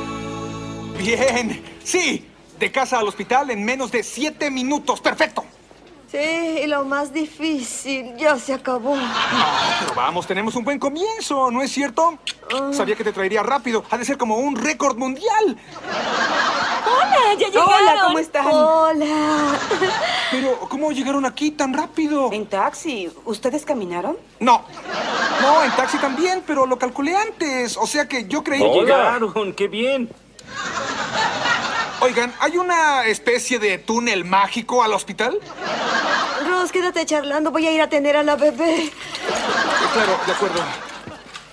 Bien, 0.97 1.61
sí. 1.83 2.25
De 2.61 2.71
casa 2.71 3.01
al 3.01 3.09
hospital 3.09 3.51
en 3.51 3.65
menos 3.65 3.91
de 3.91 4.05
siete 4.05 4.49
minutos. 4.49 5.01
Perfecto. 5.01 5.45
Sí, 6.11 6.19
y 6.63 6.67
lo 6.69 6.85
más 6.85 7.13
difícil 7.13 8.17
ya 8.17 8.39
se 8.39 8.55
acabó. 8.55 8.97
Pero 9.81 9.95
vamos, 9.97 10.25
tenemos 10.27 10.55
un 10.55 10.63
buen 10.63 10.79
comienzo, 10.79 11.51
¿no 11.51 11.63
es 11.63 11.73
cierto? 11.73 12.17
Ah. 12.55 12.71
Sabía 12.73 12.95
que 12.95 13.03
te 13.03 13.13
traería 13.13 13.43
rápido. 13.43 13.85
Ha 13.91 13.99
de 13.99 14.05
ser 14.05 14.17
como 14.17 14.37
un 14.37 14.55
récord 14.55 14.97
mundial. 14.97 15.57
Hola, 16.87 17.35
ya 17.39 17.49
llegaron. 17.49 17.75
Hola, 17.75 18.03
¿cómo 18.05 18.19
están? 18.19 18.47
Hola. 18.47 19.59
Pero, 20.31 20.59
¿cómo 20.69 20.93
llegaron 20.93 21.27
aquí 21.27 21.51
tan 21.51 21.75
rápido? 21.75 22.33
En 22.33 22.47
taxi. 22.47 23.11
¿Ustedes 23.25 23.65
caminaron? 23.65 24.17
No. 24.39 24.65
No, 25.43 25.65
en 25.65 25.71
taxi 25.73 25.99
también, 25.99 26.43
pero 26.47 26.67
lo 26.67 26.79
calculé 26.79 27.15
antes. 27.15 27.77
O 27.77 27.87
sea 27.87 28.09
que 28.09 28.27
yo 28.27 28.43
creí 28.43 28.61
que... 28.61 28.81
Llegaron, 28.81 29.53
qué 29.53 29.69
bien. 29.69 30.09
Oigan, 32.01 32.35
¿hay 32.41 32.57
una 32.57 33.07
especie 33.07 33.59
de 33.59 33.79
túnel 33.79 34.25
mágico 34.25 34.83
al 34.83 34.93
hospital? 34.93 35.39
Ross, 36.49 36.73
quédate 36.73 37.05
charlando. 37.07 37.51
Voy 37.51 37.67
a 37.67 37.73
ir 37.73 37.81
a 37.81 37.85
atender 37.85 38.17
a 38.17 38.23
la 38.23 38.37
bebé. 38.37 38.91
Claro, 39.93 40.19
de 40.27 40.33
acuerdo. 40.33 40.61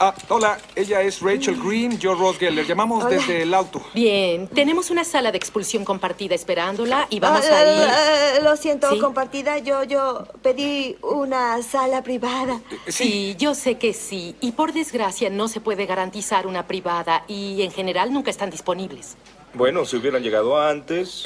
Ah, 0.05 0.13
hola, 0.27 0.57
ella 0.75 1.01
es 1.01 1.21
Rachel 1.21 1.57
Green, 1.63 1.97
yo 1.97 2.13
Ross 2.13 2.37
Geller. 2.37 2.67
Llamamos 2.67 3.05
Hola. 3.05 3.15
desde 3.15 3.43
el 3.43 3.53
auto. 3.53 3.81
Bien, 3.93 4.49
tenemos 4.49 4.89
una 4.89 5.05
sala 5.05 5.31
de 5.31 5.37
expulsión 5.37 5.85
compartida 5.85 6.35
esperándola 6.35 7.07
y 7.09 7.21
vamos 7.21 7.45
Ah, 7.49 7.55
a 7.57 7.63
ir. 7.63 7.89
eh, 8.39 8.43
lo 8.43 8.57
siento, 8.57 8.89
Sí. 8.91 8.99
compartida. 8.99 9.59
Yo, 9.59 9.85
yo 9.85 10.27
pedí 10.41 10.97
una 11.01 11.61
sala 11.63 12.03
privada. 12.03 12.59
Sí, 12.89 13.37
yo 13.39 13.55
sé 13.55 13.77
que 13.77 13.93
sí. 13.93 14.35
Y 14.41 14.51
por 14.51 14.73
desgracia 14.73 15.29
no 15.29 15.47
se 15.47 15.61
puede 15.61 15.85
garantizar 15.85 16.47
una 16.47 16.67
privada 16.67 17.23
y 17.29 17.61
en 17.61 17.71
general 17.71 18.11
nunca 18.11 18.29
están 18.29 18.49
disponibles. 18.49 19.15
Bueno, 19.53 19.85
si 19.85 19.95
hubieran 19.95 20.21
llegado 20.21 20.61
antes. 20.61 21.23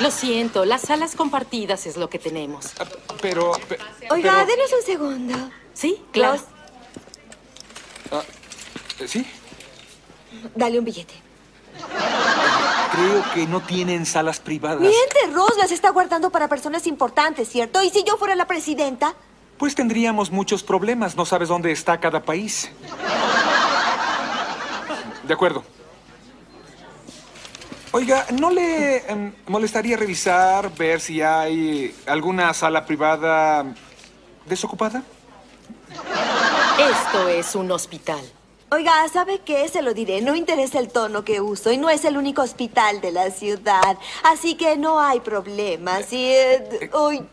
Lo 0.00 0.10
siento, 0.10 0.64
las 0.64 0.80
salas 0.80 1.14
compartidas 1.14 1.84
es 1.84 1.98
lo 1.98 2.08
que 2.08 2.18
tenemos. 2.18 2.68
Pero. 3.20 3.52
Oiga, 4.10 4.46
denos 4.46 4.72
un 4.72 4.86
segundo. 4.86 5.34
Sí, 5.74 6.02
claro. 6.12 6.40
Ah, 8.10 8.22
eh, 8.98 9.08
¿Sí? 9.08 9.26
dale 10.54 10.78
un 10.78 10.84
billete. 10.84 11.14
Creo 12.92 13.24
que 13.34 13.46
no 13.46 13.60
tienen 13.60 14.04
salas 14.04 14.40
privadas. 14.40 14.80
Miente, 14.80 15.26
Ross, 15.32 15.56
las 15.58 15.70
está 15.70 15.90
guardando 15.90 16.30
para 16.30 16.48
personas 16.48 16.86
importantes, 16.86 17.48
¿cierto? 17.48 17.82
¿Y 17.82 17.90
si 17.90 18.04
yo 18.04 18.16
fuera 18.16 18.34
la 18.34 18.46
presidenta? 18.46 19.14
Pues 19.58 19.74
tendríamos 19.74 20.30
muchos 20.30 20.62
problemas. 20.62 21.16
No 21.16 21.24
sabes 21.24 21.48
dónde 21.48 21.70
está 21.70 22.00
cada 22.00 22.22
país. 22.22 22.70
De 25.22 25.34
acuerdo. 25.34 25.62
Oiga, 27.92 28.26
¿no 28.38 28.50
le 28.50 28.98
em, 29.10 29.32
molestaría 29.48 29.96
revisar, 29.96 30.72
ver 30.74 31.00
si 31.00 31.22
hay 31.22 31.94
alguna 32.06 32.54
sala 32.54 32.84
privada 32.86 33.64
desocupada? 34.46 35.02
Esto 36.78 37.28
es 37.28 37.54
un 37.54 37.70
hospital. 37.72 38.20
Oiga, 38.72 39.08
¿sabe 39.12 39.40
qué? 39.44 39.68
Se 39.68 39.82
lo 39.82 39.94
diré. 39.94 40.20
No 40.22 40.36
interesa 40.36 40.78
el 40.78 40.88
tono 40.88 41.24
que 41.24 41.40
uso 41.40 41.72
y 41.72 41.76
no 41.76 41.90
es 41.90 42.04
el 42.04 42.16
único 42.16 42.42
hospital 42.42 43.00
de 43.00 43.10
la 43.12 43.30
ciudad. 43.30 43.98
Así 44.22 44.54
que 44.54 44.76
no 44.76 45.00
hay 45.00 45.20
problema. 45.20 46.02
Si... 46.02 46.24
eh, 46.24 46.90
¡Ay, 46.94 47.26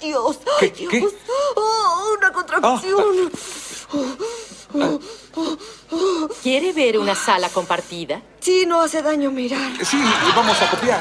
Dios! 0.00 0.38
¡Ay, 0.60 0.70
¿Qué? 0.70 0.88
Dios! 0.88 1.12
¡Oh, 1.54 2.14
una 2.18 2.32
contracción! 2.32 3.30
¿Quiere 6.42 6.72
ver 6.72 6.98
una 6.98 7.14
sala 7.14 7.48
compartida? 7.50 8.22
Sí, 8.40 8.64
no 8.66 8.80
hace 8.80 9.02
daño 9.02 9.30
mirar. 9.30 9.72
Sí, 9.84 10.00
vamos 10.34 10.60
a 10.62 10.70
copiar. 10.70 11.00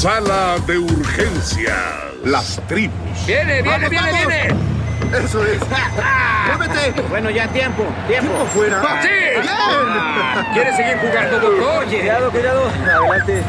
Sala 0.00 0.56
de 0.66 0.78
urgencia. 0.78 1.74
Las 2.24 2.58
tribus. 2.68 3.26
Viene, 3.26 3.60
viene, 3.60 3.86
viene, 3.90 4.12
viene. 4.12 4.48
Eso 5.12 5.44
es. 5.44 5.60
¡Muévete! 6.46 7.02
Bueno, 7.10 7.28
ya 7.28 7.46
tiempo, 7.48 7.84
tiempo. 8.08 8.32
fuera. 8.46 8.80
¡Sí! 9.02 9.08
¡Bien! 9.42 10.54
¿Quieres 10.54 10.76
seguir 10.76 10.96
jugando, 11.02 11.38
doctor? 11.40 11.84
Cuidado, 11.84 12.30
cuidado. 12.30 12.70
Adelante. 12.82 13.42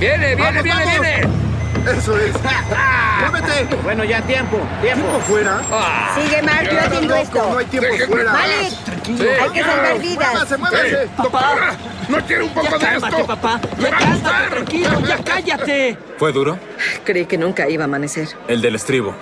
Viene, 0.00 0.34
viene, 0.34 0.42
Vamos, 0.42 0.62
viene, 0.64 0.84
vamos. 0.84 1.00
viene. 1.00 1.45
Eso 1.86 2.18
es. 2.18 2.32
¡Muévete! 3.30 3.76
Bueno, 3.82 4.04
ya 4.04 4.20
tiempo, 4.22 4.58
tiempo. 4.82 5.06
fuera? 5.26 5.60
Sigue, 6.14 6.42
Mark, 6.42 6.68
yo 6.70 6.80
atiendo 6.80 7.14
esto. 7.14 7.50
No 7.52 7.58
hay 7.58 7.66
tiempo 7.66 7.88
fuera. 8.08 8.32
Malik, 8.32 8.72
Sí. 9.04 9.26
hay 9.40 9.50
que 9.50 9.62
salvar 9.62 9.98
vidas. 10.00 10.32
¡Muévase, 10.32 10.56
muévase! 10.56 11.08
Doctora, 11.16 11.74
¿No 12.08 12.18
quiere 12.26 12.42
un 12.42 12.50
poco 12.50 12.78
de 12.78 12.96
esto? 12.96 13.26
papá. 13.26 13.60
Ya 13.78 13.90
cálmate, 13.90 14.50
tranquilo, 14.50 15.00
ya 15.06 15.16
cállate. 15.24 15.98
¿Fue 16.18 16.32
duro? 16.32 16.58
Creí 17.04 17.26
que 17.26 17.38
nunca 17.38 17.68
iba 17.68 17.84
a 17.84 17.86
amanecer. 17.86 18.28
El 18.48 18.60
del 18.62 18.74
estribo. 18.74 19.14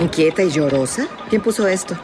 ¿Inquieta 0.00 0.42
y 0.42 0.50
llorosa? 0.50 1.06
¿Quién 1.28 1.42
puso 1.42 1.66
esto? 1.66 1.96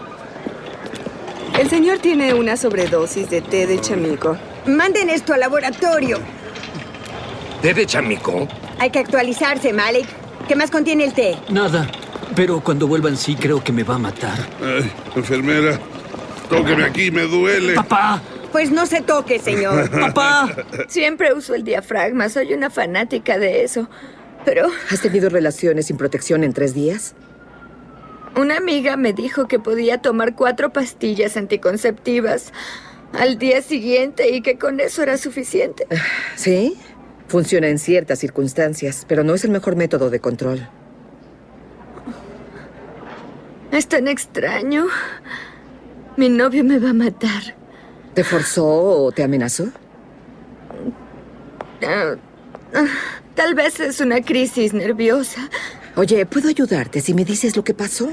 El 1.59 1.69
señor 1.69 1.99
tiene 1.99 2.35
una 2.35 2.57
sobredosis 2.57 3.29
de 3.31 3.41
té 3.41 3.67
de 3.67 3.81
chamico. 3.81 4.37
Manden 4.67 5.11
esto 5.11 5.35
al 5.35 5.41
laboratorio. 5.41 6.19
¿Té 7.63 7.75
de 7.75 7.87
chamico? 7.87 8.47
Hay 8.79 8.91
que 8.91 9.01
actualizarse, 9.01 9.73
Malik. 9.73 10.07
¿Qué 10.47 10.55
más 10.55 10.71
contiene 10.71 11.05
el 11.05 11.13
té? 11.13 11.37
Nada. 11.51 11.89
Pero 12.37 12.61
cuando 12.61 12.87
vuelvan 12.87 13.17
sí 13.17 13.35
creo 13.35 13.63
que 13.63 13.73
me 13.73 13.83
va 13.83 13.97
a 13.97 13.99
matar. 13.99 14.39
Ay, 14.63 14.91
enfermera, 15.17 15.79
tóqueme 16.49 16.85
aquí, 16.85 17.11
me 17.11 17.23
duele. 17.23 17.75
¡Papá! 17.75 18.23
Pues 18.53 18.71
no 18.71 18.87
se 18.87 19.01
toque, 19.03 19.39
señor. 19.41 19.91
¡Papá! 20.01 20.55
Siempre 20.89 21.35
uso 21.35 21.55
el 21.55 21.65
diafragma. 21.65 22.29
Soy 22.29 22.53
una 22.55 22.71
fanática 22.71 23.39
de 23.39 23.65
eso. 23.65 23.89
Pero 24.45 24.69
¿Has 24.91 25.01
tenido 25.01 25.29
relaciones 25.29 25.87
sin 25.87 25.97
protección 25.97 26.45
en 26.45 26.53
tres 26.53 26.75
días? 26.75 27.15
una 28.37 28.57
amiga 28.57 28.97
me 28.97 29.13
dijo 29.13 29.49
que 29.49 29.59
podía 29.59 29.99
tomar 29.99 30.37
cuatro 30.37 30.71
pastillas 30.73 31.37
anticonceptivas 31.37 32.53
al 33.13 33.37
día 33.37 33.63
siguiente 33.63 34.31
y 34.31 34.43
que 34.43 34.59
con 34.59 34.79
eso 34.79 35.03
era 35.03 35.19
suficiente. 35.19 35.87
Sí. 36.37 36.79
Funciona 37.29 37.69
en 37.69 37.79
ciertas 37.79 38.19
circunstancias, 38.19 39.05
pero 39.07 39.23
no 39.23 39.35
es 39.35 39.45
el 39.45 39.51
mejor 39.51 39.77
método 39.77 40.11
de 40.11 40.19
control. 40.19 40.67
Es 43.71 43.87
tan 43.87 44.09
extraño. 44.09 44.87
Mi 46.17 46.31
novio 46.31 46.65
me 46.65 46.79
va 46.79 46.91
a 46.91 46.95
matar. 46.95 47.55
¿Te 48.15 48.25
forzó 48.25 48.67
o 48.67 49.13
te 49.13 49.23
amenazó? 49.23 49.69
Ah, 51.87 52.15
Tal 53.35 53.55
vez 53.55 53.79
es 53.79 54.01
una 54.01 54.21
crisis 54.23 54.73
nerviosa. 54.73 55.49
Oye, 55.97 56.27
¿puedo 56.27 56.49
ayudarte 56.49 57.01
si 57.01 57.15
me 57.15 57.25
dices 57.25 57.57
lo 57.57 57.63
que 57.63 57.75
pasó? 57.75 58.11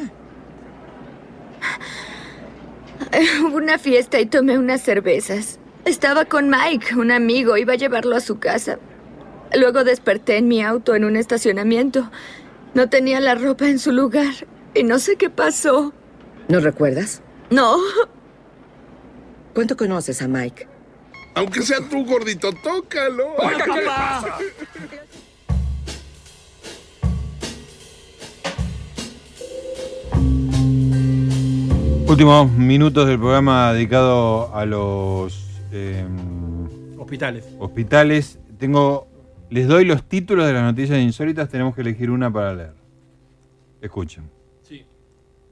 Hubo 3.42 3.58
una 3.58 3.78
fiesta 3.80 4.20
y 4.20 4.26
tomé 4.26 4.58
unas 4.58 4.82
cervezas. 4.82 5.58
Estaba 5.86 6.26
con 6.26 6.50
Mike, 6.50 6.96
un 6.96 7.12
amigo, 7.12 7.58
iba 7.58 7.74
a 7.74 7.78
llevarlo 7.78 8.16
a 8.16 8.20
su 8.20 8.40
casa. 8.40 8.78
Luego 9.54 9.84
desperté 9.84 10.38
en 10.38 10.48
mi 10.48 10.62
auto 10.64 10.96
en 10.96 11.06
un 11.06 11.16
estacionamiento. 11.16 12.10
No 12.74 12.90
tenía 12.90 13.20
la 13.20 13.36
ropa 13.36 13.68
en 13.68 13.80
su 13.80 13.92
lugar 13.92 14.34
y 14.74 14.84
no 14.84 15.00
sé 15.00 15.16
qué 15.16 15.30
pasó. 15.30 15.94
¿No 16.48 16.60
recuerdas? 16.60 17.22
No. 17.50 17.78
¿Cuánto 19.54 19.78
conoces 19.78 20.22
a 20.22 20.28
Mike? 20.28 20.68
Aunque 21.36 21.62
sea 21.62 21.78
tú, 21.90 22.06
gordito, 22.06 22.52
tócalo. 22.64 23.36
Oiga, 23.38 23.64
¿qué 23.66 23.72
le 23.72 23.86
pasa? 23.86 24.38
Últimos 32.08 32.52
minutos 32.52 33.08
del 33.08 33.20
programa 33.20 33.74
dedicado 33.74 34.54
a 34.56 34.66
los 34.66 35.46
eh, 35.72 36.06
Hospitales. 36.98 37.46
hospitales. 37.60 38.40
Tengo, 38.58 39.08
les 39.50 39.68
doy 39.68 39.86
los 39.86 40.04
títulos 40.04 40.46
de 40.48 40.54
las 40.54 40.64
noticias 40.64 41.00
insólitas. 41.00 41.50
Tenemos 41.50 41.76
que 41.76 41.82
elegir 41.82 42.10
una 42.10 42.32
para 42.32 42.54
leer. 42.54 42.74
Escuchen. 43.82 44.30
Sí. 44.62 44.86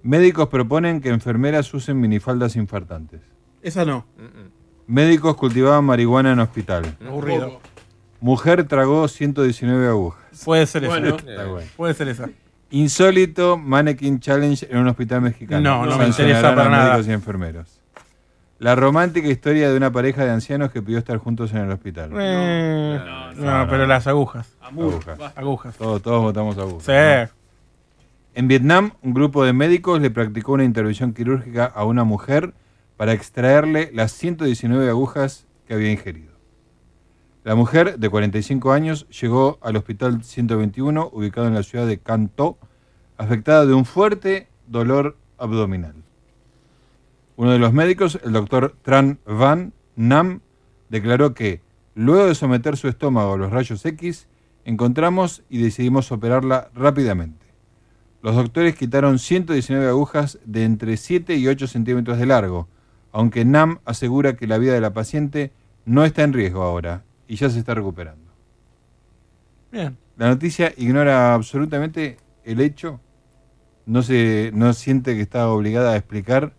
Médicos 0.02 0.48
proponen 0.50 1.02
que 1.02 1.10
enfermeras 1.10 1.74
usen 1.74 2.00
minifaldas 2.00 2.56
infartantes. 2.56 3.22
Esa 3.62 3.86
no. 3.86 4.06
Médicos 4.88 5.36
cultivaban 5.36 5.86
marihuana 5.86 6.34
en 6.34 6.40
hospital. 6.40 6.98
Aburrido. 7.06 7.60
Mujer 8.20 8.68
tragó 8.68 9.08
119 9.08 9.88
agujas. 9.88 10.44
Puede 10.44 10.66
ser 10.66 10.86
esa. 10.86 10.94
Bueno. 10.94 11.16
Está 11.16 11.46
bueno. 11.46 11.68
Puede 11.76 11.94
ser 11.94 12.08
esa. 12.10 12.30
Insólito 12.72 13.58
Mannequin 13.58 14.20
Challenge 14.20 14.68
en 14.70 14.78
un 14.78 14.88
hospital 14.88 15.22
mexicano. 15.22 15.62
No, 15.62 15.86
no 15.86 15.98
me 15.98 16.08
interesa 16.08 16.56
para 16.56 16.66
a 16.66 16.70
nada. 16.70 16.90
médicos 16.94 17.08
y 17.08 17.12
enfermeros. 17.12 17.83
La 18.64 18.76
romántica 18.76 19.28
historia 19.28 19.70
de 19.70 19.76
una 19.76 19.92
pareja 19.92 20.24
de 20.24 20.32
ancianos 20.32 20.72
que 20.72 20.82
pidió 20.82 20.98
estar 20.98 21.18
juntos 21.18 21.52
en 21.52 21.58
el 21.58 21.72
hospital. 21.72 22.12
Eh, 22.18 22.98
no, 23.36 23.68
pero 23.70 23.86
las 23.86 24.08
agujas. 24.08 24.56
Agujas. 24.62 25.20
Agujas. 25.36 25.76
Todos, 25.76 26.02
todos 26.02 26.22
votamos 26.22 26.58
agujas. 26.58 26.86
Sí. 26.86 26.94
¿no? 26.94 27.44
En 28.36 28.48
Vietnam, 28.48 28.94
un 29.02 29.14
grupo 29.14 29.44
de 29.44 29.52
médicos 29.52 30.00
le 30.00 30.10
practicó 30.12 30.54
una 30.54 30.64
intervención 30.64 31.14
quirúrgica 31.14 31.66
a 31.66 31.84
una 31.84 32.06
mujer 32.06 32.54
para 32.96 33.12
extraerle 33.12 33.92
las 33.94 34.14
119 34.14 34.88
agujas 34.88 35.46
que 35.68 35.74
había 35.74 35.92
ingerido. 35.92 36.32
La 37.44 37.56
mujer, 37.56 38.00
de 38.00 38.10
45 38.10 38.72
años, 38.72 39.10
llegó 39.10 39.60
al 39.62 39.76
hospital 39.76 40.24
121, 40.24 41.10
ubicado 41.12 41.48
en 41.48 41.54
la 41.54 41.64
ciudad 41.64 41.86
de 41.86 41.98
Can 41.98 42.30
Tho, 42.30 42.58
afectada 43.18 43.66
de 43.66 43.74
un 43.74 43.84
fuerte 43.84 44.48
dolor 44.68 45.18
abdominal. 45.38 46.03
Uno 47.36 47.52
de 47.52 47.60
los 47.60 47.74
médicos, 47.74 48.20
el 48.24 48.34
doctor 48.34 48.76
Tran 48.84 49.20
Van 49.26 49.74
Nam, 49.96 50.42
declaró 50.90 51.34
que, 51.34 51.62
luego 51.96 52.26
de 52.26 52.36
someter 52.36 52.78
su 52.78 52.88
estómago 52.88 53.34
a 53.34 53.38
los 53.38 53.52
rayos 53.52 53.86
X, 53.86 54.28
encontramos 54.66 55.44
y 55.50 55.62
decidimos 55.62 56.12
operarla 56.12 56.70
rápidamente. 56.76 57.46
Los 58.22 58.36
doctores 58.36 58.76
quitaron 58.76 59.20
119 59.20 59.88
agujas 59.88 60.40
de 60.46 60.64
entre 60.64 60.96
7 60.96 61.36
y 61.36 61.48
8 61.48 61.68
centímetros 61.68 62.18
de 62.18 62.26
largo, 62.26 62.68
aunque 63.12 63.46
Nam 63.46 63.80
asegura 63.86 64.36
que 64.36 64.48
la 64.48 64.58
vida 64.58 64.74
de 64.74 64.82
la 64.82 64.94
paciente 64.94 65.52
no 65.86 66.06
está 66.06 66.24
en 66.24 66.34
riesgo 66.34 66.64
ahora 66.64 67.04
y 67.28 67.36
ya 67.36 67.50
se 67.50 67.60
está 67.60 67.74
recuperando. 67.74 68.32
Bien. 69.72 69.98
La 70.16 70.28
noticia 70.28 70.74
ignora 70.78 71.34
absolutamente 71.34 72.18
el 72.44 72.62
hecho, 72.62 73.02
no, 73.86 74.04
se, 74.04 74.52
no 74.54 74.72
siente 74.74 75.16
que 75.16 75.22
está 75.22 75.50
obligada 75.50 75.94
a 75.94 75.98
explicar 75.98 76.54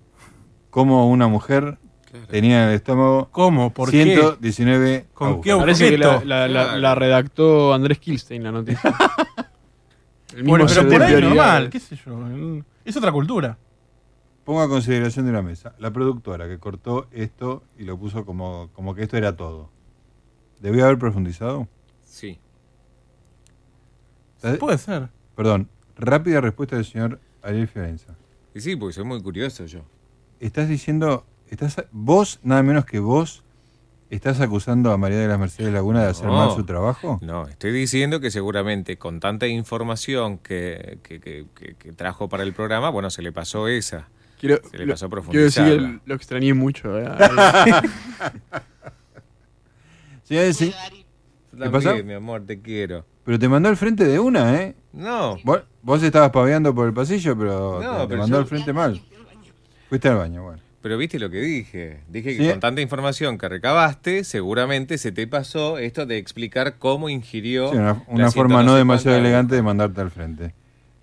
cómo 0.74 1.08
una 1.08 1.28
mujer 1.28 1.78
tenía 2.28 2.64
en 2.64 2.68
el 2.70 2.74
estómago 2.74 3.28
¿Cómo? 3.30 3.72
¿Por 3.72 3.92
qué? 3.92 4.02
119 4.04 5.06
¿Con 5.14 5.28
agujas. 5.28 5.44
qué 5.44 5.56
Parece 5.56 5.90
que 5.90 5.98
la, 5.98 6.08
objeto? 6.08 6.24
la- 6.26 6.48
la- 6.48 6.76
la 6.78 6.94
redactó 6.96 7.72
Andrés 7.72 8.00
Kilstein 8.00 8.42
la 8.42 8.50
noticia. 8.50 8.92
El 10.32 10.42
mismo 10.42 10.50
Bueno, 10.50 10.66
pero 10.66 10.88
por 10.88 11.00
ahí 11.02 11.20
normal, 11.22 11.70
qué 11.70 11.78
sé 11.78 11.94
yo. 12.04 12.18
Es 12.84 12.96
otra 12.96 13.12
cultura. 13.12 13.56
Pongo 14.42 14.62
a 14.62 14.68
consideración 14.68 15.26
de 15.26 15.32
la 15.32 15.42
mesa. 15.42 15.76
La 15.78 15.92
productora 15.92 16.48
que 16.48 16.58
cortó 16.58 17.06
esto 17.12 17.62
y 17.78 17.84
lo 17.84 17.96
puso 17.96 18.26
como, 18.26 18.68
como 18.72 18.96
que 18.96 19.04
esto 19.04 19.16
era 19.16 19.36
todo. 19.36 19.70
¿Debió 20.60 20.86
haber 20.86 20.98
profundizado? 20.98 21.68
Sí. 22.04 22.40
Puede 24.58 24.78
ser. 24.78 25.08
Perdón, 25.36 25.68
rápida 25.96 26.40
respuesta 26.40 26.74
del 26.76 26.84
señor 26.84 27.20
Ariel 27.42 27.68
Fiorenza. 27.68 28.14
Y 28.56 28.60
sí, 28.60 28.74
porque 28.74 28.92
soy 28.94 29.04
muy 29.04 29.22
curioso 29.22 29.64
yo. 29.66 29.82
Estás 30.44 30.68
diciendo, 30.68 31.24
estás 31.48 31.84
vos, 31.90 32.38
nada 32.42 32.62
menos 32.62 32.84
que 32.84 32.98
vos, 32.98 33.42
estás 34.10 34.40
acusando 34.42 34.92
a 34.92 34.98
María 34.98 35.16
de 35.18 35.26
las 35.26 35.38
Mercedes 35.38 35.72
Laguna 35.72 36.02
de 36.02 36.10
hacer 36.10 36.26
No. 36.26 36.34
mal 36.34 36.50
su 36.54 36.64
trabajo. 36.64 37.18
No, 37.22 37.48
estoy 37.48 37.72
diciendo 37.72 38.20
que 38.20 38.30
seguramente 38.30 38.98
con 38.98 39.20
tanta 39.20 39.46
información 39.46 40.36
que, 40.36 40.98
que- 41.02 41.18
que- 41.20 41.46
que- 41.54 41.74
que 41.76 41.92
trajo 41.92 42.28
para 42.28 42.42
el 42.42 42.52
programa, 42.52 42.90
bueno, 42.90 43.08
se 43.08 43.22
le 43.22 43.32
pasó 43.32 43.68
esa. 43.68 44.08
Quiero, 44.38 44.58
se 44.70 44.76
le 44.76 44.84
lo- 44.84 44.92
pasó 44.92 45.08
quiero 45.08 45.44
decir 45.44 45.62
profundizar. 45.64 46.00
que 46.00 46.08
lo 46.10 46.14
extrañé 46.14 46.52
mucho. 46.52 46.98
eh. 47.00 47.08
Sí, 50.24 50.52
sí. 50.54 50.74
¿Qué 51.56 51.70
pasó? 51.70 51.88
también, 51.88 52.06
mi 52.06 52.14
amor, 52.14 52.44
te 52.46 52.60
quiero. 52.60 53.04
Pero 53.24 53.38
te 53.38 53.46
mandó 53.48 53.68
al 53.70 53.76
frente 53.76 54.04
de 54.04 54.18
una, 54.18 54.60
¿eh? 54.60 54.74
No. 54.92 55.36
Vos, 55.44 55.60
vos 55.82 56.02
estabas 56.02 56.30
paveando 56.30 56.74
por 56.74 56.86
el 56.86 56.92
pasillo, 56.94 57.36
pero 57.38 57.80
No, 57.82 58.08
te, 58.08 58.16
mandó 58.16 58.36
yo- 58.36 58.40
al 58.40 58.46
frente 58.46 58.72
mal. 58.72 59.00
Fuiste 59.94 60.08
al 60.08 60.16
baño, 60.16 60.42
bueno. 60.42 60.58
Pero 60.82 60.98
viste 60.98 61.20
lo 61.20 61.30
que 61.30 61.40
dije. 61.40 62.00
Dije 62.08 62.36
que 62.36 62.42
Sí. 62.44 62.50
con 62.50 62.58
tanta 62.58 62.80
información 62.80 63.38
que 63.38 63.48
recabaste, 63.48 64.24
seguramente 64.24 64.98
se 64.98 65.12
te 65.12 65.26
pasó 65.28 65.78
esto 65.78 66.04
de 66.04 66.18
explicar 66.18 66.78
cómo 66.80 67.08
ingirió. 67.08 67.70
Sí, 67.70 67.76
una, 67.76 68.02
una 68.08 68.30
forma 68.32 68.64
no 68.64 68.74
demasiado 68.74 69.16
elegante 69.16 69.54
de 69.54 69.62
mandarte 69.62 70.00
al 70.00 70.10
frente. 70.10 70.52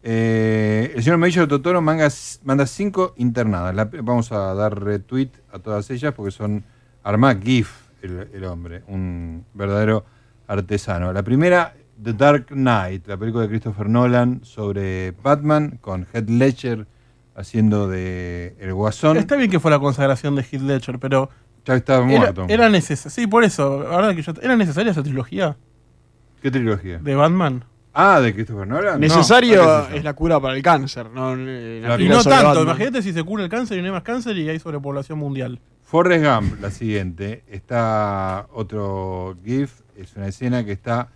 Eh, 0.03 0.91
el 0.95 1.03
señor 1.03 1.19
Mayor 1.19 1.47
Totoro 1.47 1.81
manga, 1.81 2.09
manda 2.43 2.67
cinco 2.67 3.13
internadas. 3.17 3.73
La- 3.73 3.85
vamos 4.03 4.31
a 4.33 4.53
dar 4.55 4.77
retweet 4.83 5.29
a 5.53 5.59
todas 5.59 5.89
ellas 5.89 6.13
porque 6.13 6.31
son 6.31 6.63
Armad 7.03 7.37
GIF, 7.41 7.71
el, 8.01 8.27
el 8.33 8.43
hombre, 8.43 8.81
un 8.87 9.45
verdadero 9.53 10.03
artesano. 10.47 11.13
La 11.13 11.23
primera, 11.23 11.75
The 12.03 12.11
Dark 12.13 12.47
Knight, 12.47 13.07
la 13.07 13.15
película 13.15 13.43
de 13.43 13.49
Christopher 13.49 13.87
Nolan 13.87 14.41
sobre 14.43 15.11
Batman, 15.11 15.77
con 15.81 16.05
Heath 16.13 16.29
Ledger 16.29 16.87
haciendo 17.35 17.87
de 17.87 18.55
el 18.59 18.73
guasón. 18.73 19.17
Está 19.17 19.35
bien 19.35 19.49
que 19.49 19.59
fue 19.59 19.71
la 19.71 19.79
consagración 19.79 20.35
de 20.35 20.43
Heath 20.43 20.61
Ledger, 20.61 20.99
pero. 20.99 21.29
Ya 21.65 21.75
estaba 21.75 22.09
era, 22.09 22.19
muerto. 22.19 22.45
era 22.49 22.69
necesario. 22.69 23.11
Sí, 23.11 23.27
por 23.27 23.43
eso. 23.43 23.87
Ahora 23.91 24.15
que 24.15 24.21
yo, 24.23 24.33
¿Era 24.41 24.55
necesaria 24.55 24.91
esa 24.91 25.03
trilogía 25.03 25.57
¿Qué 26.41 26.49
trilogía? 26.49 26.97
de 26.97 27.15
Batman? 27.15 27.63
Ah, 27.93 28.19
de 28.19 28.33
Christopher 28.33 28.67
Nolan. 28.67 28.93
No, 28.93 28.99
Necesario 28.99 29.63
no, 29.63 29.95
es 29.95 30.03
la 30.03 30.13
cura 30.13 30.39
para 30.39 30.55
el 30.55 30.63
cáncer, 30.63 31.09
no 31.11 31.35
eh, 31.37 31.81
la 31.85 31.99
Y 32.01 32.07
no 32.07 32.23
tanto. 32.23 32.47
Batman. 32.47 32.63
Imagínate 32.63 33.01
si 33.01 33.11
se 33.13 33.23
cura 33.23 33.43
el 33.43 33.49
cáncer 33.49 33.77
y 33.77 33.81
no 33.81 33.87
hay 33.87 33.91
más 33.91 34.03
cáncer 34.03 34.37
y 34.37 34.47
hay 34.49 34.59
sobrepoblación 34.59 35.19
mundial. 35.19 35.59
Forrest 35.83 36.25
Gump, 36.25 36.61
la 36.61 36.71
siguiente. 36.71 37.43
Está 37.47 38.47
otro 38.53 39.37
GIF, 39.43 39.81
es 39.97 40.15
una 40.15 40.27
escena 40.27 40.63
que 40.63 40.71
está 40.71 41.09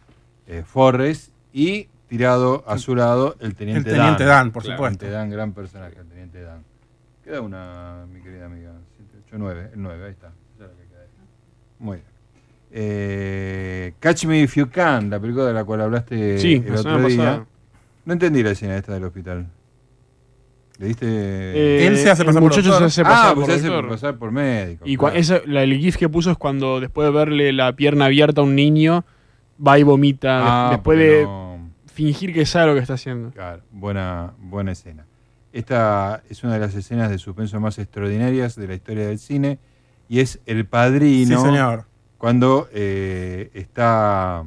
eh, 0.48 0.64
Forrest 0.66 1.32
y 1.54 1.88
tirado 2.18 2.64
a 2.68 2.78
su 2.78 2.96
lado 2.96 3.36
el 3.40 3.56
teniente, 3.56 3.90
El 3.92 3.96
teniente 3.98 4.24
Dan, 4.26 4.52
por 4.52 4.64
Claro, 4.64 4.78
supuesto. 4.78 5.00
Teniente 5.00 5.18
Dan, 5.18 5.30
gran 5.30 5.54
personaje, 5.54 5.96
el 6.00 6.08
teniente 6.08 6.42
Dan. 6.42 6.64
Queda 7.24 7.42
una, 7.42 8.06
mi 8.14 8.22
querida 8.22 8.46
amiga. 8.46 8.72
7, 8.98 9.12
8, 9.28 9.36
9, 9.40 9.70
el 9.74 9.82
9, 9.82 10.06
ahí 10.06 10.12
está. 10.12 10.32
Muy 11.80 11.98
bien. 11.98 12.08
Eh, 12.72 13.94
Catch 14.00 14.26
Me 14.26 14.42
If 14.42 14.56
You 14.56 14.70
Can, 14.70 15.10
la 15.10 15.20
película 15.20 15.46
de 15.46 15.54
la 15.54 15.64
cual 15.64 15.82
hablaste 15.82 16.40
Sí, 16.40 16.64
el 16.66 16.74
la 16.74 16.80
otro 16.80 16.98
día. 17.08 17.18
pasada. 17.18 17.46
No 18.06 18.14
entendí 18.14 18.44
la 18.44 18.52
escena 18.52 18.76
esta 18.78 18.94
del 18.94 19.04
hospital. 19.06 19.48
¿Le 20.78 20.88
diste? 20.88 21.06
Eh, 21.08 21.88
Él 21.88 21.98
se 21.98 22.10
hace 22.12 22.24
el 22.24 22.28
pasar 22.28 22.42
por 22.42 22.50
muchacho 22.52 22.78
se 22.78 22.84
hace 22.84 23.04
pasar 23.04 23.26
ah, 23.32 23.34
por 23.34 23.46
pues 23.46 23.48
se 23.48 23.54
hace 23.62 23.68
doctor. 23.74 23.90
pasar 23.92 24.16
por 24.18 24.32
médico. 24.32 24.84
Y 24.86 24.98
claro. 24.98 25.16
esa- 25.16 25.42
la- 25.46 25.64
el 25.64 25.78
GIF 25.78 25.96
que 25.98 26.10
puso 26.10 26.32
es 26.32 26.38
cuando 26.38 26.80
después 26.82 27.06
de 27.08 27.12
verle 27.18 27.54
la 27.54 27.74
pierna 27.74 28.06
abierta 28.06 28.42
a 28.42 28.44
un 28.44 28.56
niño, 28.56 29.06
va 29.66 29.80
y 29.80 29.84
vomita. 29.84 30.68
Ah, 30.68 30.70
después 30.72 30.98
de 31.00 31.24
no- 31.24 31.45
fingir 31.96 32.34
que 32.34 32.46
sabe 32.46 32.68
lo 32.68 32.74
que 32.76 32.82
está 32.82 32.94
haciendo. 32.96 33.32
Claro, 33.32 33.62
buena, 33.72 34.34
buena 34.38 34.72
escena. 34.74 35.06
Esta 35.54 36.22
es 36.30 36.44
una 36.44 36.54
de 36.54 36.60
las 36.60 36.76
escenas 36.76 37.10
de 37.10 37.18
suspenso 37.18 37.60
más 37.60 37.80
extraordinarias 37.80 38.56
de 38.56 38.68
la 38.68 38.74
historia 38.76 39.08
del 39.08 39.18
cine 39.20 39.58
y 40.10 40.20
es 40.20 40.40
El 40.46 40.66
Padrino. 40.66 41.40
Sí, 41.40 41.46
señor. 41.46 41.86
Cuando 42.18 42.68
eh, 42.74 43.50
está 43.54 44.44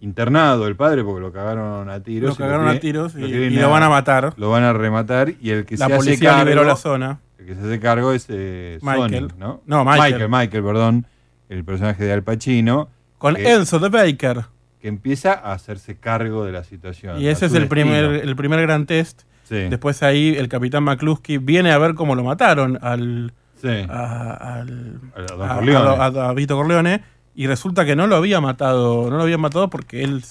internado 0.00 0.66
el 0.66 0.76
padre 0.76 1.04
porque 1.04 1.20
lo 1.20 1.32
cagaron 1.32 1.90
a 1.90 2.02
tiros. 2.02 2.30
Lo 2.38 2.44
cagaron 2.44 2.68
a 2.68 2.78
tiros 2.78 3.14
y- 3.16 3.50
lo 3.50 3.70
van 3.70 3.82
a 3.82 3.88
matar. 3.88 4.32
Lo 4.36 4.50
van 4.50 4.62
a 4.64 4.72
rematar 4.72 5.34
y 5.40 5.50
el 5.50 5.64
que 5.66 5.76
La 5.76 5.86
se 5.86 5.92
hace 5.94 6.04
policía 6.04 6.30
cargo, 6.30 6.44
liberó 6.44 6.64
la 6.64 6.76
zona. 6.76 7.20
El 7.38 7.46
que 7.46 7.54
se 7.54 7.60
hace 7.62 7.80
cargo 7.80 8.12
es 8.12 8.26
eh, 8.28 8.78
Michael. 8.82 9.30
Sonny, 9.30 9.34
¿no? 9.40 9.62
No, 9.66 9.84
Michael. 9.84 10.12
Michael, 10.12 10.28
Michael, 10.30 10.64
perdón. 10.64 11.06
El 11.48 11.64
personaje 11.64 12.04
de 12.04 12.12
Al 12.12 12.22
Pacino. 12.22 12.88
Con 13.18 13.34
que- 13.34 13.52
Enzo 13.52 13.78
de 13.78 13.88
Baker. 13.88 14.44
Que 14.80 14.88
empieza 14.88 15.32
a 15.34 15.52
hacerse 15.52 15.96
cargo 15.98 16.44
de 16.44 16.52
la 16.52 16.64
situación. 16.64 17.20
Y 17.20 17.26
ese 17.28 17.46
es 17.46 17.54
el 17.54 17.68
primer, 17.68 18.04
el 18.04 18.36
primer 18.36 18.60
gran 18.62 18.86
test. 18.86 19.22
Sí. 19.44 19.56
Después 19.68 20.02
ahí 20.02 20.34
el 20.36 20.48
capitán 20.48 20.84
McCluskey 20.84 21.38
viene 21.38 21.72
a 21.72 21.78
ver 21.78 21.94
cómo 21.94 22.14
lo 22.14 22.22
mataron 22.24 22.78
al, 22.82 23.32
Sí. 23.60 23.68
a, 23.90 24.58
al- 24.60 25.00
A 25.14 25.22
Don 25.36 25.42
a- 25.50 25.54
Corleone. 25.56 25.88
a- 25.88 26.04
a 26.06 26.10
David 26.10 26.48
Corleone 26.48 27.02
y 27.34 27.46
resulta 27.46 27.84
que 27.84 27.94
no 27.96 28.06
lo 28.06 28.16
había 28.16 28.40
matado, 28.40 29.10
no 29.10 29.16
lo 29.16 29.22
habían 29.22 29.40
matado 29.40 29.68
porque 29.68 30.02
él 30.02 30.22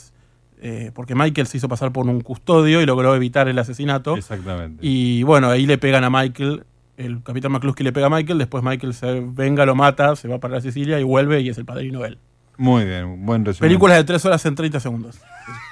eh, 0.61 0.91
porque 0.93 1.15
Michael 1.15 1.47
se 1.47 1.55
hizo 1.57 1.69
pasar 1.69 1.93
por 1.93 2.05
un 2.05 2.19
custodio 2.19 2.81
y 2.81 2.85
logró 2.85 3.15
evitar 3.15 3.47
el 3.47 3.57
asesinato. 3.59 4.17
Exactamente. 4.17 4.79
Y 4.85 5.23
bueno, 5.23 5.49
ahí 5.49 5.65
le 5.65 5.77
pegan 5.77 6.03
a 6.03 6.09
Michael, 6.09 6.63
el 6.97 7.23
capitán 7.23 7.53
McCluskey 7.53 7.85
le 7.85 7.93
pega 7.93 8.07
a 8.07 8.09
Michael, 8.09 8.37
después 8.39 8.61
Michael 8.61 8.93
se 8.93 9.21
venga, 9.25 9.65
lo 9.65 9.73
mata, 9.75 10.17
se 10.17 10.27
va 10.27 10.39
para 10.39 10.55
la 10.55 10.61
Sicilia 10.61 10.99
y 10.99 11.03
vuelve 11.03 11.39
y 11.39 11.47
es 11.49 11.57
el 11.57 11.63
padrino 11.65 12.03
él. 12.03 12.17
Muy 12.59 12.83
bien, 12.83 13.25
buen 13.25 13.45
resumen. 13.45 13.69
Películas 13.69 13.95
de 13.99 14.03
tres 14.03 14.25
horas 14.25 14.45
en 14.45 14.53
30 14.53 14.81
segundos. 14.81 15.17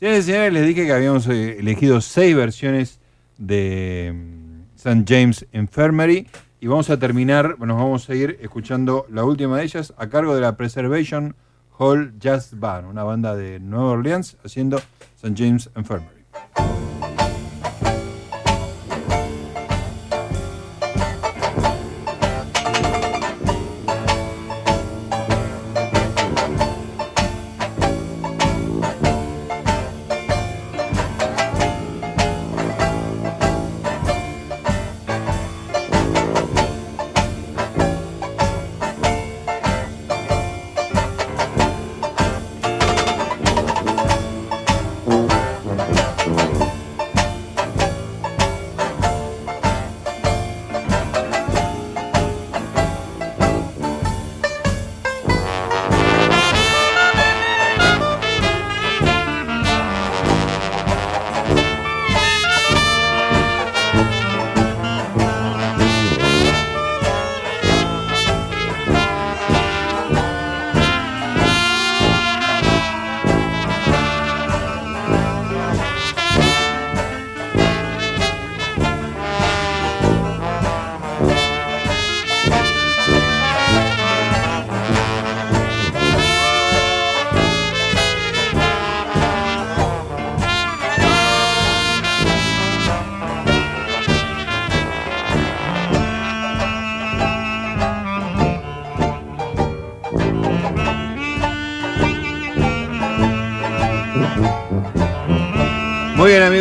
Señores 0.00 0.20
y 0.20 0.22
señores, 0.22 0.52
les 0.54 0.66
dije 0.66 0.86
que 0.86 0.92
habíamos 0.94 1.26
eh, 1.28 1.58
elegido 1.58 2.00
seis 2.00 2.34
versiones 2.34 3.00
de 3.36 4.14
mm, 4.14 4.76
St. 4.76 5.04
James 5.06 5.46
Infirmary 5.52 6.26
y 6.58 6.68
vamos 6.68 6.88
a 6.88 6.98
terminar, 6.98 7.56
bueno, 7.58 7.74
nos 7.74 7.82
vamos 7.82 8.08
a 8.08 8.14
ir 8.14 8.38
escuchando 8.40 9.04
la 9.10 9.22
última 9.22 9.58
de 9.58 9.64
ellas 9.64 9.92
a 9.98 10.08
cargo 10.08 10.34
de 10.34 10.40
la 10.40 10.56
Preservation 10.56 11.36
Hall 11.76 12.14
Jazz 12.18 12.58
Band, 12.58 12.86
una 12.86 13.04
banda 13.04 13.36
de 13.36 13.60
Nueva 13.60 13.90
Orleans 13.90 14.38
haciendo 14.42 14.80
St. 15.16 15.34
James 15.36 15.68
Infirmary. 15.76 16.19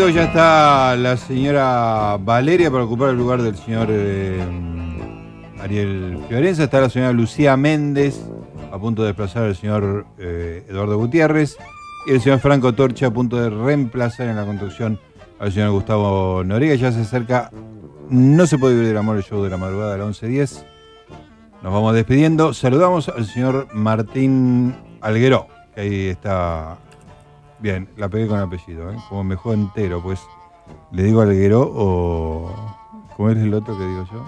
Amigos, 0.10 0.24
ya 0.24 0.28
está 0.30 0.96
la 0.96 1.18
señora 1.18 2.18
Valeria 2.20 2.72
para 2.72 2.84
ocupar 2.84 3.10
el 3.10 3.18
lugar 3.18 3.44
del 3.44 3.56
señor 3.56 3.90
eh, 3.92 4.42
Ariel 5.62 6.18
Fiorenza. 6.28 6.64
Está 6.64 6.82
la 6.82 6.90
señora 6.90 7.14
Lucía 7.14 7.56
Méndez 7.56 8.20
a 8.72 8.80
punto 8.80 9.04
de 9.04 9.10
desplazar 9.10 9.44
al 9.44 9.56
señor 9.56 10.08
eh, 10.18 10.66
Eduardo 10.68 10.98
Gutiérrez. 10.98 11.58
Y 12.08 12.14
el 12.14 12.22
señor 12.22 12.40
Franco 12.40 12.74
Torcha 12.74 13.06
a 13.06 13.12
punto 13.12 13.40
de 13.40 13.52
reemplazar 13.52 14.30
en 14.30 14.38
la 14.38 14.46
conducción 14.48 15.00
al 15.38 15.52
señor 15.52 15.74
Gustavo 15.74 16.44
Noriega. 16.44 16.74
Ya 16.74 16.92
se 16.92 17.02
acerca, 17.02 17.52
no 18.10 18.48
se 18.48 18.58
puede 18.58 18.74
vivir 18.74 18.88
del 18.88 18.98
amor 18.98 19.18
el 19.18 19.24
show 19.24 19.44
de 19.44 19.52
la 19.52 19.58
madrugada 19.58 19.94
a 19.94 19.98
las 20.00 20.24
11.10. 20.24 20.64
Nos 21.62 21.72
vamos 21.72 21.94
despidiendo. 21.94 22.56
Saludamos 22.56 23.10
al 23.10 23.28
señor 23.28 23.68
Martín 23.74 24.76
Algueró, 25.02 25.46
que 25.76 25.82
ahí 25.82 26.08
está. 26.08 26.80
Bien, 27.60 27.90
la 27.98 28.08
pegué 28.08 28.28
con 28.28 28.40
apellido, 28.40 28.92
¿eh? 28.92 28.98
como 29.10 29.24
me 29.24 29.36
juego 29.36 29.62
entero, 29.62 30.02
pues. 30.02 30.22
¿Le 30.92 31.04
digo 31.04 31.22
Algueró 31.22 31.62
o. 31.62 32.56
¿Cómo 33.18 33.30
es 33.32 33.38
el 33.38 33.54
otro 33.54 33.78
que 33.78 33.86
digo 33.86 34.06
yo? 34.12 34.24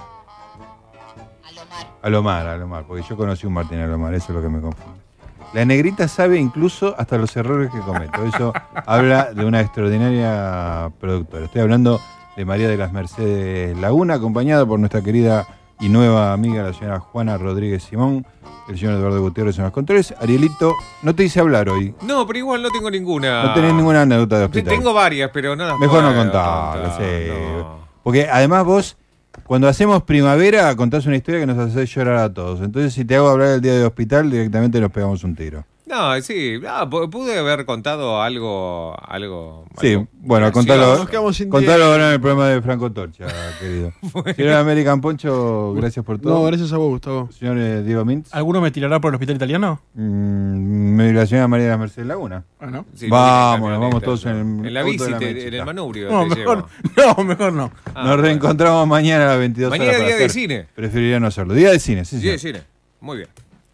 Alomar. 2.02 2.48
Alomar, 2.48 2.84
porque 2.84 3.04
yo 3.04 3.16
conocí 3.16 3.48
un 3.48 3.54
Martín 3.54 3.80
Alomar, 3.80 4.14
eso 4.14 4.28
es 4.30 4.36
lo 4.36 4.42
que 4.42 4.50
me 4.50 4.60
confunde. 4.60 5.00
La 5.54 5.66
negrita 5.66 6.08
sabe 6.08 6.40
incluso 6.40 6.96
hasta 6.98 7.18
los 7.18 7.36
errores 7.36 7.72
que 7.72 7.80
cometo. 7.80 8.24
Eso 8.26 8.54
habla 8.86 9.34
de 9.34 9.46
una 9.46 9.62
extraordinaria 9.62 10.92
productora. 11.00 11.46
Estoy 11.46 11.62
hablando 11.62 12.02
de 12.36 12.46
María 12.46 12.68
de 12.68 12.78
las 12.78 12.92
Mercedes 12.92 13.78
Laguna, 13.78 14.16
acompañada 14.16 14.66
por 14.66 14.80
nuestra 14.80 15.02
querida 15.02 15.48
y 15.82 15.90
nueva 15.90 16.32
amiga, 16.32 16.64
la 16.64 16.74
señora 16.74 17.00
Juana 17.00 17.38
Rodríguez 17.38 17.84
Simón, 17.84 18.26
el 18.70 18.78
señor 18.78 18.94
Eduardo 18.94 19.20
Gutiérrez 19.20 19.58
en 19.58 19.64
los 19.64 19.74
controles. 19.74 20.14
Arielito, 20.22 20.76
no 21.02 21.16
te 21.16 21.24
hice 21.24 21.40
hablar 21.40 21.70
hoy. 21.70 21.96
No, 22.04 22.26
pero 22.28 22.40
igual 22.40 22.62
no 22.62 22.70
tengo 22.70 22.92
ninguna. 22.92 23.44
No 23.44 23.54
tenés 23.56 23.74
ninguna 23.74 24.04
anécdota 24.04 24.38
de 24.38 24.46
hospital. 24.46 24.74
Tengo 24.74 24.94
varias, 24.94 25.32
pero 25.34 25.56
nada. 25.56 25.78
Mejor 25.80 26.04
no 26.04 26.16
contarlo, 26.16 26.96
sí. 26.98 27.32
Porque 28.04 28.30
además 28.32 28.64
vos, 28.64 28.98
cuando 29.44 29.68
hacemos 29.68 30.04
primavera, 30.04 30.76
contás 30.76 31.08
una 31.08 31.16
historia 31.16 31.40
que 31.40 31.48
nos 31.48 31.58
hace 31.58 31.86
llorar 31.88 32.18
a 32.18 32.32
todos. 32.32 32.62
Entonces, 32.62 32.94
si 32.94 33.04
te 33.04 33.16
hago 33.16 33.30
hablar 33.30 33.50
del 33.50 33.62
día 33.62 33.74
de 33.74 33.84
hospital, 33.84 34.30
directamente 34.30 34.80
nos 34.80 34.92
pegamos 34.92 35.24
un 35.24 35.36
tiro. 35.36 35.66
No, 35.92 36.22
sí, 36.22 36.54
ah, 36.68 36.88
pu- 36.90 37.10
pude 37.10 37.38
haber 37.38 37.66
contado 37.66 38.22
algo, 38.22 38.96
algo. 39.06 39.66
Sí, 39.82 39.90
algo 39.92 40.08
bueno, 40.14 40.50
contalo, 40.54 41.06
contalo 41.50 41.84
ahora 41.86 42.08
en 42.08 42.14
el 42.14 42.22
programa 42.22 42.48
de 42.48 42.62
Franco 42.62 42.92
Torcha, 42.94 43.26
querido. 43.60 43.92
Señor 44.36 44.54
American 44.54 45.02
Poncho, 45.02 45.74
gracias 45.74 46.06
por 46.06 46.18
todo. 46.20 46.34
No, 46.34 46.44
gracias 46.46 46.72
a 46.72 46.78
vos, 46.78 46.88
Gustavo. 46.90 47.30
Señor 47.38 47.58
eh, 47.58 47.84
Diego 47.84 48.06
Mintz. 48.06 48.34
¿Alguno 48.34 48.62
me 48.62 48.72
tirará 48.72 49.02
por 49.02 49.10
el 49.12 49.16
hospital 49.16 49.36
italiano? 49.36 49.82
Mm, 49.96 50.96
me- 50.96 51.12
la 51.14 51.26
señora 51.26 51.48
María 51.50 51.66
de 51.66 51.72
la 51.72 51.78
Mercedes 51.78 52.08
Laguna. 52.08 52.44
Bueno. 52.60 52.86
Sí, 52.96 53.10
vamos, 53.10 53.70
nos 53.70 53.80
vamos 53.82 54.02
todos 54.02 54.26
en, 54.28 54.60
en 54.60 54.66
el 54.68 54.74
la 54.74 54.84
bici, 54.84 55.04
de 55.04 55.10
la 55.12 55.20
te- 55.20 55.48
en 55.50 55.54
el 55.56 55.66
manubrio. 55.66 56.10
No, 56.10 56.24
te 56.30 56.36
mejor, 56.38 56.68
llevo. 56.96 57.16
no, 57.18 57.24
mejor 57.26 57.52
no. 57.54 57.72
Ah, 57.94 58.06
Nos 58.06 58.20
reencontramos 58.20 58.88
mañana 58.88 59.26
a 59.26 59.28
las 59.32 59.40
22 59.40 59.70
Mañana 59.72 59.92
horas. 59.92 60.06
día 60.08 60.16
de 60.16 60.30
cine. 60.30 60.68
Preferiría 60.74 61.20
no 61.20 61.28
hacerlo. 61.28 61.54
Día 61.54 61.72
de 61.72 61.80
cine, 61.80 62.06
sí, 62.06 62.16
Sí, 62.16 62.22
señor. 62.22 62.40
cine. 62.40 62.62
Muy 63.02 63.18
bien. 63.18 63.30